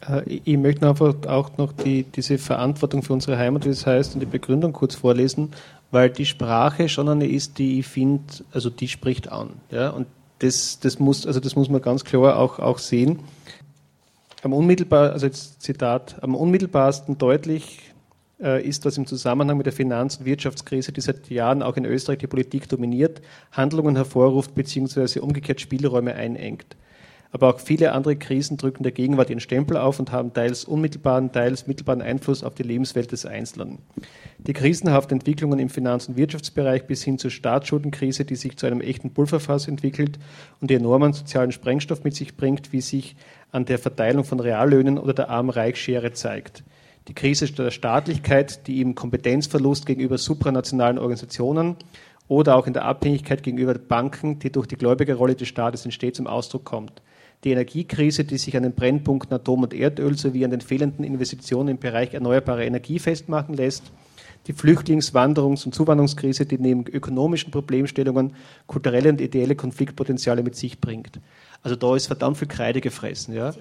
Äh, 0.09 0.40
ich 0.45 0.57
möchte 0.57 0.89
einfach 0.89 1.15
auch 1.27 1.57
noch 1.59 1.73
die, 1.73 2.05
diese 2.05 2.39
Verantwortung 2.39 3.03
für 3.03 3.12
unsere 3.12 3.39
Heimat, 3.39 3.65
wie 3.65 3.70
es 3.70 3.86
heißt, 3.86 4.15
und 4.15 4.20
die 4.20 4.27
Begründung 4.27 4.73
kurz 4.73 4.95
vorlesen 4.95 5.51
weil 5.90 6.10
die 6.10 6.27
Sprache 6.27 6.89
schon 6.89 7.09
eine 7.09 7.27
ist, 7.27 7.59
die 7.59 7.81
ich 7.81 7.86
finde, 7.86 8.24
also 8.52 8.70
die 8.70 8.89
spricht 8.89 9.31
an. 9.31 9.51
Ja? 9.70 9.90
Und 9.90 10.06
das, 10.40 10.81
das, 10.81 10.98
muss, 10.98 11.27
also 11.27 11.40
das 11.40 11.56
muss 11.56 11.69
man 11.69 11.82
ganz 11.82 12.05
klar 12.05 12.39
auch, 12.39 12.59
auch 12.59 12.78
sehen. 12.78 13.20
Am 14.43 14.52
unmittelbar, 14.52 15.12
also 15.12 15.27
jetzt 15.27 15.62
Zitat, 15.62 16.23
am 16.23 16.35
unmittelbarsten 16.35 17.19
deutlich 17.19 17.81
äh, 18.40 18.65
ist, 18.65 18.85
was 18.85 18.97
im 18.97 19.06
Zusammenhang 19.06 19.56
mit 19.56 19.66
der 19.66 19.73
Finanz- 19.73 20.19
und 20.19 20.27
Wirtschaftskrise, 20.27 20.93
die 20.93 21.01
seit 21.01 21.28
Jahren 21.31 21.62
auch 21.62 21.77
in 21.77 21.85
Österreich 21.85 22.19
die 22.19 22.28
Politik 22.28 22.69
dominiert, 22.69 23.20
Handlungen 23.51 23.97
hervorruft 23.97 24.55
bzw. 24.55 25.19
umgekehrt 25.20 25.60
Spielräume 25.60 26.15
einengt. 26.15 26.77
Aber 27.31 27.55
auch 27.55 27.61
viele 27.61 27.93
andere 27.93 28.17
Krisen 28.17 28.57
drücken 28.57 28.85
der 28.85 28.93
Gegenwart 28.93 29.29
ihren 29.29 29.41
Stempel 29.41 29.77
auf 29.77 30.01
und 30.01 30.13
haben 30.13 30.33
teils 30.33 30.65
unmittelbaren, 30.65 31.31
teils 31.31 31.67
mittelbaren 31.67 32.01
Einfluss 32.01 32.43
auf 32.43 32.55
die 32.55 32.63
Lebenswelt 32.63 33.13
des 33.13 33.27
Einzelnen. 33.27 33.79
Die 34.39 34.55
krisenhaften 34.55 35.19
Entwicklungen 35.19 35.59
im 35.59 35.69
Finanz- 35.69 36.09
und 36.09 36.17
Wirtschaftsbereich 36.17 36.87
bis 36.87 37.05
hin 37.05 37.19
zur 37.19 37.31
Staatsschuldenkrise, 37.31 38.25
die 38.25 38.37
sich 38.37 38.57
zu 38.57 38.67
einem 38.67 38.81
echten 38.81 39.13
Pulverfass 39.13 39.69
entwickelt 39.69 40.19
und 40.63 40.71
die 40.71 40.75
enormen 40.75 41.13
sozialen 41.13 41.53
Sprengstoff 41.53 42.03
mit 42.03 42.15
sich 42.15 42.37
bringt, 42.37 42.73
wie 42.73 42.81
sich 42.81 43.15
an 43.53 43.67
der 43.67 43.79
Verteilung 43.79 44.25
von 44.25 44.41
Reallöhnen 44.41 44.97
oder 44.97 45.13
der 45.13 45.29
Arm-Reich-Schere 45.29 46.13
zeigt. 46.13 46.65
Die 47.09 47.15
Krise 47.15 47.51
der 47.53 47.71
Staatlichkeit, 47.71 48.67
die 48.67 48.81
im 48.81 48.95
Kompetenzverlust 48.95 49.85
gegenüber 49.85 50.17
supranationalen 50.17 50.99
Organisationen 50.99 51.77
oder 52.27 52.57
auch 52.57 52.67
in 52.67 52.75
der 52.75 52.85
Abhängigkeit 52.85 53.43
gegenüber 53.43 53.75
Banken, 53.75 54.39
die 54.39 54.53
durch 54.53 54.67
die 54.67 54.77
Gläubigerrolle 54.77 55.35
des 55.35 55.49
Staates 55.49 55.85
entsteht, 55.85 56.17
zum 56.17 56.27
Ausdruck 56.27 56.65
kommt 56.65 57.03
die 57.44 57.52
Energiekrise, 57.52 58.24
die 58.24 58.39
sich 58.39 58.56
an 58.56 58.65
den 58.65 58.73
Brennpunkten 58.73 59.35
Atom 59.35 59.62
und 59.62 59.74
Erdöl 59.74 60.16
sowie 60.16 60.44
an 60.44 60.51
den 60.51 60.60
fehlenden 60.60 61.05
Investitionen 61.05 61.69
im 61.69 61.78
Bereich 61.78 62.15
erneuerbare 62.15 62.65
Energie 62.65 62.98
festmachen 62.98 63.55
lässt, 63.55 63.85
die 64.47 64.52
Flüchtlings-, 64.52 65.12
Wanderungs- 65.12 65.65
und 65.65 65.74
Zuwanderungskrise, 65.74 66.47
die 66.47 66.59
neben 66.59 66.86
ökonomischen 66.86 67.51
Problemstellungen 67.51 68.35
kulturelle 68.66 69.10
und 69.10 69.20
ideelle 69.20 69.55
Konfliktpotenziale 69.55 70.43
mit 70.43 70.56
sich 70.56 70.81
bringt. 70.81 71.20
Also 71.62 71.77
da 71.77 71.94
ist 71.94 72.06
verdammt 72.06 72.39
viel 72.39 72.48
Kreide 72.48 72.81
gefressen, 72.81 73.35
ja. 73.35 73.52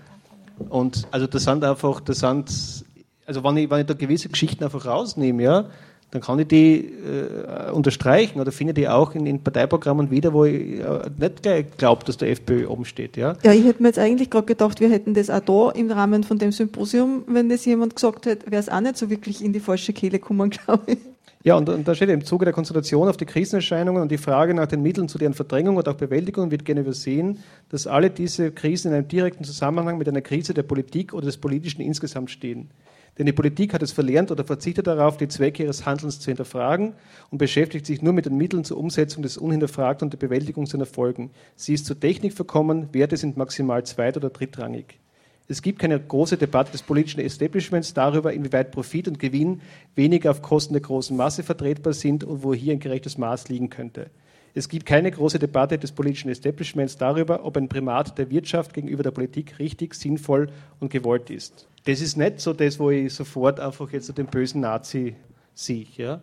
Und 0.69 1.07
also 1.11 1.27
das 1.27 1.43
sind 1.43 1.63
einfach, 1.63 1.99
das 1.99 2.19
sind, 2.19 2.85
also 3.25 3.43
wenn 3.43 3.57
ich, 3.57 3.69
wenn 3.69 3.81
ich 3.81 3.85
da 3.85 3.93
gewisse 3.93 4.29
Geschichten 4.29 4.63
einfach 4.63 4.85
rausnehme, 4.85 5.43
ja, 5.43 5.69
dann 6.11 6.21
kann 6.21 6.39
ich 6.39 6.47
die 6.47 6.85
äh, 6.85 7.71
unterstreichen 7.71 8.39
oder 8.39 8.51
finde 8.53 8.73
die 8.73 8.87
auch 8.87 9.13
in, 9.13 9.25
in 9.25 9.43
Parteiprogrammen 9.43 10.09
wieder, 10.09 10.31
wo 10.31 10.45
ich 10.45 10.79
äh, 10.79 11.09
nicht 11.17 11.43
gleich 11.43 11.65
glaube, 11.77 12.05
dass 12.05 12.15
der 12.15 12.29
FPÖ 12.29 12.67
oben 12.67 12.85
steht. 12.85 13.17
Ja, 13.17 13.35
ja 13.43 13.51
ich 13.51 13.65
hätte 13.65 13.83
mir 13.83 13.89
jetzt 13.89 13.99
eigentlich 13.99 14.29
gerade 14.29 14.45
gedacht, 14.45 14.79
wir 14.79 14.89
hätten 14.89 15.13
das 15.13 15.29
auch 15.29 15.41
da 15.41 15.71
im 15.71 15.91
Rahmen 15.91 16.23
von 16.23 16.37
dem 16.37 16.53
Symposium, 16.53 17.23
wenn 17.27 17.49
das 17.49 17.65
jemand 17.65 17.95
gesagt 17.95 18.25
hätte, 18.25 18.49
wäre 18.49 18.61
es 18.61 18.69
auch 18.69 18.79
nicht 18.79 18.97
so 18.97 19.09
wirklich 19.09 19.43
in 19.43 19.51
die 19.51 19.59
falsche 19.59 19.91
Kehle 19.91 20.19
gekommen, 20.19 20.49
glaube 20.65 20.93
ich. 20.93 20.97
Ja, 21.43 21.55
und, 21.55 21.69
und 21.69 21.87
da 21.87 21.93
steht 21.93 22.09
im 22.09 22.25
Zuge 22.25 22.45
der 22.45 22.53
Konzentration 22.53 23.07
auf 23.07 23.17
die 23.17 23.25
Krisenerscheinungen 23.25 24.01
und 24.01 24.11
die 24.11 24.17
Frage 24.17 24.53
nach 24.53 24.67
den 24.67 24.81
Mitteln 24.81 25.07
zu 25.07 25.17
deren 25.17 25.33
Verdrängung 25.33 25.77
und 25.77 25.87
auch 25.87 25.93
Bewältigung 25.93 26.51
wird 26.51 26.65
gerne 26.65 26.81
übersehen, 26.81 27.39
dass 27.69 27.85
alle 27.85 28.09
diese 28.09 28.51
Krisen 28.51 28.89
in 28.89 28.97
einem 28.97 29.07
direkten 29.07 29.43
Zusammenhang 29.43 29.97
mit 29.97 30.07
einer 30.09 30.21
Krise 30.21 30.53
der 30.53 30.63
Politik 30.63 31.13
oder 31.13 31.25
des 31.25 31.37
Politischen 31.37 31.81
insgesamt 31.81 32.31
stehen. 32.31 32.69
Denn 33.17 33.25
die 33.25 33.33
Politik 33.33 33.73
hat 33.73 33.81
es 33.81 33.91
verlernt 33.91 34.31
oder 34.31 34.43
verzichtet 34.43 34.85
darauf, 34.85 35.17
die 35.17 35.27
Zwecke 35.27 35.63
ihres 35.63 35.85
Handelns 35.85 36.19
zu 36.19 36.29
hinterfragen 36.29 36.93
und 37.31 37.39
beschäftigt 37.39 37.85
sich 37.85 38.01
nur 38.01 38.13
mit 38.13 38.27
den 38.27 38.37
Mitteln 38.37 38.63
zur 38.63 38.77
Umsetzung 38.77 39.23
des 39.23 39.37
Unhinterfragten 39.37 40.05
und 40.05 40.13
der 40.13 40.19
Bewältigung 40.19 40.67
seiner 40.67 40.85
Folgen. 40.85 41.31
Sie 41.55 41.73
ist 41.73 41.87
zur 41.87 41.99
Technik 41.99 42.33
verkommen, 42.33 42.89
Werte 42.93 43.17
sind 43.17 43.35
maximal 43.35 43.83
zweit- 43.85 44.17
oder 44.17 44.29
drittrangig. 44.29 44.99
Es 45.47 45.61
gibt 45.61 45.79
keine 45.79 45.99
große 45.99 46.37
Debatte 46.37 46.71
des 46.71 46.83
politischen 46.83 47.21
Establishments 47.21 47.93
darüber, 47.93 48.33
inwieweit 48.33 48.71
Profit 48.71 49.07
und 49.07 49.17
Gewinn 49.17 49.61
weniger 49.95 50.29
auf 50.29 50.41
Kosten 50.41 50.73
der 50.73 50.81
großen 50.81 51.15
Masse 51.15 51.41
vertretbar 51.41 51.93
sind 51.93 52.23
und 52.23 52.43
wo 52.43 52.53
hier 52.53 52.73
ein 52.73 52.79
gerechtes 52.79 53.17
Maß 53.17 53.47
liegen 53.47 53.69
könnte. 53.69 54.11
Es 54.53 54.69
gibt 54.69 54.85
keine 54.85 55.09
große 55.09 55.39
Debatte 55.39 55.77
des 55.77 55.91
politischen 55.91 56.29
Establishments 56.29 56.97
darüber, 56.97 57.45
ob 57.45 57.57
ein 57.57 57.69
Primat 57.69 58.17
der 58.17 58.29
Wirtschaft 58.29 58.73
gegenüber 58.73 59.03
der 59.03 59.11
Politik 59.11 59.57
richtig, 59.57 59.95
sinnvoll 59.95 60.49
und 60.79 60.91
gewollt 60.91 61.29
ist 61.29 61.67
das 61.87 62.01
ist 62.01 62.17
nicht 62.17 62.41
so 62.41 62.51
das, 62.51 62.77
wo 62.79 62.91
ich 62.91 63.13
sofort 63.13 63.61
einfach 63.61 63.89
jetzt 63.91 64.15
den 64.17 64.25
bösen 64.25 64.59
Nazi 64.59 65.15
sehe. 65.53 65.87
Ja? 65.95 66.19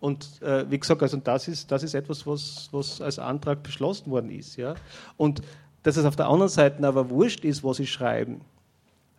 Und 0.00 0.42
äh, 0.42 0.68
wie 0.68 0.78
gesagt, 0.78 1.02
also 1.02 1.18
das 1.18 1.46
ist, 1.46 1.70
das 1.70 1.84
ist 1.84 1.94
etwas, 1.94 2.26
was, 2.26 2.68
was 2.72 3.00
als 3.00 3.20
Antrag 3.20 3.62
beschlossen 3.62 4.10
worden 4.10 4.30
ist. 4.30 4.56
Ja? 4.56 4.74
Und 5.16 5.40
dass 5.84 5.96
es 5.96 6.04
auf 6.04 6.16
der 6.16 6.26
anderen 6.26 6.48
Seite 6.48 6.84
aber 6.84 7.08
wurscht 7.10 7.44
ist, 7.44 7.62
was 7.62 7.76
sie 7.76 7.86
schreiben. 7.86 8.40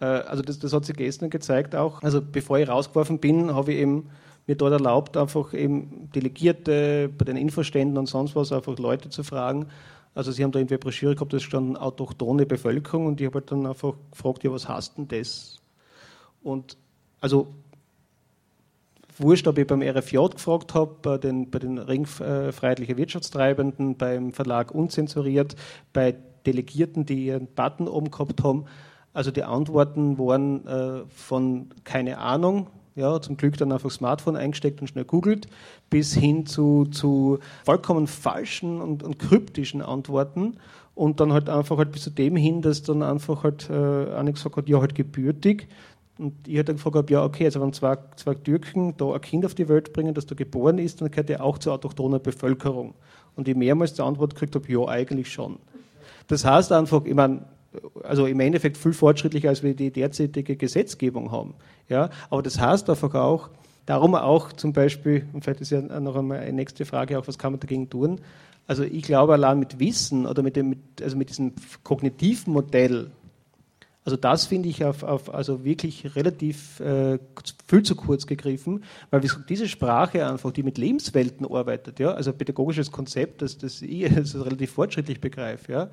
Äh, 0.01 0.05
also 0.05 0.43
das, 0.43 0.59
das 0.59 0.73
hat 0.73 0.83
sich 0.83 0.97
gestern 0.97 1.29
gezeigt 1.29 1.75
auch. 1.75 2.03
Also 2.03 2.21
bevor 2.21 2.59
ich 2.59 2.67
rausgeworfen 2.67 3.19
bin, 3.19 3.55
habe 3.55 3.71
ich 3.71 3.79
eben 3.79 4.09
mir 4.47 4.55
dort 4.57 4.73
erlaubt, 4.73 5.15
einfach 5.15 5.53
eben 5.53 6.09
Delegierte 6.13 7.09
bei 7.17 7.23
den 7.23 7.37
Infoständen 7.37 7.97
und 7.97 8.07
sonst 8.07 8.35
was, 8.35 8.51
einfach 8.51 8.77
Leute 8.77 9.09
zu 9.09 9.23
fragen, 9.23 9.67
also 10.17 10.31
sie 10.31 10.43
haben 10.43 10.51
da 10.51 10.59
in 10.59 10.65
der 10.65 10.79
Broschüre 10.79 11.13
gehabt, 11.13 11.31
da 11.31 11.39
stand 11.39 11.79
autochtone 11.79 12.47
Bevölkerung 12.47 13.05
und 13.05 13.21
ich 13.21 13.27
habe 13.27 13.35
halt 13.39 13.51
dann 13.51 13.67
einfach 13.67 13.93
gefragt, 14.09 14.43
ja, 14.43 14.51
was 14.51 14.67
heißt 14.67 14.97
denn 14.97 15.07
das? 15.07 15.57
Und 16.41 16.75
also 17.21 17.53
wurscht, 19.17 19.47
ob 19.47 19.59
ich 19.59 19.67
beim 19.67 19.83
RFJ 19.83 20.17
gefragt 20.33 20.73
habe, 20.73 20.95
bei 21.03 21.19
den, 21.19 21.51
bei 21.51 21.59
den 21.59 21.77
ringfreiheitlichen 21.77 22.97
Wirtschaftstreibenden, 22.97 23.95
beim 23.95 24.33
Verlag 24.33 24.71
Unzensuriert, 24.71 25.55
bei 25.93 26.15
Delegierten, 26.47 27.05
die 27.05 27.27
ihren 27.27 27.45
Button 27.45 27.87
oben 27.87 28.09
gehabt 28.09 28.43
haben. 28.43 28.65
Also 29.13 29.29
die 29.29 29.43
Antworten 29.43 30.17
waren 30.17 30.65
äh, 30.65 31.05
von 31.09 31.69
keine 31.83 32.17
Ahnung, 32.17 32.67
ja, 32.97 33.21
zum 33.21 33.37
Glück 33.37 33.57
dann 33.57 33.71
einfach 33.71 33.91
Smartphone 33.91 34.35
eingesteckt 34.35 34.81
und 34.81 34.87
schnell 34.87 35.05
googelt, 35.05 35.47
bis 35.89 36.13
hin 36.13 36.45
zu, 36.45 36.85
zu 36.85 37.39
vollkommen 37.63 38.07
falschen 38.07 38.81
und, 38.81 39.03
und 39.03 39.19
kryptischen 39.19 39.81
Antworten 39.81 40.57
und 40.95 41.19
dann 41.19 41.31
halt 41.31 41.47
einfach 41.47 41.77
halt 41.77 41.91
bis 41.91 42.01
zu 42.01 42.09
dem 42.09 42.35
hin, 42.35 42.61
dass 42.63 42.81
dann 42.81 43.03
einfach 43.03 43.43
halt 43.43 43.69
äh, 43.69 44.13
eine 44.15 44.33
gesagt 44.33 44.57
hat, 44.57 44.67
ja, 44.67 44.81
halt 44.81 44.95
gebürtig. 44.95 45.67
Und 46.17 46.33
ich 46.47 46.57
halt 46.57 46.69
dann 46.69 46.77
gefragt 46.77 46.95
habe, 46.95 47.13
ja, 47.13 47.23
okay, 47.23 47.45
also 47.45 47.61
wenn 47.61 47.71
zwei, 47.71 47.95
zwei 48.15 48.33
Türken 48.33 48.95
da 48.97 49.13
ein 49.13 49.21
Kind 49.21 49.45
auf 49.45 49.53
die 49.53 49.69
Welt 49.69 49.93
bringen, 49.93 50.15
das 50.15 50.25
da 50.25 50.33
geboren 50.33 50.79
ist, 50.79 50.99
dann 50.99 51.11
gehört 51.11 51.29
er 51.29 51.43
auch 51.43 51.59
zur 51.59 51.73
autochthonen 51.73 52.19
Bevölkerung. 52.19 52.95
Und 53.35 53.47
ich 53.47 53.55
mehrmals 53.55 53.93
die 53.93 54.01
Antwort 54.01 54.33
gekriegt 54.33 54.55
habe, 54.55 54.71
ja, 54.71 54.87
eigentlich 54.87 55.31
schon. 55.31 55.59
Das 56.27 56.43
heißt 56.43 56.71
einfach, 56.71 57.05
ich 57.05 57.13
meine, 57.13 57.41
also 58.03 58.25
im 58.25 58.39
Endeffekt 58.39 58.77
viel 58.77 58.93
fortschrittlicher, 58.93 59.49
als 59.49 59.63
wir 59.63 59.75
die 59.75 59.91
derzeitige 59.91 60.55
Gesetzgebung 60.55 61.31
haben. 61.31 61.55
Ja, 61.89 62.09
aber 62.29 62.41
das 62.41 62.59
heißt 62.59 62.89
einfach 62.89 63.13
auch, 63.15 63.49
darum 63.85 64.15
auch 64.15 64.51
zum 64.53 64.73
Beispiel, 64.73 65.25
und 65.33 65.43
vielleicht 65.43 65.61
ist 65.61 65.71
ja 65.71 65.81
noch 65.81 66.15
einmal 66.15 66.39
eine 66.39 66.53
nächste 66.53 66.85
Frage 66.85 67.17
auch, 67.17 67.27
was 67.27 67.37
kann 67.37 67.53
man 67.53 67.59
dagegen 67.59 67.89
tun? 67.89 68.19
Also 68.67 68.83
ich 68.83 69.03
glaube, 69.03 69.33
allein 69.33 69.59
mit 69.59 69.79
Wissen 69.79 70.25
oder 70.25 70.43
mit, 70.43 70.57
dem, 70.57 70.75
also 71.01 71.15
mit 71.17 71.29
diesem 71.29 71.53
kognitiven 71.83 72.51
Modell, 72.51 73.11
also 74.03 74.15
das 74.15 74.45
finde 74.45 74.69
ich 74.69 74.85
auf, 74.85 75.03
auf, 75.03 75.33
also 75.33 75.65
wirklich 75.65 76.15
relativ 76.15 76.79
äh, 76.79 77.17
viel 77.67 77.83
zu 77.83 77.95
kurz 77.95 78.25
gegriffen, 78.25 78.83
weil 79.09 79.21
diese 79.49 79.67
Sprache 79.67 80.25
einfach, 80.25 80.51
die 80.51 80.63
mit 80.63 80.77
Lebenswelten 80.77 81.45
arbeitet, 81.45 81.99
ja, 81.99 82.11
also 82.11 82.31
pädagogisches 82.33 82.91
Konzept, 82.91 83.41
das, 83.41 83.57
das 83.57 83.81
ich 83.81 84.09
also 84.15 84.43
relativ 84.43 84.71
fortschrittlich 84.71 85.21
begreife, 85.21 85.71
ja, 85.71 85.89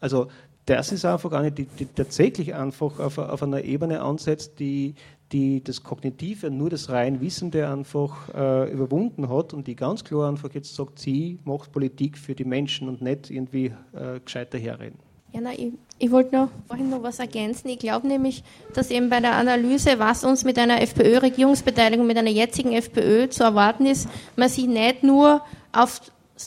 also 0.00 0.28
das 0.66 0.90
ist 0.90 1.04
einfach 1.04 1.32
eine, 1.32 1.52
die, 1.52 1.64
die 1.64 1.86
tatsächlich 1.86 2.54
einfach 2.54 2.98
auf, 2.98 3.18
auf, 3.18 3.42
einer 3.42 3.62
Ebene 3.62 4.02
ansetzt, 4.02 4.58
die, 4.58 4.94
die 5.32 5.62
das 5.62 5.82
Kognitive, 5.82 6.50
nur 6.50 6.70
das 6.70 6.90
rein 6.90 7.20
Wissende 7.20 7.68
einfach 7.68 8.28
äh, 8.34 8.72
überwunden 8.72 9.28
hat 9.28 9.54
und 9.54 9.68
die 9.68 9.76
ganz 9.76 10.02
klar 10.02 10.28
einfach 10.28 10.50
jetzt 10.54 10.74
sagt, 10.74 10.98
sie 10.98 11.38
macht 11.44 11.72
Politik 11.72 12.18
für 12.18 12.34
die 12.34 12.44
Menschen 12.44 12.88
und 12.88 13.00
nicht 13.00 13.30
irgendwie 13.30 13.72
äh, 13.92 14.20
gescheiter 14.24 14.58
herreden. 14.58 14.98
Ja, 15.32 15.40
na, 15.42 15.52
ich, 15.52 15.72
ich 15.98 16.10
wollte 16.10 16.34
noch 16.34 16.48
vorhin 16.66 16.90
noch 16.90 17.02
was 17.02 17.18
ergänzen. 17.20 17.68
Ich 17.68 17.78
glaube 17.78 18.08
nämlich, 18.08 18.42
dass 18.74 18.90
eben 18.90 19.08
bei 19.08 19.20
der 19.20 19.34
Analyse, 19.34 19.98
was 19.98 20.24
uns 20.24 20.44
mit 20.44 20.58
einer 20.58 20.80
FPÖ-Regierungsbeteiligung, 20.80 22.06
mit 22.06 22.16
einer 22.16 22.30
jetzigen 22.30 22.72
FPÖ 22.72 23.28
zu 23.28 23.44
erwarten 23.44 23.86
ist, 23.86 24.08
man 24.34 24.48
sich 24.48 24.66
nicht 24.66 25.02
nur 25.02 25.42
auf 25.72 26.00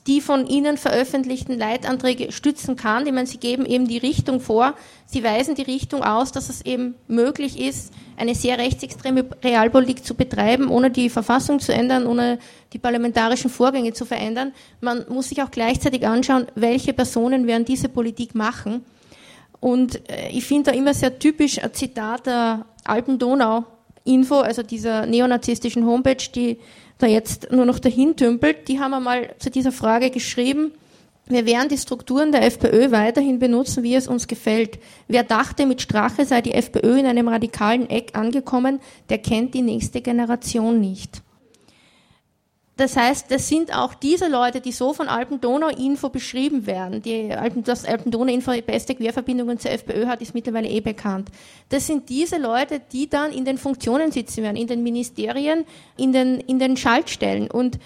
die 0.06 0.22
von 0.22 0.46
Ihnen 0.46 0.78
veröffentlichten 0.78 1.58
Leitanträge 1.58 2.32
stützen 2.32 2.76
kann. 2.76 3.08
Ich 3.08 3.14
meine, 3.14 3.26
Sie 3.26 3.40
geben 3.40 3.66
eben 3.66 3.88
die 3.88 3.98
Richtung 3.98 4.40
vor. 4.40 4.76
Sie 5.06 5.24
weisen 5.24 5.56
die 5.56 5.64
Richtung 5.64 6.04
aus, 6.04 6.32
dass 6.32 6.50
es 6.50 6.64
eben 6.64 6.96
möglich 7.08 7.60
ist, 7.60 7.92
eine 8.16 8.36
sehr 8.36 8.60
rechtsextreme 8.60 9.26
Realpolitik 9.44 10.06
zu 10.06 10.14
betreiben, 10.14 10.70
ohne 10.70 10.92
die 10.92 11.10
Verfassung 11.10 11.60
zu 11.60 11.74
ändern, 11.74 12.06
ohne 12.06 12.38
die 12.74 12.78
parlamentarischen 12.78 13.50
Vorgänge 13.50 13.94
zu 13.94 14.06
verändern. 14.06 14.54
Man 14.80 15.06
muss 15.10 15.30
sich 15.30 15.42
auch 15.42 15.50
gleichzeitig 15.50 16.06
anschauen, 16.06 16.46
welche 16.54 16.94
Personen 16.94 17.48
werden 17.48 17.66
diese 17.66 17.90
Politik 17.90 18.36
machen. 18.36 18.86
Und 19.60 20.08
äh, 20.10 20.30
ich 20.30 20.46
finde 20.46 20.72
da 20.72 20.78
immer 20.78 20.94
sehr 20.94 21.18
typisch 21.18 21.62
ein 21.62 21.74
Zitat 21.74 22.28
der 22.28 22.66
Alpen-Donau-Info, 22.84 24.40
also 24.40 24.62
dieser 24.62 25.06
neonazistischen 25.06 25.86
Homepage, 25.86 26.30
die 26.34 26.60
da 27.00 27.08
jetzt 27.08 27.52
nur 27.52 27.66
noch 27.66 27.80
dahin 27.80 28.16
tümpelt, 28.16 28.68
die 28.68 28.80
haben 28.80 28.94
einmal 28.94 29.34
zu 29.40 29.50
dieser 29.50 29.72
Frage 29.72 30.12
geschrieben, 30.12 30.72
wir 31.32 31.46
werden 31.46 31.70
die 31.70 31.78
Strukturen 31.78 32.32
der 32.32 32.44
FPÖ 32.44 32.90
weiterhin 32.90 33.38
benutzen, 33.38 33.84
wie 33.84 33.94
es 33.94 34.08
uns 34.08 34.28
gefällt. 34.28 34.80
Wer 35.08 35.24
dachte, 35.24 35.68
mit 35.68 35.80
Strache 35.80 36.26
sei 36.26 36.42
die 36.42 36.54
FPÖ 36.54 36.98
in 36.98 37.06
einem 37.06 37.28
radikalen 37.28 37.88
Eck 37.88 38.18
angekommen, 38.18 38.80
der 39.10 39.20
kennt 39.20 39.54
die 39.54 39.62
nächste 39.62 40.02
Generation 40.02 40.80
nicht. 40.80 41.22
Das 42.80 42.96
heißt, 42.96 43.30
das 43.30 43.50
sind 43.50 43.76
auch 43.76 43.94
diese 43.94 44.30
Leute, 44.30 44.62
die 44.62 44.72
so 44.72 44.94
von 44.94 45.10
Alpen-Donau-Info 45.10 46.08
beschrieben 46.08 46.66
werden. 46.66 47.02
Die 47.02 47.34
Alpen, 47.34 47.62
dass 47.62 47.84
Alpen-Donau-Info 47.84 48.54
die 48.54 48.62
beste 48.62 48.96
Querverbindungen 48.96 49.60
zur 49.60 49.72
FPÖ 49.72 50.06
hat, 50.06 50.22
ist 50.22 50.34
mittlerweile 50.34 50.70
eh 50.70 50.80
bekannt. 50.80 51.28
Das 51.68 51.88
sind 51.88 52.08
diese 52.08 52.38
Leute, 52.38 52.80
die 52.94 53.10
dann 53.10 53.34
in 53.34 53.44
den 53.44 53.58
Funktionen 53.58 54.14
sitzen 54.14 54.44
werden, 54.44 54.56
in 54.56 54.68
den 54.68 54.82
Ministerien, 54.82 55.66
in 55.98 56.14
den, 56.14 56.40
in 56.40 56.58
den 56.58 56.78
Schaltstellen. 56.78 57.52
Und 57.52 57.80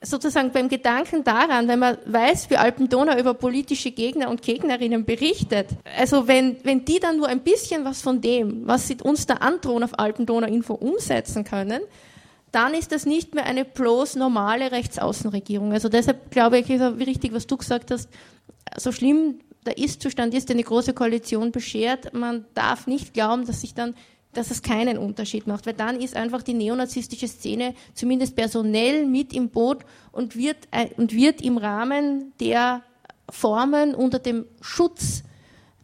sozusagen 0.00 0.50
beim 0.50 0.70
Gedanken 0.70 1.22
daran, 1.22 1.68
wenn 1.68 1.80
man 1.80 1.98
weiß, 2.06 2.48
wie 2.48 2.56
Alpen-Donau 2.56 3.18
über 3.18 3.34
politische 3.34 3.90
Gegner 3.90 4.30
und 4.30 4.40
Gegnerinnen 4.40 5.04
berichtet, 5.04 5.68
also 5.94 6.26
wenn, 6.26 6.56
wenn 6.62 6.86
die 6.86 7.00
dann 7.00 7.18
nur 7.18 7.28
ein 7.28 7.40
bisschen 7.40 7.84
was 7.84 8.00
von 8.00 8.22
dem, 8.22 8.66
was 8.66 8.88
sie 8.88 8.96
uns 9.02 9.26
da 9.26 9.34
androhen 9.34 9.84
auf 9.84 9.98
Alpen-Donau-Info 9.98 10.72
umsetzen 10.72 11.44
können, 11.44 11.82
dann 12.56 12.72
ist 12.72 12.90
das 12.90 13.04
nicht 13.04 13.34
mehr 13.34 13.44
eine 13.44 13.66
bloß 13.66 14.16
normale 14.16 14.72
Rechtsaußenregierung. 14.72 15.74
Also 15.74 15.90
deshalb 15.90 16.30
glaube 16.30 16.58
ich, 16.58 16.70
ist 16.70 16.80
auch 16.80 16.96
richtig, 16.96 17.34
was 17.34 17.46
du 17.46 17.58
gesagt 17.58 17.90
hast, 17.90 18.08
so 18.78 18.92
schlimm 18.92 19.40
der 19.66 19.76
Ist-Zustand 19.76 20.32
ist, 20.32 20.48
den 20.48 20.56
die 20.56 20.64
Große 20.64 20.94
Koalition 20.94 21.52
beschert, 21.52 22.14
man 22.14 22.46
darf 22.54 22.86
nicht 22.86 23.12
glauben, 23.12 23.46
dass 23.46 23.60
sich 23.60 23.74
dann 23.74 23.94
dass 24.32 24.50
es 24.50 24.60
keinen 24.60 24.98
Unterschied 24.98 25.46
macht, 25.46 25.64
weil 25.64 25.72
dann 25.72 25.98
ist 25.98 26.14
einfach 26.14 26.42
die 26.42 26.52
neonazistische 26.52 27.26
Szene 27.26 27.74
zumindest 27.94 28.36
personell 28.36 29.06
mit 29.06 29.32
im 29.32 29.48
Boot 29.48 29.78
und 30.12 30.36
wird, 30.36 30.58
äh, 30.72 30.88
und 30.98 31.14
wird 31.14 31.40
im 31.40 31.56
Rahmen 31.56 32.34
der 32.38 32.82
Formen 33.30 33.94
unter 33.94 34.18
dem 34.18 34.44
Schutz 34.60 35.22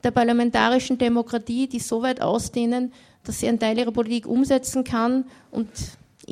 der 0.05 0.11
parlamentarischen 0.11 0.99
Demokratie, 0.99 1.66
die 1.66 1.78
so 1.78 2.03
weit 2.03 2.20
ausdehnen, 2.20 2.93
dass 3.24 3.40
sie 3.40 3.49
einen 3.49 3.59
Teil 3.59 3.78
ihrer 3.78 3.93
Politik 3.93 4.27
umsetzen 4.27 4.85
kann 4.85 5.24
und 5.51 5.70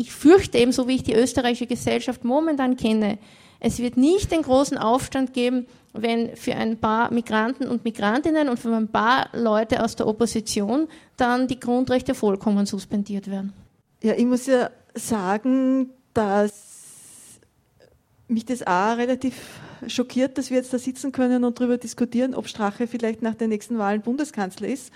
ich 0.01 0.13
fürchte 0.13 0.57
eben, 0.57 0.73
so 0.73 0.89
wie 0.89 0.95
ich 0.95 1.03
die 1.03 1.15
österreichische 1.15 1.67
Gesellschaft 1.67 2.25
momentan 2.25 2.77
kenne, 2.77 3.19
es 3.61 3.79
wird 3.81 3.99
nicht 3.99 4.33
den 4.33 4.41
großen 4.41 4.79
Aufstand 4.79 5.35
geben, 5.35 5.67
wenn 5.93 6.35
für 6.37 6.55
ein 6.55 6.79
paar 6.79 7.13
Migranten 7.13 7.69
und 7.69 7.85
Migrantinnen 7.85 8.49
und 8.49 8.59
für 8.59 8.75
ein 8.75 8.89
paar 8.89 9.29
Leute 9.35 9.85
aus 9.85 9.97
der 9.97 10.07
Opposition 10.07 10.89
dann 11.19 11.49
die 11.49 11.61
Grundrechte 11.61 12.15
vollkommen 12.15 12.65
suspendiert 12.65 13.31
werden. 13.31 13.53
Ja, 14.03 14.15
ich 14.15 14.25
muss 14.25 14.47
ja 14.47 14.71
sagen, 14.95 15.91
dass 16.15 17.41
mich 18.29 18.47
das 18.47 18.67
auch 18.67 18.97
relativ 18.97 19.35
schockiert, 19.87 20.39
dass 20.39 20.49
wir 20.49 20.57
jetzt 20.57 20.73
da 20.73 20.79
sitzen 20.79 21.13
können 21.13 21.45
und 21.45 21.61
darüber 21.61 21.77
diskutieren, 21.77 22.35
ob 22.35 22.49
Strache 22.49 22.87
vielleicht 22.87 23.21
nach 23.21 23.35
den 23.35 23.51
nächsten 23.51 23.77
Wahlen 23.77 24.01
Bundeskanzler 24.01 24.69
ist. 24.69 24.91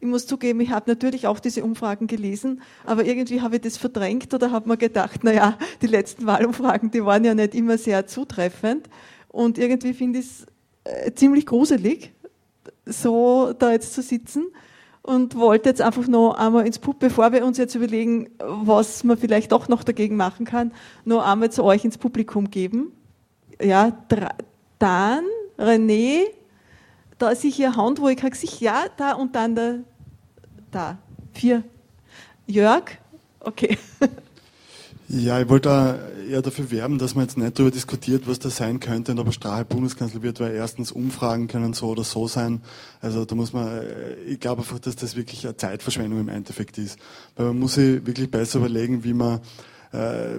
Ich 0.00 0.06
muss 0.06 0.26
zugeben, 0.26 0.60
ich 0.60 0.70
habe 0.70 0.90
natürlich 0.90 1.26
auch 1.26 1.40
diese 1.40 1.64
Umfragen 1.64 2.06
gelesen, 2.06 2.62
aber 2.84 3.04
irgendwie 3.04 3.40
habe 3.40 3.56
ich 3.56 3.62
das 3.62 3.76
verdrängt 3.76 4.32
oder 4.34 4.50
habe 4.50 4.68
mir 4.68 4.76
gedacht, 4.76 5.24
naja, 5.24 5.58
die 5.82 5.86
letzten 5.86 6.26
Wahlumfragen, 6.26 6.90
die 6.90 7.04
waren 7.04 7.24
ja 7.24 7.34
nicht 7.34 7.54
immer 7.54 7.78
sehr 7.78 8.06
zutreffend. 8.06 8.88
Und 9.28 9.58
irgendwie 9.58 9.94
finde 9.94 10.18
ich 10.20 10.26
es 10.26 10.46
äh, 10.84 11.12
ziemlich 11.12 11.46
gruselig, 11.46 12.12
so 12.84 13.52
da 13.58 13.72
jetzt 13.72 13.94
zu 13.94 14.02
sitzen 14.02 14.46
und 15.02 15.36
wollte 15.36 15.68
jetzt 15.68 15.80
einfach 15.80 16.08
noch 16.08 16.34
einmal 16.34 16.66
ins 16.66 16.78
Pub, 16.78 16.98
bevor 16.98 17.32
wir 17.32 17.44
uns 17.44 17.58
jetzt 17.58 17.74
überlegen, 17.74 18.28
was 18.38 19.04
man 19.04 19.16
vielleicht 19.16 19.52
doch 19.52 19.68
noch 19.68 19.84
dagegen 19.84 20.16
machen 20.16 20.44
kann, 20.44 20.72
noch 21.04 21.24
einmal 21.24 21.50
zu 21.50 21.62
euch 21.64 21.84
ins 21.84 21.96
Publikum 21.96 22.50
geben. 22.50 22.92
Ja, 23.62 23.96
dann 24.78 25.24
René, 25.58 26.24
da 27.18 27.30
ist 27.30 27.44
ich 27.44 27.56
hier 27.56 27.76
Hand, 27.76 28.00
wo 28.00 28.08
ich 28.08 28.16
kein 28.16 28.30
Gesicht, 28.30 28.60
ja, 28.60 28.86
da 28.96 29.12
und 29.12 29.34
dann 29.34 29.54
da, 29.54 29.74
da, 30.70 30.98
vier. 31.32 31.62
Jörg, 32.46 32.84
okay. 33.40 33.78
Ja, 35.08 35.40
ich 35.40 35.48
wollte 35.48 36.00
eher 36.28 36.42
dafür 36.42 36.68
werben, 36.72 36.98
dass 36.98 37.14
man 37.14 37.26
jetzt 37.26 37.38
nicht 37.38 37.56
darüber 37.56 37.70
diskutiert, 37.70 38.26
was 38.26 38.40
das 38.40 38.56
sein 38.56 38.80
könnte 38.80 39.12
und 39.12 39.20
ob 39.20 39.32
Strache 39.32 39.64
Bundeskanzler 39.64 40.20
wird, 40.22 40.40
weil 40.40 40.52
erstens 40.52 40.90
Umfragen 40.90 41.46
können 41.46 41.74
so 41.74 41.86
oder 41.90 42.02
so 42.02 42.26
sein. 42.26 42.60
Also 43.00 43.24
da 43.24 43.36
muss 43.36 43.52
man, 43.52 43.68
äh, 43.68 44.14
ich 44.26 44.40
glaube 44.40 44.62
einfach, 44.62 44.80
dass 44.80 44.96
das 44.96 45.14
wirklich 45.14 45.46
eine 45.46 45.56
Zeitverschwendung 45.56 46.18
im 46.18 46.28
Endeffekt 46.28 46.76
ist. 46.78 46.98
Weil 47.36 47.46
man 47.46 47.60
muss 47.60 47.74
sich 47.74 48.04
wirklich 48.04 48.28
besser 48.28 48.58
überlegen, 48.58 49.04
wie 49.04 49.14
man, 49.14 49.40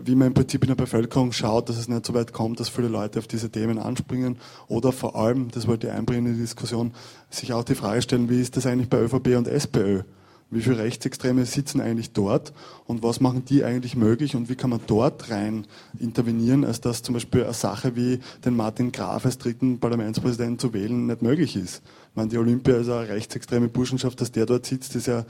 wie 0.04 0.16
man 0.16 0.28
im 0.28 0.34
Prinzip 0.34 0.64
in 0.64 0.68
der 0.68 0.76
Bevölkerung 0.76 1.32
schaut, 1.32 1.70
dass 1.70 1.78
es 1.78 1.88
nicht 1.88 2.06
so 2.06 2.14
weit 2.14 2.34
kommt, 2.34 2.60
dass 2.60 2.70
viele 2.70 2.90
Leute 2.90 3.20
auf 3.20 3.28
diese 3.28 3.50
Themen 3.50 3.80
anspringen. 3.80 4.38
Oder 4.68 4.92
vor 4.92 5.16
allem, 5.16 5.50
das 5.52 5.68
wollte 5.68 5.88
ich 5.88 5.94
einbringen 5.94 6.28
in 6.28 6.34
die 6.34 6.42
Diskussion, 6.42 6.94
sich 7.30 7.54
auch 7.54 7.64
die 7.64 7.76
Frage 7.76 8.02
stellen, 8.02 8.30
wie 8.30 8.42
ist 8.42 8.58
das 8.58 8.66
eigentlich 8.66 8.90
bei 8.90 9.00
ÖVP 9.00 9.36
und 9.36 9.48
SPÖ? 9.48 10.04
Wie 10.50 10.62
viele 10.62 10.78
Rechtsextreme 10.78 11.46
sitzen 11.46 11.82
eigentlich 11.82 12.12
dort 12.12 12.54
und 12.86 13.04
was 13.04 13.20
machen 13.20 13.44
die 13.44 13.66
eigentlich 13.66 13.98
möglich 13.98 14.34
und 14.34 14.48
wie 14.48 14.56
kann 14.56 14.70
man 14.70 14.80
dort 14.88 15.30
rein 15.30 15.68
intervenieren, 16.00 16.64
als 16.64 16.80
dass 16.80 17.04
zum 17.04 17.16
Beispiel 17.16 17.44
eine 17.44 17.54
Sache 17.54 17.98
wie 17.98 18.20
den 18.46 18.56
Martin 18.56 18.94
Graf 18.94 19.26
als 19.26 19.38
dritten 19.38 19.80
Parlamentspräsidenten 19.80 20.58
zu 20.58 20.74
wählen 20.74 21.08
nicht 21.08 21.22
möglich 21.22 21.58
ist. 21.58 21.82
Ich 22.12 22.16
meine, 22.16 22.30
die 22.30 22.38
Olympia 22.38 22.78
ist 22.78 22.88
eine 22.88 23.10
rechtsextreme 23.10 23.68
Burschenschaft, 23.68 24.22
dass 24.22 24.32
der 24.32 24.46
dort 24.46 24.66
sitzt, 24.66 24.96
ist 24.96 25.08
ja, 25.08 25.26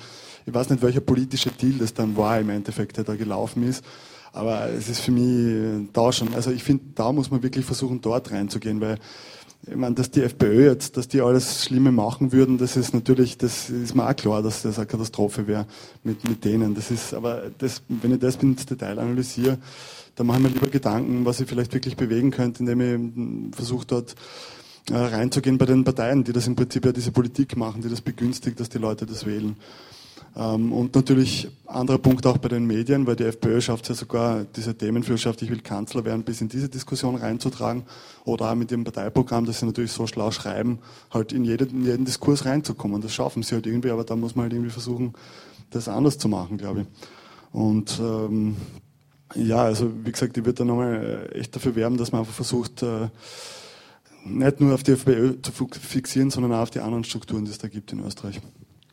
ich 0.45 0.54
weiß 0.54 0.70
nicht, 0.70 0.84
welcher 0.84 1.02
politische 1.02 1.49
Deal 1.49 1.80
das 1.80 1.95
dann 1.95 2.16
war 2.16 2.40
im 2.40 2.52
Endeffekt, 2.52 2.98
der 2.98 3.04
da 3.04 3.16
gelaufen 3.16 3.64
ist. 3.64 3.84
Aber 4.38 4.69
es 4.69 4.88
ist 4.88 5.01
für 5.01 5.11
mich 5.11 5.89
da 5.93 6.11
schon, 6.11 6.34
also 6.34 6.51
ich 6.51 6.64
finde, 6.64 6.85
da 6.95 7.11
muss 7.11 7.31
man 7.31 7.43
wirklich 7.43 7.65
versuchen, 7.65 8.01
dort 8.01 8.31
reinzugehen, 8.31 8.80
weil 8.81 8.99
ich 9.65 9.76
meine, 9.76 9.95
dass 9.95 10.11
die 10.11 10.22
FPÖ 10.22 10.68
jetzt, 10.68 10.95
dass 10.95 11.07
die 11.07 11.22
alles 11.22 11.65
Schlimme 11.65 11.91
machen 11.91 12.31
würden, 12.31 12.57
das 12.57 12.77
ist 12.77 12.93
natürlich, 12.93 13.38
das 13.38 13.69
ist 13.69 13.95
mir 13.95 14.07
auch 14.07 14.15
klar, 14.15 14.41
dass 14.41 14.61
das 14.61 14.77
eine 14.77 14.85
Katastrophe 14.85 15.47
wäre 15.47 15.65
mit, 16.03 16.27
mit 16.30 16.45
denen. 16.45 16.76
Das 16.76 16.91
ist, 16.91 17.14
aber 17.14 17.51
das, 17.57 17.81
wenn 17.89 18.14
ich 18.14 18.19
das 18.19 18.35
ins 18.38 18.65
Detail 18.65 18.99
analysiere, 18.99 19.57
dann 20.15 20.27
mache 20.27 20.38
ich 20.38 20.43
mir 20.43 20.49
lieber 20.49 20.68
Gedanken, 20.68 21.26
was 21.26 21.39
ich 21.39 21.49
vielleicht 21.49 21.73
wirklich 21.73 21.97
bewegen 21.97 22.31
könnte, 22.31 22.59
indem 22.59 23.49
ich 23.49 23.55
versuche 23.55 23.85
dort 23.88 24.15
äh, 24.89 24.95
reinzugehen 24.95 25.57
bei 25.57 25.65
den 25.65 25.84
Parteien, 25.84 26.23
die 26.23 26.31
das 26.31 26.47
im 26.47 26.55
Prinzip 26.55 26.85
ja 26.85 26.91
diese 26.91 27.11
Politik 27.11 27.57
machen, 27.57 27.81
die 27.81 27.89
das 27.89 28.01
begünstigt, 28.01 28.59
dass 28.59 28.69
die 28.69 28.77
Leute 28.77 29.05
das 29.05 29.26
wählen. 29.26 29.57
Ähm, 30.36 30.72
und 30.74 30.95
natürlich 30.95 31.49
anderer 31.66 31.98
Punkt 31.98 32.26
auch 32.26 32.38
bei 32.38 32.49
den 32.49 32.66
Medien, 32.66 33.08
weil 33.08 33.16
die 33.16 33.24
FPÖ 33.24 33.62
schafft 33.62 33.84
es 33.84 33.90
ja 33.90 33.95
sogar, 33.95 34.45
diese 34.56 34.78
Themenführerschaft, 34.78 35.41
ich 35.41 35.49
will 35.49 35.62
Kanzler 35.62 36.06
werden, 36.06 36.24
bis 36.24 36.41
in 36.41 36.49
diese 36.49 36.70
Diskussion 36.70 37.16
reinzutragen. 37.16 37.84
Oder 38.26 38.52
auch 38.52 38.56
mit 38.56 38.72
ihrem 38.72 38.84
Parteiprogramm, 38.84 39.45
das 39.45 39.60
sie 39.60 39.66
natürlich 39.66 39.91
so 39.91 40.08
schlau 40.08 40.32
schreiben, 40.32 40.80
halt 41.12 41.34
in 41.34 41.45
jeden, 41.45 41.70
in 41.70 41.86
jeden 41.86 42.06
Diskurs 42.06 42.45
reinzukommen. 42.45 43.02
Das 43.02 43.14
schaffen 43.14 43.44
sie 43.44 43.56
halt 43.56 43.66
irgendwie, 43.68 43.91
aber 43.91 44.04
da 44.04 44.16
muss 44.16 44.36
man 44.36 44.44
halt 44.44 44.54
irgendwie 44.54 44.72
versuchen, 44.72 45.14
das 45.70 45.88
anders 45.88 46.18
zu 46.18 46.30
machen, 46.30 46.58
glaube 46.58 46.82
ich. 46.82 46.88
Und 47.52 47.99
ähm, 47.99 48.58
ja, 49.36 49.64
also 49.64 49.91
wie 50.06 50.12
gesagt, 50.12 50.38
ich 50.38 50.45
würde 50.45 50.60
da 50.60 50.66
nochmal 50.66 51.30
echt 51.34 51.56
dafür 51.56 51.76
werben, 51.76 51.98
dass 51.98 52.12
man 52.12 52.22
einfach 52.22 52.34
versucht, 52.34 52.84
äh, 52.84 53.10
nicht 54.26 54.60
nur 54.60 54.74
auf 54.74 54.84
die 54.84 54.91
FPÖ 54.91 55.41
zu 55.41 55.52
fixieren, 55.80 56.30
sondern 56.30 56.54
auch 56.54 56.64
auf 56.64 56.70
die 56.70 56.80
anderen 56.80 57.04
Strukturen, 57.04 57.45
die 57.45 57.52
es 57.52 57.58
da 57.58 57.68
gibt 57.68 57.91
in 57.94 58.06
Österreich. 58.06 58.41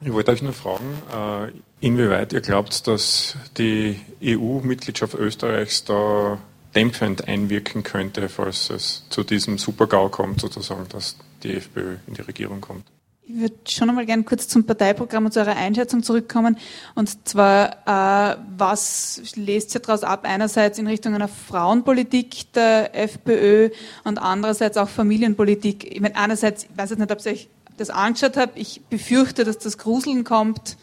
Ich 0.05 0.13
wollte 0.13 0.33
euch 0.33 0.43
nur 0.43 0.53
fragen, 0.53 0.85
äh, 1.11 1.51
inwieweit 1.81 2.35
ihr 2.35 2.43
glaubt, 2.43 2.87
dass 2.87 3.37
die 3.57 3.99
EU-Mitgliedschaft 4.23 5.15
Österreichs 5.15 5.85
da 5.85 6.37
dämpfend 6.75 7.27
einwirken 7.27 7.85
könnte, 7.85 8.29
falls 8.29 8.69
es 8.69 9.05
zu 9.09 9.25
diesem 9.25 9.57
Super-GAU 9.57 10.11
kommt, 10.11 10.43
sozusagen, 10.43 10.87
dass 10.91 11.17
die 11.43 11.55
FPÖ 11.55 11.97
in 12.07 12.15
die 12.15 12.21
Regierung 12.21 12.61
kommt. 12.61 12.85
Ich 13.27 13.35
würde 13.35 13.55
schon 13.67 13.89
einmal 13.89 14.05
gerne 14.05 14.25
kurz 14.25 14.47
zum 14.47 14.65
Parteiprogramm 14.65 15.25
und 15.25 15.33
zu 15.33 15.41
eurer 15.41 15.57
Einschätzung 15.57 16.03
zurückkommen. 16.03 16.59
Und 16.95 17.27
zwar, 17.27 17.71
äh, 17.87 18.37
was 18.59 19.23
lest 19.37 19.75
ihr 19.75 19.81
daraus 19.81 20.03
ab? 20.03 20.25
Einerseits 20.25 20.79
in 20.79 20.87
Richtung 20.87 21.15
einer 21.15 21.29
Frauenpolitik 21.29 22.53
der 22.53 22.95
FPÖ 22.95 23.71
und 24.05 24.19
andererseits 24.19 24.77
auch 24.77 24.91
Familienpolitik. 24.91 25.91
Ich 25.91 26.03
meine, 26.03 26.17
einerseits, 26.17 26.65
ich 26.65 26.77
weiß 26.77 26.91
jetzt 26.91 26.99
nicht, 26.99 27.11
ob 27.11 27.19
es 27.19 27.27
euch 27.27 27.49
das 27.77 27.91
angeschaut 27.91 28.37
habe. 28.37 28.59
Ich 28.59 28.83
befürchte, 28.89 29.45
dass 29.45 29.59
das 29.59 29.79
Gruseln 29.79 30.25
kommt, 30.25 30.77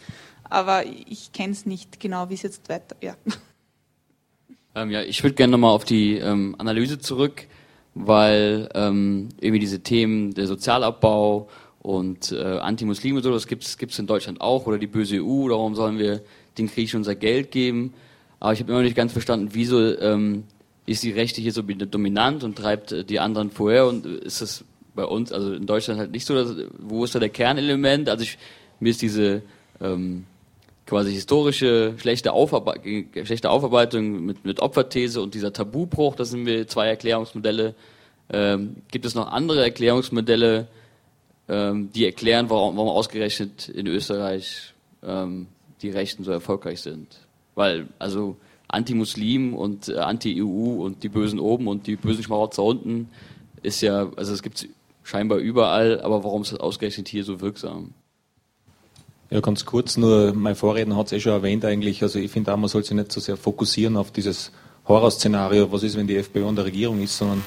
aber 0.43 0.85
ich 0.85 1.31
kenne 1.31 1.53
es 1.53 1.65
nicht 1.65 1.99
genau, 1.99 2.29
wie 2.29 2.35
es 2.35 2.41
jetzt 2.41 2.69
weiter. 2.69 2.95
Ja, 3.01 3.15
ähm, 4.75 4.91
ja 4.91 5.01
ich 5.01 5.23
würde 5.23 5.35
gerne 5.35 5.51
nochmal 5.51 5.71
auf 5.71 5.85
die 5.85 6.17
ähm, 6.17 6.55
Analyse 6.57 6.99
zurück, 6.99 7.47
weil 7.93 8.69
ähm, 8.73 9.29
irgendwie 9.39 9.59
diese 9.59 9.81
Themen 9.81 10.33
der 10.33 10.47
Sozialabbau 10.47 11.49
und 11.81 12.31
äh, 12.31 12.41
Anti-Muslime 12.41 13.17
und 13.17 13.23
so, 13.23 13.31
das 13.31 13.47
gibt 13.47 13.63
es 13.63 13.99
in 13.99 14.07
Deutschland 14.07 14.41
auch, 14.41 14.67
oder 14.67 14.77
die 14.77 14.87
böse 14.87 15.21
EU, 15.21 15.49
warum 15.49 15.75
sollen 15.75 15.97
wir 15.97 16.21
den 16.57 16.67
Griechen 16.67 16.97
unser 16.97 17.15
Geld 17.15 17.51
geben? 17.51 17.93
Aber 18.39 18.53
ich 18.53 18.59
habe 18.59 18.71
immer 18.71 18.81
nicht 18.81 18.95
ganz 18.95 19.13
verstanden, 19.13 19.49
wieso 19.53 19.79
ähm, 19.99 20.43
ist 20.85 21.03
die 21.03 21.11
Rechte 21.11 21.41
hier 21.41 21.53
so 21.53 21.61
dominant 21.61 22.43
und 22.43 22.57
treibt 22.57 22.91
äh, 22.91 23.03
die 23.03 23.19
anderen 23.19 23.51
vorher 23.51 23.87
und 23.87 24.05
ist 24.05 24.41
das 24.41 24.63
bei 24.95 25.05
uns, 25.05 25.31
also 25.31 25.53
in 25.53 25.65
Deutschland 25.65 25.99
halt 25.99 26.11
nicht 26.11 26.25
so, 26.25 26.35
dass, 26.35 26.55
wo 26.77 27.03
ist 27.03 27.15
da 27.15 27.19
der 27.19 27.29
Kernelement? 27.29 28.09
Also 28.09 28.23
ich, 28.23 28.37
mir 28.79 28.89
ist 28.89 29.01
diese 29.01 29.41
ähm, 29.79 30.25
quasi 30.85 31.13
historische 31.13 31.93
schlechte, 31.97 32.33
Aufarbe 32.33 32.81
schlechte 33.23 33.49
Aufarbeitung 33.49 34.25
mit, 34.25 34.43
mit 34.43 34.59
Opferthese 34.59 35.21
und 35.21 35.33
dieser 35.33 35.53
Tabubruch, 35.53 36.15
das 36.15 36.31
sind 36.31 36.45
wir 36.45 36.67
zwei 36.67 36.87
Erklärungsmodelle. 36.87 37.75
Ähm, 38.33 38.77
gibt 38.89 39.05
es 39.05 39.15
noch 39.15 39.31
andere 39.31 39.63
Erklärungsmodelle, 39.63 40.67
ähm, 41.47 41.91
die 41.93 42.05
erklären, 42.05 42.49
warum, 42.49 42.75
warum 42.77 42.89
ausgerechnet 42.89 43.69
in 43.69 43.87
Österreich 43.87 44.73
ähm, 45.03 45.47
die 45.81 45.89
Rechten 45.89 46.23
so 46.23 46.31
erfolgreich 46.31 46.81
sind? 46.81 47.07
Weil, 47.55 47.87
also 47.99 48.37
Anti-Muslim 48.67 49.53
und 49.53 49.89
äh, 49.89 49.97
Anti-EU 49.97 50.83
und 50.83 51.03
die 51.03 51.09
Bösen 51.09 51.39
oben 51.39 51.67
und 51.67 51.87
die 51.87 51.97
bösen 51.97 52.23
Schmarotzer 52.23 52.63
unten 52.63 53.09
ist 53.63 53.81
ja, 53.81 54.09
also 54.15 54.33
es 54.33 54.41
gibt 54.41 54.67
scheinbar 55.03 55.39
überall, 55.39 56.01
aber 56.01 56.23
warum 56.23 56.41
ist 56.43 56.51
das 56.51 56.59
ausgerechnet 56.59 57.07
hier 57.07 57.23
so 57.23 57.41
wirksam? 57.41 57.93
Ja, 59.29 59.39
ganz 59.39 59.65
kurz, 59.65 59.95
nur 59.95 60.33
mein 60.33 60.55
Vorredner 60.55 60.97
hat 60.97 61.07
es 61.07 61.13
eh 61.13 61.19
schon 61.21 61.31
erwähnt 61.31 61.63
eigentlich, 61.63 62.03
also 62.03 62.19
ich 62.19 62.31
finde 62.31 62.53
auch, 62.53 62.57
man 62.57 62.69
soll 62.69 62.83
sich 62.83 62.95
nicht 62.95 63.11
so 63.11 63.21
sehr 63.21 63.37
fokussieren 63.37 63.95
auf 63.95 64.11
dieses 64.11 64.51
Horrorszenario, 64.87 65.71
was 65.71 65.83
ist, 65.83 65.95
wenn 65.95 66.07
die 66.07 66.17
FPÖ 66.17 66.45
an 66.45 66.55
der 66.55 66.65
Regierung 66.65 67.01
ist, 67.01 67.17
sondern 67.17 67.43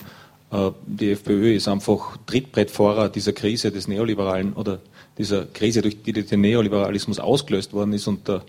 äh, 0.50 0.70
die 0.86 1.10
FPÖ 1.10 1.54
ist 1.54 1.68
einfach 1.68 2.16
Trittbrettfahrer 2.26 3.08
dieser 3.08 3.32
Krise 3.32 3.70
des 3.70 3.86
Neoliberalen 3.86 4.54
oder 4.54 4.78
dieser 5.18 5.44
Krise, 5.46 5.82
durch 5.82 6.02
die 6.02 6.12
der 6.12 6.38
Neoliberalismus 6.38 7.18
ausgelöst 7.18 7.72
worden 7.72 7.92
ist 7.92 8.06
und 8.06 8.28
der 8.28 8.42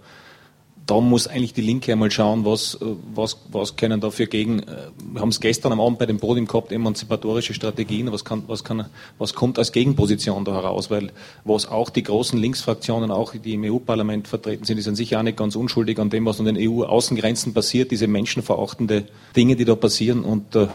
da 0.86 1.00
muss 1.02 1.28
eigentlich 1.28 1.54
die 1.54 1.62
Linke 1.62 1.92
einmal 1.92 2.12
schauen, 2.12 2.46
was, 2.46 2.78
was, 3.14 3.38
was 3.52 3.76
können 3.76 4.02
da 4.02 4.12
für 4.12 4.28
gegen, 4.28 4.60
äh, 4.60 4.90
wir 5.12 5.22
haben 5.22 5.30
es 5.30 5.40
gestern 5.40 5.72
am 5.72 5.82
Abend 5.82 5.98
bei 5.98 6.06
dem 6.06 6.20
Podium 6.20 6.48
gehabt, 6.48 6.72
emanzipatorische 6.72 7.54
Strategien, 7.54 8.12
was, 8.12 8.24
kann, 8.24 8.44
was, 8.48 8.64
kann, 8.64 8.86
was 9.18 9.34
kommt 9.34 9.58
als 9.58 9.72
Gegenposition 9.72 10.46
da 10.46 10.54
heraus, 10.54 10.92
weil 10.92 11.12
was 11.44 11.68
auch 11.68 11.90
die 11.90 12.04
großen 12.04 12.38
Linksfraktionen, 12.38 13.10
auch 13.10 13.34
die 13.34 13.54
im 13.54 13.64
EU-Parlament 13.64 14.28
vertreten 14.28 14.66
sind, 14.66 14.78
die 14.78 14.84
sind 14.84 14.96
sicher 14.96 15.20
auch 15.20 15.24
nicht 15.24 15.38
ganz 15.38 15.56
unschuldig 15.56 16.00
an 16.00 16.10
dem, 16.10 16.26
was 16.26 16.40
an 16.40 16.46
den 16.46 16.58
EU-Außengrenzen 16.58 17.54
passiert, 17.54 17.90
diese 17.92 18.08
menschenverachtende 18.08 19.06
Dinge, 19.36 19.56
die 19.56 19.66
da 19.66 19.76
passieren 19.76 20.24
und 20.24 20.56
äh, 20.56 20.68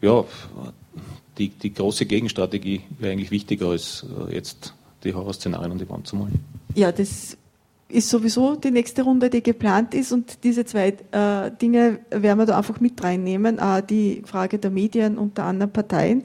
ja, 0.00 0.24
die, 1.38 1.48
die 1.48 1.74
große 1.74 2.06
Gegenstrategie 2.06 2.82
wäre 2.98 3.12
eigentlich 3.12 3.32
wichtiger 3.32 3.68
als 3.68 4.06
äh, 4.28 4.34
jetzt 4.34 4.74
die 5.02 5.12
Horrorszenarien 5.12 5.72
an 5.72 5.78
die 5.78 5.88
Wand 5.88 6.06
zu 6.06 6.16
malen. 6.16 6.44
Ja, 6.74 6.92
das 6.92 7.36
ist 7.88 8.08
sowieso 8.08 8.56
die 8.56 8.70
nächste 8.70 9.02
Runde, 9.02 9.30
die 9.30 9.42
geplant 9.42 9.94
ist 9.94 10.12
und 10.12 10.42
diese 10.42 10.64
zwei 10.64 10.96
äh, 11.12 11.50
Dinge 11.60 12.00
werden 12.10 12.38
wir 12.38 12.46
da 12.46 12.58
einfach 12.58 12.80
mit 12.80 13.02
reinnehmen, 13.02 13.58
äh, 13.58 13.82
die 13.82 14.22
Frage 14.24 14.58
der 14.58 14.70
Medien 14.70 15.18
und 15.18 15.38
der 15.38 15.44
anderen 15.44 15.72
Parteien. 15.72 16.24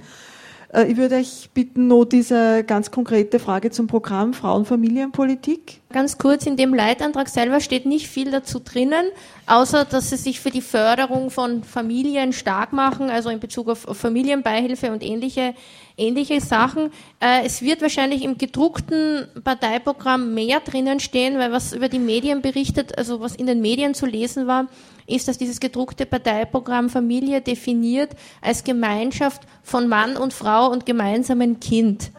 Äh, 0.73 0.91
ich 0.91 0.97
würde 0.97 1.15
euch 1.15 1.49
bitten, 1.53 1.87
nur 1.87 2.07
diese 2.07 2.63
ganz 2.63 2.91
konkrete 2.91 3.39
Frage 3.39 3.71
zum 3.71 3.87
Programm 3.87 4.33
Frauenfamilienpolitik. 4.33 5.81
Ganz 5.91 6.17
kurz, 6.17 6.45
in 6.45 6.57
dem 6.57 6.73
Leitantrag 6.73 7.27
selber 7.29 7.59
steht 7.59 7.85
nicht 7.85 8.07
viel 8.07 8.31
dazu 8.31 8.59
drinnen, 8.59 9.07
außer 9.47 9.85
dass 9.85 10.09
sie 10.09 10.17
sich 10.17 10.39
für 10.39 10.51
die 10.51 10.61
Förderung 10.61 11.31
von 11.31 11.63
Familien 11.63 12.33
stark 12.33 12.73
machen, 12.73 13.09
also 13.09 13.29
in 13.29 13.39
Bezug 13.39 13.69
auf 13.69 13.85
Familienbeihilfe 13.97 14.91
und 14.91 15.03
ähnliche 15.03 15.53
ähnliche 15.99 16.41
Sachen. 16.41 16.91
Äh, 17.19 17.45
es 17.45 17.61
wird 17.61 17.81
wahrscheinlich 17.81 18.23
im 18.23 18.37
gedruckten 18.37 19.27
Parteiprogramm 19.43 20.33
mehr 20.33 20.59
drinnen 20.61 20.99
stehen, 20.99 21.37
weil 21.37 21.51
was 21.51 21.73
über 21.73 21.89
die 21.89 21.99
Medien 21.99 22.41
berichtet, 22.41 22.97
also 22.97 23.19
was 23.19 23.35
in 23.35 23.45
den 23.45 23.61
Medien 23.61 23.93
zu 23.93 24.05
lesen 24.05 24.47
war, 24.47 24.67
ist, 25.05 25.27
dass 25.27 25.37
dieses 25.37 25.59
gedruckte 25.59 26.05
Parteiprogramm 26.05 26.89
Familie 26.89 27.41
definiert 27.41 28.11
als 28.41 28.63
Gemeinschaft 28.63 29.41
von 29.63 29.87
Mann 29.87 30.17
und 30.17 30.33
Frau 30.33 30.69
und 30.71 30.85
gemeinsamen 30.85 31.59
Kind. 31.59 32.11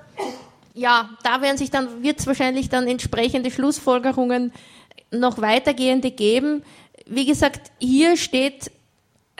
Ja, 0.74 1.10
da 1.22 1.40
werden 1.40 1.56
sich 1.56 1.70
dann, 1.70 2.02
wird 2.02 2.20
es 2.20 2.26
wahrscheinlich 2.26 2.68
dann 2.68 2.86
entsprechende 2.86 3.50
Schlussfolgerungen 3.50 4.52
noch 5.10 5.40
weitergehende 5.40 6.10
geben. 6.10 6.62
Wie 7.06 7.26
gesagt, 7.26 7.72
hier 7.78 8.16
steht 8.16 8.70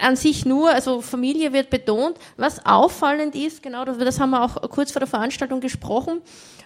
an 0.01 0.17
sich 0.17 0.47
nur, 0.47 0.71
also 0.71 1.01
Familie 1.01 1.53
wird 1.53 1.71
betont. 1.71 2.17
Was 2.37 2.65
auffallend 2.65 3.35
ist, 3.35 3.63
genau, 3.63 3.85
das 3.85 4.19
haben 4.19 4.31
wir 4.31 4.43
auch 4.43 4.71
kurz 4.71 4.93
vor 4.93 5.01
der 5.01 5.09
Veranstaltung 5.09 5.61
gesprochen. 5.61 6.21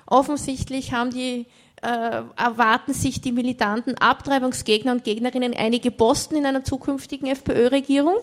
Offensichtlich 0.06 0.93
haben 0.93 1.11
die 1.11 1.47
äh, 1.85 2.23
erwarten 2.36 2.94
sich 2.94 3.20
die 3.20 3.32
militanten 3.32 3.98
Abtreibungsgegner 3.98 4.93
und 4.93 5.05
Gegnerinnen 5.05 5.52
einige 5.55 5.90
Posten 5.90 6.36
in 6.36 6.47
einer 6.47 6.65
zukünftigen 6.65 7.28
FPÖ-Regierung, 7.28 8.15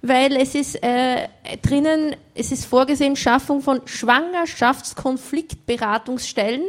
weil 0.00 0.34
es 0.36 0.54
ist 0.54 0.82
äh, 0.82 1.28
drinnen, 1.60 2.16
es 2.34 2.50
ist 2.52 2.64
vorgesehen 2.64 3.16
Schaffung 3.16 3.60
von 3.60 3.82
Schwangerschaftskonfliktberatungsstellen, 3.84 6.62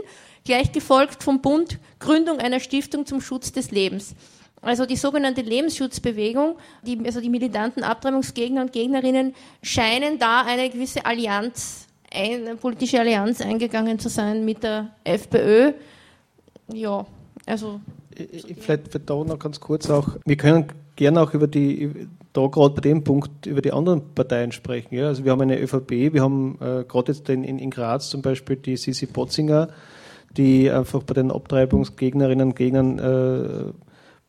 gleich 0.44 0.74
gefolgt 0.74 1.24
vom 1.24 1.40
Bund 1.42 1.80
Gründung 2.00 2.40
einer 2.40 2.60
Stiftung 2.60 3.06
zum 3.06 3.22
Schutz 3.22 3.54
des 3.54 3.72
Lebens. 3.72 4.14
Also 4.64 4.86
die 4.86 4.96
sogenannte 4.96 5.42
Lebensschutzbewegung, 5.42 6.56
die, 6.84 6.98
also 7.06 7.20
die 7.20 7.30
militanten 7.30 7.84
Abtreibungsgegner 7.84 8.62
und 8.62 8.72
Gegnerinnen 8.72 9.36
scheinen 9.62 10.18
da 10.20 10.44
eine 10.46 10.70
gewisse 10.70 11.06
Allianz, 11.06 11.88
eine 12.14 12.56
politische 12.56 13.00
Allianz 13.00 13.42
eingegangen 13.42 14.00
zu 14.00 14.08
sein 14.08 14.46
mit 14.46 14.64
der 14.64 14.90
FPÖ. 15.04 15.74
Ja, 16.74 17.06
also. 17.46 17.82
Vielleicht, 18.16 18.62
vielleicht 18.62 19.10
da 19.10 19.16
noch 19.16 19.40
ganz 19.40 19.60
kurz 19.60 19.90
auch, 19.90 20.08
wir 20.24 20.38
können 20.38 20.68
gerne 20.96 21.22
auch 21.22 21.34
über 21.34 21.48
die, 21.48 22.08
da 22.32 22.48
gerade 22.48 22.76
bei 22.76 22.82
dem 22.82 23.04
Punkt 23.04 23.46
über 23.46 23.62
die 23.62 23.74
anderen 23.74 24.14
Parteien 24.14 24.52
sprechen. 24.52 24.96
Ja? 24.96 25.08
Also 25.08 25.26
wir 25.26 25.32
haben 25.32 25.42
eine 25.42 25.60
ÖVP, 25.60 26.14
wir 26.14 26.22
haben 26.22 26.58
äh, 26.62 26.84
gerade 26.84 27.12
jetzt 27.12 27.28
in, 27.30 27.44
in, 27.44 27.70
Graz 27.70 28.10
zum 28.10 28.22
Beispiel 28.22 28.56
die 28.56 28.78
Sisi 28.78 29.08
Potzinger, 29.08 29.70
die 30.38 30.70
einfach 30.70 31.04
bei 31.04 31.16
den 31.16 31.32
Abtreibungsgegnerinnen 31.32 32.50
und 32.50 32.56
Gegnern 32.56 33.00
äh, 33.00 33.74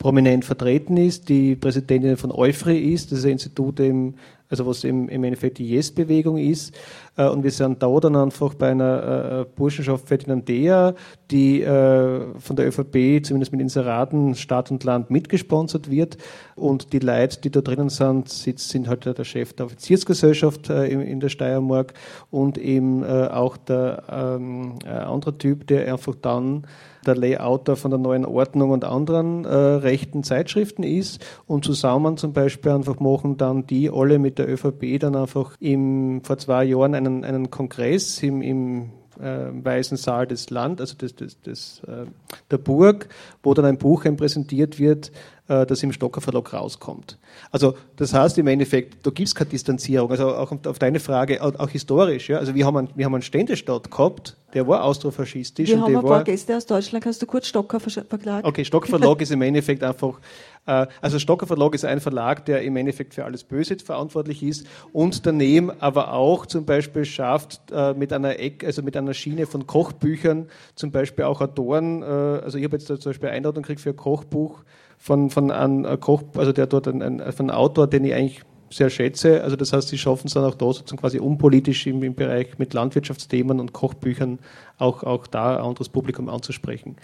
prominent 0.05 0.45
vertreten 0.45 0.99
ist, 0.99 1.31
die 1.31 1.57
Präsidentin 1.57 2.19
von 2.19 2.31
Eufri 2.31 2.93
ist, 2.93 3.11
das 3.11 3.21
ist 3.21 3.25
ein 3.25 3.31
Institut, 3.31 3.81
im, 3.81 4.17
also 4.51 4.67
was 4.67 4.85
im, 4.85 5.09
im 5.09 5.25
Endeffekt 5.25 5.57
die 5.57 5.67
Yes-Bewegung 5.67 6.37
ist. 6.37 6.79
Äh, 7.17 7.29
und 7.29 7.45
wir 7.45 7.51
sind 7.51 7.83
da 7.83 8.01
dann 8.01 8.17
einfach 8.17 8.55
bei 8.55 8.71
einer 8.71 9.41
äh, 9.41 9.45
Burschenschaft 9.55 10.09
Ferdinandea, 10.09 10.95
die 11.31 11.63
äh, 11.63 12.21
von 12.39 12.57
der 12.57 12.69
ÖVP 12.69 13.25
zumindest 13.25 13.53
mit 13.53 13.61
Inseraten 13.61 14.35
Stadt 14.35 14.71
und 14.71 14.85
Land 14.85 15.11
mitgesponsert 15.11 15.91
wird. 15.91 16.19
Und 16.57 16.93
die 16.93 16.99
Leute, 16.99 17.41
die 17.41 17.51
da 17.51 17.61
drinnen 17.61 17.89
sind, 17.89 18.29
sind 18.29 18.89
halt 18.89 19.05
der 19.05 19.25
Chef 19.25 19.53
der 19.55 19.67
Offiziersgesellschaft 19.67 20.71
in 20.71 21.21
der 21.21 21.29
Steiermark 21.29 21.95
und 22.31 22.59
eben 22.59 23.05
auch 23.05 23.57
der 23.57 24.05
ähm, 24.09 24.79
andere 24.85 25.37
Typ, 25.37 25.67
der 25.67 25.93
einfach 25.93 26.15
dann 26.15 26.65
der 27.05 27.17
Layouter 27.17 27.77
von 27.77 27.91
der 27.91 27.99
neuen 27.99 28.25
Ordnung 28.25 28.71
und 28.71 28.85
anderen 28.85 29.45
äh, 29.45 29.55
rechten 29.55 30.23
Zeitschriften 30.23 30.83
ist 30.83 31.25
und 31.47 31.65
zusammen 31.65 32.17
zum 32.17 32.33
Beispiel 32.33 32.73
einfach 32.73 32.99
machen 33.01 33.37
dann 33.37 33.67
die 33.67 33.91
alle 33.91 34.19
mit 34.19 34.39
der 34.39 34.49
ÖVP 34.49 34.99
dann 34.99 35.17
einfach 35.17 35.57
im, 35.61 36.23
vor 36.23 36.39
zwei 36.39 36.65
Jahren 36.65 36.95
einen, 37.07 37.25
einen 37.25 37.51
Kongress 37.51 38.23
im, 38.23 38.43
im 38.43 38.91
äh, 39.21 39.49
Weißen 39.53 39.97
Saal 39.97 40.27
des 40.27 40.51
Land, 40.51 40.81
also 40.81 40.97
des, 40.97 41.15
des, 41.15 41.41
des, 41.41 41.83
äh, 41.87 42.07
der 42.51 42.59
Burg, 42.59 43.09
wo 43.43 43.55
dann 43.55 43.65
ein 43.65 43.79
Buch 43.79 44.05
präsentiert 44.17 44.79
wird, 44.79 45.13
das 45.47 45.83
im 45.83 45.93
Stocker 45.93 46.21
Verlag 46.21 46.53
rauskommt. 46.55 47.19
Also 47.51 47.75
das 47.97 48.15
heißt 48.15 48.39
im 48.39 48.47
Endeffekt, 48.47 49.07
da 49.07 49.11
gibt 49.11 49.29
es 49.29 49.35
keine 49.35 49.51
Distanzierung. 49.51 50.11
Also 50.11 50.35
auch 50.35 50.53
auf 50.67 50.79
deine 50.79 51.01
Frage, 51.01 51.43
auch 51.43 51.69
historisch. 51.69 52.31
Ja? 52.31 52.39
Also 52.39 52.55
wir 52.55 52.65
haben, 52.65 52.77
einen, 52.79 52.89
wir 52.95 53.05
haben 53.05 53.15
einen 53.15 53.23
Ständestaat 53.23 53.91
gehabt, 53.91 54.37
der 54.55 54.69
war 54.69 54.85
austrofaschistisch. 54.85 55.69
Wir 55.69 55.81
haben 55.81 55.97
ein 55.97 56.03
paar 56.03 56.23
Gäste 56.23 56.57
aus 56.57 56.65
Deutschland. 56.65 57.03
Kannst 57.03 57.21
du 57.21 57.27
kurz 57.27 57.49
Stocker 57.49 57.81
verklagen? 57.81 58.47
Okay, 58.47 58.65
Stocker 58.65 58.87
Verlag 58.87 59.21
ist 59.21 59.33
im 59.33 59.43
Endeffekt 59.43 59.83
einfach, 59.83 60.21
äh, 60.67 60.87
also 61.01 61.19
Stocker 61.19 61.47
Verlag 61.47 61.75
ist 61.75 61.85
ein 61.85 62.01
Verlag, 62.01 62.45
der 62.45 62.63
im 62.63 62.77
Endeffekt 62.77 63.15
für 63.15 63.25
alles 63.25 63.43
Böse 63.43 63.77
verantwortlich 63.79 64.45
ist 64.45 64.67
und 64.93 65.27
daneben 65.27 65.73
aber 65.81 66.13
auch 66.13 66.47
zum 66.47 66.65
Beispiel 66.65 67.05
schafft 67.05 67.61
äh, 67.73 67.95
mit 67.95 68.13
einer 68.13 68.39
Eck, 68.39 68.63
also 68.65 68.83
mit 68.83 68.97
einer 68.97 69.13
Schiene 69.13 69.47
von 69.47 69.67
Kochbüchern 69.67 70.49
zum 70.77 70.93
Beispiel 70.93 71.25
auch 71.25 71.41
Autoren, 71.41 72.03
äh, 72.03 72.07
also 72.07 72.57
ich 72.57 72.65
habe 72.65 72.77
jetzt 72.77 72.87
zum 72.87 72.99
Beispiel 72.99 73.31
Einladung 73.31 73.65
gekriegt 73.65 73.81
für 73.81 73.91
ein 73.91 73.97
Kochbuch 73.97 74.63
von, 75.05 75.29
von 75.29 75.51
einem 75.51 76.01
Koch, 76.01 76.23
also 76.35 76.53
der 76.53 76.67
dort 76.67 76.89
ein, 76.89 77.03
ein, 77.03 77.33
von 77.35 77.51
einem 77.51 77.59
Autor, 77.59 77.87
den 77.87 78.05
ich 78.05 78.15
eigentlich 78.15 78.41
sehr 78.71 78.89
schätze. 78.89 79.45
Also 79.45 79.55
das 79.55 79.75
heißt, 79.75 79.89
sie 79.89 79.99
schaffen 79.99 80.29
es 80.29 80.33
dann 80.33 80.45
auch 80.45 80.55
da 80.55 80.65
sozusagen 80.65 80.97
quasi 80.99 81.19
unpolitisch 81.19 81.87
im, 81.87 82.03
im 82.03 82.15
Bereich 82.15 82.59
mit 82.59 82.73
Landwirtschaftsthemen 82.73 83.61
und 83.61 83.75
Kochbüchern 83.75 84.39
auch, 84.79 85.03
auch 85.03 85.27
da 85.27 85.59
ein 85.59 85.63
anderes 85.63 85.91
Publikum 85.91 86.31
anzusprechen. 86.31 86.97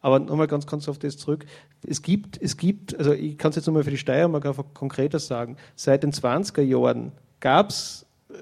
Aber 0.00 0.18
nochmal 0.18 0.48
ganz, 0.48 0.66
ganz 0.66 0.88
auf 0.88 0.98
das 0.98 1.16
zurück. 1.16 1.46
Es 1.86 2.02
gibt, 2.02 2.42
es 2.42 2.56
gibt, 2.56 2.98
also 2.98 3.12
ich 3.12 3.38
kann 3.38 3.50
es 3.50 3.56
jetzt 3.56 3.66
nochmal 3.66 3.84
für 3.84 3.92
die 3.92 3.98
Steiermark 3.98 4.46
einfach 4.46 4.64
konkreter 4.74 5.20
sagen, 5.20 5.56
seit 5.76 6.02
den 6.02 6.10
20er 6.10 6.60
Jahren 6.60 7.12
gab 7.38 7.70
es 7.70 8.04
äh, 8.30 8.34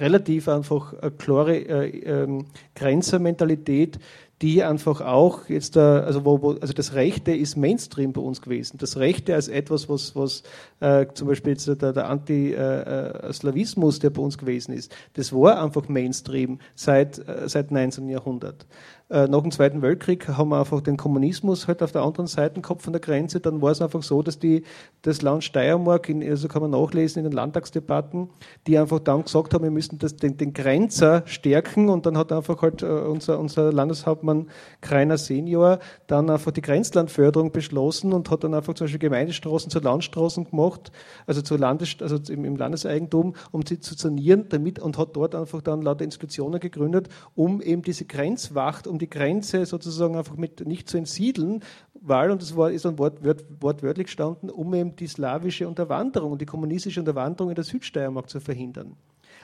relativ 0.00 0.48
einfach 0.48 0.92
eine 1.00 1.12
klare 1.12 1.56
äh, 1.56 2.24
äh, 2.24 2.44
Grenzermentalität, 2.74 3.98
die 4.42 4.64
einfach 4.64 5.02
auch 5.02 5.48
jetzt, 5.48 5.76
äh, 5.76 5.80
also 5.80 6.24
wo, 6.24 6.40
wo, 6.40 6.52
also 6.52 6.72
das 6.72 6.94
Rechte 6.94 7.32
ist 7.32 7.56
Mainstream 7.56 8.12
bei 8.12 8.22
uns 8.22 8.40
gewesen. 8.40 8.78
Das 8.78 8.96
Rechte 8.96 9.34
als 9.34 9.48
etwas, 9.48 9.88
was, 9.88 10.16
was 10.16 10.42
äh, 10.80 11.06
zum 11.12 11.28
Beispiel 11.28 11.52
jetzt 11.52 11.66
der, 11.66 11.92
der 11.92 12.08
Anti-Slavismus, 12.08 13.98
der 13.98 14.10
bei 14.10 14.22
uns 14.22 14.38
gewesen 14.38 14.72
ist, 14.72 14.94
das 15.14 15.32
war 15.32 15.62
einfach 15.62 15.88
Mainstream 15.88 16.58
seit, 16.74 17.18
äh, 17.18 17.48
seit 17.48 17.70
19. 17.70 18.08
Jahrhundert. 18.08 18.66
Äh, 19.10 19.26
nach 19.26 19.42
dem 19.42 19.50
Zweiten 19.50 19.82
Weltkrieg 19.82 20.28
haben 20.28 20.50
wir 20.50 20.60
einfach 20.60 20.80
den 20.80 20.96
Kommunismus 20.96 21.66
halt 21.66 21.82
auf 21.82 21.90
der 21.90 22.02
anderen 22.02 22.28
Seite 22.28 22.60
gehabt 22.60 22.82
von 22.82 22.92
der 22.92 23.00
Grenze. 23.00 23.40
Dann 23.40 23.60
war 23.60 23.72
es 23.72 23.82
einfach 23.82 24.04
so, 24.04 24.22
dass 24.22 24.38
die, 24.38 24.62
das 25.02 25.20
Land 25.20 25.42
Steiermark, 25.42 26.08
in, 26.08 26.22
also 26.22 26.46
kann 26.46 26.62
man 26.62 26.70
nachlesen 26.70 27.18
in 27.18 27.24
den 27.24 27.32
Landtagsdebatten, 27.32 28.30
die 28.68 28.78
einfach 28.78 29.00
dann 29.00 29.24
gesagt 29.24 29.52
haben, 29.52 29.64
wir 29.64 29.72
müssen 29.72 29.98
das, 29.98 30.14
den, 30.14 30.36
den 30.36 30.52
Grenzer 30.52 31.24
stärken 31.26 31.88
und 31.88 32.06
dann 32.06 32.16
hat 32.16 32.30
einfach 32.30 32.62
halt 32.62 32.82
äh, 32.82 32.86
unser, 32.86 33.40
unser 33.40 33.72
Landeshauptmann 33.72 34.46
Kreiner 34.80 35.18
Senior 35.18 35.80
dann 36.06 36.30
einfach 36.30 36.52
die 36.52 36.62
Grenzlandförderung 36.62 37.50
beschlossen 37.50 38.12
und 38.12 38.30
hat 38.30 38.44
dann 38.44 38.54
einfach 38.54 38.74
zum 38.74 38.84
Beispiel 38.84 39.00
Gemeindestraßen 39.00 39.72
zu 39.72 39.80
Landstraßen 39.80 40.50
gemacht, 40.50 40.92
also, 41.26 41.42
zu 41.42 41.56
Landes, 41.56 41.96
also 42.00 42.16
im, 42.32 42.44
im 42.44 42.54
Landeseigentum, 42.54 43.34
um 43.50 43.66
sie 43.66 43.80
zu 43.80 43.94
sanieren 43.94 44.46
damit 44.50 44.78
und 44.78 44.98
hat 44.98 45.16
dort 45.16 45.34
einfach 45.34 45.62
dann 45.62 45.82
lauter 45.82 46.04
Institutionen 46.04 46.60
gegründet, 46.60 47.08
um 47.34 47.60
eben 47.60 47.82
diese 47.82 48.04
Grenzwacht, 48.04 48.86
um 48.86 48.99
die 49.00 49.10
Grenze 49.10 49.66
sozusagen 49.66 50.16
einfach 50.16 50.36
mit 50.36 50.66
nicht 50.66 50.88
zu 50.88 50.98
entsiedeln, 50.98 51.64
weil, 51.94 52.30
und 52.30 52.40
das 52.40 52.52
ist 52.72 52.84
dann 52.84 52.98
wort, 52.98 53.24
wort, 53.24 53.44
wortwörtlich 53.60 54.06
gestanden, 54.06 54.50
um 54.50 54.72
eben 54.74 54.96
die 54.96 55.06
slawische 55.06 55.66
Unterwanderung 55.66 56.32
und 56.32 56.40
die 56.40 56.46
kommunistische 56.46 57.00
Unterwanderung 57.00 57.50
in 57.50 57.56
der 57.56 57.64
Südsteiermark 57.64 58.28
zu 58.28 58.40
verhindern. 58.40 58.96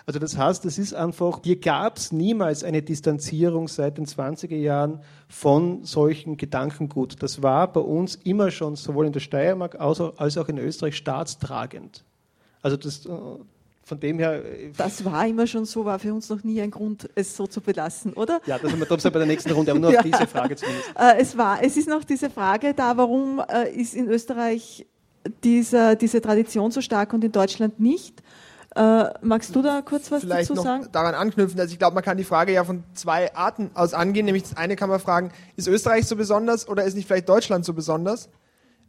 Also 0.07 0.21
das 0.21 0.39
heißt, 0.39 0.65
es 0.67 0.79
ist 0.79 0.95
einfach, 0.95 1.41
hier 1.43 1.59
gab 1.59 1.97
es 1.97 2.13
niemals 2.13 2.63
eine 2.63 2.81
Distanzierung 2.81 3.67
seit 3.67 3.99
den 3.99 4.07
20er 4.07 4.55
Jahren 4.55 5.01
von 5.29 5.85
solchen 5.85 6.37
Gedankengut. 6.37 7.21
Das 7.25 7.43
war 7.43 7.73
bei 7.73 7.81
uns 7.81 8.15
immer 8.15 8.53
schon 8.53 8.77
sowohl 8.77 9.07
in 9.07 9.13
der 9.13 9.21
Steiermark 9.21 9.81
als 9.81 10.39
auch 10.39 10.49
in 10.49 10.59
Österreich 10.59 10.97
staatstragend. 10.97 12.05
Also 12.63 12.77
das, 12.77 13.05
äh, 13.07 13.11
von 13.87 14.01
dem 14.01 14.19
her. 14.19 14.45
Äh, 14.45 14.73
das 14.77 15.05
war 15.05 15.27
immer 15.27 15.47
schon 15.47 15.65
so, 15.65 15.85
war 15.85 15.99
für 15.99 16.13
uns 16.13 16.29
noch 16.29 16.43
nie 16.43 16.61
ein 16.61 16.73
Grund, 16.73 17.09
es 17.15 17.37
so 17.37 17.47
zu 17.47 17.61
belassen, 17.61 18.13
oder? 18.15 18.41
Ja, 18.45 18.59
das 18.59 18.73
haben 18.73 18.81
wir 18.81 18.87
bei 18.87 19.19
der 19.19 19.27
nächsten 19.27 19.53
Runde, 19.53 19.71
aber 19.71 19.81
nur 19.81 19.93
ja. 19.93 20.01
auf 20.01 20.05
diese 20.05 20.27
Frage 20.27 20.57
zumindest. 20.57 20.91
Äh, 20.99 21.19
es, 21.21 21.37
war, 21.39 21.63
es 21.63 21.77
ist 21.77 21.89
noch 21.89 22.03
diese 22.03 22.29
Frage 22.29 22.75
da, 22.75 22.97
warum 22.97 23.41
äh, 23.49 23.71
ist 23.71 23.95
in 23.95 24.09
Österreich 24.09 24.87
dieser, 25.45 25.95
diese 25.95 26.21
Tradition 26.21 26.73
so 26.73 26.81
stark 26.81 27.13
und 27.13 27.23
in 27.23 27.31
Deutschland 27.31 27.79
nicht? 27.79 28.23
Äh, 28.75 29.05
magst 29.23 29.55
du 29.55 29.63
da 29.63 29.81
kurz 29.83 30.11
was 30.11 30.23
Vielleicht 30.23 30.51
dazu 30.51 30.63
noch 30.63 30.89
daran 30.89 31.15
anknüpfen, 31.15 31.59
also 31.59 31.73
ich 31.73 31.79
glaube, 31.79 31.95
man 31.95 32.05
kann 32.05 32.19
die 32.19 32.25
Frage 32.25 32.53
ja 32.53 32.65
von 32.65 32.83
zwei 32.93 33.35
Arten 33.35 33.71
aus 33.75 33.95
angehen, 33.95 34.27
nämlich 34.27 34.43
das 34.43 34.57
eine 34.57 34.75
kann 34.75 34.91
man 34.91 35.01
fragen, 35.01 35.31
ist 35.55 35.69
Österreich 35.69 36.07
so 36.07 36.17
besonders 36.17 36.69
oder 36.69 36.85
ist 36.85 36.95
nicht 36.95 37.07
vielleicht 37.07 37.29
Deutschland 37.29 37.65
so 37.65 37.73
besonders? 37.73 38.29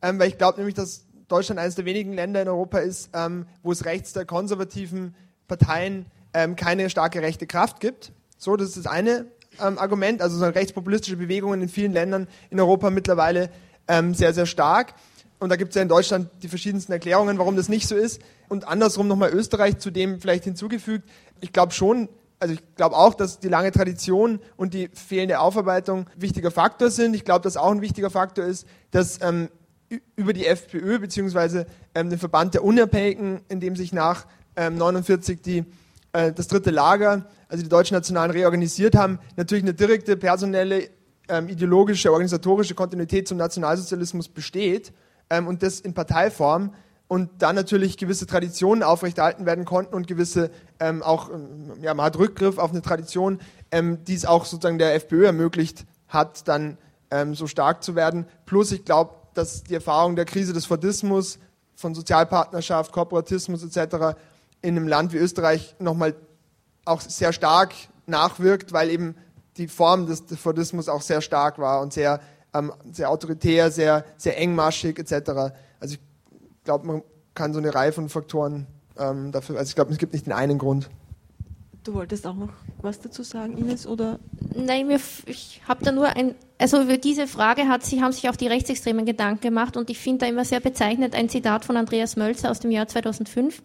Ähm, 0.02 0.20
weil 0.20 0.28
ich 0.28 0.38
glaube 0.38 0.58
nämlich, 0.58 0.76
dass 0.76 1.07
Deutschland 1.28 1.60
eines 1.60 1.76
der 1.76 1.86
wenigen 1.86 2.14
Länder 2.14 2.42
in 2.42 2.48
Europa 2.48 2.80
ist, 2.80 3.10
ähm, 3.14 3.46
wo 3.64 3.72
es 3.72 3.86
rechts 3.86 4.14
der 4.14 4.26
konservativen 4.26 5.16
Parteien 5.48 6.06
ähm, 6.34 6.56
keine 6.56 6.90
starke 6.90 7.22
rechte 7.22 7.48
Kraft 7.48 7.80
gibt. 7.80 8.12
So, 8.38 8.56
das 8.56 8.70
ist 8.70 8.78
das 8.78 8.88
eine 8.88 9.26
ähm, 9.60 9.78
Argument. 9.78 10.22
Also 10.22 10.38
so 10.38 10.46
rechtspopulistische 10.46 11.18
Bewegungen 11.18 11.62
in 11.62 11.70
vielen 11.70 11.92
Ländern 11.92 12.28
in 12.50 12.60
Europa 12.60 12.90
mittlerweile 12.90 13.50
ähm, 13.88 14.14
sehr, 14.14 14.34
sehr 14.34 14.46
stark. 14.46 14.94
Und 15.40 15.50
da 15.50 15.56
gibt 15.56 15.70
es 15.70 15.76
ja 15.76 15.82
in 15.82 15.88
Deutschland 15.88 16.30
die 16.42 16.48
verschiedensten 16.48 16.92
Erklärungen, 16.92 17.38
warum 17.38 17.56
das 17.56 17.70
nicht 17.70 17.88
so 17.88 17.96
ist. 17.96 18.22
Und 18.50 18.68
andersrum 18.68 19.08
nochmal 19.08 19.32
Österreich 19.32 19.78
zu 19.78 19.92
dem 19.92 20.20
vielleicht 20.20 20.46
hinzugefügt. 20.46 21.08
Ich 21.42 21.54
glaube 21.54 21.74
schon, 21.74 22.10
also 22.40 22.54
ich 22.54 22.76
glaube 22.76 22.96
auch, 22.96 23.14
dass 23.14 23.40
die 23.40 23.50
lange 23.50 23.72
Tradition 23.72 24.40
und 24.56 24.74
die 24.74 24.90
fehlende 24.94 25.40
Aufarbeitung 25.40 26.08
wichtiger 26.16 26.52
Faktor 26.52 26.90
sind. 26.90 27.14
Ich 27.14 27.26
glaube, 27.26 27.42
dass 27.42 27.58
auch 27.58 27.72
ein 27.72 27.82
wichtiger 27.82 28.10
Faktor 28.10 28.46
ist, 28.46 28.68
dass 28.92 29.22
ähm, 29.22 29.50
über 30.16 30.34
die 30.34 30.46
FPÖ 30.46 31.00
beziehungsweise 31.00 31.66
ähm, 31.96 32.10
den 32.10 32.20
Verband 32.20 32.54
der 32.54 32.64
Unabhängigen, 32.64 33.42
in 33.48 33.60
dem 33.60 33.76
sich 33.76 33.94
nach 33.94 34.26
ähm, 34.56 34.78
49 34.78 35.42
die, 35.42 35.66
äh, 36.12 36.34
das 36.34 36.48
dritte 36.48 36.72
Lager, 36.72 37.26
also 37.48 37.64
die 37.64 37.70
Deutschen 37.70 37.96
Nationalen 37.96 38.32
reorganisiert 38.32 38.96
haben, 38.96 39.20
natürlich 39.38 39.64
eine 39.64 39.74
direkte 39.74 40.18
personelle, 40.18 40.90
ähm, 41.30 41.48
ideologische, 41.48 42.12
organisatorische 42.12 42.76
Kontinuität 42.76 43.28
zum 43.28 43.38
Nationalsozialismus 43.38 44.28
besteht 44.28 44.92
ähm, 45.30 45.48
und 45.48 45.64
das 45.64 45.80
in 45.80 45.94
Parteiform 45.94 46.74
und 47.08 47.30
dann 47.42 47.56
natürlich 47.56 47.98
gewisse 47.98 48.28
Traditionen 48.28 48.84
aufrechterhalten 48.84 49.46
werden 49.46 49.64
konnten 49.64 49.96
und 49.96 50.08
gewisse 50.08 50.52
ähm, 50.82 51.02
auch, 51.02 51.30
ähm, 51.32 51.72
ja, 51.82 51.94
man 51.94 52.08
hat 52.08 52.18
Rückgriff 52.18 52.58
auf 52.58 52.72
eine 52.72 52.82
Tradition, 52.82 53.40
die 53.74 54.14
es 54.14 54.26
auch 54.26 54.46
sozusagen 54.46 54.78
der 54.78 54.96
FPÖ 54.96 55.26
ermöglicht 55.26 55.86
hat, 56.08 56.48
dann 56.48 56.78
so 57.34 57.48
stark 57.48 57.84
zu 57.84 57.96
werden. 57.96 58.26
Plus, 58.46 58.72
ich 58.72 58.86
glaube, 58.86 59.14
dass 59.38 59.64
die 59.64 59.76
Erfahrung 59.76 60.16
der 60.16 60.26
Krise 60.26 60.54
des 60.54 60.66
Fordismus, 60.66 61.40
von 61.76 61.94
Sozialpartnerschaft, 61.94 62.92
Korporatismus 62.92 63.64
etc. 63.64 64.18
in 64.62 64.76
einem 64.76 64.88
Land 64.88 65.14
wie 65.14 65.18
Österreich 65.18 65.76
nochmal 65.80 66.16
auch 66.86 67.02
sehr 67.02 67.32
stark 67.34 67.74
nachwirkt, 68.08 68.74
weil 68.74 68.90
eben 68.90 69.16
die 69.58 69.68
Form 69.68 70.08
des 70.08 70.24
Fordismus 70.40 70.90
auch 70.90 71.02
sehr 71.02 71.22
stark 71.22 71.60
war 71.60 71.82
und 71.82 71.94
sehr, 71.94 72.20
ähm, 72.54 72.74
sehr 72.92 73.12
autoritär, 73.12 73.70
sehr, 73.70 74.06
sehr 74.18 74.38
engmaschig 74.40 74.98
etc. 74.98 75.30
Also 75.80 75.96
ich 75.96 76.00
glaube, 76.64 76.88
man 76.88 77.04
kann 77.36 77.54
so 77.54 77.60
eine 77.60 77.74
Reihe 77.74 77.92
von 77.92 78.10
Faktoren 78.10 78.66
ähm, 78.98 79.32
dafür, 79.32 79.58
also 79.58 79.70
ich 79.70 79.76
glaube, 79.76 79.92
es 79.92 80.00
gibt 80.00 80.14
nicht 80.14 80.26
den 80.26 80.34
einen 80.34 80.58
Grund. 80.58 80.90
Du 81.88 81.94
wolltest 81.94 82.28
auch 82.28 82.36
noch 82.36 82.50
was 82.82 83.00
dazu 83.00 83.24
sagen, 83.24 83.58
Ines, 83.58 83.88
oder? 83.88 84.20
Nein, 84.54 84.88
mir, 84.88 85.00
ich 85.26 85.62
habe 85.70 85.86
da 85.86 85.94
nur 85.94 86.08
ein, 86.08 86.36
also 86.58 86.82
über 86.82 86.98
diese 86.98 87.28
Frage 87.28 87.70
hat 87.70 87.86
sie, 87.86 88.02
haben 88.02 88.12
sich 88.12 88.28
auch 88.28 88.36
die 88.36 88.48
Rechtsextremen 88.48 89.06
Gedanken 89.06 89.40
gemacht 89.40 89.78
und 89.78 89.90
ich 89.90 89.98
finde 89.98 90.26
da 90.26 90.26
immer 90.26 90.44
sehr 90.44 90.60
bezeichnend 90.60 91.16
ein 91.16 91.30
Zitat 91.30 91.64
von 91.64 91.78
Andreas 91.78 92.18
Mölzer 92.18 92.52
aus 92.52 92.60
dem 92.60 92.72
Jahr 92.72 92.90
2005. 92.90 93.64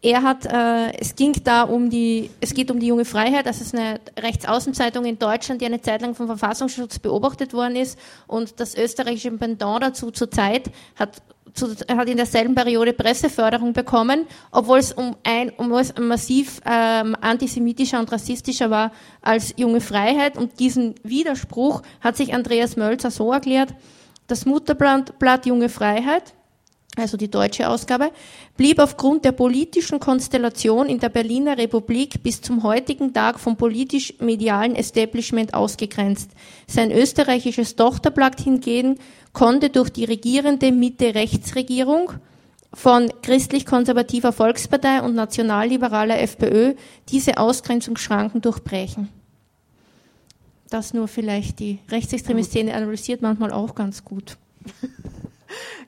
Er 0.00 0.22
hat, 0.22 0.46
äh, 0.46 0.96
es 1.00 1.16
ging 1.16 1.32
da 1.42 1.64
um 1.64 1.90
die, 1.90 2.30
es 2.40 2.54
geht 2.54 2.70
um 2.70 2.78
die 2.78 2.86
junge 2.86 3.04
Freiheit, 3.04 3.46
das 3.46 3.60
ist 3.60 3.74
eine 3.74 3.98
Rechtsaußenzeitung 4.16 5.04
in 5.04 5.18
Deutschland, 5.18 5.60
die 5.60 5.66
eine 5.66 5.80
Zeit 5.80 6.02
lang 6.02 6.14
vom 6.14 6.28
Verfassungsschutz 6.28 7.00
beobachtet 7.00 7.52
worden 7.52 7.74
ist 7.74 7.98
und 8.28 8.60
das 8.60 8.76
österreichische 8.76 9.32
Pendant 9.32 9.82
dazu 9.82 10.12
zur 10.12 10.30
Zeit 10.30 10.70
hat 10.94 11.20
zu, 11.54 11.74
hat 11.88 12.08
in 12.08 12.16
derselben 12.16 12.54
Periode 12.54 12.92
Presseförderung 12.92 13.72
bekommen, 13.72 14.26
obwohl 14.50 14.78
es 14.78 14.92
um 14.92 15.16
ein 15.22 15.50
um 15.50 15.72
es 15.72 15.94
massiv 15.98 16.60
ähm, 16.66 17.16
antisemitischer 17.20 17.98
und 17.98 18.10
rassistischer 18.10 18.70
war 18.70 18.92
als 19.22 19.54
Junge 19.56 19.80
Freiheit. 19.80 20.36
Und 20.36 20.58
diesen 20.60 20.96
Widerspruch 21.02 21.82
hat 22.00 22.16
sich 22.16 22.34
Andreas 22.34 22.76
Mölzer 22.76 23.10
so 23.10 23.32
erklärt, 23.32 23.74
das 24.26 24.46
Mutterblatt 24.46 25.18
Blatt 25.18 25.46
Junge 25.46 25.68
Freiheit, 25.68 26.34
also 26.96 27.16
die 27.16 27.30
deutsche 27.30 27.68
Ausgabe, 27.68 28.10
blieb 28.56 28.78
aufgrund 28.78 29.24
der 29.24 29.32
politischen 29.32 29.98
Konstellation 29.98 30.88
in 30.88 31.00
der 31.00 31.08
Berliner 31.08 31.58
Republik 31.58 32.22
bis 32.22 32.40
zum 32.40 32.62
heutigen 32.62 33.12
Tag 33.12 33.40
vom 33.40 33.56
politisch-medialen 33.56 34.76
Establishment 34.76 35.54
ausgegrenzt. 35.54 36.30
Sein 36.66 36.92
österreichisches 36.92 37.76
Tochterblatt 37.76 38.40
hingegen 38.40 38.98
konnte 39.32 39.70
durch 39.70 39.90
die 39.90 40.04
regierende 40.04 40.70
Mitte-Rechtsregierung 40.70 42.12
von 42.72 43.12
christlich-konservativer 43.22 44.32
Volkspartei 44.32 45.02
und 45.02 45.14
nationalliberaler 45.14 46.20
FPÖ 46.20 46.74
diese 47.08 47.38
Ausgrenzungsschranken 47.38 48.40
durchbrechen. 48.40 49.08
Das 50.70 50.92
nur 50.92 51.06
vielleicht 51.08 51.60
die 51.60 51.78
rechtsextreme 51.88 52.42
Szene 52.42 52.74
analysiert 52.74 53.22
manchmal 53.22 53.52
auch 53.52 53.74
ganz 53.74 54.04
gut. 54.04 54.36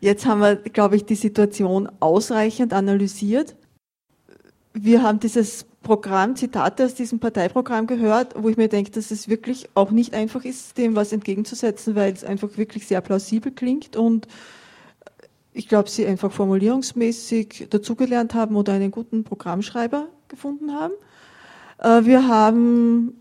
Jetzt 0.01 0.27
haben 0.27 0.41
wir, 0.41 0.57
glaube 0.57 0.97
ich, 0.97 1.05
die 1.05 1.15
Situation 1.15 1.89
ausreichend 2.01 2.73
analysiert. 2.73 3.57
Wir 4.73 5.03
haben 5.03 5.21
dieses 5.21 5.65
Programm, 5.83 6.35
Zitate 6.35 6.85
aus 6.85 6.95
diesem 6.95 7.21
Parteiprogramm 7.21 7.87
gehört, 7.87 8.35
wo 8.37 8.49
ich 8.49 8.57
mir 8.57 8.69
denke, 8.69 8.91
dass 8.91 9.11
es 9.11 9.29
wirklich 9.29 9.69
auch 9.75 9.93
nicht 9.93 10.15
einfach 10.15 10.45
ist, 10.45 10.77
dem 10.79 10.97
was 10.97 11.13
entgegenzusetzen, 11.13 11.95
weil 11.95 12.13
es 12.13 12.25
einfach 12.25 12.57
wirklich 12.57 12.87
sehr 12.87 13.01
plausibel 13.01 13.53
klingt 13.53 13.97
und 13.97 14.27
ich 15.53 15.69
glaube, 15.69 15.89
sie 15.89 16.07
einfach 16.07 16.33
formulierungsmäßig 16.33 17.69
dazugelernt 17.71 18.35
haben 18.35 18.57
oder 18.57 18.75
einen 18.75 18.91
guten 18.91 19.25
Programmschreiber 19.25 20.09
gefunden 20.29 20.73
haben. 20.73 20.93
Äh, 21.79 22.05
wir 22.05 22.29
haben 22.29 23.15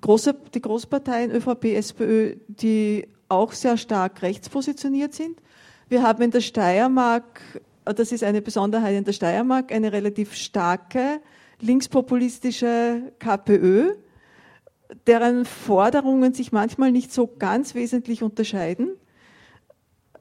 große, 0.00 0.34
die 0.54 0.62
Großparteien 0.62 1.30
ÖVP, 1.30 1.64
SPÖ, 1.74 2.36
die 2.48 3.08
auch 3.28 3.52
sehr 3.52 3.76
stark 3.76 4.22
rechts 4.22 4.48
positioniert 4.48 5.14
sind. 5.14 5.40
Wir 5.88 6.02
haben 6.02 6.22
in 6.22 6.30
der 6.30 6.40
Steiermark, 6.40 7.40
das 7.84 8.12
ist 8.12 8.24
eine 8.24 8.42
Besonderheit 8.42 8.96
in 8.96 9.04
der 9.04 9.12
Steiermark, 9.12 9.72
eine 9.72 9.92
relativ 9.92 10.34
starke 10.34 11.20
linkspopulistische 11.60 13.12
KPÖ, 13.18 13.94
deren 15.06 15.44
Forderungen 15.44 16.34
sich 16.34 16.52
manchmal 16.52 16.92
nicht 16.92 17.12
so 17.12 17.26
ganz 17.26 17.74
wesentlich 17.74 18.22
unterscheiden. 18.22 18.90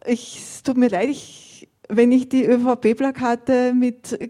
Ich, 0.06 0.38
es 0.38 0.64
tut 0.64 0.78
mir 0.78 0.90
leid, 0.90 1.10
ich, 1.10 1.68
wenn 1.90 2.12
ich 2.12 2.30
die 2.30 2.46
ÖVP-Plakate 2.46 3.74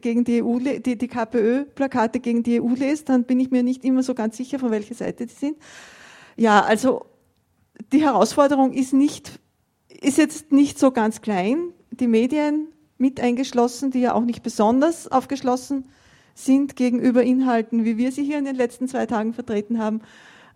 gegen 0.01 0.23
die 0.23 0.43
EU, 0.43 0.59
die, 0.59 0.97
die 0.97 1.07
KPÖ-Plakate 1.07 2.19
gegen 2.19 2.43
die 2.43 2.61
EU 2.61 2.73
lese, 2.73 3.05
dann 3.05 3.23
bin 3.23 3.39
ich 3.39 3.51
mir 3.51 3.63
nicht 3.63 3.85
immer 3.85 4.03
so 4.03 4.13
ganz 4.13 4.37
sicher, 4.37 4.59
von 4.59 4.71
welcher 4.71 4.95
Seite 4.95 5.25
die 5.25 5.33
sind. 5.33 5.57
Ja, 6.37 6.61
also 6.61 7.05
die 7.91 8.01
Herausforderung 8.01 8.73
ist 8.73 8.93
nicht, 8.93 9.39
ist 9.89 10.17
jetzt 10.17 10.51
nicht 10.51 10.79
so 10.79 10.91
ganz 10.91 11.21
klein. 11.21 11.73
Die 11.91 12.07
Medien 12.07 12.67
mit 12.97 13.19
eingeschlossen, 13.19 13.91
die 13.91 14.01
ja 14.01 14.13
auch 14.13 14.23
nicht 14.23 14.43
besonders 14.43 15.11
aufgeschlossen 15.11 15.85
sind 16.33 16.75
gegenüber 16.75 17.23
Inhalten, 17.23 17.85
wie 17.85 17.97
wir 17.97 18.11
sie 18.11 18.23
hier 18.23 18.37
in 18.37 18.45
den 18.45 18.55
letzten 18.55 18.87
zwei 18.87 19.05
Tagen 19.05 19.33
vertreten 19.33 19.79
haben. 19.79 20.01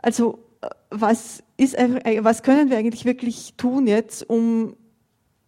Also 0.01 0.39
was, 0.89 1.43
ist, 1.57 1.77
was 1.77 2.43
können 2.43 2.69
wir 2.69 2.77
eigentlich 2.77 3.05
wirklich 3.05 3.53
tun 3.55 3.87
jetzt, 3.87 4.29
um, 4.29 4.75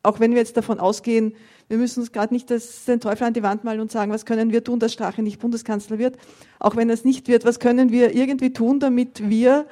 auch 0.03 0.19
wenn 0.19 0.31
wir 0.31 0.39
jetzt 0.39 0.57
davon 0.57 0.79
ausgehen, 0.79 1.33
wir 1.67 1.77
müssen 1.77 2.01
uns 2.01 2.11
gerade 2.11 2.33
nicht 2.33 2.49
das, 2.49 2.85
den 2.85 2.99
Teufel 2.99 3.25
an 3.25 3.33
die 3.33 3.43
Wand 3.43 3.63
malen 3.63 3.79
und 3.79 3.91
sagen, 3.91 4.11
was 4.11 4.25
können 4.25 4.51
wir 4.51 4.63
tun, 4.63 4.79
dass 4.79 4.93
Strache 4.93 5.21
nicht 5.21 5.39
Bundeskanzler 5.39 5.99
wird, 5.99 6.17
auch 6.59 6.75
wenn 6.75 6.89
es 6.89 7.05
nicht 7.05 7.27
wird, 7.27 7.45
was 7.45 7.59
können 7.59 7.91
wir 7.91 8.13
irgendwie 8.13 8.51
tun, 8.51 8.79
damit 8.79 9.29
wir, 9.29 9.65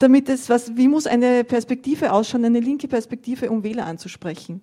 damit 0.00 0.28
es, 0.28 0.48
was, 0.48 0.76
wie 0.76 0.88
muss 0.88 1.06
eine 1.06 1.44
Perspektive 1.44 2.12
ausschauen, 2.12 2.44
eine 2.44 2.58
linke 2.58 2.88
Perspektive, 2.88 3.50
um 3.50 3.62
Wähler 3.62 3.86
anzusprechen? 3.86 4.60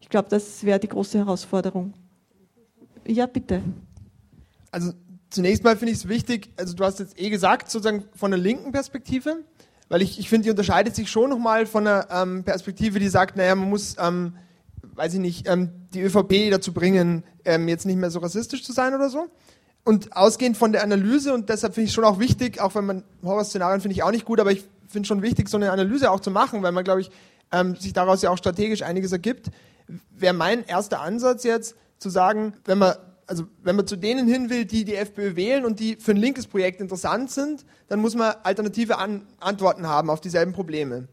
Ich 0.00 0.08
glaube, 0.08 0.28
das 0.28 0.64
wäre 0.64 0.80
die 0.80 0.88
große 0.88 1.18
Herausforderung. 1.18 1.94
Ja, 3.06 3.26
bitte 3.26 3.62
also 4.70 4.92
zunächst 5.30 5.64
mal 5.64 5.76
finde 5.76 5.92
ich 5.92 5.98
es 5.98 6.08
wichtig, 6.08 6.50
also 6.56 6.74
du 6.74 6.84
hast 6.84 6.98
jetzt 6.98 7.20
eh 7.20 7.30
gesagt, 7.30 7.70
sozusagen 7.70 8.04
von 8.14 8.30
der 8.30 8.40
linken 8.40 8.72
Perspektive, 8.72 9.44
weil 9.88 10.02
ich, 10.02 10.18
ich 10.18 10.28
finde, 10.28 10.44
die 10.44 10.50
unterscheidet 10.50 10.94
sich 10.94 11.10
schon 11.10 11.30
nochmal 11.30 11.66
von 11.66 11.86
einer 11.86 12.08
ähm, 12.10 12.44
Perspektive, 12.44 12.98
die 12.98 13.08
sagt, 13.08 13.36
naja, 13.36 13.54
man 13.54 13.68
muss, 13.68 13.96
ähm, 13.98 14.34
weiß 14.94 15.14
ich 15.14 15.20
nicht, 15.20 15.48
ähm, 15.48 15.70
die 15.92 16.02
ÖVP 16.02 16.50
dazu 16.50 16.72
bringen, 16.72 17.24
ähm, 17.44 17.68
jetzt 17.68 17.86
nicht 17.86 17.96
mehr 17.96 18.10
so 18.10 18.20
rassistisch 18.20 18.64
zu 18.64 18.72
sein 18.72 18.94
oder 18.94 19.10
so. 19.10 19.26
Und 19.84 20.16
ausgehend 20.16 20.56
von 20.56 20.72
der 20.72 20.82
Analyse, 20.82 21.32
und 21.32 21.48
deshalb 21.48 21.74
finde 21.74 21.88
ich 21.88 21.94
schon 21.94 22.04
auch 22.04 22.18
wichtig, 22.18 22.60
auch 22.60 22.74
wenn 22.74 22.86
man 22.86 23.04
Horrorszenarien 23.22 23.80
finde 23.80 23.94
ich 23.94 24.02
auch 24.02 24.10
nicht 24.10 24.24
gut, 24.24 24.38
aber 24.40 24.52
ich 24.52 24.64
finde 24.88 25.06
schon 25.06 25.22
wichtig, 25.22 25.48
so 25.48 25.56
eine 25.56 25.72
Analyse 25.72 26.10
auch 26.10 26.20
zu 26.20 26.30
machen, 26.30 26.62
weil 26.62 26.72
man, 26.72 26.84
glaube 26.84 27.00
ich, 27.00 27.10
ähm, 27.52 27.76
sich 27.76 27.92
daraus 27.92 28.22
ja 28.22 28.30
auch 28.30 28.38
strategisch 28.38 28.82
einiges 28.82 29.12
ergibt, 29.12 29.50
wäre 30.10 30.34
mein 30.34 30.64
erster 30.64 31.00
Ansatz 31.00 31.44
jetzt 31.44 31.74
zu 31.98 32.10
sagen, 32.10 32.54
wenn 32.64 32.78
man 32.78 32.94
also 33.30 33.46
wenn 33.62 33.76
man 33.76 33.86
zu 33.86 33.94
denen 33.94 34.26
hin 34.26 34.50
will, 34.50 34.64
die 34.64 34.84
die 34.84 34.96
FPÖ 34.96 35.36
wählen 35.36 35.64
und 35.64 35.78
die 35.78 35.94
für 35.94 36.10
ein 36.10 36.16
linkes 36.16 36.48
Projekt 36.48 36.80
interessant 36.80 37.30
sind, 37.30 37.64
dann 37.86 38.00
muss 38.00 38.16
man 38.16 38.34
alternative 38.42 38.98
An 38.98 39.24
Antworten 39.38 39.86
haben 39.86 40.10
auf 40.10 40.20
dieselben 40.20 40.52
Probleme. 40.52 41.06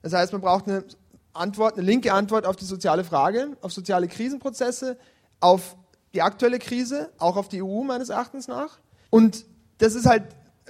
Das 0.00 0.12
heißt, 0.12 0.30
man 0.30 0.40
braucht 0.40 0.68
eine 0.68 0.84
Antwort, 1.32 1.74
eine 1.74 1.84
linke 1.84 2.12
Antwort 2.12 2.46
auf 2.46 2.54
die 2.54 2.64
soziale 2.64 3.02
Frage, 3.02 3.56
auf 3.60 3.72
soziale 3.72 4.06
Krisenprozesse, 4.06 4.96
auf 5.40 5.76
die 6.14 6.22
aktuelle 6.22 6.58
Krise, 6.58 7.10
auch 7.18 7.36
auf 7.36 7.48
die 7.48 7.62
EU 7.62 7.82
meines 7.82 8.08
Erachtens 8.08 8.48
nach. 8.48 8.78
Und 9.10 9.44
das 9.78 9.94
ist 9.94 10.06
halt, 10.06 10.24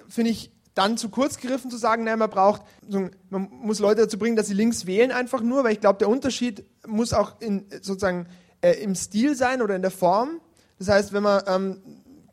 finde 0.09 0.31
ich, 0.31 0.51
dann 0.75 0.97
zu 0.97 1.09
kurz 1.09 1.39
gegriffen 1.39 1.71
zu 1.71 1.77
sagen, 1.77 2.05
naja, 2.05 2.17
man 2.17 2.31
braucht, 2.31 2.63
man 3.31 3.49
muss 3.51 3.79
Leute 3.79 4.03
dazu 4.03 4.19
bringen, 4.19 4.37
dass 4.37 4.49
sie 4.49 4.55
links 4.55 4.87
wählen 4.87 5.13
einfach 5.13 5.41
nur, 5.41 5.63
weil 5.63 5.73
ich 5.73 5.81
glaube, 5.81 5.99
der 5.99 6.09
Unterschied 6.09 6.65
muss 6.87 7.13
auch 7.13 7.41
in, 7.41 7.67
sozusagen 7.81 8.27
äh, 8.61 8.73
im 8.83 8.95
Stil 8.97 9.37
sein 9.37 9.63
oder 9.63 9.77
in 9.77 9.83
der 9.83 9.93
Form. 9.93 10.41
Das 10.79 10.89
heißt, 10.89 11.13
wenn 11.13 11.23
man, 11.23 11.43
ähm, 11.47 11.83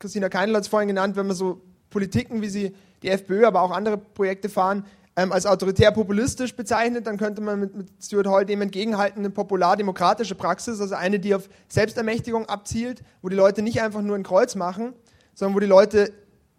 Christina 0.00 0.28
Keinl 0.28 0.56
hat 0.56 0.62
es 0.62 0.68
vorhin 0.68 0.88
genannt, 0.88 1.14
wenn 1.14 1.28
man 1.28 1.36
so 1.36 1.60
Politiken, 1.90 2.42
wie 2.42 2.48
sie 2.48 2.74
die 3.02 3.10
FPÖ, 3.10 3.46
aber 3.46 3.62
auch 3.62 3.70
andere 3.70 3.96
Projekte 3.96 4.48
fahren, 4.48 4.84
ähm, 5.16 5.32
als 5.32 5.46
autoritär 5.46 5.92
populistisch 5.92 6.54
bezeichnet, 6.54 7.06
dann 7.06 7.18
könnte 7.18 7.42
man 7.42 7.60
mit, 7.60 7.76
mit 7.76 7.88
Stuart 8.02 8.26
Hall 8.26 8.46
dem 8.46 8.62
entgegenhalten, 8.62 9.20
eine 9.20 9.30
popular-demokratische 9.30 10.34
Praxis, 10.34 10.80
also 10.80 10.94
eine, 10.94 11.18
die 11.18 11.34
auf 11.34 11.48
Selbstermächtigung 11.68 12.46
abzielt, 12.46 13.02
wo 13.20 13.28
die 13.28 13.36
Leute 13.36 13.62
nicht 13.62 13.82
einfach 13.82 14.00
nur 14.00 14.16
ein 14.16 14.22
Kreuz 14.22 14.54
machen, 14.54 14.94
sondern 15.34 15.54
wo 15.54 15.60
die 15.60 15.66
Leute 15.66 16.12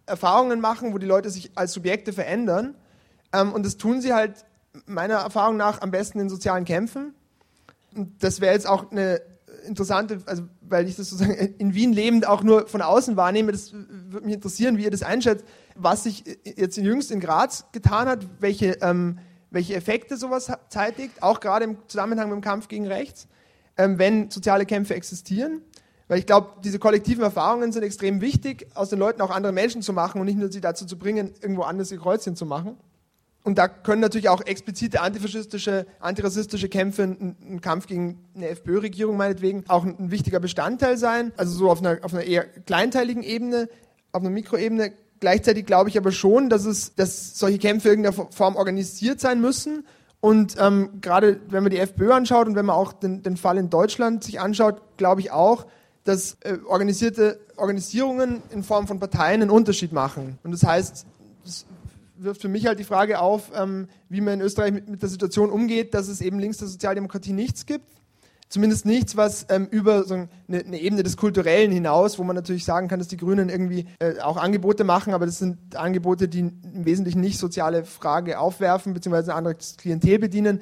Erfahrungen 0.06 0.60
machen, 0.60 0.94
wo 0.94 0.98
die 0.98 1.08
Leute 1.08 1.30
sich 1.30 1.52
als 1.56 1.74
Subjekte 1.74 2.14
verändern. 2.14 2.76
Ähm, 3.32 3.54
und 3.54 3.66
das 3.66 3.78
tun 3.78 4.02
sie 4.02 4.14
halt 4.14 4.46
meiner 4.86 5.16
Erfahrung 5.16 5.58
nach 5.58 5.82
am 5.82 5.92
besten 5.92 6.20
in 6.20 6.30
sozialen 6.30 6.66
Kämpfen. 6.66 7.14
Und 7.96 8.24
das 8.24 8.42
wäre 8.42 8.54
jetzt 8.54 8.68
auch 8.68 8.92
eine 8.92 9.22
interessante, 9.66 10.20
also 10.26 10.44
weil 10.62 10.88
ich 10.88 10.96
das 10.96 11.10
sozusagen 11.10 11.34
in 11.58 11.74
Wien 11.74 11.94
lebend 11.94 12.28
auch 12.28 12.44
nur 12.44 12.68
von 12.68 12.82
außen 12.82 13.16
wahrnehme, 13.16 13.52
das 13.52 13.74
würde 13.74 14.26
mich 14.26 14.36
interessieren, 14.36 14.78
wie 14.78 14.84
ihr 14.84 14.92
das 14.92 15.04
einschätzt, 15.04 15.46
was 15.76 16.04
sich 16.04 16.24
jetzt 16.44 16.78
jüngst 16.78 17.12
in 17.12 17.20
Graz 17.20 17.66
getan 17.72 18.08
hat, 18.08 18.28
welche, 18.40 18.78
ähm, 18.82 19.20
welche 19.52 19.76
Effekte 19.76 20.18
sowas 20.18 20.52
zeitigt, 20.70 21.22
auch 21.22 21.40
gerade 21.40 21.66
im 21.66 21.78
Zusammenhang 21.88 22.30
mit 22.30 22.36
dem 22.36 22.42
Kampf 22.42 22.68
gegen 22.68 22.88
Rechts, 22.88 23.28
ähm, 23.78 23.98
wenn 24.00 24.30
soziale 24.32 24.66
Kämpfe 24.66 24.96
existieren. 24.96 25.62
Weil 26.08 26.20
ich 26.20 26.26
glaube, 26.26 26.62
diese 26.64 26.80
kollektiven 26.80 27.24
Erfahrungen 27.24 27.72
sind 27.72 27.84
extrem 27.84 28.22
wichtig, 28.22 28.68
aus 28.76 28.90
den 28.90 29.00
Leuten 29.00 29.22
auch 29.22 29.32
andere 29.32 29.54
Menschen 29.54 29.82
zu 29.82 29.94
machen 29.94 30.20
und 30.20 30.26
nicht 30.26 30.38
nur 30.38 30.52
sie 30.52 30.62
dazu 30.62 30.86
zu 30.86 30.98
bringen, 30.98 31.34
irgendwo 31.42 31.64
anders 31.64 31.92
ihr 31.92 32.00
Kreuzchen 32.00 32.36
zu 32.36 32.46
machen. 32.46 32.78
Und 33.44 33.58
da 33.58 33.68
können 33.68 34.02
natürlich 34.02 34.30
auch 34.30 34.42
explizite 34.46 35.02
antifaschistische, 35.02 35.86
antirassistische 36.00 36.70
Kämpfe, 36.70 37.04
ein, 37.04 37.36
ein 37.42 37.62
Kampf 37.62 37.88
gegen 37.88 38.24
eine 38.36 38.48
FPÖ-Regierung 38.48 39.18
meinetwegen, 39.18 39.66
auch 39.68 39.84
ein, 39.84 39.98
ein, 40.00 40.12
wichtiger 40.12 40.40
Bestandteil 40.40 40.98
sein. 40.98 41.34
Also 41.36 41.54
so 41.58 41.70
auf 41.70 41.80
einer, 41.80 42.00
auf 42.04 42.14
einer 42.14 42.24
eher 42.24 42.46
kleinteiligen 42.46 43.22
Ebene, 43.22 43.68
auf 44.14 44.22
einer 44.22 44.30
Mikroebene. 44.30 44.94
Gleichzeitig 45.24 45.66
glaube 45.66 45.88
ich 45.88 45.98
aber 45.98 46.12
schon, 46.12 46.50
dass, 46.50 46.66
es, 46.66 46.96
dass 46.96 47.40
solche 47.40 47.58
Kämpfe 47.58 47.88
in 47.88 48.04
irgendeiner 48.04 48.30
Form 48.30 48.58
organisiert 48.58 49.22
sein 49.22 49.40
müssen. 49.40 49.86
Und 50.20 50.58
ähm, 50.60 51.00
gerade 51.00 51.40
wenn 51.48 51.64
man 51.64 51.70
die 51.70 51.78
FPÖ 51.78 52.12
anschaut 52.12 52.46
und 52.46 52.56
wenn 52.56 52.66
man 52.66 52.76
auch 52.76 52.92
den, 52.92 53.24
den 53.24 53.38
Fall 53.38 53.58
in 53.58 53.70
Deutschland 53.70 54.26
sich 54.26 54.42
anschaut, 54.42 54.82
glaube 54.98 55.22
ich 55.22 55.32
auch, 55.32 55.66
dass 56.04 56.36
äh, 56.42 56.58
organisierte 56.68 57.40
Organisierungen 57.56 58.44
in 58.50 58.64
Form 58.64 58.86
von 58.86 59.00
Parteien 59.00 59.42
einen 59.42 59.50
Unterschied 59.50 59.94
machen. 59.94 60.40
Und 60.44 60.52
das 60.52 60.66
heißt, 60.66 61.06
das 61.46 61.66
wirft 62.18 62.42
für 62.42 62.50
mich 62.50 62.66
halt 62.66 62.80
die 62.80 62.84
Frage 62.84 63.22
auf, 63.22 63.50
ähm, 63.56 63.88
wie 64.10 64.20
man 64.20 64.34
in 64.34 64.42
Österreich 64.42 64.74
mit, 64.74 64.90
mit, 64.90 65.02
der 65.02 65.08
Situation 65.08 65.50
umgeht, 65.52 65.94
dass 65.94 66.10
es 66.10 66.20
eben 66.20 66.38
links 66.38 66.58
der 66.58 66.68
Sozialdemokratie 66.68 67.32
nichts 67.32 67.66
gibt. 67.66 67.86
Zumindest 68.54 68.86
nichts, 68.86 69.18
was 69.18 69.48
ähm, 69.50 69.68
über 69.72 70.04
so 70.04 70.14
eine, 70.14 70.30
eine, 70.48 70.80
Ebene 70.80 71.02
des 71.02 71.18
Kulturellen 71.18 71.72
hinaus, 71.72 72.20
wo 72.20 72.24
man 72.24 72.36
natürlich 72.36 72.66
sagen 72.66 72.88
kann, 72.88 73.00
dass 73.00 73.08
die 73.08 73.18
Grünen 73.18 73.50
irgendwie 73.50 73.88
äh, 73.98 74.20
auch 74.20 74.38
Angebote 74.38 74.84
machen, 74.84 75.16
aber 75.16 75.26
das 75.26 75.40
sind 75.40 75.76
Angebote, 75.76 76.28
die 76.28 76.42
im 76.42 76.86
Wesentlichen 76.86 77.20
nicht 77.20 77.40
soziale 77.40 77.84
Frage 77.84 78.38
aufwerfen, 78.38 78.94
beziehungsweise 78.94 79.32
ein 79.32 79.38
anderes 79.40 79.76
Klientel 79.78 80.20
bedienen. 80.20 80.62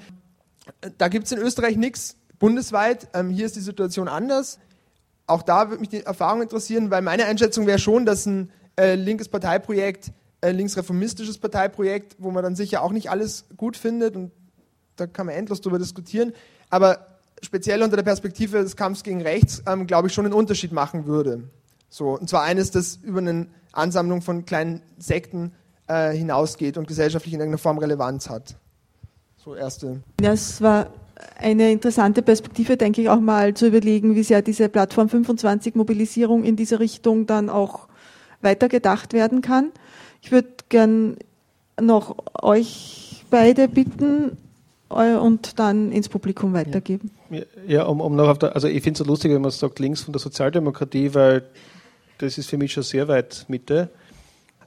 Da 0.97 1.09
gibt 1.09 1.25
es 1.25 1.33
in 1.33 1.39
Österreich 1.39 1.75
nichts 1.75 2.15
bundesweit. 2.39 3.09
Ähm, 3.13 3.29
hier 3.29 3.45
ist 3.45 3.57
die 3.57 3.61
Situation 3.61 4.07
anders. 4.07 4.57
Auch 5.27 5.41
da 5.41 5.67
würde 5.67 5.81
mich 5.81 5.89
die 5.89 6.05
Erfahrung 6.05 6.41
interessieren, 6.41 6.91
weil 6.91 7.01
meine 7.01 7.25
Einschätzung 7.25 7.67
wäre 7.67 7.77
schon, 7.77 8.05
dass 8.05 8.25
ein 8.25 8.51
äh, 8.79 8.95
linkes 8.95 9.27
Parteiprojekt 9.27 10.13
äh, 10.39 10.51
linksreformistisches 10.51 11.39
Parteiprojekt, 11.39 12.15
wo 12.19 12.31
man 12.31 12.41
dann 12.41 12.55
sicher 12.55 12.83
auch 12.83 12.93
nicht 12.93 13.09
alles 13.09 13.47
gut 13.57 13.75
findet 13.75 14.15
und 14.15 14.31
da 14.95 15.07
kann 15.07 15.25
man 15.25 15.35
endlos 15.35 15.59
darüber 15.59 15.77
diskutieren, 15.77 16.31
aber 16.69 17.10
speziell 17.43 17.83
unter 17.83 17.95
der 17.95 18.03
Perspektive 18.03 18.61
des 18.61 18.75
Kampfs 18.75 19.03
gegen 19.03 19.21
Rechts, 19.21 19.63
ähm, 19.67 19.87
glaube 19.87 20.07
ich, 20.07 20.13
schon 20.13 20.25
einen 20.25 20.33
Unterschied 20.33 20.71
machen 20.71 21.05
würde. 21.05 21.43
So, 21.89 22.17
und 22.17 22.29
zwar 22.29 22.43
eines, 22.43 22.71
das 22.71 22.99
über 23.03 23.19
eine 23.19 23.47
Ansammlung 23.73 24.21
von 24.21 24.45
kleinen 24.45 24.81
Sekten 24.97 25.51
äh, 25.87 26.11
hinausgeht 26.11 26.77
und 26.77 26.87
gesellschaftlich 26.87 27.33
in 27.33 27.39
irgendeiner 27.39 27.57
Form 27.61 27.77
Relevanz 27.77 28.29
hat. 28.29 28.55
So 29.37 29.55
erste. 29.55 30.01
Ja, 30.21 30.33
es 30.33 30.61
war 30.61 30.87
eine 31.37 31.71
interessante 31.71 32.21
Perspektive, 32.21 32.77
denke 32.77 33.01
ich, 33.01 33.09
auch 33.09 33.19
mal 33.19 33.53
zu 33.53 33.67
überlegen, 33.67 34.15
wie 34.15 34.23
sehr 34.23 34.41
diese 34.41 34.69
Plattform 34.69 35.09
25 35.09 35.75
Mobilisierung 35.75 36.43
in 36.43 36.55
diese 36.55 36.79
Richtung 36.79 37.25
dann 37.25 37.49
auch 37.49 37.87
weitergedacht 38.41 39.13
werden 39.13 39.41
kann. 39.41 39.71
Ich 40.21 40.31
würde 40.31 40.49
gern 40.69 41.17
noch 41.79 42.15
euch 42.41 43.25
beide 43.29 43.67
bitten 43.67 44.37
und 44.91 45.59
dann 45.59 45.91
ins 45.91 46.09
Publikum 46.09 46.53
weitergeben. 46.53 47.11
Ja, 47.67 47.83
um, 47.83 48.01
um 48.01 48.15
noch 48.15 48.27
auf 48.27 48.39
der, 48.39 48.55
also 48.55 48.67
ich 48.67 48.83
finde 48.83 48.93
es 48.93 48.99
so 48.99 49.05
lustig, 49.05 49.31
wenn 49.31 49.41
man 49.41 49.51
sagt 49.51 49.79
links 49.79 50.01
von 50.01 50.13
der 50.13 50.19
Sozialdemokratie, 50.19 51.13
weil 51.13 51.43
das 52.17 52.37
ist 52.37 52.49
für 52.49 52.57
mich 52.57 52.73
schon 52.73 52.83
sehr 52.83 53.07
weit 53.07 53.45
Mitte. 53.47 53.89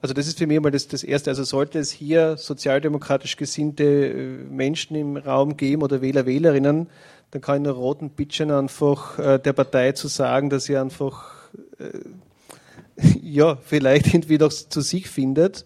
Also 0.02 0.12
das 0.12 0.26
ist 0.26 0.38
für 0.38 0.46
mich 0.46 0.60
mal 0.60 0.70
das, 0.70 0.88
das 0.88 1.02
Erste. 1.02 1.30
Also 1.30 1.44
sollte 1.44 1.78
es 1.78 1.90
hier 1.90 2.36
sozialdemokratisch 2.36 3.36
gesinnte 3.36 3.84
äh, 3.84 4.26
Menschen 4.50 4.96
im 4.96 5.16
Raum 5.16 5.56
geben 5.56 5.82
oder 5.82 6.02
Wähler, 6.02 6.26
Wählerinnen, 6.26 6.88
dann 7.30 7.40
kann 7.40 7.56
ich 7.56 7.62
nur 7.62 7.74
roten 7.74 8.10
Bitchen 8.10 8.50
einfach 8.50 9.18
äh, 9.18 9.38
der 9.38 9.52
Partei 9.52 9.92
zu 9.92 10.08
sagen, 10.08 10.50
dass 10.50 10.64
sie 10.64 10.76
einfach 10.76 11.32
äh, 11.78 11.98
ja, 13.22 13.56
vielleicht 13.56 14.08
irgendwie 14.08 14.38
doch 14.38 14.52
zu 14.52 14.80
sich 14.80 15.08
findet, 15.08 15.64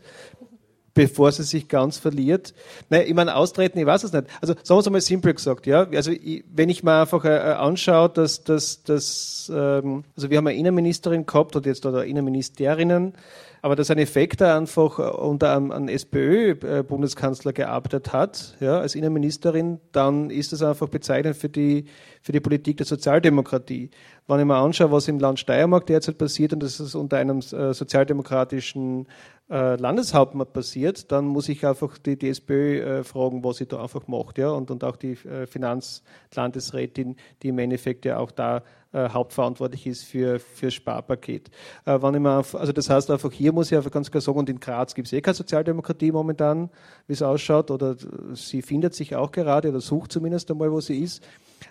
bevor 0.98 1.30
sie 1.30 1.44
sich 1.44 1.68
ganz 1.68 1.96
verliert. 1.96 2.54
Nein, 2.90 3.04
ich 3.06 3.14
meine, 3.14 3.36
austreten, 3.36 3.78
ich 3.78 3.86
weiß 3.86 4.02
es 4.02 4.12
nicht. 4.12 4.26
Also 4.40 4.54
sagen 4.64 4.76
wir 4.76 4.80
es 4.80 4.86
einmal 4.88 5.00
simpel 5.00 5.32
gesagt, 5.32 5.68
ja. 5.68 5.86
Also 5.94 6.10
ich, 6.10 6.42
wenn 6.52 6.68
ich 6.68 6.82
mir 6.82 7.02
einfach 7.02 7.24
äh, 7.24 7.36
äh 7.36 7.52
anschaue, 7.52 8.08
dass, 8.08 8.42
dass, 8.42 8.82
dass 8.82 9.50
ähm, 9.54 10.02
also 10.16 10.28
wir 10.28 10.38
haben 10.38 10.48
eine 10.48 10.58
Innenministerin 10.58 11.24
gehabt 11.24 11.54
oder 11.54 11.68
jetzt 11.68 11.86
oder 11.86 12.04
Innenministerinnen, 12.04 13.14
aber 13.62 13.76
dass 13.76 13.90
ein 13.90 13.98
Effekter 13.98 14.56
einfach 14.56 14.98
unter 15.18 15.56
einem, 15.56 15.72
einem 15.72 15.88
SPÖ-Bundeskanzler 15.88 17.52
gearbeitet 17.52 18.12
hat, 18.12 18.56
ja, 18.60 18.78
als 18.78 18.94
Innenministerin, 18.94 19.80
dann 19.92 20.30
ist 20.30 20.52
das 20.52 20.62
einfach 20.62 20.88
bezeichnend 20.88 21.36
für 21.36 21.48
die, 21.48 21.86
für 22.22 22.32
die 22.32 22.40
Politik 22.40 22.76
der 22.76 22.86
Sozialdemokratie. 22.86 23.90
Wenn 24.26 24.40
ich 24.40 24.46
mir 24.46 24.56
anschaue, 24.56 24.92
was 24.92 25.08
im 25.08 25.18
Land 25.18 25.40
Steiermark 25.40 25.86
derzeit 25.86 26.18
passiert, 26.18 26.52
und 26.52 26.62
das 26.62 26.80
ist 26.80 26.94
unter 26.94 27.16
einem 27.16 27.38
äh, 27.38 27.72
sozialdemokratischen 27.72 29.06
äh, 29.50 29.76
Landeshauptmann 29.76 30.52
passiert, 30.52 31.10
dann 31.10 31.24
muss 31.24 31.48
ich 31.48 31.66
einfach 31.66 31.96
die, 31.98 32.18
die 32.18 32.28
SPÖ 32.28 32.80
äh, 32.80 33.04
fragen, 33.04 33.42
was 33.42 33.56
sie 33.56 33.66
da 33.66 33.82
einfach 33.82 34.06
macht, 34.06 34.38
ja, 34.38 34.50
und, 34.50 34.70
und 34.70 34.84
auch 34.84 34.96
die 34.96 35.12
äh, 35.12 35.46
Finanzlandesrätin, 35.46 37.16
die 37.42 37.48
im 37.48 37.58
Endeffekt 37.58 38.04
ja 38.04 38.18
auch 38.18 38.30
da 38.30 38.62
äh, 38.92 39.10
hauptverantwortlich 39.10 39.86
ist 39.86 40.04
für, 40.04 40.38
für 40.38 40.70
Sparpaket. 40.70 41.50
Äh, 41.84 42.00
wenn 42.00 42.14
ich 42.14 42.54
also 42.54 42.72
das 42.72 42.88
heißt 42.88 43.10
einfach, 43.10 43.30
hier 43.32 43.52
muss 43.52 43.70
ich 43.70 43.76
einfach 43.76 43.90
ganz 43.90 44.10
klar 44.10 44.20
sagen, 44.20 44.38
und 44.38 44.48
in 44.48 44.60
Graz 44.60 44.94
gibt 44.94 45.08
es 45.08 45.12
eh 45.12 45.20
keine 45.20 45.34
Sozialdemokratie 45.34 46.12
momentan, 46.12 46.70
wie 47.06 47.12
es 47.12 47.22
ausschaut, 47.22 47.70
oder 47.70 47.96
sie 48.32 48.62
findet 48.62 48.94
sich 48.94 49.14
auch 49.14 49.30
gerade 49.30 49.68
oder 49.68 49.80
sucht 49.80 50.12
zumindest 50.12 50.50
einmal, 50.50 50.72
wo 50.72 50.80
sie 50.80 51.00
ist. 51.00 51.22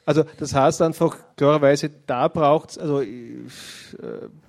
Also 0.06 0.24
das 0.38 0.54
heißt 0.54 0.82
einfach 0.82 1.18
klarerweise, 1.36 1.90
da 2.06 2.28
braucht 2.28 2.80
also 2.80 3.02
äh, 3.02 3.46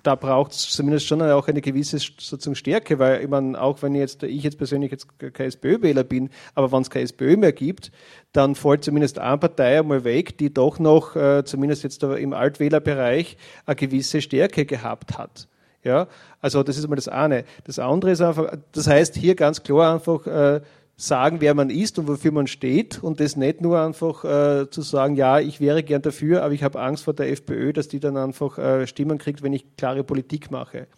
da 0.02 0.14
braucht 0.14 0.52
es 0.52 0.70
zumindest 0.70 1.06
schon 1.06 1.22
auch 1.22 1.48
eine 1.48 1.60
gewisse 1.60 1.98
sozusagen 1.98 2.54
Stärke, 2.54 2.98
weil 2.98 3.22
ich 3.22 3.28
meine, 3.28 3.60
auch 3.60 3.82
wenn 3.82 3.94
jetzt 3.94 4.22
ich 4.22 4.42
jetzt 4.42 4.58
persönlich 4.58 4.90
jetzt 4.90 5.08
kein 5.18 5.46
SPÖ-Wähler 5.46 6.04
bin, 6.04 6.30
aber 6.54 6.72
wenn 6.72 6.82
es 6.82 6.90
keine 6.90 7.04
SPÖ 7.04 7.36
mehr 7.36 7.52
gibt, 7.52 7.92
dann 8.32 8.54
fällt 8.54 8.84
zumindest 8.84 9.18
eine 9.18 9.38
Partei 9.38 9.78
einmal 9.78 10.04
weg, 10.04 10.38
die 10.38 10.52
doch 10.52 10.78
noch, 10.78 11.16
äh, 11.16 11.44
zumindest 11.44 11.82
jetzt 11.82 12.02
im 12.02 12.32
Altwählerbereich, 12.32 13.36
eine 13.66 13.76
gewisse 13.76 14.20
Stärke 14.20 14.64
gehabt 14.64 15.18
hat. 15.18 15.48
Ja, 15.84 16.08
also 16.40 16.62
das 16.62 16.76
ist 16.76 16.84
einmal 16.84 16.96
das 16.96 17.08
eine. 17.08 17.44
Das 17.64 17.78
andere 17.78 18.10
ist 18.10 18.20
einfach, 18.20 18.52
das 18.72 18.86
heißt 18.88 19.14
hier 19.14 19.34
ganz 19.34 19.62
klar 19.62 19.94
einfach, 19.94 20.26
äh, 20.26 20.60
sagen, 21.00 21.40
wer 21.40 21.54
man 21.54 21.70
ist 21.70 21.98
und 22.00 22.08
wofür 22.08 22.32
man 22.32 22.48
steht 22.48 23.02
und 23.02 23.20
das 23.20 23.36
nicht 23.36 23.60
nur 23.60 23.80
einfach 23.80 24.24
äh, 24.24 24.68
zu 24.68 24.82
sagen, 24.82 25.14
ja, 25.14 25.38
ich 25.38 25.60
wäre 25.60 25.84
gern 25.84 26.02
dafür, 26.02 26.42
aber 26.42 26.52
ich 26.52 26.64
habe 26.64 26.80
Angst 26.80 27.04
vor 27.04 27.14
der 27.14 27.30
FPÖ, 27.30 27.72
dass 27.72 27.86
die 27.86 28.00
dann 28.00 28.16
einfach 28.16 28.58
äh, 28.58 28.84
Stimmen 28.88 29.16
kriegt, 29.16 29.44
wenn 29.44 29.52
ich 29.52 29.76
klare 29.76 30.02
Politik 30.02 30.50
mache. 30.50 30.88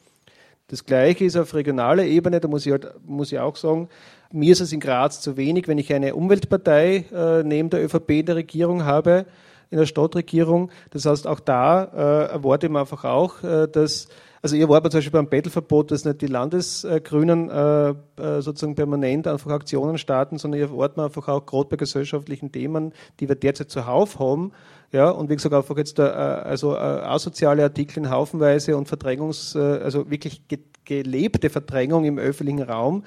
Das 0.69 0.87
Gleiche 0.87 1.27
ist 1.27 1.37
auf 1.37 1.53
regionaler 1.53 2.05
Ebene, 2.05 2.41
da 2.41 2.49
muss 2.49 2.65
ich, 2.65 2.73
halt, 2.73 2.95
muss 3.05 3.31
ich 3.31 3.39
auch 3.41 3.57
sagen, 3.57 3.91
mir 4.33 4.53
ist 4.53 4.61
es 4.61 4.73
in 4.73 4.81
Graz 4.81 5.21
zu 5.21 5.37
wenig, 5.37 5.69
wenn 5.69 5.77
ich 5.77 5.93
eine 5.93 6.15
Umweltpartei 6.15 7.05
äh, 7.13 7.43
neben 7.43 7.69
der 7.69 7.85
ÖVP 7.85 8.11
in 8.11 8.27
der 8.27 8.37
Regierung 8.37 8.87
habe, 8.87 9.27
in 9.69 9.77
der 9.77 9.87
Stadtregierung. 9.87 10.71
Das 10.93 11.05
heißt, 11.05 11.27
auch 11.27 11.41
da 11.41 11.85
äh, 11.85 12.33
erwarte 12.33 12.67
ich 12.67 12.73
mir 12.73 12.81
einfach 12.81 13.05
auch, 13.05 13.43
äh, 13.43 13.69
dass 13.69 14.09
also 14.43 14.57
ihr 14.57 14.69
war 14.69 14.83
zum 14.83 14.91
Beispiel 14.99 15.13
beim 15.13 15.29
Bettelverbot, 15.29 15.91
dass 15.91 16.05
nicht 16.05 16.23
die 16.23 16.27
Landesgrünen 16.27 17.51
äh, 17.51 17.91
äh, 17.91 18.41
sozusagen 18.41 18.75
permanent 18.75 19.27
einfach 19.27 19.51
Aktionen 19.51 19.99
starten, 19.99 20.39
sondern 20.39 20.61
ihr 20.61 20.69
erwartet 20.69 20.99
einfach 20.99 21.29
auch 21.29 21.45
gerade 21.45 21.69
bei 21.69 21.77
gesellschaftlichen 21.77 22.51
Themen, 22.51 22.93
die 23.21 23.29
wir 23.29 23.37
derzeit 23.37 23.71
zuhauf 23.71 24.19
haben, 24.19 24.53
ja, 24.93 25.09
und 25.09 25.31
wie 25.31 25.37
gesagt, 25.37 25.55
einfach 25.55 25.77
jetzt 25.77 25.99
äh, 25.99 26.03
also 26.03 26.75
äh, 26.75 26.79
asoziale 26.79 27.63
Artikel 27.63 27.99
in 27.99 28.11
Haufenweise 28.11 28.77
und 28.77 28.89
Verdrängungs, 28.89 29.55
äh, 29.55 29.59
also 29.59 30.11
wirklich 30.11 30.49
ge 30.49 30.59
gelebte 30.87 31.51
Verdrängung 31.51 32.05
im 32.05 32.19
öffentlichen 32.19 32.63
Raum, 32.63 33.05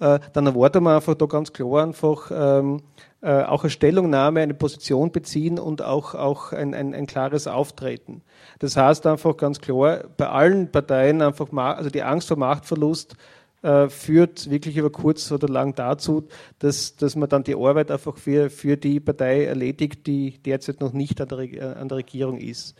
äh, 0.00 0.18
dann 0.34 0.46
erwarten 0.46 0.82
wir 0.82 0.96
einfach 0.96 1.14
da 1.14 1.24
ganz 1.24 1.52
klar 1.52 1.84
einfach 1.84 2.30
ähm, 2.34 2.82
äh, 3.22 3.42
auch 3.44 3.62
eine 3.62 3.70
Stellungnahme, 3.70 4.40
eine 4.40 4.54
Position 4.54 5.12
beziehen 5.12 5.58
und 5.58 5.80
auch, 5.80 6.14
auch 6.14 6.52
ein, 6.52 6.74
ein, 6.74 6.92
ein 6.92 7.06
klares 7.06 7.46
Auftreten. 7.46 8.22
Das 8.58 8.76
heißt 8.76 9.06
einfach 9.06 9.36
ganz 9.36 9.60
klar, 9.60 10.04
bei 10.16 10.28
allen 10.28 10.72
Parteien 10.72 11.22
einfach, 11.22 11.52
also 11.52 11.88
die 11.88 12.02
Angst 12.02 12.28
vor 12.28 12.36
Machtverlust 12.36 13.14
äh, 13.62 13.88
führt 13.88 14.50
wirklich 14.50 14.76
über 14.76 14.90
kurz 14.90 15.30
oder 15.30 15.48
lang 15.48 15.74
dazu, 15.76 16.26
dass, 16.58 16.96
dass 16.96 17.14
man 17.14 17.28
dann 17.28 17.44
die 17.44 17.54
Arbeit 17.54 17.92
einfach 17.92 18.16
für, 18.16 18.50
für 18.50 18.76
die 18.76 18.98
Partei 18.98 19.44
erledigt, 19.44 20.06
die 20.08 20.38
derzeit 20.38 20.80
noch 20.80 20.92
nicht 20.92 21.20
an 21.20 21.28
der, 21.28 21.76
an 21.76 21.88
der 21.88 21.98
Regierung 21.98 22.38
ist. 22.38 22.74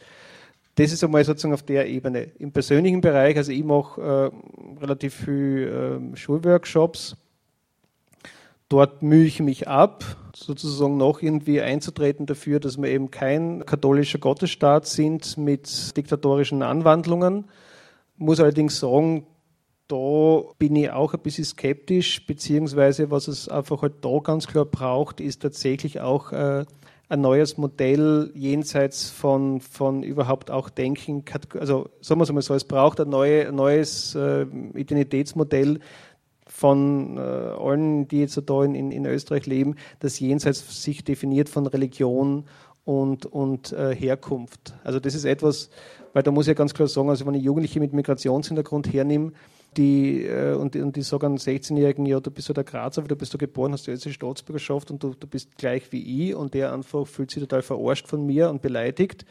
Das 0.75 0.91
ist 0.91 1.05
einmal 1.05 1.25
sozusagen 1.25 1.55
auf 1.55 1.63
der 1.63 1.87
Ebene. 1.87 2.33
Im 2.39 2.51
persönlichen 2.51 3.01
Bereich, 3.01 3.37
also 3.37 3.53
ich 3.53 3.63
mache 3.63 4.01
äh, 4.01 4.81
relativ 4.83 5.15
viel 5.15 6.11
äh, 6.13 6.17
Schulworkshops. 6.17 7.17
Dort 8.73 9.03
mühe 9.03 9.27
ich 9.27 9.39
mich 9.39 9.69
ab, 9.69 10.03
sozusagen 10.35 10.97
noch 10.97 11.21
irgendwie 11.21 11.61
einzutreten 11.61 12.25
dafür, 12.25 12.59
dass 12.59 12.81
wir 12.81 12.89
eben 12.89 13.11
kein 13.11 13.67
katholischer 13.67 14.19
Gottesstaat 14.19 14.87
sind 14.87 15.37
mit 15.37 15.95
diktatorischen 15.95 16.63
Anwandlungen. 16.63 17.51
Muss 18.17 18.41
allerdings 18.41 18.81
sagen, 18.81 19.27
da 19.89 20.41
bin 20.57 20.75
ich 20.75 20.91
auch 20.91 21.13
ein 21.13 21.21
bisschen 21.21 21.45
skeptisch, 21.45 22.27
beziehungsweise 22.27 23.11
was 23.11 23.29
es 23.29 23.47
einfach 23.47 23.83
halt 23.83 23.97
da 24.01 24.21
ganz 24.21 24.47
klar 24.47 24.65
braucht, 24.65 25.21
ist 25.21 25.43
tatsächlich 25.43 26.01
auch 26.01 26.33
äh, 26.33 26.65
ein 27.11 27.21
neues 27.21 27.59
Modell 27.59 28.31
jenseits 28.35 29.11
von, 29.11 29.61
von 29.61 30.03
überhaupt 30.03 30.51
auch 30.51 30.71
Denken. 30.71 31.27
Also 31.61 31.91
sagen 32.01 32.21
wir 32.21 32.25
es 32.25 32.33
mal 32.33 32.41
so, 32.41 32.55
es 32.55 32.65
braucht 32.65 33.01
ein, 33.01 33.11
neue, 33.11 33.53
neues 33.53 34.15
äh, 34.15 34.47
Identitätsmodell 34.75 35.81
von 36.63 37.17
äh, 37.17 37.21
allen, 37.21 38.07
die 38.07 38.21
jetzt 38.21 38.41
da 38.47 38.63
in, 38.63 38.93
in, 38.93 39.05
Österreich 39.05 39.47
leben, 39.47 39.75
das 39.99 40.21
jenseits 40.21 40.85
sich 40.85 41.03
definiert 41.03 41.49
von 41.49 41.67
Religion 41.67 42.45
und, 42.85 43.27
und 43.27 43.73
äh, 43.73 43.93
Herkunft. 43.93 44.73
Also 44.85 45.01
das 45.01 45.17
ist 45.17 45.25
etwas, 45.25 45.71
weil 46.13 46.23
da 46.23 46.31
muss 46.31 46.45
ich 46.45 46.51
ja 46.51 46.55
ganz 46.55 46.73
klar 46.73 46.87
sagen, 46.87 47.11
also 47.11 47.27
wenn 47.27 47.35
ich 47.35 47.43
Jugendliche 47.43 47.81
mit 47.81 47.93
Migrationshintergrund 47.93 48.93
hernehme, 48.93 49.33
die, 49.77 50.25
äh, 50.25 50.55
und, 50.55 50.77
und 50.77 50.97
die 50.97 51.03
sagen 51.03 51.27
einem 51.27 51.37
16-Jährigen, 51.37 52.07
ja, 52.07 52.21
du 52.21 52.31
bist 52.31 52.49
ja 52.49 52.55
der 52.55 52.65
Grazer, 52.65 53.01
aber 53.01 53.09
du 53.09 53.17
bist 53.17 53.33
da 53.33 53.39
geboren, 53.39 53.73
hast 53.73 53.87
die 53.87 53.91
österreichische 53.93 54.15
Staatsbürgerschaft 54.15 54.91
und 54.91 55.03
du, 55.03 55.15
du 55.15 55.27
bist 55.27 55.57
gleich 55.57 55.91
wie 55.93 56.29
ich 56.29 56.35
und 56.35 56.55
der 56.55 56.73
einfach 56.73 57.07
fühlt 57.07 57.31
sich 57.31 57.41
total 57.43 57.63
verarscht 57.63 58.09
von 58.09 58.27
mir 58.27 58.51
und 58.51 58.63
beleidigt, 58.63 59.25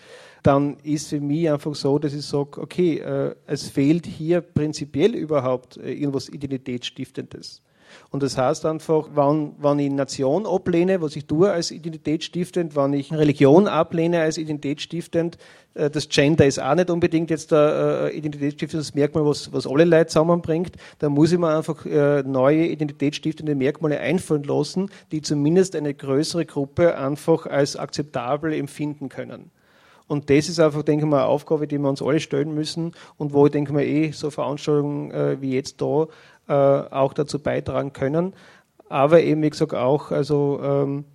dann 0.44 0.78
ist 0.84 1.10
für 1.10 1.20
mich 1.20 1.50
einfach 1.50 1.76
so, 1.76 2.00
dass 2.00 2.14
ich 2.14 2.26
sage, 2.26 2.60
okay, 2.60 3.00
äh, 3.00 3.36
es 3.46 3.70
fehlt 3.70 4.06
hier 4.06 4.42
prinzipiell 4.42 5.16
überhaupt 5.16 5.78
äh, 5.78 5.94
irgendwas 5.94 6.30
Identitätsstiftendes. 6.30 7.62
Und 8.10 8.24
das 8.24 8.38
heißt 8.38 8.66
einfach, 8.66 9.10
wenn, 9.16 9.54
wenn 9.60 9.80
ich 9.80 9.92
Nation 9.92 10.46
ablehne, 10.46 11.02
was 11.02 11.16
ich 11.16 11.26
tue 11.26 11.52
als 11.52 11.72
identitätsstiftend, 11.72 12.76
wenn 12.76 12.94
ich 12.94 13.12
Religion 13.12 13.68
ablehne 13.68 14.22
als 14.22 14.38
identitätsstiftend, 14.38 15.38
äh, 15.74 15.90
das 15.90 16.10
Gender 16.10 16.46
ist 16.46 16.62
auch 16.62 16.76
nicht 16.76 16.90
unbedingt 16.90 17.30
jetzt 17.30 17.54
ein 17.54 17.60
äh, 17.60 18.10
identitätsstiftendes 18.10 18.94
Merkmal, 18.94 19.26
was, 19.26 19.52
was 19.54 19.68
alle 19.68 19.86
Leute 19.86 20.08
zusammenbringt. 20.08 20.76
Da 21.00 21.10
muss 21.10 21.32
ich 21.32 21.40
mir 21.40 21.56
einfach 21.56 21.86
äh, 21.86 22.24
neue 22.24 22.68
identitätsstiftende 22.68 23.56
Merkmale 23.56 24.00
einfallen 24.00 24.44
lassen, 24.44 24.90
die 25.12 25.22
zumindest 25.22 25.76
eine 25.76 25.94
größere 25.94 26.46
Gruppe 26.46 26.98
einfach 26.98 27.46
als 27.46 27.76
akzeptabel 27.76 28.54
empfinden 28.54 29.10
können. 29.10 29.52
Und 30.08 30.30
das 30.30 30.50
ist 30.50 30.60
einfach, 30.60 30.84
denke 30.84 31.06
ich 31.06 31.10
mal, 31.10 31.20
eine 31.20 31.28
Aufgabe, 31.28 31.68
die 31.68 31.78
wir 31.78 31.88
uns 31.88 32.02
alle 32.02 32.20
stellen 32.20 32.54
müssen 32.54 32.92
und 33.18 33.32
wo 33.32 33.46
ich 33.46 33.54
denke 33.54 33.72
mal 33.72 33.84
eh 33.84 34.12
so 34.12 34.30
Veranstaltungen 34.30 35.42
wie 35.42 35.54
jetzt 35.54 35.80
da 35.80 36.08
äh, 36.52 36.54
auch 36.54 37.14
dazu 37.14 37.40
beitragen 37.40 37.94
können. 37.94 38.34
Aber 38.90 39.22
eben, 39.22 39.42
wie 39.42 39.50
gesagt, 39.50 39.74
auch, 39.74 40.12
also 40.12 40.60
ähm, 40.62 41.06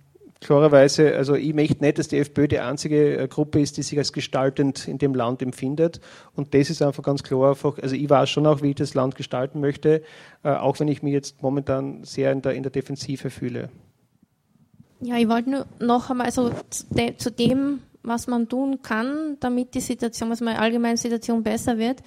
klarerweise, 0.41 1.15
also 1.15 1.35
ich 1.35 1.53
möchte 1.53 1.83
nicht, 1.83 1.99
dass 1.99 2.07
die 2.07 2.17
FPÖ 2.17 2.47
die 2.47 2.59
einzige 2.59 3.17
äh, 3.17 3.27
Gruppe 3.27 3.61
ist, 3.61 3.77
die 3.77 3.83
sich 3.83 3.99
als 3.99 4.13
gestaltend 4.13 4.87
in 4.87 4.97
dem 4.97 5.13
Land 5.13 5.43
empfindet. 5.43 6.01
Und 6.35 6.55
das 6.55 6.71
ist 6.71 6.81
einfach 6.81 7.03
ganz 7.03 7.21
klar 7.21 7.49
einfach, 7.49 7.77
also 7.77 7.95
ich 7.95 8.09
weiß 8.09 8.27
schon 8.29 8.47
auch, 8.47 8.63
wie 8.63 8.69
ich 8.69 8.75
das 8.75 8.95
Land 8.95 9.15
gestalten 9.15 9.59
möchte, 9.59 10.01
äh, 10.43 10.49
auch 10.49 10.79
wenn 10.79 10.87
ich 10.87 11.03
mich 11.03 11.13
jetzt 11.13 11.43
momentan 11.43 12.03
sehr 12.03 12.31
in 12.31 12.41
der, 12.41 12.53
in 12.53 12.63
der 12.63 12.71
Defensive 12.71 13.29
fühle. 13.29 13.69
Ja, 14.99 15.17
ich 15.17 15.29
wollte 15.29 15.51
nur 15.51 15.65
noch 15.79 16.09
einmal 16.09 16.31
so 16.31 16.49
zu 16.71 17.31
dem, 17.31 17.81
was 18.01 18.25
man 18.25 18.49
tun 18.49 18.81
kann, 18.81 19.37
damit 19.39 19.75
die 19.75 19.81
Situation, 19.81 20.31
was 20.31 20.41
meine 20.41 20.57
allgemeine 20.57 20.97
Situation 20.97 21.43
besser 21.43 21.77
wird. 21.77 22.01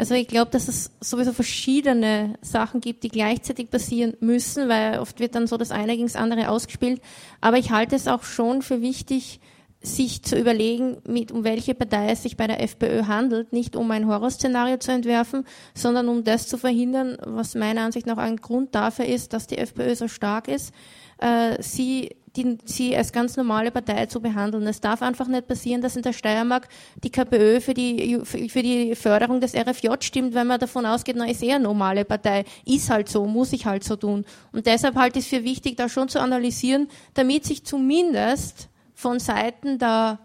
Also 0.00 0.14
ich 0.14 0.28
glaube, 0.28 0.50
dass 0.50 0.66
es 0.66 0.92
sowieso 1.02 1.34
verschiedene 1.34 2.38
Sachen 2.40 2.80
gibt, 2.80 3.02
die 3.02 3.10
gleichzeitig 3.10 3.68
passieren 3.68 4.14
müssen, 4.20 4.66
weil 4.70 4.98
oft 4.98 5.20
wird 5.20 5.34
dann 5.34 5.46
so 5.46 5.58
das 5.58 5.72
eine 5.72 5.92
gegen 5.92 6.06
das 6.06 6.16
andere 6.16 6.48
ausgespielt. 6.48 7.02
Aber 7.42 7.58
ich 7.58 7.70
halte 7.70 7.96
es 7.96 8.08
auch 8.08 8.22
schon 8.22 8.62
für 8.62 8.80
wichtig, 8.80 9.40
sich 9.82 10.22
zu 10.22 10.38
überlegen, 10.38 11.02
mit, 11.06 11.30
um 11.30 11.44
welche 11.44 11.74
Partei 11.74 12.12
es 12.12 12.22
sich 12.22 12.38
bei 12.38 12.46
der 12.46 12.62
FPÖ 12.62 13.08
handelt, 13.08 13.52
nicht 13.52 13.76
um 13.76 13.90
ein 13.90 14.06
Horrorszenario 14.06 14.78
zu 14.78 14.90
entwerfen, 14.90 15.44
sondern 15.74 16.08
um 16.08 16.24
das 16.24 16.48
zu 16.48 16.56
verhindern, 16.56 17.18
was 17.22 17.54
meiner 17.54 17.82
Ansicht 17.82 18.06
nach 18.06 18.16
ein 18.16 18.38
Grund 18.38 18.74
dafür 18.74 19.04
ist, 19.04 19.34
dass 19.34 19.48
die 19.48 19.58
FPÖ 19.58 19.96
so 19.96 20.08
stark 20.08 20.48
ist, 20.48 20.72
äh, 21.18 21.62
sie 21.62 22.16
die, 22.36 22.58
sie 22.64 22.96
als 22.96 23.12
ganz 23.12 23.36
normale 23.36 23.70
Partei 23.70 24.06
zu 24.06 24.20
behandeln. 24.20 24.66
Es 24.66 24.80
darf 24.80 25.02
einfach 25.02 25.26
nicht 25.26 25.48
passieren, 25.48 25.82
dass 25.82 25.96
in 25.96 26.02
der 26.02 26.12
Steiermark 26.12 26.68
die 27.02 27.10
KPÖ 27.10 27.60
für 27.60 27.74
die, 27.74 28.20
für 28.24 28.62
die 28.62 28.94
Förderung 28.94 29.40
des 29.40 29.54
RFJ 29.54 29.88
stimmt, 30.00 30.34
wenn 30.34 30.46
man 30.46 30.60
davon 30.60 30.86
ausgeht, 30.86 31.16
na, 31.18 31.28
ist 31.28 31.42
eher 31.42 31.56
eine 31.56 31.64
normale 31.64 32.04
Partei. 32.04 32.44
Ist 32.64 32.90
halt 32.90 33.08
so, 33.08 33.26
muss 33.26 33.52
ich 33.52 33.66
halt 33.66 33.84
so 33.84 33.96
tun. 33.96 34.24
Und 34.52 34.66
deshalb 34.66 34.96
halte 34.96 35.18
ich 35.18 35.24
es 35.24 35.30
für 35.30 35.44
wichtig, 35.44 35.76
da 35.76 35.88
schon 35.88 36.08
zu 36.08 36.20
analysieren, 36.20 36.88
damit 37.14 37.44
sich 37.44 37.64
zumindest 37.64 38.68
von 38.94 39.18
Seiten 39.18 39.78
der 39.78 40.20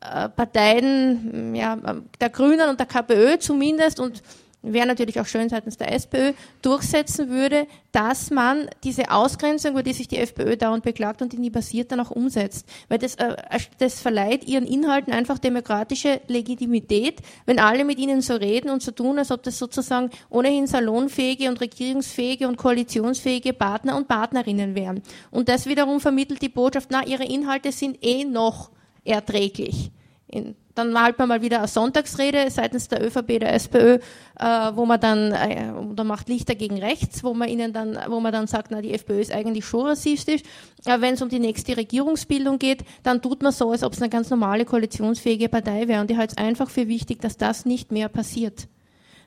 äh, 0.00 0.28
Parteien, 0.30 1.54
ja, 1.54 1.76
der 2.20 2.30
Grünen 2.30 2.70
und 2.70 2.80
der 2.80 2.86
KPÖ 2.86 3.38
zumindest 3.38 4.00
und 4.00 4.22
wäre 4.62 4.86
natürlich 4.86 5.20
auch 5.20 5.26
schön 5.26 5.48
seitens 5.48 5.76
der 5.76 5.92
SPÖ, 5.92 6.32
durchsetzen 6.62 7.30
würde, 7.30 7.66
dass 7.92 8.30
man 8.30 8.68
diese 8.84 9.10
Ausgrenzung, 9.10 9.72
über 9.72 9.82
die 9.82 9.92
sich 9.92 10.08
die 10.08 10.18
FPÖ 10.18 10.56
dauernd 10.56 10.84
beklagt 10.84 11.22
und 11.22 11.32
die 11.32 11.38
nie 11.38 11.50
passiert, 11.50 11.92
dann 11.92 12.00
auch 12.00 12.10
umsetzt. 12.10 12.66
Weil 12.88 12.98
das, 12.98 13.14
äh, 13.16 13.36
das 13.78 14.00
verleiht 14.00 14.46
ihren 14.46 14.66
Inhalten 14.66 15.12
einfach 15.12 15.38
demokratische 15.38 16.20
Legitimität, 16.28 17.20
wenn 17.46 17.58
alle 17.58 17.84
mit 17.84 17.98
ihnen 17.98 18.20
so 18.20 18.34
reden 18.34 18.70
und 18.70 18.82
so 18.82 18.92
tun, 18.92 19.18
als 19.18 19.30
ob 19.30 19.42
das 19.42 19.58
sozusagen 19.58 20.10
ohnehin 20.28 20.66
salonfähige 20.66 21.48
und 21.48 21.60
regierungsfähige 21.60 22.46
und 22.46 22.56
koalitionsfähige 22.56 23.52
Partner 23.52 23.96
und 23.96 24.08
Partnerinnen 24.08 24.74
wären. 24.74 25.02
Und 25.30 25.48
das 25.48 25.66
wiederum 25.66 26.00
vermittelt 26.00 26.42
die 26.42 26.48
Botschaft, 26.48 26.88
na, 26.90 27.06
ihre 27.06 27.24
Inhalte 27.24 27.72
sind 27.72 28.04
eh 28.04 28.24
noch 28.24 28.70
erträglich. 29.04 29.90
In, 30.32 30.54
dann 30.76 30.98
halt 31.00 31.18
man 31.18 31.28
mal 31.28 31.42
wieder 31.42 31.58
eine 31.58 31.66
Sonntagsrede 31.66 32.50
seitens 32.50 32.86
der 32.86 33.04
ÖVP, 33.04 33.40
der 33.40 33.52
SPÖ, 33.52 33.98
äh, 34.38 34.46
wo 34.74 34.86
man 34.86 35.00
dann, 35.00 35.32
äh, 35.32 35.72
da 35.94 36.04
macht 36.04 36.28
Lichter 36.28 36.54
gegen 36.54 36.78
rechts, 36.78 37.24
wo 37.24 37.34
man 37.34 37.48
ihnen 37.48 37.72
dann, 37.72 37.98
wo 38.08 38.20
man 38.20 38.32
dann 38.32 38.46
sagt, 38.46 38.70
na, 38.70 38.80
die 38.80 38.94
FPÖ 38.94 39.20
ist 39.20 39.32
eigentlich 39.32 39.64
schon 39.64 39.86
rassistisch. 39.86 40.42
Aber 40.84 41.02
wenn 41.02 41.14
es 41.14 41.22
um 41.22 41.28
die 41.28 41.40
nächste 41.40 41.76
Regierungsbildung 41.76 42.58
geht, 42.58 42.84
dann 43.02 43.20
tut 43.20 43.42
man 43.42 43.50
so, 43.50 43.72
als 43.72 43.82
ob 43.82 43.92
es 43.92 44.00
eine 44.00 44.08
ganz 44.08 44.30
normale 44.30 44.64
koalitionsfähige 44.64 45.48
Partei 45.48 45.88
wäre. 45.88 46.00
Und 46.00 46.10
ich 46.10 46.16
halte 46.16 46.34
es 46.36 46.42
einfach 46.42 46.70
für 46.70 46.86
wichtig, 46.86 47.20
dass 47.20 47.36
das 47.36 47.66
nicht 47.66 47.90
mehr 47.90 48.08
passiert. 48.08 48.68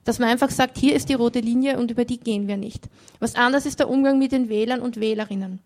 Dass 0.06 0.20
man 0.20 0.30
einfach 0.30 0.50
sagt, 0.50 0.78
hier 0.78 0.96
ist 0.96 1.10
die 1.10 1.14
rote 1.14 1.40
Linie 1.40 1.78
und 1.80 1.92
über 1.92 2.06
die 2.06 2.20
gehen 2.20 2.48
wir 2.48 2.58
nicht. 2.58 2.90
Was 3.20 3.36
anders 3.36 3.66
ist 3.66 3.80
der 3.80 3.90
Umgang 3.90 4.20
mit 4.20 4.32
den 4.32 4.48
Wählern 4.48 4.80
und 4.80 5.00
Wählerinnen 5.00 5.60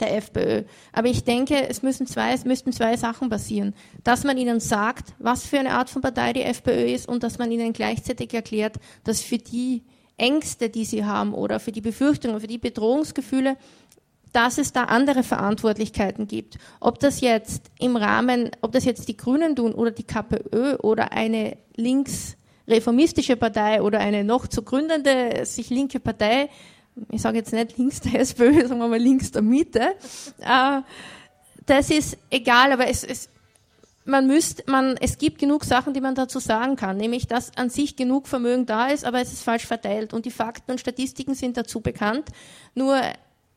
der 0.00 0.16
FPÖ. 0.16 0.64
Aber 0.92 1.08
ich 1.08 1.24
denke, 1.24 1.68
es 1.68 1.82
müssen 1.82 2.06
zwei, 2.06 2.32
es 2.32 2.44
müssten 2.44 2.72
zwei 2.72 2.96
Sachen 2.96 3.28
passieren. 3.28 3.74
Dass 4.04 4.24
man 4.24 4.38
ihnen 4.38 4.60
sagt, 4.60 5.14
was 5.18 5.46
für 5.46 5.58
eine 5.58 5.72
Art 5.72 5.90
von 5.90 6.02
Partei 6.02 6.32
die 6.32 6.42
FPÖ 6.42 6.94
ist 6.94 7.08
und 7.08 7.22
dass 7.22 7.38
man 7.38 7.50
ihnen 7.50 7.72
gleichzeitig 7.72 8.32
erklärt, 8.34 8.76
dass 9.04 9.22
für 9.22 9.38
die 9.38 9.82
Ängste, 10.16 10.68
die 10.68 10.84
sie 10.84 11.04
haben 11.04 11.32
oder 11.32 11.60
für 11.60 11.72
die 11.72 11.80
Befürchtungen, 11.80 12.40
für 12.40 12.46
die 12.46 12.58
Bedrohungsgefühle, 12.58 13.56
dass 14.32 14.58
es 14.58 14.72
da 14.72 14.84
andere 14.84 15.22
Verantwortlichkeiten 15.22 16.26
gibt. 16.26 16.58
Ob 16.80 16.98
das 16.98 17.20
jetzt 17.20 17.70
im 17.78 17.96
Rahmen, 17.96 18.50
ob 18.60 18.72
das 18.72 18.84
jetzt 18.84 19.08
die 19.08 19.16
Grünen 19.16 19.56
tun 19.56 19.72
oder 19.72 19.90
die 19.90 20.04
KPÖ 20.04 20.76
oder 20.76 21.12
eine 21.12 21.56
linksreformistische 21.76 23.36
Partei 23.36 23.82
oder 23.82 24.00
eine 24.00 24.24
noch 24.24 24.46
zu 24.46 24.62
gründende, 24.62 25.44
sich 25.46 25.70
linke 25.70 26.00
Partei, 26.00 26.50
ich 27.10 27.22
sage 27.22 27.38
jetzt 27.38 27.52
nicht 27.52 27.78
links 27.78 28.00
der 28.00 28.20
SPÖ, 28.20 28.52
sagen 28.66 28.80
wir 28.80 28.88
mal 28.88 28.98
links 28.98 29.30
der 29.30 29.42
Mitte. 29.42 29.94
Äh, 30.40 30.82
das 31.66 31.90
ist 31.90 32.16
egal, 32.30 32.72
aber 32.72 32.88
es, 32.88 33.04
es, 33.04 33.28
man 34.04 34.26
müsste, 34.26 34.64
man, 34.70 34.96
es 35.00 35.18
gibt 35.18 35.38
genug 35.38 35.64
Sachen, 35.64 35.92
die 35.92 36.00
man 36.00 36.14
dazu 36.14 36.38
sagen 36.38 36.76
kann, 36.76 36.96
nämlich, 36.96 37.26
dass 37.26 37.56
an 37.56 37.68
sich 37.68 37.94
genug 37.94 38.26
Vermögen 38.26 38.64
da 38.64 38.88
ist, 38.88 39.04
aber 39.04 39.20
es 39.20 39.32
ist 39.32 39.42
falsch 39.42 39.66
verteilt 39.66 40.14
und 40.14 40.24
die 40.24 40.30
Fakten 40.30 40.72
und 40.72 40.80
Statistiken 40.80 41.34
sind 41.34 41.56
dazu 41.56 41.80
bekannt. 41.80 42.30
Nur 42.74 43.00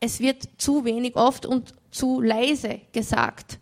es 0.00 0.20
wird 0.20 0.48
zu 0.58 0.84
wenig 0.84 1.16
oft 1.16 1.46
und 1.46 1.74
zu 1.90 2.20
leise 2.20 2.80
gesagt. 2.92 3.58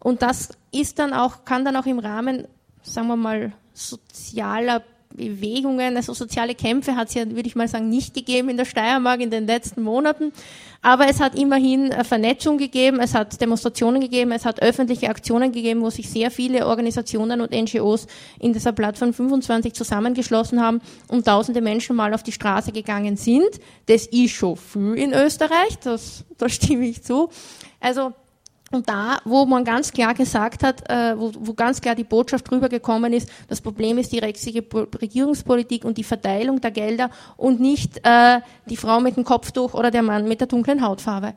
Und 0.00 0.22
das 0.22 0.50
ist 0.70 0.98
dann 0.98 1.12
auch, 1.12 1.44
kann 1.44 1.64
dann 1.64 1.76
auch 1.76 1.86
im 1.86 1.98
Rahmen, 1.98 2.46
sagen 2.82 3.08
wir 3.08 3.16
mal, 3.16 3.52
sozialer 3.72 4.82
Bewegungen, 5.18 5.96
also 5.96 6.14
soziale 6.14 6.54
Kämpfe 6.54 6.96
hat 6.96 7.08
es 7.08 7.14
ja, 7.14 7.28
würde 7.28 7.46
ich 7.46 7.56
mal 7.56 7.68
sagen, 7.68 7.90
nicht 7.90 8.14
gegeben 8.14 8.48
in 8.48 8.56
der 8.56 8.64
Steiermark 8.64 9.20
in 9.20 9.30
den 9.30 9.46
letzten 9.46 9.82
Monaten. 9.82 10.32
Aber 10.80 11.08
es 11.08 11.20
hat 11.20 11.34
immerhin 11.34 11.92
Vernetzung 12.04 12.56
gegeben, 12.56 13.00
es 13.00 13.12
hat 13.12 13.40
Demonstrationen 13.40 14.00
gegeben, 14.00 14.32
es 14.32 14.44
hat 14.44 14.62
öffentliche 14.62 15.10
Aktionen 15.10 15.52
gegeben, 15.52 15.82
wo 15.82 15.90
sich 15.90 16.08
sehr 16.08 16.30
viele 16.30 16.66
Organisationen 16.66 17.40
und 17.40 17.50
NGOs 17.50 18.06
in 18.38 18.52
dieser 18.52 18.72
Plattform 18.72 19.12
25 19.12 19.74
zusammengeschlossen 19.74 20.62
haben 20.62 20.80
und 21.08 21.26
tausende 21.26 21.60
Menschen 21.60 21.96
mal 21.96 22.14
auf 22.14 22.22
die 22.22 22.32
Straße 22.32 22.72
gegangen 22.72 23.16
sind. 23.16 23.60
Das 23.86 24.06
ist 24.06 24.30
schon 24.30 24.56
viel 24.56 24.94
in 24.94 25.12
Österreich, 25.12 25.78
das, 25.82 26.24
da 26.38 26.48
stimme 26.48 26.86
ich 26.86 27.02
zu. 27.02 27.28
Also 27.80 28.12
Und 28.70 28.88
da, 28.88 29.18
wo 29.24 29.46
man 29.46 29.64
ganz 29.64 29.92
klar 29.92 30.12
gesagt 30.12 30.62
hat, 30.62 30.88
äh, 30.90 31.18
wo, 31.18 31.32
wo 31.38 31.54
ganz 31.54 31.80
klar 31.80 31.94
die 31.94 32.04
Botschaft 32.04 32.50
rübergekommen 32.52 33.14
ist, 33.14 33.30
das 33.48 33.62
Problem 33.62 33.96
ist 33.96 34.12
die 34.12 34.18
rechtliche 34.18 34.62
Regierungspolitik 35.00 35.84
und 35.84 35.96
die 35.96 36.04
Verteilung 36.04 36.60
der 36.60 36.70
Gelder 36.70 37.10
und 37.38 37.60
nicht 37.60 38.00
äh, 38.04 38.40
die 38.66 38.76
Frau 38.76 39.00
mit 39.00 39.16
dem 39.16 39.24
Kopftuch 39.24 39.72
oder 39.72 39.90
der 39.90 40.02
Mann 40.02 40.28
mit 40.28 40.40
der 40.40 40.48
dunklen 40.48 40.82
Hautfarbe. 40.82 41.34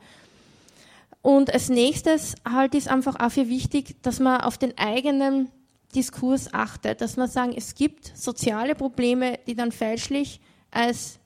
Und 1.21 1.53
als 1.53 1.69
nächstes 1.69 2.35
halt 2.49 2.75
ist 2.75 2.89
einfach 2.89 3.17
auch 3.19 3.31
für 3.31 3.47
wichtig, 3.47 3.95
dass 4.01 4.19
man 4.19 4.41
auf 4.41 4.57
den 4.57 4.77
eigenen 4.77 5.49
Diskurs 5.95 6.53
achtet, 6.53 6.99
dass 6.99 7.15
man 7.15 7.29
sagen, 7.29 7.53
es 7.55 7.75
gibt 7.75 8.17
soziale 8.17 8.75
Probleme, 8.75 9.39
die 9.47 9.55
dann 9.55 9.71
fälschlich 9.71 10.41
als 10.69 11.19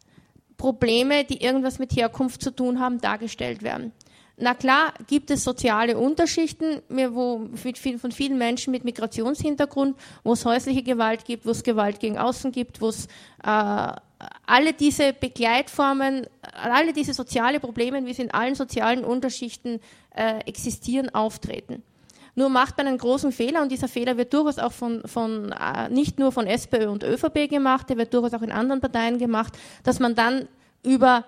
Probleme, 0.57 1.23
die 1.23 1.41
irgendwas 1.41 1.79
mit 1.79 1.95
Herkunft 1.95 2.41
zu 2.41 2.51
tun 2.51 2.79
haben, 2.79 3.01
dargestellt 3.01 3.63
werden. 3.63 3.91
Na 4.37 4.53
klar, 4.53 4.93
gibt 5.07 5.31
es 5.31 5.45
soziale 5.45 5.97
Unterschichten 5.97 6.81
wo, 6.89 7.47
von 7.99 8.11
vielen 8.11 8.37
Menschen 8.37 8.71
mit 8.71 8.83
Migrationshintergrund, 8.83 9.95
wo 10.23 10.33
es 10.33 10.43
häusliche 10.43 10.83
Gewalt 10.83 11.23
gibt, 11.23 11.45
wo 11.45 11.51
es 11.51 11.63
Gewalt 11.63 12.01
gegen 12.01 12.17
Außen 12.17 12.51
gibt, 12.51 12.81
wo 12.81 12.89
es 12.89 13.05
äh, 13.43 13.93
alle 14.45 14.73
diese 14.77 15.13
Begleitformen, 15.13 16.27
alle 16.41 16.91
diese 16.91 17.13
soziale 17.13 17.61
Probleme, 17.61 18.05
wie 18.05 18.13
sie 18.13 18.23
in 18.23 18.31
allen 18.31 18.55
sozialen 18.55 19.05
Unterschichten 19.05 19.79
äh, 20.13 20.39
existieren, 20.45 21.13
auftreten. 21.13 21.81
Nur 22.37 22.49
macht 22.49 22.77
man 22.77 22.87
einen 22.87 22.97
großen 22.97 23.31
Fehler 23.31 23.61
und 23.61 23.71
dieser 23.71 23.87
Fehler 23.87 24.17
wird 24.17 24.33
durchaus 24.33 24.59
auch 24.59 24.73
von, 24.73 25.01
von 25.05 25.53
äh, 25.53 25.87
nicht 25.89 26.19
nur 26.19 26.33
von 26.33 26.45
SPÖ 26.45 26.89
und 26.89 27.03
ÖVP 27.03 27.49
gemacht, 27.49 27.89
der 27.89 27.95
wird 27.97 28.13
durchaus 28.13 28.33
auch 28.33 28.41
in 28.41 28.51
anderen 28.51 28.81
Parteien 28.81 29.17
gemacht, 29.17 29.57
dass 29.83 30.01
man 30.01 30.15
dann 30.15 30.49
über 30.83 31.23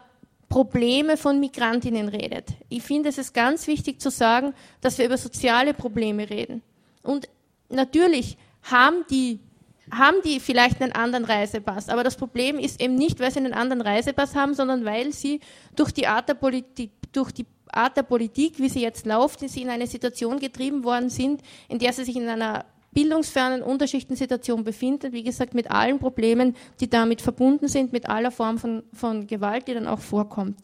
Probleme 0.49 1.17
von 1.17 1.39
Migrantinnen 1.39 2.07
redet. 2.07 2.53
Ich 2.69 2.83
finde, 2.83 3.09
es 3.09 3.17
ist 3.17 3.33
ganz 3.33 3.67
wichtig 3.67 3.99
zu 3.99 4.09
sagen, 4.09 4.53
dass 4.81 4.97
wir 4.97 5.05
über 5.05 5.17
soziale 5.17 5.73
Probleme 5.73 6.29
reden. 6.29 6.61
Und 7.03 7.27
natürlich 7.69 8.37
haben 8.63 9.05
die, 9.09 9.39
haben 9.91 10.17
die 10.23 10.39
vielleicht 10.39 10.81
einen 10.81 10.93
anderen 10.93 11.25
Reisepass, 11.25 11.89
aber 11.89 12.03
das 12.03 12.15
Problem 12.15 12.59
ist 12.59 12.81
eben 12.81 12.95
nicht, 12.95 13.19
weil 13.19 13.31
sie 13.31 13.39
einen 13.39 13.53
anderen 13.53 13.81
Reisepass 13.81 14.35
haben, 14.35 14.53
sondern 14.53 14.85
weil 14.85 15.11
sie 15.11 15.41
durch 15.75 15.91
die 15.91 16.07
Art 16.07 16.29
der 16.29 16.35
Politik, 16.35 16.91
durch 17.11 17.31
die 17.31 17.45
Art 17.71 17.97
der 17.97 18.03
Politik, 18.03 18.59
wie 18.59 18.69
sie 18.69 18.81
jetzt 18.81 19.05
läuft, 19.05 19.41
sie 19.41 19.61
in 19.61 19.69
eine 19.69 19.87
Situation 19.87 20.39
getrieben 20.39 20.83
worden 20.85 21.09
sind, 21.09 21.41
in 21.67 21.79
der 21.79 21.91
sie 21.91 22.05
sich 22.05 22.15
in 22.15 22.27
einer 22.29 22.65
bildungsfernen 22.97 23.61
Unterschichtensituation 23.61 24.63
befindet, 24.63 25.13
wie 25.13 25.21
gesagt, 25.21 25.53
mit 25.53 25.69
allen 25.69 25.99
Problemen, 25.99 26.55
die 26.79 26.89
damit 26.89 27.21
verbunden 27.21 27.67
sind, 27.67 27.93
mit 27.93 28.09
aller 28.09 28.31
Form 28.31 28.57
von, 28.57 28.81
von 28.91 29.27
Gewalt, 29.27 29.67
die 29.67 29.75
dann 29.75 29.85
auch 29.85 29.99
vorkommt. 29.99 30.57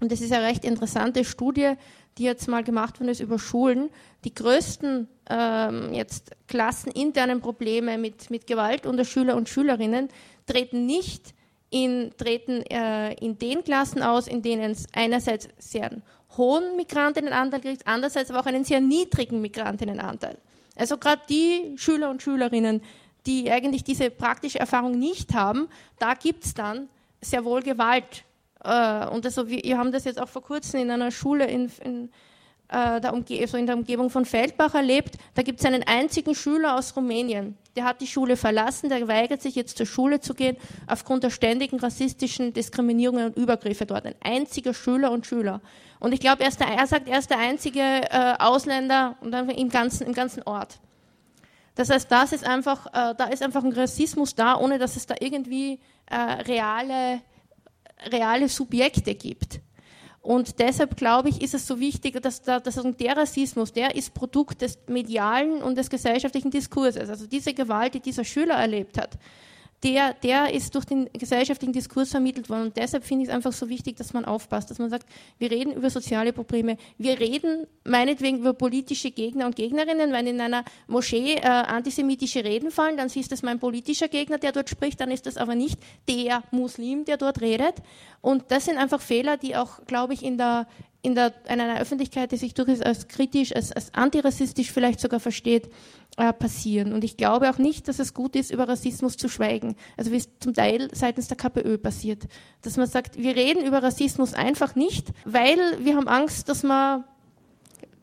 Und 0.00 0.10
das 0.10 0.20
ist 0.20 0.32
eine 0.32 0.44
recht 0.44 0.64
interessante 0.64 1.24
Studie, 1.24 1.74
die 2.18 2.24
jetzt 2.24 2.48
mal 2.48 2.64
gemacht 2.64 2.98
worden 2.98 3.10
ist 3.10 3.20
über 3.20 3.38
Schulen. 3.38 3.90
Die 4.24 4.34
größten 4.34 5.06
ähm, 5.30 5.94
jetzt 5.94 6.32
klasseninternen 6.48 7.40
Probleme 7.40 7.96
mit, 7.96 8.28
mit 8.28 8.48
Gewalt 8.48 8.84
unter 8.84 9.04
Schüler 9.04 9.36
und 9.36 9.48
Schülerinnen 9.48 10.08
treten 10.46 10.84
nicht 10.84 11.32
in, 11.70 12.10
treten 12.16 12.62
äh, 12.62 13.14
in 13.24 13.38
den 13.38 13.62
Klassen 13.62 14.02
aus, 14.02 14.26
in 14.26 14.42
denen 14.42 14.72
es 14.72 14.86
einerseits 14.92 15.46
sehr 15.58 15.92
hohen 16.36 16.74
Migrantinnenanteil 16.74 17.60
gibt, 17.60 17.86
andererseits 17.86 18.32
aber 18.32 18.40
auch 18.40 18.46
einen 18.46 18.64
sehr 18.64 18.80
niedrigen 18.80 19.40
Migrantinnenanteil. 19.40 20.38
Also 20.76 20.98
gerade 20.98 21.22
die 21.28 21.74
Schüler 21.76 22.10
und 22.10 22.22
Schülerinnen, 22.22 22.82
die 23.26 23.50
eigentlich 23.50 23.82
diese 23.82 24.10
praktische 24.10 24.60
Erfahrung 24.60 24.98
nicht 24.98 25.34
haben, 25.34 25.68
da 25.98 26.14
gibt 26.14 26.44
es 26.44 26.54
dann 26.54 26.88
sehr 27.20 27.44
wohl 27.44 27.62
Gewalt. 27.62 28.24
Äh, 28.62 29.06
und 29.08 29.24
also 29.24 29.48
wir 29.48 29.78
haben 29.78 29.90
das 29.90 30.04
jetzt 30.04 30.20
auch 30.20 30.28
vor 30.28 30.42
kurzem 30.42 30.80
in 30.80 30.90
einer 30.90 31.10
Schule 31.10 31.46
in, 31.46 31.70
in, 31.82 32.10
äh, 32.68 33.58
in 33.58 33.66
der 33.66 33.76
Umgebung 33.76 34.10
von 34.10 34.24
Feldbach 34.24 34.74
erlebt. 34.74 35.16
Da 35.34 35.42
gibt 35.42 35.60
es 35.60 35.66
einen 35.66 35.82
einzigen 35.84 36.34
Schüler 36.34 36.76
aus 36.76 36.96
Rumänien, 36.96 37.56
der 37.76 37.84
hat 37.84 38.00
die 38.00 38.06
Schule 38.06 38.36
verlassen, 38.36 38.88
der 38.88 39.06
weigert 39.06 39.42
sich 39.42 39.54
jetzt 39.54 39.76
zur 39.76 39.86
Schule 39.86 40.20
zu 40.20 40.34
gehen, 40.34 40.56
aufgrund 40.86 41.22
der 41.24 41.30
ständigen 41.30 41.78
rassistischen 41.78 42.52
Diskriminierungen 42.54 43.26
und 43.26 43.36
Übergriffe 43.36 43.84
dort. 43.84 44.06
Ein 44.06 44.14
einziger 44.22 44.72
Schüler 44.72 45.10
und 45.10 45.26
Schüler. 45.26 45.60
Und 46.00 46.12
ich 46.12 46.20
glaube, 46.20 46.42
er, 46.42 46.50
er, 46.58 46.86
sagt, 46.86 47.08
er 47.08 47.18
ist 47.18 47.30
der 47.30 47.38
einzige 47.38 47.80
äh, 47.80 48.34
Ausländer 48.38 49.16
und 49.20 49.30
dann 49.30 49.48
im 49.50 49.68
ganzen, 49.68 50.06
im 50.06 50.14
ganzen 50.14 50.42
Ort. 50.44 50.78
Das 51.74 51.90
heißt, 51.90 52.10
das 52.10 52.32
ist 52.32 52.46
einfach, 52.46 52.86
äh, 52.86 53.14
da 53.16 53.26
ist 53.26 53.42
einfach 53.42 53.62
ein 53.62 53.72
Rassismus 53.72 54.34
da, 54.34 54.56
ohne 54.56 54.78
dass 54.78 54.96
es 54.96 55.06
da 55.06 55.14
irgendwie 55.20 55.78
äh, 56.06 56.16
reale, 56.16 57.20
reale 58.10 58.48
Subjekte 58.48 59.14
gibt. 59.14 59.60
Und 60.26 60.58
deshalb 60.58 60.96
glaube 60.96 61.28
ich, 61.28 61.40
ist 61.40 61.54
es 61.54 61.68
so 61.68 61.78
wichtig, 61.78 62.20
dass, 62.20 62.42
da, 62.42 62.58
dass 62.58 62.74
der 62.74 63.16
Rassismus, 63.16 63.72
der 63.72 63.94
ist 63.94 64.12
Produkt 64.12 64.60
des 64.60 64.76
medialen 64.88 65.62
und 65.62 65.78
des 65.78 65.88
gesellschaftlichen 65.88 66.50
Diskurses. 66.50 67.08
Also 67.08 67.28
diese 67.28 67.54
Gewalt, 67.54 67.94
die 67.94 68.00
dieser 68.00 68.24
Schüler 68.24 68.54
erlebt 68.54 68.98
hat, 68.98 69.18
der, 69.82 70.14
der 70.14 70.52
ist 70.54 70.74
durch 70.74 70.84
den 70.86 71.08
gesellschaftlichen 71.12 71.72
Diskurs 71.72 72.10
vermittelt 72.10 72.48
worden. 72.48 72.62
Und 72.62 72.76
deshalb 72.76 73.04
finde 73.04 73.24
ich 73.24 73.28
es 73.28 73.34
einfach 73.34 73.52
so 73.52 73.68
wichtig, 73.68 73.96
dass 73.96 74.12
man 74.12 74.24
aufpasst, 74.24 74.70
dass 74.70 74.78
man 74.78 74.88
sagt, 74.88 75.06
wir 75.38 75.50
reden 75.50 75.72
über 75.72 75.90
soziale 75.90 76.32
Probleme, 76.32 76.76
wir 76.98 77.20
reden 77.20 77.66
meinetwegen 77.84 78.38
über 78.38 78.54
politische 78.54 79.10
Gegner 79.10 79.46
und 79.46 79.56
Gegnerinnen. 79.56 80.12
Wenn 80.12 80.26
in 80.26 80.40
einer 80.40 80.64
Moschee 80.86 81.34
äh, 81.34 81.46
antisemitische 81.46 82.42
Reden 82.42 82.70
fallen, 82.70 82.96
dann 82.96 83.08
ist 83.08 83.32
das 83.32 83.42
mein 83.42 83.58
politischer 83.58 84.08
Gegner, 84.08 84.38
der 84.38 84.52
dort 84.52 84.70
spricht, 84.70 85.00
dann 85.00 85.10
ist 85.10 85.26
das 85.26 85.36
aber 85.36 85.54
nicht 85.54 85.78
der 86.08 86.42
Muslim, 86.50 87.04
der 87.04 87.18
dort 87.18 87.40
redet. 87.40 87.74
Und 88.22 88.44
das 88.48 88.64
sind 88.64 88.78
einfach 88.78 89.00
Fehler, 89.00 89.36
die 89.36 89.56
auch, 89.56 89.84
glaube 89.86 90.14
ich, 90.14 90.24
in 90.24 90.38
der, 90.38 90.66
in, 91.02 91.14
der, 91.14 91.32
in 91.44 91.60
einer 91.60 91.80
Öffentlichkeit, 91.80 92.32
die 92.32 92.36
sich 92.36 92.54
durchaus 92.54 92.80
als 92.80 93.06
kritisch, 93.06 93.54
als, 93.54 93.70
als 93.72 93.94
antirassistisch 93.94 94.72
vielleicht 94.72 95.00
sogar 95.00 95.20
versteht, 95.20 95.70
äh, 96.16 96.32
passieren. 96.32 96.92
Und 96.92 97.04
ich 97.04 97.16
glaube 97.16 97.50
auch 97.50 97.58
nicht, 97.58 97.88
dass 97.88 97.98
es 97.98 98.14
gut 98.14 98.36
ist, 98.36 98.50
über 98.50 98.68
Rassismus 98.68 99.16
zu 99.16 99.28
schweigen. 99.28 99.76
Also 99.96 100.12
wie 100.12 100.16
es 100.16 100.28
zum 100.40 100.54
Teil 100.54 100.88
seitens 100.92 101.28
der 101.28 101.36
KPÖ 101.36 101.78
passiert. 101.78 102.24
Dass 102.62 102.76
man 102.76 102.86
sagt, 102.86 103.18
wir 103.18 103.36
reden 103.36 103.64
über 103.64 103.82
Rassismus 103.82 104.34
einfach 104.34 104.74
nicht, 104.74 105.08
weil 105.24 105.58
wir 105.80 105.96
haben 105.96 106.08
Angst, 106.08 106.48
dass 106.48 106.62
man 106.62 107.04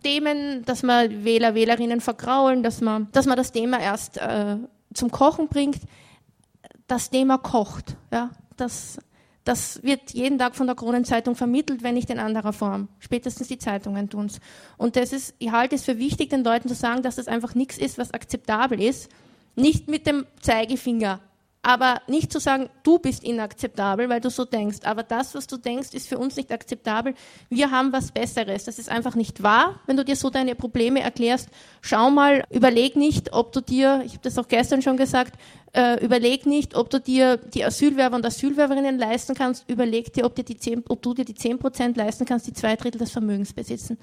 Themen, 0.03 0.63
dass 0.65 0.83
man 0.83 1.23
Wähler, 1.23 1.55
Wählerinnen 1.55 2.01
vergraulen, 2.01 2.61
dass 2.61 2.81
man, 2.81 3.07
dass 3.13 3.25
man 3.25 3.37
das 3.37 3.51
Thema 3.51 3.79
erst 3.79 4.17
äh, 4.17 4.57
zum 4.93 5.09
Kochen 5.09 5.47
bringt. 5.47 5.79
Das 6.87 7.09
Thema 7.09 7.37
kocht. 7.37 7.95
Ja, 8.11 8.29
das 8.57 8.99
das 9.43 9.83
wird 9.83 10.11
jeden 10.11 10.39
Tag 10.39 10.55
von 10.55 10.67
der 10.67 10.75
Kronenzeitung 10.75 11.35
vermittelt, 11.35 11.83
wenn 11.83 11.95
nicht 11.95 12.09
in 12.09 12.19
anderer 12.19 12.53
Form. 12.53 12.87
Spätestens 12.99 13.47
die 13.47 13.57
Zeitungen 13.57 14.09
tun 14.09 14.27
es. 14.27 14.39
Und 14.77 14.95
das 14.95 15.11
ist, 15.11 15.35
ich 15.39 15.51
halte 15.51 15.75
es 15.75 15.83
für 15.83 15.97
wichtig, 15.97 16.29
den 16.29 16.43
Leuten 16.43 16.69
zu 16.69 16.75
sagen, 16.75 17.03
dass 17.03 17.15
das 17.15 17.27
einfach 17.27 17.55
nichts 17.55 17.77
ist, 17.77 17.97
was 17.97 18.13
akzeptabel 18.13 18.81
ist. 18.81 19.09
Nicht 19.55 19.89
mit 19.89 20.07
dem 20.07 20.25
Zeigefinger 20.41 21.19
aber 21.65 22.01
nicht 22.07 22.31
zu 22.31 22.39
sagen, 22.39 22.69
du 22.83 22.99
bist 22.99 23.23
inakzeptabel, 23.23 24.09
weil 24.09 24.19
du 24.19 24.29
so 24.29 24.43
denkst. 24.43 24.79
Aber 24.83 25.01
das, 25.01 25.33
was 25.33 25.47
du 25.47 25.55
denkst, 25.55 25.93
ist 25.93 26.09
für 26.09 26.17
uns 26.17 26.35
nicht 26.35 26.51
akzeptabel. 26.51 27.15
Wir 27.49 27.71
haben 27.71 27.93
was 27.93 28.11
Besseres. 28.11 28.65
Das 28.65 28.77
ist 28.77 28.89
einfach 28.89 29.15
nicht 29.15 29.41
wahr, 29.41 29.79
wenn 29.87 29.95
du 29.95 30.03
dir 30.03 30.17
so 30.17 30.29
deine 30.29 30.55
Probleme 30.55 30.99
erklärst. 30.99 31.47
Schau 31.81 32.09
mal, 32.09 32.43
überleg 32.49 32.97
nicht, 32.97 33.31
ob 33.31 33.53
du 33.53 33.61
dir, 33.61 34.03
ich 34.05 34.11
habe 34.11 34.23
das 34.23 34.37
auch 34.37 34.49
gestern 34.49 34.81
schon 34.81 34.97
gesagt, 34.97 35.39
äh, 35.75 36.03
überleg 36.03 36.45
nicht, 36.45 36.75
ob 36.75 36.89
du 36.89 36.99
dir 36.99 37.37
die 37.37 37.65
Asylwerber 37.65 38.15
und 38.15 38.25
Asylwerberinnen 38.25 38.97
leisten 38.97 39.33
kannst. 39.33 39.67
Überleg 39.67 40.13
dir, 40.13 40.25
ob, 40.25 40.35
dir 40.35 40.43
die 40.43 40.57
10, 40.57 40.83
ob 40.87 41.01
du 41.01 41.13
dir 41.13 41.25
die 41.25 41.33
10 41.33 41.57
Prozent 41.57 41.97
leisten 41.97 42.25
kannst, 42.25 42.47
die 42.47 42.53
zwei 42.53 42.75
Drittel 42.75 42.99
des 42.99 43.11
Vermögens 43.11 43.53
besitzen. 43.53 43.97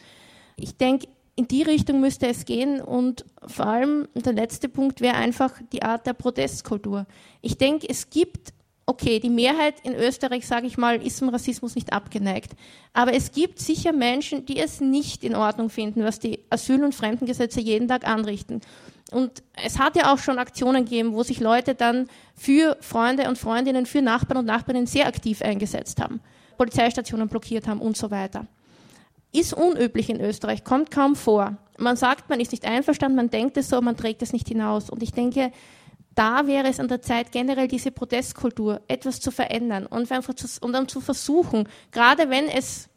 Ich 0.57 0.77
denke, 0.77 1.07
in 1.37 1.49
die 1.49 1.63
Richtung 1.63 2.01
müsste 2.01 2.27
es 2.27 2.45
gehen 2.45 2.81
und 2.81 3.25
vor 3.47 3.67
allem 3.67 4.09
der 4.15 4.33
letzte 4.33 4.69
Punkt 4.69 5.01
wäre 5.01 5.15
einfach 5.15 5.53
die 5.73 5.83
Art 5.83 6.07
der 6.07 6.13
Protestkultur. 6.13 7.07
Ich 7.41 7.57
denke, 7.57 7.89
es 7.89 8.11
gibt, 8.11 8.53
okay, 8.85 9.21
die 9.21 9.31
Mehrheit 9.31 9.77
in 9.85 9.95
Österreich, 9.95 10.47
sage 10.47 10.67
ich 10.67 10.77
mal, 10.77 11.01
ist 11.01 11.21
dem 11.21 11.29
Rassismus 11.29 11.77
nicht 11.77 11.93
abgeneigt, 11.93 12.53
aber 12.93 13.15
es 13.15 13.33
gibt 13.33 13.61
sicher 13.61 13.93
Menschen, 13.93 14.45
die 14.45 14.59
es 14.59 14.81
nicht 14.81 15.23
in 15.25 15.37
Ordnung 15.37 15.71
finden, 15.71 16.03
was 16.03 16.19
die 16.19 16.41
Asyl- 16.51 16.85
und 16.85 16.95
Fremdengesetze 16.95 17.61
jeden 17.61 17.89
Tag 17.89 18.07
anrichten. 18.07 18.61
Und 19.13 19.43
es 19.65 19.79
hat 19.79 19.97
ja 19.97 20.13
auch 20.13 20.19
schon 20.19 20.39
Aktionen 20.39 20.85
gegeben, 20.85 21.13
wo 21.15 21.23
sich 21.23 21.41
Leute 21.41 21.75
dann 21.75 22.09
für 22.35 22.77
Freunde 22.81 23.29
und 23.29 23.39
Freundinnen, 23.39 23.87
für 23.87 24.03
Nachbarn 24.03 24.39
und 24.39 24.47
Nachbarinnen 24.47 24.87
sehr 24.87 25.07
aktiv 25.07 25.43
eingesetzt 25.43 26.01
haben, 26.01 26.21
Polizeistationen 26.57 27.29
blockiert 27.29 27.67
haben 27.67 27.81
und 27.81 27.97
so 27.97 28.11
weiter 28.11 28.47
ist 29.33 29.53
unüblich 29.53 30.11
in 30.11 30.21
Österreich, 30.21 30.65
kommt 30.65 30.91
kaum 30.91 31.15
vor. 31.15 31.57
Man 31.79 31.97
sagt, 31.97 32.29
man 32.29 32.41
ist 32.41 32.53
nicht 32.53 32.65
einverstanden, 32.65 33.17
man 33.17 33.31
denkt 33.31 33.57
es 33.57 33.69
so, 33.69 33.81
man 33.81 33.97
trägt 33.97 34.23
es 34.23 34.33
nicht 34.33 34.49
hinaus. 34.49 34.91
Und 34.91 35.03
ich 35.03 35.13
denke, 35.13 35.53
da 36.15 36.47
wäre 36.47 36.69
es 36.69 36.81
an 36.81 36.89
der 36.89 37.01
Zeit, 37.01 37.33
generell 37.33 37.69
diese 37.69 37.93
Protestkultur 37.93 38.81
etwas 38.89 39.21
zu 39.21 39.31
verändern 39.31 39.87
und, 39.87 40.11
einfach 40.11 40.35
zu, 40.35 40.47
und 40.61 40.73
dann 40.73 40.89
zu 40.89 41.01
versuchen, 41.01 41.69
gerade 41.93 42.29
wenn 42.29 42.49
es 42.49 42.90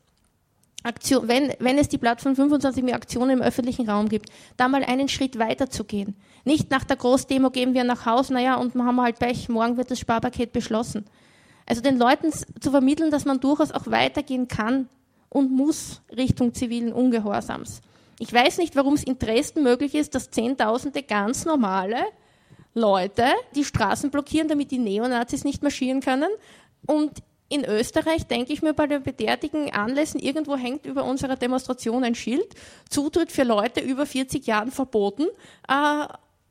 Aktion, 0.84 1.27
wenn, 1.27 1.53
wenn 1.60 1.77
es 1.77 1.88
die 1.88 1.97
Plattform 1.97 2.35
25 2.35 2.84
mehr 2.84 2.95
Aktionen 2.95 3.39
im 3.39 3.41
öffentlichen 3.41 3.89
Raum 3.89 4.10
gibt, 4.10 4.30
da 4.57 4.68
mal 4.68 4.84
einen 4.84 5.07
Schritt 5.07 5.39
weiter 5.39 5.69
zu 5.69 5.85
gehen. 5.85 6.15
Nicht 6.45 6.69
nach 6.72 6.84
der 6.84 6.97
Großdemo 6.97 7.51
gehen 7.51 7.73
wir 7.73 7.84
nach 7.84 8.05
Hause, 8.05 8.34
naja, 8.34 8.55
und 8.55 8.76
wir 8.76 8.84
haben 8.84 9.01
halt 9.01 9.19
Pech, 9.19 9.47
morgen 9.47 9.77
wird 9.77 9.91
das 9.91 9.99
Sparpaket 9.99 10.51
beschlossen. 10.51 11.05
Also 11.65 11.81
den 11.81 11.97
Leuten 11.97 12.31
zu 12.31 12.72
vermitteln, 12.72 13.11
dass 13.11 13.26
man 13.26 13.39
durchaus 13.39 13.72
auch 13.72 13.88
weitergehen 13.88 14.49
kann 14.49 14.89
und 15.30 15.51
muss 15.51 16.01
Richtung 16.15 16.53
zivilen 16.53 16.91
Ungehorsams. 16.91 17.81
Ich 18.19 18.31
weiß 18.31 18.57
nicht, 18.57 18.76
warum 18.76 18.93
es 18.93 19.03
in 19.03 19.18
Dresden 19.18 19.64
möglich 19.64 19.95
ist, 19.95 20.14
dass 20.15 20.30
Zehntausende 20.30 21.01
ganz 21.01 21.45
normale 21.45 21.97
Leute 22.73 23.26
die 23.55 23.64
Straßen 23.64 24.11
blockieren, 24.11 24.47
damit 24.47 24.72
die 24.72 24.80
Neonazis 24.80 25.43
nicht 25.43 25.64
marschieren 25.64 26.01
können. 26.01 26.30
Und 26.85 27.23
in 27.53 27.65
Österreich 27.65 28.25
denke 28.25 28.51
ich 28.51 28.63
mir 28.63 28.73
bei 28.73 28.88
den 28.88 29.03
betätigen 29.03 29.71
Anlässen, 29.71 30.19
irgendwo 30.19 30.57
hängt 30.57 30.85
über 30.85 31.03
unserer 31.03 31.35
Demonstration 31.35 32.03
ein 32.03 32.15
Schild, 32.15 32.47
Zutritt 32.89 33.31
für 33.31 33.43
Leute 33.43 33.80
über 33.80 34.05
40 34.07 34.47
Jahren 34.47 34.71
verboten, 34.71 35.27
äh, 35.67 36.07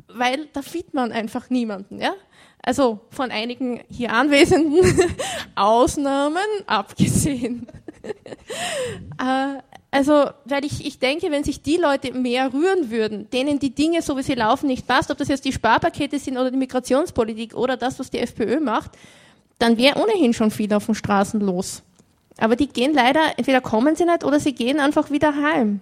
weil 0.06 0.46
da 0.52 0.62
findet 0.62 0.94
man 0.94 1.10
einfach 1.10 1.50
niemanden. 1.50 2.00
Ja? 2.00 2.14
Also 2.62 3.00
von 3.10 3.32
einigen 3.32 3.80
hier 3.88 4.12
Anwesenden 4.12 4.84
Ausnahmen 5.56 6.46
abgesehen. 6.66 7.66
äh, 9.18 9.58
also, 9.90 10.30
weil 10.44 10.64
ich, 10.64 10.86
ich 10.86 11.00
denke, 11.00 11.30
wenn 11.30 11.44
sich 11.44 11.62
die 11.62 11.76
Leute 11.76 12.12
mehr 12.12 12.52
rühren 12.54 12.90
würden, 12.90 13.28
denen 13.28 13.58
die 13.58 13.74
Dinge, 13.74 14.00
so 14.00 14.16
wie 14.16 14.22
sie 14.22 14.34
laufen, 14.34 14.68
nicht 14.68 14.86
passt, 14.86 15.10
ob 15.10 15.18
das 15.18 15.28
jetzt 15.28 15.44
die 15.44 15.52
Sparpakete 15.52 16.18
sind 16.18 16.38
oder 16.38 16.50
die 16.50 16.56
Migrationspolitik 16.56 17.54
oder 17.54 17.76
das, 17.76 17.98
was 17.98 18.08
die 18.08 18.18
FPÖ 18.18 18.60
macht, 18.60 18.92
dann 19.58 19.78
wäre 19.78 20.00
ohnehin 20.00 20.32
schon 20.32 20.50
viel 20.50 20.72
auf 20.74 20.86
den 20.86 20.94
Straßen 20.94 21.40
los. 21.40 21.82
Aber 22.38 22.56
die 22.56 22.68
gehen 22.68 22.94
leider, 22.94 23.20
entweder 23.36 23.60
kommen 23.60 23.94
sie 23.94 24.04
nicht 24.04 24.24
oder 24.24 24.40
sie 24.40 24.54
gehen 24.54 24.80
einfach 24.80 25.10
wieder 25.10 25.34
heim. 25.34 25.80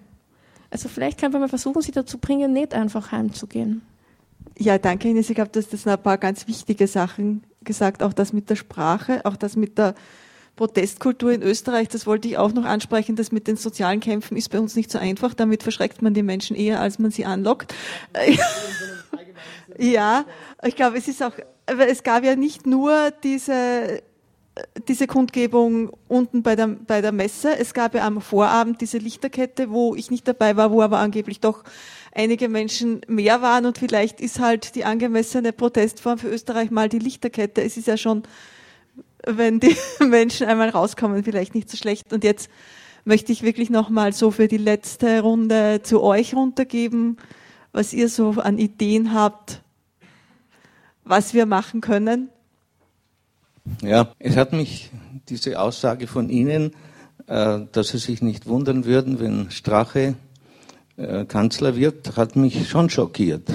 Also 0.69 0.89
vielleicht 0.89 1.19
kann 1.19 1.31
man 1.31 1.41
mal 1.41 1.49
versuchen, 1.49 1.81
sie 1.81 1.91
dazu 1.91 2.17
bringen, 2.17 2.53
nicht 2.53 2.73
einfach 2.73 3.11
heimzugehen. 3.11 3.81
Ja, 4.57 4.77
danke 4.77 5.09
Ines. 5.09 5.29
Ich 5.29 5.35
glaube, 5.35 5.51
das 5.51 5.87
ein 5.87 6.01
paar 6.01 6.17
ganz 6.17 6.47
wichtige 6.47 6.87
Sachen 6.87 7.43
gesagt, 7.63 8.03
auch 8.03 8.13
das 8.13 8.33
mit 8.33 8.49
der 8.49 8.55
Sprache, 8.55 9.21
auch 9.25 9.35
das 9.35 9.55
mit 9.55 9.77
der 9.77 9.95
Protestkultur 10.55 11.31
in 11.31 11.41
Österreich, 11.41 11.87
das 11.87 12.05
wollte 12.05 12.27
ich 12.27 12.37
auch 12.37 12.53
noch 12.53 12.65
ansprechen, 12.65 13.15
das 13.15 13.31
mit 13.31 13.47
den 13.47 13.55
sozialen 13.55 13.99
Kämpfen 13.99 14.37
ist 14.37 14.49
bei 14.49 14.59
uns 14.59 14.75
nicht 14.75 14.91
so 14.91 14.99
einfach, 14.99 15.33
damit 15.33 15.63
verschreckt 15.63 16.01
man 16.01 16.13
die 16.13 16.23
Menschen 16.23 16.55
eher, 16.55 16.79
als 16.79 16.99
man 16.99 17.11
sie 17.11 17.25
anlockt. 17.25 17.73
ja, 19.77 20.25
ich 20.63 20.75
glaube, 20.75 20.97
es 20.97 21.07
ist 21.07 21.23
auch, 21.23 21.33
es 21.65 22.03
gab 22.03 22.23
ja 22.23 22.35
nicht 22.35 22.65
nur 22.65 23.11
diese 23.23 24.03
diese 24.89 25.07
Kundgebung 25.07 25.91
unten 26.09 26.43
bei 26.43 26.57
der, 26.57 26.67
bei 26.67 26.99
der 26.99 27.13
Messe. 27.13 27.57
Es 27.57 27.73
gab 27.73 27.95
ja 27.95 28.05
am 28.05 28.19
Vorabend 28.19 28.81
diese 28.81 28.97
Lichterkette, 28.97 29.71
wo 29.71 29.95
ich 29.95 30.11
nicht 30.11 30.27
dabei 30.27 30.57
war, 30.57 30.71
wo 30.71 30.81
aber 30.81 30.99
angeblich 30.99 31.39
doch 31.39 31.63
einige 32.13 32.49
Menschen 32.49 32.99
mehr 33.07 33.41
waren 33.41 33.65
und 33.65 33.77
vielleicht 33.77 34.19
ist 34.19 34.41
halt 34.41 34.75
die 34.75 34.83
angemessene 34.83 35.53
Protestform 35.53 36.17
für 36.17 36.27
Österreich 36.27 36.69
mal 36.69 36.89
die 36.89 36.99
Lichterkette. 36.99 37.61
Es 37.61 37.77
ist 37.77 37.87
ja 37.87 37.95
schon 37.95 38.23
wenn 39.25 39.59
die 39.59 39.75
Menschen 39.99 40.47
einmal 40.47 40.69
rauskommen, 40.69 41.23
vielleicht 41.23 41.55
nicht 41.55 41.69
so 41.69 41.77
schlecht. 41.77 42.13
Und 42.13 42.23
jetzt 42.23 42.49
möchte 43.05 43.31
ich 43.31 43.43
wirklich 43.43 43.69
nochmal 43.69 44.13
so 44.13 44.31
für 44.31 44.47
die 44.47 44.57
letzte 44.57 45.21
Runde 45.21 45.81
zu 45.83 46.01
euch 46.01 46.33
runtergeben, 46.33 47.17
was 47.71 47.93
ihr 47.93 48.09
so 48.09 48.31
an 48.31 48.57
Ideen 48.57 49.13
habt, 49.13 49.60
was 51.11 51.33
wir 51.33 51.45
machen 51.45 51.81
können. 51.81 52.29
Ja, 53.81 54.13
es 54.17 54.37
hat 54.37 54.53
mich 54.53 54.89
diese 55.27 55.59
Aussage 55.59 56.07
von 56.07 56.29
Ihnen, 56.29 56.71
äh, 57.27 57.59
dass 57.73 57.89
Sie 57.89 57.97
sich 57.97 58.21
nicht 58.21 58.47
wundern 58.47 58.85
würden, 58.85 59.19
wenn 59.19 59.51
Strache 59.51 60.15
äh, 60.95 61.25
Kanzler 61.25 61.75
wird, 61.75 62.15
hat 62.15 62.37
mich 62.37 62.69
schon 62.69 62.89
schockiert. 62.89 63.49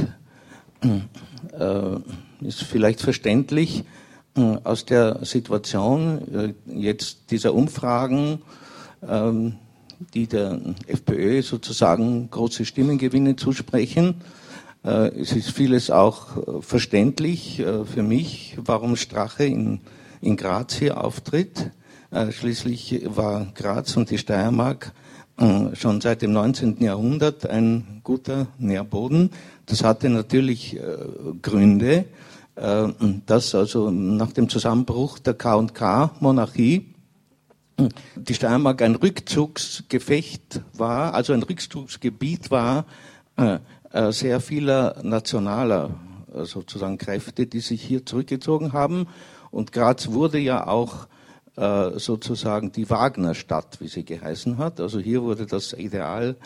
Äh, 0.83 1.97
ist 2.43 2.62
vielleicht 2.62 3.01
verständlich, 3.01 3.85
aus 4.65 4.85
der 4.85 5.24
Situation 5.24 6.55
jetzt 6.66 7.31
dieser 7.31 7.55
Umfragen, 7.55 8.43
ähm, 9.09 9.55
die 10.12 10.27
der 10.27 10.61
FPÖ 10.87 11.41
sozusagen 11.41 12.28
große 12.31 12.66
Stimmengewinne 12.66 13.37
zusprechen. 13.37 14.16
Äh, 14.86 15.08
es 15.20 15.32
ist 15.32 15.50
vieles 15.50 15.90
auch 15.90 16.62
verständlich 16.62 17.62
für 17.84 18.02
mich, 18.02 18.56
warum 18.64 18.96
Strache 18.96 19.44
in, 19.44 19.80
in 20.20 20.36
Graz 20.36 20.74
hier 20.74 21.02
auftritt. 21.02 21.70
Schließlich 22.30 23.02
war 23.06 23.48
Graz 23.54 23.96
und 23.96 24.10
die 24.10 24.16
Steiermark 24.16 24.92
schon 25.74 26.00
seit 26.00 26.22
dem 26.22 26.32
19. 26.32 26.80
Jahrhundert 26.80 27.50
ein 27.50 28.00
guter 28.04 28.46
Nährboden. 28.58 29.30
Das 29.66 29.82
hatte 29.82 30.08
natürlich 30.08 30.78
Gründe. 31.42 32.06
Äh, 32.56 32.88
dass 33.26 33.54
also 33.54 33.90
nach 33.90 34.32
dem 34.32 34.48
Zusammenbruch 34.48 35.18
der 35.18 35.34
K&K-Monarchie 35.34 36.86
die 38.16 38.34
Steiermark 38.34 38.80
ein 38.80 38.94
Rückzugsgefecht 38.94 40.62
war, 40.72 41.12
also 41.12 41.34
ein 41.34 41.42
Rückzugsgebiet 41.42 42.50
war 42.50 42.86
äh, 43.36 43.56
äh, 43.56 43.58
sehr 44.10 44.40
vieler 44.40 44.97
nationaler 45.02 45.90
sozusagen 46.43 46.98
Kräfte, 46.98 47.47
die 47.47 47.60
sich 47.60 47.82
hier 47.82 48.05
zurückgezogen 48.05 48.73
haben. 48.73 49.06
Und 49.51 49.73
Graz 49.73 50.09
wurde 50.12 50.39
ja 50.39 50.66
auch 50.66 51.06
sozusagen 51.56 52.73
die 52.73 52.90
Wagnerstadt, 52.90 53.81
wie 53.81 53.89
sie 53.89 54.05
geheißen 54.05 54.59
hat. 54.59 54.78
Also 54.78 54.98
hier 54.98 55.23
wurde 55.23 55.47
das 55.47 55.73
Ideal 55.73 56.36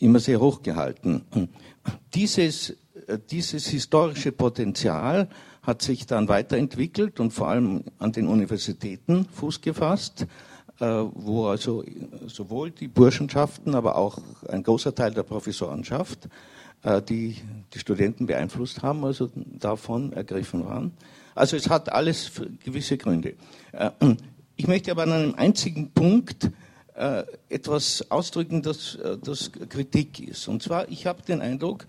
immer 0.00 0.18
sehr 0.18 0.40
hoch 0.40 0.62
gehalten. 0.62 1.22
Dieses, 2.14 2.76
dieses 3.30 3.68
historische 3.68 4.32
Potenzial 4.32 5.28
hat 5.62 5.82
sich 5.82 6.06
dann 6.06 6.28
weiterentwickelt 6.28 7.20
und 7.20 7.32
vor 7.32 7.48
allem 7.48 7.84
an 7.98 8.12
den 8.12 8.26
Universitäten 8.26 9.26
Fuß 9.26 9.60
gefasst, 9.60 10.26
äh, 10.80 10.86
wo 10.86 11.46
also 11.46 11.84
sowohl 12.26 12.70
die 12.70 12.88
Burschenschaften, 12.88 13.74
aber 13.74 13.96
auch 13.96 14.18
ein 14.48 14.62
großer 14.62 14.94
Teil 14.94 15.12
der 15.12 15.24
Professorenschaft, 15.24 16.24
äh, 16.24 16.28
die 17.08 17.36
die 17.74 17.78
Studenten 17.78 18.26
beeinflusst 18.26 18.82
haben, 18.82 19.04
also 19.04 19.30
davon 19.34 20.12
ergriffen 20.12 20.64
waren. 20.64 20.92
Also 21.34 21.56
es 21.56 21.68
hat 21.68 21.92
alles 21.92 22.30
gewisse 22.64 22.96
Gründe. 22.96 23.34
Äh, 23.72 23.90
ich 24.56 24.66
möchte 24.66 24.90
aber 24.90 25.02
an 25.02 25.12
einem 25.12 25.34
einzigen 25.34 25.90
Punkt 25.92 26.50
etwas 27.48 28.10
ausdrücken, 28.10 28.60
das, 28.60 28.98
das 29.22 29.52
Kritik 29.52 30.18
ist. 30.18 30.48
Und 30.48 30.64
zwar, 30.64 30.88
ich 30.88 31.06
habe 31.06 31.22
den 31.22 31.40
Eindruck, 31.40 31.86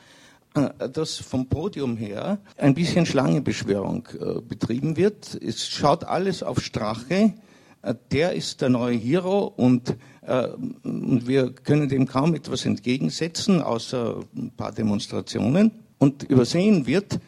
äh, 0.56 0.90
dass 0.90 1.18
vom 1.18 1.48
Podium 1.48 1.95
her 1.95 2.40
ein 2.57 2.74
bisschen 2.74 3.06
Schlangenbeschwörung 3.06 4.07
äh, 4.20 4.41
betrieben 4.41 4.98
wird. 4.98 5.36
Es 5.41 5.68
schaut 5.68 6.03
alles 6.03 6.41
auf 6.41 6.60
Strache. 6.61 7.34
Äh, 7.84 7.95
der 8.11 8.34
ist 8.34 8.61
der 8.61 8.70
neue 8.70 8.98
Hero 8.98 9.44
und, 9.44 9.95
und 10.84 11.27
wir 11.27 11.51
können 11.51 11.89
dem 11.89 12.07
kaum 12.07 12.35
etwas 12.35 12.65
entgegensetzen, 12.65 13.61
außer 13.61 14.23
ein 14.35 14.51
paar 14.51 14.72
Demonstrationen. 14.72 15.72
Und 15.97 16.23
übersehen 16.23 16.85
wird, 16.85 17.19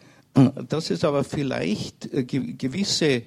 dass 0.69 0.91
es 0.91 1.03
aber 1.03 1.23
vielleicht 1.23 2.10
gewisse 2.11 3.23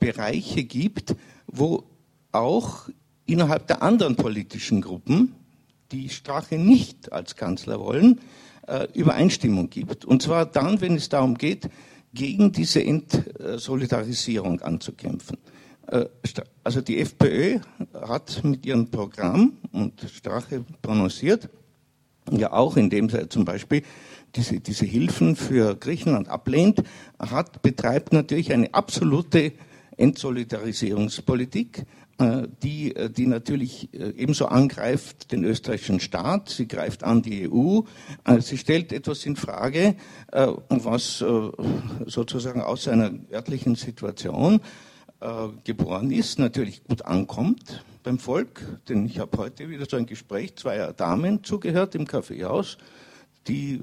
Bereiche 0.00 0.64
gibt, 0.64 1.14
wo 1.46 1.84
auch 2.32 2.88
innerhalb 3.26 3.66
der 3.66 3.82
anderen 3.82 4.16
politischen 4.16 4.80
Gruppen, 4.80 5.34
die 5.92 6.08
Strache 6.08 6.56
nicht 6.56 7.12
als 7.12 7.36
Kanzler 7.36 7.78
wollen, 7.80 8.20
äh, 8.66 8.88
Übereinstimmung 8.94 9.70
gibt. 9.70 10.04
Und 10.04 10.22
zwar 10.22 10.46
dann, 10.46 10.80
wenn 10.80 10.96
es 10.96 11.08
darum 11.08 11.36
geht, 11.36 11.68
gegen 12.12 12.52
diese 12.52 12.82
Entsolidarisierung 12.82 14.60
anzukämpfen. 14.60 15.38
Äh, 15.90 16.06
also 16.64 16.80
die 16.80 17.00
FPÖ 17.00 17.60
hat 17.94 18.44
mit 18.44 18.66
ihrem 18.66 18.90
Programm 18.90 19.54
und 19.72 20.00
Strache 20.12 20.64
prononciert, 20.82 21.48
ja 22.30 22.52
auch 22.52 22.76
indem 22.76 23.08
sie 23.08 23.28
zum 23.28 23.44
Beispiel 23.44 23.82
diese, 24.36 24.60
diese 24.60 24.84
Hilfen 24.84 25.34
für 25.36 25.74
Griechenland 25.76 26.28
ablehnt, 26.28 26.82
hat, 27.18 27.62
betreibt 27.62 28.12
natürlich 28.12 28.52
eine 28.52 28.74
absolute 28.74 29.52
Entsolidarisierungspolitik, 29.96 31.86
äh, 32.18 32.42
die, 32.62 32.94
äh, 32.94 33.08
die 33.08 33.26
natürlich 33.26 33.88
ebenso 33.94 34.46
angreift 34.46 35.32
den 35.32 35.44
österreichischen 35.44 36.00
Staat, 36.00 36.50
sie 36.50 36.68
greift 36.68 37.02
an 37.02 37.22
die 37.22 37.50
EU, 37.50 37.80
sie 38.40 38.58
stellt 38.58 38.92
etwas 38.92 39.24
in 39.24 39.36
Frage, 39.36 39.96
was 40.68 41.24
sozusagen 42.06 42.60
aus 42.60 42.88
einer 42.88 43.12
örtlichen 43.32 43.74
Situation 43.76 44.60
geboren 45.64 46.12
ist, 46.12 46.38
natürlich 46.38 46.84
gut 46.84 47.04
ankommt 47.04 47.82
beim 48.04 48.20
Volk, 48.20 48.64
denn 48.88 49.04
ich 49.04 49.18
habe 49.18 49.36
heute 49.36 49.68
wieder 49.68 49.84
so 49.88 49.96
ein 49.96 50.06
Gespräch 50.06 50.54
zweier 50.56 50.92
Damen 50.92 51.42
zugehört 51.42 51.94
im 51.96 52.06
Kaffeehaus, 52.06 52.78
die 53.48 53.80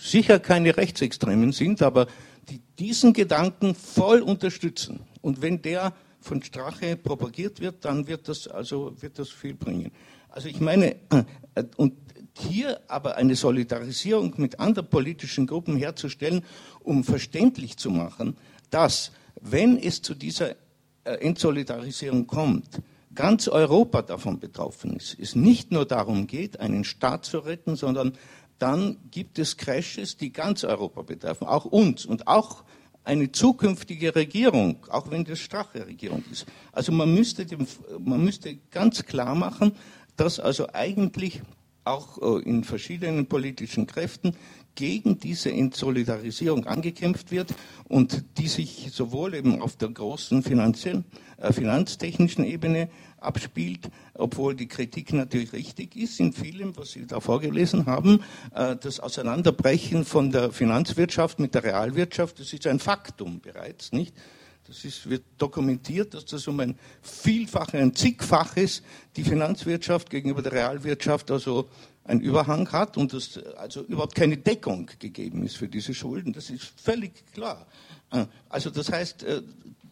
sicher 0.00 0.38
keine 0.38 0.76
Rechtsextremen 0.76 1.52
sind, 1.52 1.82
aber 1.82 2.06
die 2.48 2.60
diesen 2.78 3.12
Gedanken 3.12 3.74
voll 3.74 4.22
unterstützen. 4.22 5.00
Und 5.20 5.42
wenn 5.42 5.60
der 5.60 5.92
von 6.20 6.42
Strache 6.42 6.96
propagiert 6.96 7.60
wird, 7.60 7.84
dann 7.84 8.06
wird 8.06 8.28
das 8.28 8.48
also 8.48 8.94
wird 9.00 9.18
das 9.18 9.28
viel 9.28 9.54
bringen. 9.54 9.92
Also 10.28 10.48
ich 10.48 10.60
meine 10.60 10.96
äh, 11.54 11.64
und 11.76 11.94
hier 12.36 12.80
aber 12.88 13.16
eine 13.16 13.34
Solidarisierung 13.34 14.34
mit 14.36 14.60
anderen 14.60 14.88
politischen 14.88 15.46
Gruppen 15.46 15.76
herzustellen, 15.76 16.44
um 16.80 17.02
verständlich 17.02 17.76
zu 17.76 17.90
machen, 17.90 18.36
dass 18.70 19.10
wenn 19.40 19.76
es 19.76 20.02
zu 20.02 20.14
dieser 20.14 20.50
äh, 20.50 20.54
Entsolidarisierung 21.16 22.26
kommt, 22.26 22.80
ganz 23.14 23.48
Europa 23.48 24.02
davon 24.02 24.38
betroffen 24.38 24.96
ist, 24.96 25.16
es 25.18 25.34
nicht 25.34 25.72
nur 25.72 25.86
darum 25.86 26.26
geht, 26.26 26.60
einen 26.60 26.84
Staat 26.84 27.24
zu 27.24 27.38
retten, 27.38 27.76
sondern 27.76 28.12
dann 28.58 28.96
gibt 29.10 29.38
es 29.38 29.56
Crashes, 29.56 30.16
die 30.16 30.32
ganz 30.32 30.64
Europa 30.64 31.02
betreffen, 31.02 31.46
auch 31.46 31.64
uns 31.64 32.04
und 32.04 32.26
auch 32.26 32.64
eine 33.04 33.32
zukünftige 33.32 34.14
Regierung, 34.14 34.84
auch 34.90 35.10
wenn 35.10 35.24
das 35.24 35.38
Strache-Regierung 35.38 36.24
ist. 36.30 36.46
Also 36.72 36.92
man 36.92 37.14
müsste, 37.14 37.46
dem, 37.46 37.66
man 37.98 38.22
müsste 38.22 38.58
ganz 38.70 39.04
klar 39.04 39.34
machen, 39.34 39.72
dass 40.16 40.38
also 40.40 40.68
eigentlich 40.72 41.40
auch 41.84 42.18
äh, 42.20 42.42
in 42.42 42.64
verschiedenen 42.64 43.26
politischen 43.26 43.86
Kräften 43.86 44.36
gegen 44.78 45.18
diese 45.18 45.50
Entsolidarisierung 45.50 46.68
angekämpft 46.68 47.32
wird 47.32 47.52
und 47.88 48.24
die 48.38 48.46
sich 48.46 48.90
sowohl 48.92 49.34
eben 49.34 49.60
auf 49.60 49.74
der 49.74 49.88
großen 49.88 50.44
finanziellen, 50.44 51.04
äh, 51.38 51.52
finanztechnischen 51.52 52.44
Ebene 52.44 52.88
abspielt, 53.16 53.90
obwohl 54.14 54.54
die 54.54 54.68
Kritik 54.68 55.12
natürlich 55.12 55.52
richtig 55.52 55.96
ist 55.96 56.20
in 56.20 56.32
vielem, 56.32 56.76
was 56.76 56.92
Sie 56.92 57.08
da 57.08 57.18
vorgelesen 57.18 57.86
haben. 57.86 58.22
Äh, 58.54 58.76
das 58.76 59.00
Auseinanderbrechen 59.00 60.04
von 60.04 60.30
der 60.30 60.52
Finanzwirtschaft 60.52 61.40
mit 61.40 61.56
der 61.56 61.64
Realwirtschaft, 61.64 62.38
das 62.38 62.52
ist 62.52 62.64
ein 62.68 62.78
Faktum 62.78 63.40
bereits, 63.40 63.90
nicht? 63.90 64.14
Das 64.68 64.84
ist, 64.84 65.10
wird 65.10 65.24
dokumentiert, 65.38 66.14
dass 66.14 66.26
das 66.26 66.46
um 66.46 66.60
ein 66.60 66.78
Vielfaches, 67.02 67.74
ein 67.74 67.96
Zigfaches 67.96 68.82
die 69.16 69.24
Finanzwirtschaft 69.24 70.08
gegenüber 70.08 70.42
der 70.42 70.52
Realwirtschaft 70.52 71.30
also 71.32 71.68
einen 72.08 72.20
Überhang 72.20 72.70
hat 72.72 72.96
und 72.96 73.12
dass 73.12 73.38
also 73.56 73.82
überhaupt 73.82 74.14
keine 74.14 74.38
Deckung 74.38 74.90
gegeben 74.98 75.44
ist 75.44 75.56
für 75.56 75.68
diese 75.68 75.94
Schulden. 75.94 76.32
Das 76.32 76.50
ist 76.50 76.72
völlig 76.80 77.12
klar. 77.32 77.66
Äh, 78.10 78.26
also 78.48 78.70
das 78.70 78.90
heißt, 78.90 79.22
äh, 79.22 79.42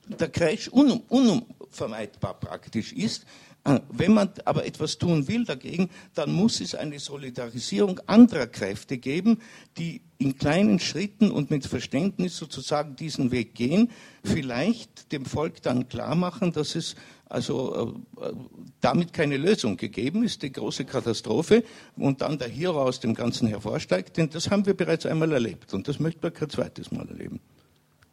der 0.08 0.28
Crash 0.28 0.68
unvermeidbar 0.68 2.34
praktisch 2.40 2.92
ist. 2.92 3.26
Äh, 3.64 3.80
wenn 3.90 4.14
man 4.14 4.30
aber 4.44 4.64
etwas 4.64 4.96
tun 4.96 5.28
will 5.28 5.44
dagegen, 5.44 5.90
dann 6.14 6.32
muss 6.32 6.60
es 6.60 6.74
eine 6.74 6.98
Solidarisierung 6.98 8.00
anderer 8.06 8.46
Kräfte 8.46 8.96
geben, 8.96 9.40
die 9.76 10.00
in 10.18 10.38
kleinen 10.38 10.78
Schritten 10.78 11.30
und 11.30 11.50
mit 11.50 11.66
Verständnis 11.66 12.36
sozusagen 12.38 12.96
diesen 12.96 13.30
Weg 13.30 13.54
gehen, 13.54 13.90
vielleicht 14.24 15.12
dem 15.12 15.26
Volk 15.26 15.60
dann 15.62 15.88
klar 15.88 16.14
machen, 16.14 16.52
dass 16.52 16.76
es 16.76 16.96
also 17.28 18.02
äh, 18.20 18.32
damit 18.80 19.12
keine 19.12 19.36
Lösung 19.36 19.76
gegeben 19.76 20.24
ist, 20.24 20.42
die 20.42 20.52
große 20.52 20.84
Katastrophe, 20.84 21.64
und 21.96 22.20
dann 22.20 22.38
der 22.38 22.48
Hero 22.48 22.82
aus 22.82 23.00
dem 23.00 23.14
Ganzen 23.14 23.48
hervorsteigt, 23.48 24.16
denn 24.16 24.30
das 24.30 24.50
haben 24.50 24.66
wir 24.66 24.74
bereits 24.74 25.06
einmal 25.06 25.32
erlebt 25.32 25.74
und 25.74 25.88
das 25.88 25.98
möchten 25.98 26.22
wir 26.22 26.30
kein 26.30 26.50
zweites 26.50 26.90
Mal 26.92 27.08
erleben. 27.08 27.40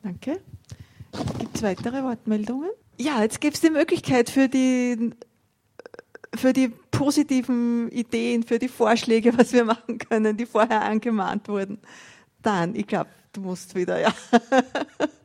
Danke. 0.01 0.39
Gibt 1.39 1.55
es 1.55 1.61
weitere 1.61 2.03
Wortmeldungen? 2.03 2.69
Ja, 2.99 3.21
jetzt 3.21 3.39
gibt 3.39 3.55
es 3.55 3.61
die 3.61 3.69
Möglichkeit 3.69 4.29
für 4.29 4.49
die 4.49 5.11
für 6.35 6.51
die 6.51 6.69
positiven 6.69 7.91
Ideen, 7.91 8.41
für 8.41 8.57
die 8.57 8.67
Vorschläge, 8.67 9.37
was 9.37 9.53
wir 9.53 9.65
machen 9.65 9.99
können, 9.99 10.35
die 10.35 10.47
vorher 10.47 10.81
angemahnt 10.81 11.47
wurden. 11.47 11.77
Dann, 12.41 12.75
ich 12.75 12.87
glaube, 12.87 13.09
du 13.33 13.41
musst 13.41 13.75
wieder, 13.75 13.99
ja. 13.99 14.13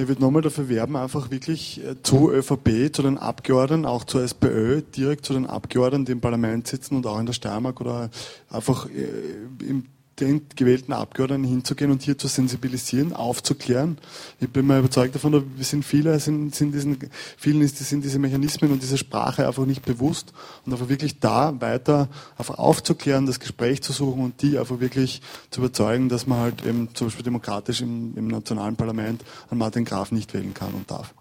Ich 0.00 0.06
würde 0.06 0.20
nochmal 0.20 0.42
dafür 0.42 0.68
werben, 0.68 0.96
einfach 0.96 1.30
wirklich 1.30 1.84
äh, 1.84 2.00
zu 2.02 2.30
ÖVP, 2.30 2.94
zu 2.94 3.02
den 3.02 3.18
Abgeordneten, 3.18 3.84
auch 3.84 4.04
zur 4.04 4.22
SPÖ, 4.22 4.82
direkt 4.82 5.26
zu 5.26 5.32
den 5.32 5.46
Abgeordneten, 5.46 6.04
die 6.04 6.12
im 6.12 6.20
Parlament 6.20 6.68
sitzen 6.68 6.96
und 6.96 7.06
auch 7.06 7.18
in 7.18 7.26
der 7.26 7.32
Steiermark 7.32 7.80
oder 7.80 8.10
einfach 8.48 8.86
äh, 8.86 9.66
im 9.66 9.86
den 10.20 10.42
gewählten 10.56 10.92
Abgeordneten 10.92 11.44
hinzugehen 11.44 11.90
und 11.90 12.02
hier 12.02 12.18
zu 12.18 12.28
sensibilisieren, 12.28 13.12
aufzuklären. 13.12 13.98
Ich 14.40 14.50
bin 14.50 14.66
mal 14.66 14.80
überzeugt 14.80 15.14
davon, 15.14 15.32
wir 15.56 15.64
sind 15.64 15.84
viele, 15.84 16.18
sind, 16.20 16.54
sind 16.54 16.72
diesen, 16.72 16.98
vielen 17.36 17.62
ist, 17.62 17.78
sind 17.78 18.04
diese 18.04 18.18
Mechanismen 18.18 18.70
und 18.70 18.82
diese 18.82 18.98
Sprache 18.98 19.46
einfach 19.46 19.66
nicht 19.66 19.84
bewusst 19.84 20.32
und 20.64 20.72
einfach 20.72 20.88
wirklich 20.88 21.20
da 21.20 21.60
weiter 21.60 22.08
einfach 22.36 22.58
aufzuklären, 22.58 23.26
das 23.26 23.40
Gespräch 23.40 23.82
zu 23.82 23.92
suchen 23.92 24.22
und 24.22 24.42
die 24.42 24.58
einfach 24.58 24.80
wirklich 24.80 25.22
zu 25.50 25.60
überzeugen, 25.60 26.08
dass 26.08 26.26
man 26.26 26.38
halt 26.38 26.66
eben 26.66 26.94
zum 26.94 27.08
Beispiel 27.08 27.24
demokratisch 27.24 27.80
im, 27.80 28.16
im 28.16 28.28
nationalen 28.28 28.76
Parlament 28.76 29.24
an 29.50 29.58
Martin 29.58 29.84
Graf 29.84 30.12
nicht 30.12 30.34
wählen 30.34 30.54
kann 30.54 30.74
und 30.74 30.90
darf. 30.90 31.14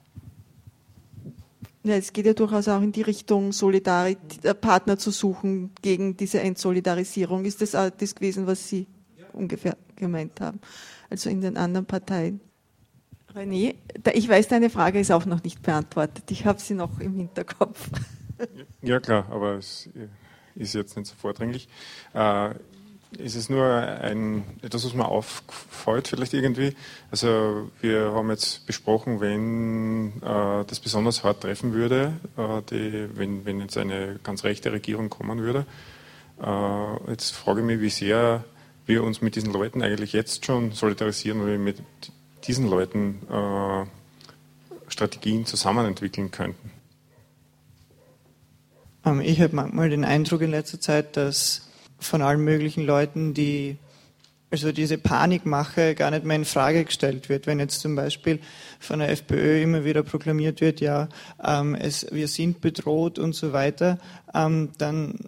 Ja, 1.87 1.95
es 1.95 2.11
geht 2.11 2.25
ja 2.25 2.33
durchaus 2.33 2.67
auch 2.67 2.81
in 2.81 2.91
die 2.91 3.01
Richtung, 3.01 3.53
Solidarpartner 3.53 4.93
äh, 4.93 4.97
zu 4.97 5.11
suchen 5.11 5.71
gegen 5.81 6.17
diese 6.17 6.41
Entsolidarisierung. 6.41 7.45
Ist 7.45 7.61
das 7.61 7.75
auch 7.75 7.89
das 7.89 8.13
gewesen, 8.13 8.45
was 8.45 8.67
Sie 8.67 8.87
ungefähr 9.31 9.77
gemeint 9.95 10.41
haben? 10.41 10.59
Also 11.09 11.29
in 11.29 11.39
den 11.39 11.55
anderen 11.55 11.85
Parteien. 11.85 12.41
René, 13.33 13.75
ich 14.13 14.27
weiß, 14.27 14.49
deine 14.49 14.69
Frage 14.69 14.99
ist 14.99 15.11
auch 15.11 15.25
noch 15.25 15.43
nicht 15.43 15.61
beantwortet. 15.61 16.29
Ich 16.29 16.45
habe 16.45 16.59
sie 16.59 16.73
noch 16.73 16.99
im 16.99 17.15
Hinterkopf. 17.15 17.89
Ja, 18.81 18.99
klar, 18.99 19.27
aber 19.31 19.53
es 19.55 19.89
ist 20.55 20.73
jetzt 20.73 20.97
nicht 20.97 21.07
so 21.07 21.15
vordringlich. 21.15 21.69
Ist 23.11 23.35
es 23.35 23.49
nur 23.49 23.65
ein, 23.65 24.43
etwas, 24.61 24.83
was 24.85 24.93
mir 24.93 25.07
auffällt 25.07 26.09
vielleicht 26.09 26.33
irgendwie. 26.33 26.75
Also 27.09 27.71
wir 27.79 28.11
haben 28.13 28.29
jetzt 28.29 28.65
besprochen, 28.65 29.21
wenn 29.21 30.21
äh, 30.21 30.65
das 30.65 30.81
besonders 30.81 31.23
hart 31.23 31.41
treffen 31.41 31.73
würde, 31.73 32.13
äh, 32.35 32.61
die, 32.69 33.07
wenn, 33.17 33.45
wenn 33.45 33.61
jetzt 33.61 33.77
eine 33.77 34.19
ganz 34.23 34.43
rechte 34.43 34.73
Regierung 34.73 35.09
kommen 35.09 35.39
würde. 35.39 35.65
Äh, 36.41 37.11
jetzt 37.11 37.31
frage 37.31 37.61
ich 37.61 37.65
mich, 37.65 37.79
wie 37.79 37.89
sehr 37.89 38.43
wir 38.85 39.03
uns 39.03 39.21
mit 39.21 39.35
diesen 39.35 39.53
Leuten 39.53 39.81
eigentlich 39.81 40.13
jetzt 40.13 40.45
schon 40.45 40.73
solidarisieren, 40.73 41.45
wir 41.45 41.57
mit 41.57 41.77
diesen 42.45 42.69
Leuten 42.69 43.21
äh, 43.29 43.85
Strategien 44.89 45.45
zusammenentwickeln 45.45 46.31
könnten. 46.31 46.71
Ähm, 49.05 49.21
ich 49.21 49.41
habe 49.41 49.55
manchmal 49.55 49.89
den 49.89 50.05
Eindruck 50.05 50.41
in 50.41 50.51
letzter 50.51 50.79
Zeit, 50.79 51.17
dass 51.17 51.66
von 51.99 52.21
allen 52.21 52.43
möglichen 52.43 52.85
Leuten, 52.85 53.33
die 53.33 53.77
also 54.49 54.71
diese 54.71 54.97
Panikmache 54.97 55.93
gar 55.93 56.11
nicht 56.11 56.23
mehr 56.23 56.37
in 56.37 56.45
Frage 56.45 56.85
gestellt 56.85 57.27
wird. 57.27 57.47
Wenn 57.47 57.59
jetzt 57.59 57.81
zum 57.81 57.95
Beispiel 57.95 58.39
von 58.79 58.99
der 58.99 59.09
FPÖ 59.09 59.61
immer 59.61 59.83
wieder 59.83 60.03
proklamiert 60.03 60.61
wird, 60.61 60.79
ja, 60.79 61.09
ähm, 61.43 61.75
es, 61.75 62.07
wir 62.11 62.27
sind 62.27 62.61
bedroht 62.61 63.19
und 63.19 63.35
so 63.35 63.51
weiter, 63.51 63.99
ähm, 64.33 64.69
dann 64.77 65.19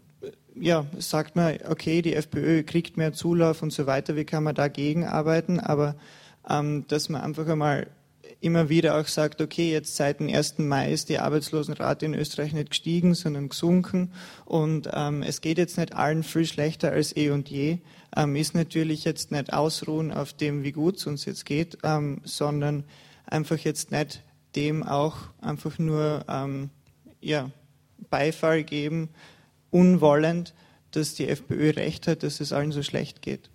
ja, 0.56 0.86
sagt 0.98 1.36
man, 1.36 1.58
okay, 1.70 2.02
die 2.02 2.16
FPÖ 2.16 2.64
kriegt 2.64 2.98
mehr 2.98 3.14
Zulauf 3.14 3.62
und 3.62 3.72
so 3.72 3.88
weiter, 3.88 4.16
wie 4.16 4.26
kann 4.26 4.44
man 4.44 4.56
dagegen 4.56 5.06
arbeiten, 5.06 5.60
aber 5.60 5.96
ähm, 6.50 6.86
dass 6.88 7.10
man 7.10 7.22
einfach 7.22 7.48
einmal 7.48 7.88
immer 8.42 8.70
wieder 8.70 8.98
auch 8.98 9.08
sagt, 9.08 9.42
okay, 9.42 9.72
jetzt 9.72 9.96
seit 9.96 10.20
dem 10.20 10.30
1. 10.30 10.60
Mai 10.60 10.92
ist 10.92 11.10
die 11.10 11.20
Arbeitslosenrate 11.20 12.06
in 12.06 12.14
Österreich 12.14 12.54
nicht 12.54 12.70
gestiegen, 12.70 13.14
sondern 13.14 13.50
gesunken 13.50 14.14
und 14.46 14.90
ähm, 14.94 15.24
es 15.24 15.42
geht 15.42 15.58
jetzt 15.58 15.78
nicht 15.78 15.96
allen 15.96 16.24
viel 16.24 16.46
schlechter 16.46 16.92
als 16.92 17.16
eh 17.18 17.32
und 17.32 17.50
je, 17.50 17.80
ähm, 18.16 18.36
ist 18.36 18.56
natürlich 18.56 19.04
jetzt 19.04 19.32
nicht 19.32 19.52
ausruhen 19.52 20.12
auf 20.12 20.34
dem, 20.34 20.64
wie 20.64 20.72
gut 20.72 20.98
es 20.98 21.06
uns 21.06 21.26
jetzt 21.26 21.46
geht, 21.46 21.78
ähm, 21.84 22.22
sondern 22.24 22.86
einfach 23.26 23.58
jetzt 23.58 23.92
nicht 23.92 24.24
dem 24.56 24.84
auch 24.84 25.18
einfach 25.42 25.78
nur 25.78 26.26
ähm, 26.28 26.70
ja, 27.22 27.52
Beifall 28.10 28.64
geben, 28.64 29.10
unwollend, 29.70 30.54
dass 30.92 31.14
die 31.14 31.28
FPÖ 31.28 31.72
recht 31.72 32.08
hat, 32.08 32.24
dass 32.24 32.40
es 32.40 32.54
allen 32.54 32.72
so 32.72 32.82
schlecht 32.82 33.22
geht. 33.22 33.50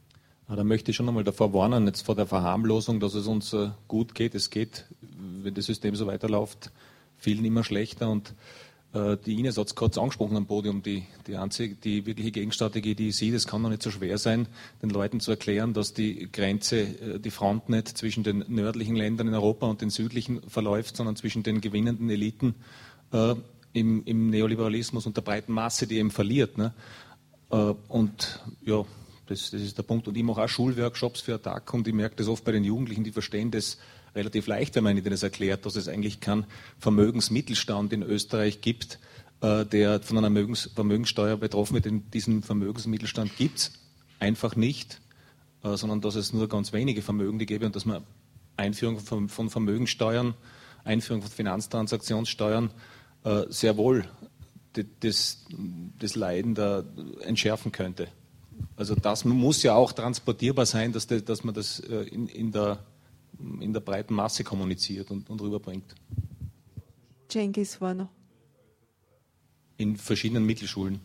Da 0.46 0.62
möchte 0.62 0.90
ich 0.90 0.96
schon 0.96 1.08
einmal 1.08 1.24
davor 1.24 1.54
warnen, 1.54 1.86
jetzt 1.86 2.02
vor 2.02 2.14
der 2.14 2.26
Verharmlosung, 2.26 3.00
dass 3.00 3.14
es 3.14 3.26
uns 3.26 3.52
äh, 3.54 3.70
gut 3.88 4.14
geht. 4.14 4.34
Es 4.34 4.50
geht, 4.50 4.84
wenn 5.00 5.54
das 5.54 5.64
System 5.64 5.96
so 5.96 6.06
weiterläuft, 6.06 6.70
vielen 7.16 7.46
immer 7.46 7.64
schlechter. 7.64 8.10
Und 8.10 8.34
äh, 8.92 9.16
die 9.24 9.38
Ines 9.40 9.56
hat 9.56 9.68
es 9.68 9.74
kurz 9.74 9.96
angesprochen 9.96 10.36
am 10.36 10.44
Podium, 10.44 10.82
die, 10.82 11.04
die 11.26 11.36
einzige, 11.36 11.76
die 11.76 12.04
wirkliche 12.04 12.30
Gegenstrategie, 12.30 12.94
die 12.94 13.08
ich 13.08 13.16
sehe, 13.16 13.32
das 13.32 13.46
kann 13.46 13.62
doch 13.62 13.70
nicht 13.70 13.82
so 13.82 13.90
schwer 13.90 14.18
sein, 14.18 14.46
den 14.82 14.90
Leuten 14.90 15.18
zu 15.18 15.30
erklären, 15.30 15.72
dass 15.72 15.94
die 15.94 16.30
Grenze, 16.30 16.80
äh, 16.80 17.18
die 17.18 17.30
Front 17.30 17.70
nicht 17.70 17.88
zwischen 17.96 18.22
den 18.22 18.44
nördlichen 18.48 18.96
Ländern 18.96 19.28
in 19.28 19.34
Europa 19.34 19.66
und 19.66 19.80
den 19.80 19.90
südlichen 19.90 20.42
verläuft, 20.42 20.94
sondern 20.98 21.16
zwischen 21.16 21.42
den 21.42 21.62
gewinnenden 21.62 22.10
Eliten 22.10 22.54
im, 23.72 24.02
im, 24.04 24.30
Neoliberalismus 24.30 25.06
und 25.06 25.16
der 25.16 25.22
breiten 25.22 25.52
Masse, 25.52 25.86
die 25.86 25.98
eben 25.98 26.10
verliert. 26.10 26.58
Ne? 26.58 26.72
Und 27.48 28.40
ja, 28.64 28.84
das, 29.26 29.50
das 29.50 29.60
ist 29.60 29.78
der 29.78 29.82
Punkt. 29.82 30.08
Und 30.08 30.16
ich 30.16 30.22
mache 30.22 30.42
auch 30.42 30.48
Schulworkshops 30.48 31.20
für 31.20 31.34
Attack 31.34 31.72
und 31.74 31.88
ich 31.88 31.94
merke 31.94 32.16
das 32.16 32.28
oft 32.28 32.44
bei 32.44 32.52
den 32.52 32.64
Jugendlichen, 32.64 33.04
die 33.04 33.12
verstehen 33.12 33.50
das 33.50 33.78
relativ 34.14 34.46
leicht, 34.46 34.74
wenn 34.76 34.84
man 34.84 34.96
ihnen 34.96 35.10
das 35.10 35.22
erklärt, 35.22 35.66
dass 35.66 35.76
es 35.76 35.88
eigentlich 35.88 36.20
keinen 36.20 36.46
Vermögensmittelstand 36.78 37.92
in 37.92 38.02
Österreich 38.02 38.60
gibt, 38.60 38.98
äh, 39.40 39.64
der 39.64 40.00
von 40.00 40.18
einer 40.18 40.26
Vermögens 40.26 40.70
Vermögenssteuer 40.74 41.36
betroffen 41.36 41.74
wird. 41.74 42.14
Diesen 42.14 42.42
Vermögensmittelstand 42.42 43.36
gibt 43.36 43.58
es 43.58 43.72
einfach 44.20 44.56
nicht, 44.56 45.00
äh, 45.62 45.76
sondern 45.76 46.00
dass 46.00 46.14
es 46.14 46.32
nur 46.32 46.48
ganz 46.48 46.72
wenige 46.72 47.02
Vermögende 47.02 47.46
gäbe 47.46 47.66
und 47.66 47.74
dass 47.74 47.84
man 47.84 48.04
Einführung 48.56 49.00
von, 49.00 49.28
von 49.28 49.50
Vermögenssteuern, 49.50 50.34
Einführung 50.84 51.22
von 51.22 51.30
Finanztransaktionssteuern 51.30 52.70
äh, 53.24 53.42
sehr 53.48 53.76
wohl 53.76 54.04
das, 55.00 55.44
das 55.98 56.16
Leiden 56.16 56.54
da 56.54 56.84
entschärfen 57.20 57.72
könnte. 57.72 58.08
Also 58.76 58.94
das 58.94 59.24
muss 59.24 59.62
ja 59.62 59.74
auch 59.74 59.92
transportierbar 59.92 60.66
sein, 60.66 60.92
dass, 60.92 61.06
de, 61.06 61.20
dass 61.22 61.44
man 61.44 61.54
das 61.54 61.80
äh, 61.80 62.02
in, 62.08 62.28
in, 62.28 62.52
der, 62.52 62.78
in 63.60 63.72
der 63.72 63.80
breiten 63.80 64.14
Masse 64.14 64.44
kommuniziert 64.44 65.10
und, 65.10 65.30
und 65.30 65.40
rüberbringt. 65.40 65.94
Cengiz 67.28 67.80
war 67.80 67.94
noch. 67.94 68.08
In 69.76 69.96
verschiedenen 69.96 70.44
Mittelschulen. 70.44 71.00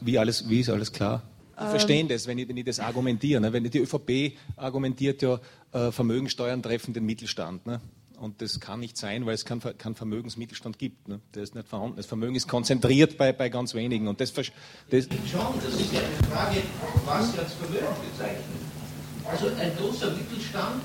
Wie, 0.00 0.18
alles, 0.18 0.48
wie 0.48 0.60
ist 0.60 0.68
alles 0.68 0.92
klar? 0.92 1.22
Die 1.58 1.64
ähm, 1.64 1.70
verstehen 1.70 2.08
das, 2.08 2.26
wenn 2.26 2.38
ich, 2.38 2.48
wenn 2.48 2.56
ich 2.56 2.64
das 2.64 2.80
argumentiere. 2.80 3.40
Ne? 3.40 3.52
Wenn 3.52 3.64
die 3.64 3.78
ÖVP 3.78 4.36
argumentiert 4.56 5.22
ja, 5.22 5.40
äh, 5.72 5.90
Vermögensteuern 5.90 6.62
treffen 6.62 6.92
den 6.94 7.04
Mittelstand. 7.04 7.66
Ne? 7.66 7.80
Und 8.20 8.42
das 8.42 8.60
kann 8.60 8.80
nicht 8.80 8.98
sein, 8.98 9.24
weil 9.24 9.32
es 9.32 9.46
keinen 9.46 9.62
kein 9.78 9.94
Vermögensmittelstand 9.94 10.78
gibt. 10.78 11.08
Ne? 11.08 11.20
Der 11.34 11.42
ist 11.42 11.54
nicht 11.54 11.66
vorhanden. 11.66 11.96
Das 11.96 12.04
Vermögen 12.04 12.34
ist 12.34 12.48
konzentriert 12.48 13.16
bei, 13.16 13.32
bei 13.32 13.48
ganz 13.48 13.72
wenigen. 13.72 14.08
Und 14.08 14.20
das, 14.20 14.34
das 14.34 14.46
Schon, 14.46 14.60
das 14.90 15.80
ist 15.80 15.90
ja 15.90 16.00
eine 16.00 16.28
Frage, 16.28 16.60
was 17.06 17.32
Sie 17.32 17.38
als 17.38 17.54
Vermögen 17.54 17.96
bezeichnen. 18.12 18.60
Also 19.24 19.46
ein 19.58 19.74
großer 19.78 20.10
Mittelstand 20.10 20.82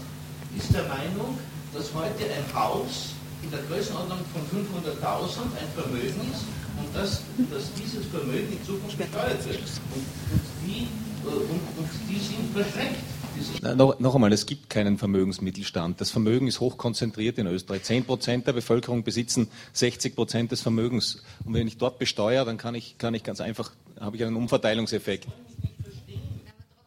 ist 0.58 0.74
der 0.74 0.84
Meinung, 0.88 1.38
dass 1.74 1.94
heute 1.94 2.24
ein 2.24 2.56
Haus 2.56 3.16
in 3.44 3.52
der 3.52 3.60
Größenordnung 3.64 4.20
von 4.32 4.42
500.000 4.48 5.42
ein 5.60 5.68
Vermögen 5.76 6.32
ist 6.32 6.46
und 6.80 6.96
dass, 6.96 7.22
dass 7.52 7.74
dieses 7.74 8.06
Vermögen 8.06 8.48
in 8.50 8.64
Zukunft 8.64 8.98
besteuert 8.98 9.46
wird. 9.46 9.60
Und, 9.60 10.08
und, 10.32 10.46
die, 10.64 10.88
äh, 11.28 11.28
und, 11.28 11.84
und 11.84 11.90
die 12.10 12.18
sind 12.18 12.54
beschränkt. 12.54 13.15
Na, 13.62 13.76
noch, 13.76 14.00
noch, 14.00 14.16
einmal, 14.16 14.32
es 14.34 14.46
gibt 14.46 14.70
keinen 14.70 14.98
Vermögensmittelstand. 14.98 16.00
Das 16.00 16.12
Vermögen 16.12 16.48
ist 16.48 16.60
hochkonzentriert 16.60 17.38
in 17.38 17.48
Österreich. 17.48 17.84
Zehn 17.84 18.06
Prozent 18.06 18.48
der 18.48 18.54
Bevölkerung 18.54 19.04
besitzen 19.04 19.48
60 19.74 20.16
Prozent 20.16 20.52
des 20.52 20.62
Vermögens. 20.62 21.24
Und 21.44 21.54
wenn 21.54 21.68
ich 21.68 21.78
dort 21.78 22.00
besteuere, 22.00 22.46
dann 22.46 22.58
kann 22.58 22.76
ich, 22.76 22.98
kann 22.98 23.14
ich 23.14 23.24
ganz 23.24 23.42
einfach, 23.42 23.72
habe 24.00 24.16
ich 24.16 24.24
einen 24.24 24.36
Umverteilungseffekt. 24.36 25.28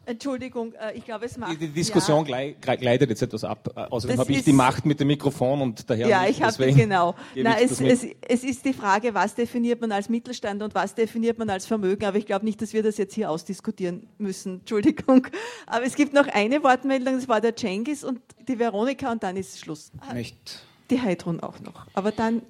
Entschuldigung, 0.09 0.73
äh, 0.73 0.97
ich 0.97 1.05
glaube, 1.05 1.27
es 1.27 1.37
macht. 1.37 1.61
Die, 1.61 1.69
Diskussion 1.69 2.25
ja. 2.25 2.55
gleitet 2.55 3.11
jetzt 3.11 3.21
etwas 3.21 3.45
ab. 3.45 3.69
Äh, 3.77 3.81
außerdem 3.81 4.19
habe 4.19 4.33
ich 4.33 4.43
die 4.43 4.55
Macht 4.55 4.87
mit 4.87 4.99
dem 4.99 5.09
Mikrofon 5.09 5.61
und 5.61 5.89
daher. 5.91 6.09
Ja, 6.09 6.27
ich 6.27 6.41
habe 6.41 6.73
genau. 6.73 7.15
Na, 7.35 7.61
es, 7.61 7.79
es, 7.79 8.07
es, 8.27 8.43
ist 8.43 8.65
die 8.65 8.73
Frage, 8.73 9.13
was 9.13 9.35
definiert 9.35 9.83
man 9.83 9.93
als 9.93 10.09
Mittelstand 10.09 10.63
und 10.63 10.75
was 10.75 10.95
definiert 10.95 11.39
man 11.39 11.51
als 11.51 11.67
Vermögen. 11.67 12.07
Aber 12.07 12.17
ich 12.17 12.25
glaube 12.25 12.47
nicht, 12.47 12.63
dass 12.63 12.73
wir 12.73 12.83
das 12.83 12.97
jetzt 12.97 13.13
hier 13.13 13.31
ausdiskutieren 13.31 14.09
müssen. 14.17 14.55
Entschuldigung. 14.61 15.27
Aber 15.67 15.85
es 15.85 15.95
gibt 15.95 16.15
noch 16.15 16.27
eine 16.29 16.63
Wortmeldung, 16.63 17.17
das 17.17 17.29
war 17.29 17.43
der 17.43 17.55
Cengiz 17.55 18.03
und 18.03 18.21
die 18.49 18.59
Veronika 18.59 19.13
und 19.13 19.23
dann 19.23 19.37
ist 19.37 19.61
Schluss. 19.61 19.93
Nicht. 20.15 20.65
Die 20.89 21.03
Heidrun 21.03 21.41
auch 21.41 21.61
noch. 21.61 21.87
Aber 21.93 22.13
dann 22.13 22.41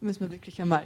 müssen 0.00 0.22
wir 0.22 0.32
wirklich 0.32 0.60
einmal 0.60 0.82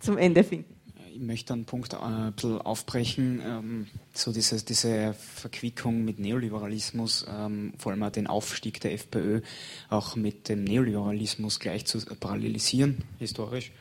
zum 0.00 0.16
Ende 0.16 0.42
finden 0.44 0.75
ich 1.16 1.22
möchte 1.22 1.54
einen 1.54 1.64
Punkt 1.64 1.94
äh, 1.94 1.96
ein 1.96 2.32
bisschen 2.34 2.60
aufbrechen, 2.60 3.42
ähm, 3.44 3.86
so 4.12 4.32
diese, 4.32 4.62
diese 4.62 5.14
Verquickung 5.14 6.04
mit 6.04 6.18
Neoliberalismus, 6.18 7.26
ähm, 7.28 7.72
vor 7.78 7.92
allem 7.92 8.02
auch 8.02 8.10
den 8.10 8.26
Aufstieg 8.26 8.80
der 8.80 8.92
FPÖ 8.92 9.40
auch 9.88 10.14
mit 10.14 10.48
dem 10.48 10.64
Neoliberalismus 10.64 11.58
gleich 11.58 11.86
zu 11.86 12.04
parallelisieren, 12.20 13.02
historisch. 13.18 13.72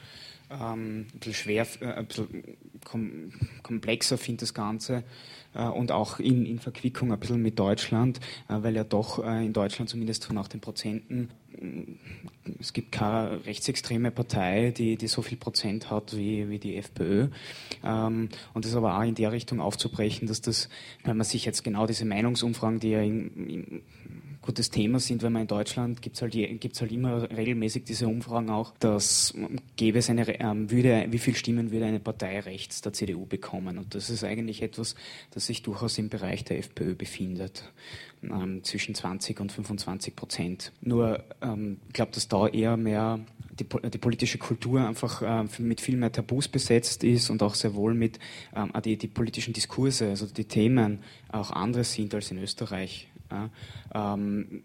Ähm, 0.50 1.08
ein 1.14 1.20
bisschen 1.20 1.34
schwer, 1.34 1.68
äh, 1.82 1.86
ein 1.94 2.06
bisschen 2.08 2.58
kom 2.86 3.34
komplexer 3.64 4.18
finde 4.18 4.42
das 4.42 4.54
Ganze 4.54 5.04
und 5.64 5.92
auch 5.92 6.20
in, 6.20 6.46
in 6.46 6.60
Verquickung 6.60 7.12
ein 7.12 7.20
bisschen 7.20 7.42
mit 7.42 7.58
Deutschland, 7.60 8.20
äh, 8.50 8.56
weil 8.62 8.76
ja 8.76 8.84
doch 8.84 9.24
äh, 9.24 9.46
in 9.46 9.54
Deutschland 9.54 9.90
zumindest 9.90 10.32
nach 10.32 10.48
den 10.48 10.62
Prozenten 10.62 11.30
es 12.60 12.74
gibt 12.74 12.92
keine 12.92 13.46
rechtsextreme 13.46 14.12
Partei, 14.12 14.72
die, 14.72 14.98
die 14.98 15.08
so 15.08 15.22
viel 15.22 15.38
Prozent 15.38 15.90
hat 15.90 16.16
wie, 16.16 16.50
wie 16.50 16.60
die 16.60 16.76
FPÖ. 16.76 17.30
Ähm, 17.84 18.30
und 18.54 18.66
das 18.66 18.76
aber 18.76 18.98
auch 18.98 19.04
in 19.04 19.16
der 19.16 19.32
Richtung 19.32 19.60
aufzubrechen, 19.60 20.28
dass 20.28 20.42
das, 20.42 20.70
wenn 21.04 21.18
man 21.18 21.26
sich 21.26 21.46
jetzt 21.46 21.64
genau 21.64 21.88
diese 21.88 22.06
Meinungsumfragen, 22.06 22.80
die 22.80 22.90
ja 22.90 23.02
in, 23.02 23.48
in 23.48 23.82
gutes 24.46 24.70
Thema 24.70 25.00
sind, 25.00 25.24
wenn 25.24 25.34
man 25.34 25.44
in 25.44 25.48
Deutschland 25.48 26.02
gibt 26.02 26.16
es 26.16 26.22
halt, 26.22 26.34
gibt's 26.34 26.80
halt 26.80 26.92
immer 26.92 27.30
regelmäßig 27.30 27.84
diese 27.84 28.08
Umfragen 28.08 28.50
auch, 28.50 28.74
dass 28.80 29.34
gäbe 29.76 30.00
es 30.00 30.10
eine, 30.10 30.40
ähm, 30.40 30.70
würde, 30.70 31.08
wie 31.10 31.18
viele 31.18 31.36
Stimmen 31.36 31.72
würde 31.72 31.86
eine 31.86 32.00
Partei 32.00 32.40
rechts 32.40 32.82
der 32.82 32.94
CDU 32.94 33.26
bekommen? 33.26 33.78
Und 33.78 33.96
das 33.96 34.10
ist 34.10 34.24
eigentlich 34.24 34.62
etwas, 34.62 34.96
das 35.32 35.48
sich 35.48 35.64
durchaus 35.64 35.98
im 35.98 36.10
Bereich 36.10 36.44
der 36.44 36.60
FPÖ 36.60 36.94
befindet, 36.96 37.72
ähm, 38.24 38.64
zwischen 38.64 38.94
20 38.94 39.40
und 39.40 39.52
25 39.52 40.16
Prozent. 40.16 40.72
Nur, 40.82 41.24
ähm, 41.42 41.78
ich 41.88 41.94
glaube, 41.94 42.12
dass 42.12 42.28
da 42.28 42.48
eher 42.48 42.78
mehr 42.78 43.20
die, 43.60 43.66
die 43.90 43.98
politische 43.98 44.38
Kultur 44.38 44.88
einfach 44.88 45.22
äh, 45.22 45.62
mit 45.62 45.82
viel 45.82 45.98
mehr 45.98 46.12
Tabus 46.12 46.48
besetzt 46.48 47.04
ist 47.04 47.30
und 47.30 47.42
auch 47.42 47.56
sehr 47.56 47.74
wohl 47.74 47.94
mit 47.94 48.20
ähm, 48.56 48.72
die, 48.84 48.98
die 48.98 49.08
politischen 49.08 49.54
Diskurse, 49.54 50.10
also 50.10 50.28
die 50.28 50.46
Themen 50.46 51.00
auch 51.32 51.52
andere 51.52 51.84
sind 51.84 52.14
als 52.14 52.32
in 52.32 52.38
Österreich. 52.38 53.08
Ja, 53.32 53.50
ähm, 53.94 54.62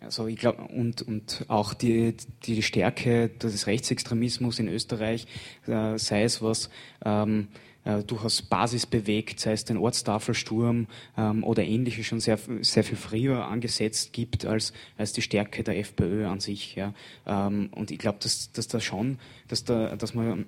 also 0.00 0.26
ich 0.26 0.36
glaube, 0.36 0.62
und, 0.62 1.02
und 1.02 1.44
auch 1.48 1.74
die, 1.74 2.14
die 2.44 2.62
Stärke 2.62 3.28
des 3.28 3.66
Rechtsextremismus 3.66 4.58
in 4.58 4.68
Österreich, 4.68 5.26
äh, 5.66 5.98
sei 5.98 6.24
es 6.24 6.42
was 6.42 6.70
ähm, 7.04 7.48
äh, 7.84 8.02
durchaus 8.02 8.42
Basis 8.42 8.86
bewegt, 8.86 9.40
sei 9.40 9.52
es 9.52 9.64
den 9.64 9.76
Ortstafelsturm 9.76 10.86
ähm, 11.16 11.44
oder 11.44 11.64
ähnliche 11.64 12.04
schon 12.04 12.20
sehr, 12.20 12.38
sehr 12.60 12.84
viel 12.84 12.96
früher 12.96 13.46
angesetzt 13.46 14.12
gibt 14.12 14.44
als, 14.46 14.72
als 14.96 15.12
die 15.12 15.22
Stärke 15.22 15.62
der 15.62 15.78
FPÖ 15.78 16.26
an 16.26 16.40
sich. 16.40 16.74
Ja. 16.74 16.94
Ähm, 17.26 17.70
und 17.72 17.90
ich 17.90 17.98
glaube, 17.98 18.18
dass, 18.20 18.52
dass 18.52 18.68
da 18.68 18.80
schon, 18.80 19.18
dass, 19.48 19.64
da, 19.64 19.96
dass 19.96 20.14
man 20.14 20.46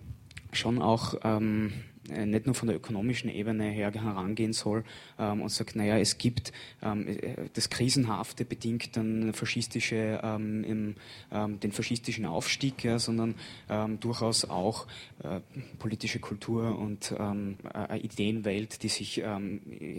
schon 0.53 0.81
auch 0.81 1.15
ähm, 1.25 1.73
äh, 1.73 1.96
nicht 2.09 2.47
nur 2.47 2.55
von 2.55 2.69
der 2.69 2.77
ökonomischen 2.77 3.31
Ebene 3.31 3.65
her 3.65 3.93
herangehen 3.93 4.53
soll 4.53 4.85
ähm, 5.19 5.43
und 5.43 5.49
sagt, 5.49 5.77
naja, 5.77 5.99
es 5.99 6.19
gibt 6.19 6.53
ähm, 6.83 7.07
äh, 7.09 7.49
das 7.53 7.71
Krisenhafte 7.71 8.45
bedingt 8.45 8.97
dann 8.97 9.33
faschistische, 9.33 10.21
ähm, 10.23 10.65
im, 10.65 10.95
ähm, 11.31 11.61
den 11.61 11.73
faschistischen 11.73 12.27
Aufstieg, 12.27 12.85
ja, 12.85 12.99
sondern 12.99 13.35
ähm, 13.69 14.01
durchaus 14.01 14.45
auch 14.45 14.87
äh, 15.23 15.41
politische 15.79 16.19
Kultur 16.19 16.79
und 16.79 17.15
ähm, 17.19 17.57
eine 17.73 18.01
Ideenwelt, 18.01 18.83
die 18.83 18.89
sich 18.89 19.23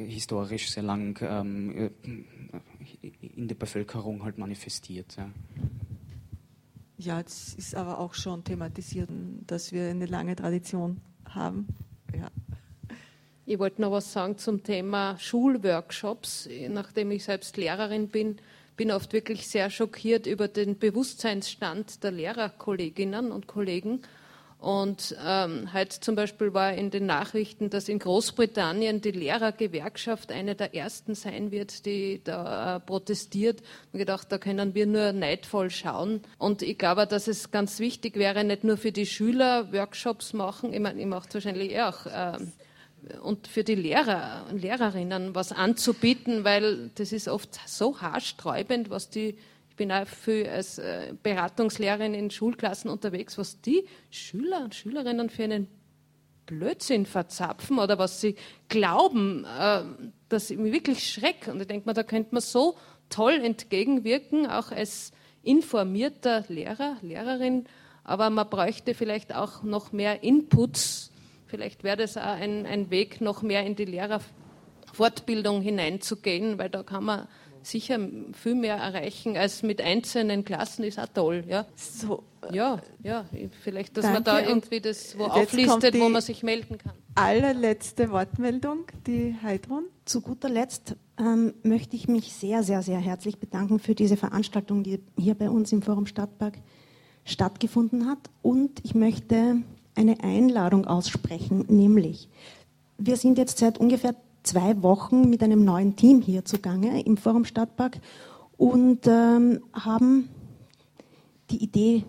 historisch 0.08 0.70
sehr 0.70 0.84
lang 0.84 1.18
in 3.36 3.48
der 3.48 3.56
Bevölkerung 3.56 4.24
halt 4.24 4.38
manifestiert. 4.38 5.16
Ja. 5.18 5.30
Ja, 6.98 7.22
es 7.22 7.54
ist 7.54 7.76
aber 7.76 8.00
auch 8.00 8.16
schon 8.16 8.44
thematisiert, 8.44 9.10
dass 9.46 9.72
wir 9.72 9.90
eine 9.90 10.08
lange 10.08 10.36
Tradition 10.36 11.00
haben 11.26 11.68
ja. 12.14 12.30
Ich 13.46 13.60
wollte 13.60 13.82
noch 13.82 13.92
was 13.92 14.12
sagen 14.12 14.38
zum 14.38 14.64
Thema 14.64 15.18
Schulworkshops. 15.18 16.50
Nachdem 16.68 17.12
ich 17.12 17.24
selbst 17.24 17.56
Lehrerin 17.56 18.10
bin, 18.10 18.40
bin 18.76 18.92
oft 18.92 19.14
wirklich 19.14 19.48
sehr 19.48 19.70
schockiert 19.70 20.28
über 20.28 20.48
den 20.48 20.78
Bewusstseinsstand 20.78 22.04
der 22.04 22.12
Lehrerkolleginnen 22.12 23.32
und 23.32 23.48
Kollegen 23.48 24.02
und 24.60 25.16
ähm, 25.24 25.72
heute 25.72 26.00
zum 26.00 26.16
Beispiel 26.16 26.52
war 26.52 26.74
in 26.74 26.90
den 26.90 27.06
Nachrichten, 27.06 27.70
dass 27.70 27.90
in 27.90 28.00
Großbritannien 28.00 29.02
die 29.02 29.12
Lehrergewerkschaft 29.12 30.32
eine 30.32 30.56
der 30.56 30.74
ersten 30.74 31.14
sein 31.14 31.52
wird, 31.52 31.86
die 31.86 32.22
da 32.24 32.78
äh, 32.78 32.80
protestiert. 32.80 33.62
Und 33.94 34.00
gedacht, 34.00 34.32
da 34.32 34.40
können 34.40 34.74
wir 34.74 34.88
nur 34.88 35.12
neidvoll 35.12 35.70
schauen. 35.70 36.22
Und 36.40 36.64
ich 36.64 36.78
glaube, 36.80 37.06
dass 37.06 37.28
es 37.28 37.52
ganz 37.52 37.80
wichtig 37.80 38.16
wäre, 38.16 38.44
nicht 38.44 38.64
nur 38.64 38.78
für 38.78 38.92
die 38.92 39.06
Schüler 39.06 39.72
Workshops 39.72 40.34
machen, 40.34 40.74
ich 40.74 40.80
meine, 40.80 41.00
ich 41.00 41.06
mache 41.06 41.32
wahrscheinlich 41.32 41.74
eh 41.74 41.82
auch, 41.82 42.08
äh, 42.08 42.40
und 43.22 43.48
für 43.48 43.64
die 43.64 43.76
Lehrer 43.76 44.48
und 44.50 44.60
Lehrerinnen 44.60 45.36
was 45.36 45.52
anzubieten, 45.52 46.44
weil 46.44 46.90
das 46.96 47.12
ist 47.12 47.28
oft 47.28 47.60
so 47.68 48.02
haarsträubend, 48.02 48.90
was 48.90 49.12
die 49.12 49.38
bin 49.78 49.92
auch 49.92 50.08
viel 50.08 50.48
als 50.48 50.80
äh, 50.80 51.14
Beratungslehrerin 51.24 52.14
in 52.14 52.30
Schulklassen 52.30 52.90
unterwegs, 52.90 53.38
was 53.38 53.62
die 53.62 53.86
Schüler 54.10 54.64
und 54.64 54.76
Schülerinnen 54.76 55.30
für 55.30 55.44
einen 55.44 55.68
Blödsinn 56.48 57.06
verzapfen 57.06 57.78
oder 57.78 58.00
was 58.00 58.20
sie 58.20 58.36
glauben, 58.68 59.46
äh, 59.46 59.84
dass 60.30 60.50
ich 60.50 60.58
mich 60.58 60.74
wirklich 60.74 61.08
schreck. 61.08 61.48
Und 61.48 61.62
ich 61.62 61.68
denke 61.68 61.88
mir, 61.88 61.94
da 61.94 62.04
könnte 62.04 62.34
man 62.34 62.42
so 62.42 62.76
toll 63.10 63.34
entgegenwirken, 63.34 64.48
auch 64.48 64.72
als 64.72 65.12
informierter 65.44 66.44
Lehrer, 66.50 66.98
Lehrerin. 67.02 67.66
Aber 68.04 68.30
man 68.30 68.50
bräuchte 68.50 68.94
vielleicht 68.96 69.36
auch 69.36 69.64
noch 69.64 69.92
mehr 69.92 70.24
Inputs. 70.24 71.12
Vielleicht 71.46 71.84
wäre 71.84 71.98
das 71.98 72.18
auch 72.18 72.24
ein, 72.24 72.66
ein 72.66 72.90
Weg, 72.90 73.22
noch 73.22 73.42
mehr 73.42 73.66
in 73.66 73.76
die 73.76 73.86
Lehrerfortbildung 73.86 75.62
hineinzugehen, 75.62 76.58
weil 76.58 76.70
da 76.70 76.84
kann 76.84 77.04
man 77.04 77.28
sicher 77.64 78.00
viel 78.34 78.56
mehr 78.56 78.76
erreichen 78.76 79.38
als 79.38 79.64
mit 79.64 79.82
einzelnen 79.82 80.44
Klassen, 80.46 80.84
ist 80.84 81.00
auch 81.00 81.08
toll. 81.08 81.44
Ja, 81.48 81.66
so, 81.76 82.24
ja, 82.52 82.82
ja 83.04 83.26
vielleicht, 83.64 83.98
dass 83.98 84.04
danke. 84.04 84.14
man 84.16 84.24
da 84.24 84.40
irgendwie 84.48 84.80
das 84.80 85.18
wo 85.18 85.26
auflistet, 85.26 86.00
wo 86.00 86.10
man 86.10 86.22
sich 86.22 86.44
melden 86.44 86.78
kann. 86.78 86.94
Allerletzte 87.16 88.12
Wortmeldung, 88.12 88.86
die 89.06 89.36
Heidrun. 89.42 89.86
Zu 90.06 90.22
guter 90.22 90.50
Letzt 90.50 90.96
ähm, 91.20 91.54
möchte 91.64 91.96
ich 91.96 92.08
mich 92.08 92.34
sehr, 92.34 92.64
sehr, 92.64 92.82
sehr 92.84 93.00
herzlich 93.00 93.40
bedanken 93.40 93.80
für 93.80 93.96
diese 93.96 94.18
Veranstaltung, 94.18 94.84
die 94.84 95.00
hier 95.18 95.36
bei 95.36 95.50
uns 95.50 95.72
im 95.72 95.82
Forum 95.82 96.06
Stadtpark 96.06 96.60
stattgefunden 97.26 98.08
hat. 98.08 98.20
Und 98.42 98.80
ich 98.84 98.96
möchte 98.96 99.58
eine 99.96 100.24
Einladung 100.24 100.86
aussprechen, 100.86 101.66
nämlich 101.68 102.30
wir 102.98 103.16
sind 103.16 103.38
jetzt 103.38 103.60
seit 103.60 103.78
ungefähr 103.78 104.16
zwei 104.48 104.82
Wochen 104.82 105.30
mit 105.30 105.44
einem 105.44 105.66
neuen 105.66 105.96
Team 105.96 106.22
hier 106.22 106.46
zugange 106.46 107.02
im 107.04 107.18
Forum 107.18 107.44
Stadtpark 107.44 108.00
und 108.56 109.06
ähm, 109.06 109.60
haben 109.74 110.30
die 111.52 111.62
Idee 111.62 112.06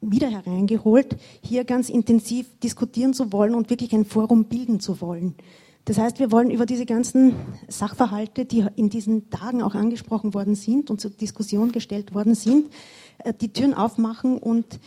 wieder 0.00 0.28
hereingeholt, 0.28 1.16
hier 1.42 1.64
ganz 1.64 1.88
intensiv 1.88 2.46
diskutieren 2.60 3.12
zu 3.12 3.32
wollen 3.32 3.54
und 3.54 3.70
wirklich 3.70 3.92
ein 3.92 4.04
Forum 4.04 4.44
bilden 4.44 4.78
zu 4.78 5.00
wollen. 5.00 5.34
Das 5.84 5.98
heißt, 5.98 6.18
wir 6.18 6.30
wollen 6.30 6.50
über 6.50 6.64
diese 6.64 6.86
ganzen 6.86 7.34
Sachverhalte, 7.68 8.44
die 8.44 8.64
in 8.76 8.88
diesen 8.88 9.28
Tagen 9.30 9.60
auch 9.60 9.74
angesprochen 9.74 10.32
worden 10.32 10.54
sind 10.54 10.90
und 10.90 11.00
zur 11.00 11.10
Diskussion 11.10 11.72
gestellt 11.72 12.14
worden 12.14 12.34
sind, 12.34 12.70
äh, 13.18 13.34
die 13.34 13.52
Türen 13.52 13.74
aufmachen 13.74 14.38
und 14.38 14.78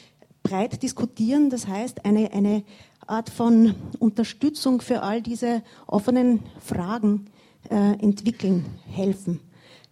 breit 0.42 0.82
diskutieren. 0.82 1.50
Das 1.50 1.68
heißt, 1.68 2.06
eine, 2.06 2.32
eine 2.32 2.64
Art 3.10 3.30
von 3.30 3.76
Unterstützung 4.00 4.82
für 4.82 5.02
all 5.02 5.22
diese 5.22 5.64
offenen 5.86 6.42
Fragen 6.60 7.28
äh, 7.70 7.94
entwickeln, 8.00 8.66
helfen. 8.90 9.40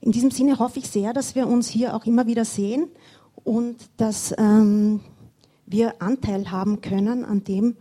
In 0.01 0.11
diesem 0.11 0.31
Sinne 0.31 0.59
hoffe 0.59 0.79
ich 0.79 0.89
sehr, 0.89 1.13
dass 1.13 1.35
wir 1.35 1.47
uns 1.47 1.69
hier 1.69 1.95
auch 1.95 2.05
immer 2.05 2.27
wieder 2.27 2.45
sehen 2.45 2.87
und 3.43 3.77
dass 3.97 4.33
ähm, 4.37 4.99
wir 5.65 6.01
Anteil 6.01 6.51
haben 6.51 6.81
können 6.81 7.25
an 7.25 7.43
dem, 7.43 7.77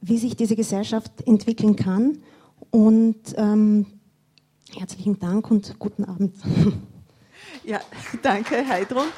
wie 0.00 0.18
sich 0.18 0.36
diese 0.36 0.56
Gesellschaft 0.56 1.26
entwickeln 1.26 1.76
kann. 1.76 2.18
Und 2.70 3.34
ähm, 3.36 3.86
herzlichen 4.76 5.18
Dank 5.18 5.50
und 5.50 5.78
guten 5.78 6.04
Abend. 6.04 6.34
Ja, 7.64 7.80
danke, 8.22 8.66
Heidrun. 8.66 9.08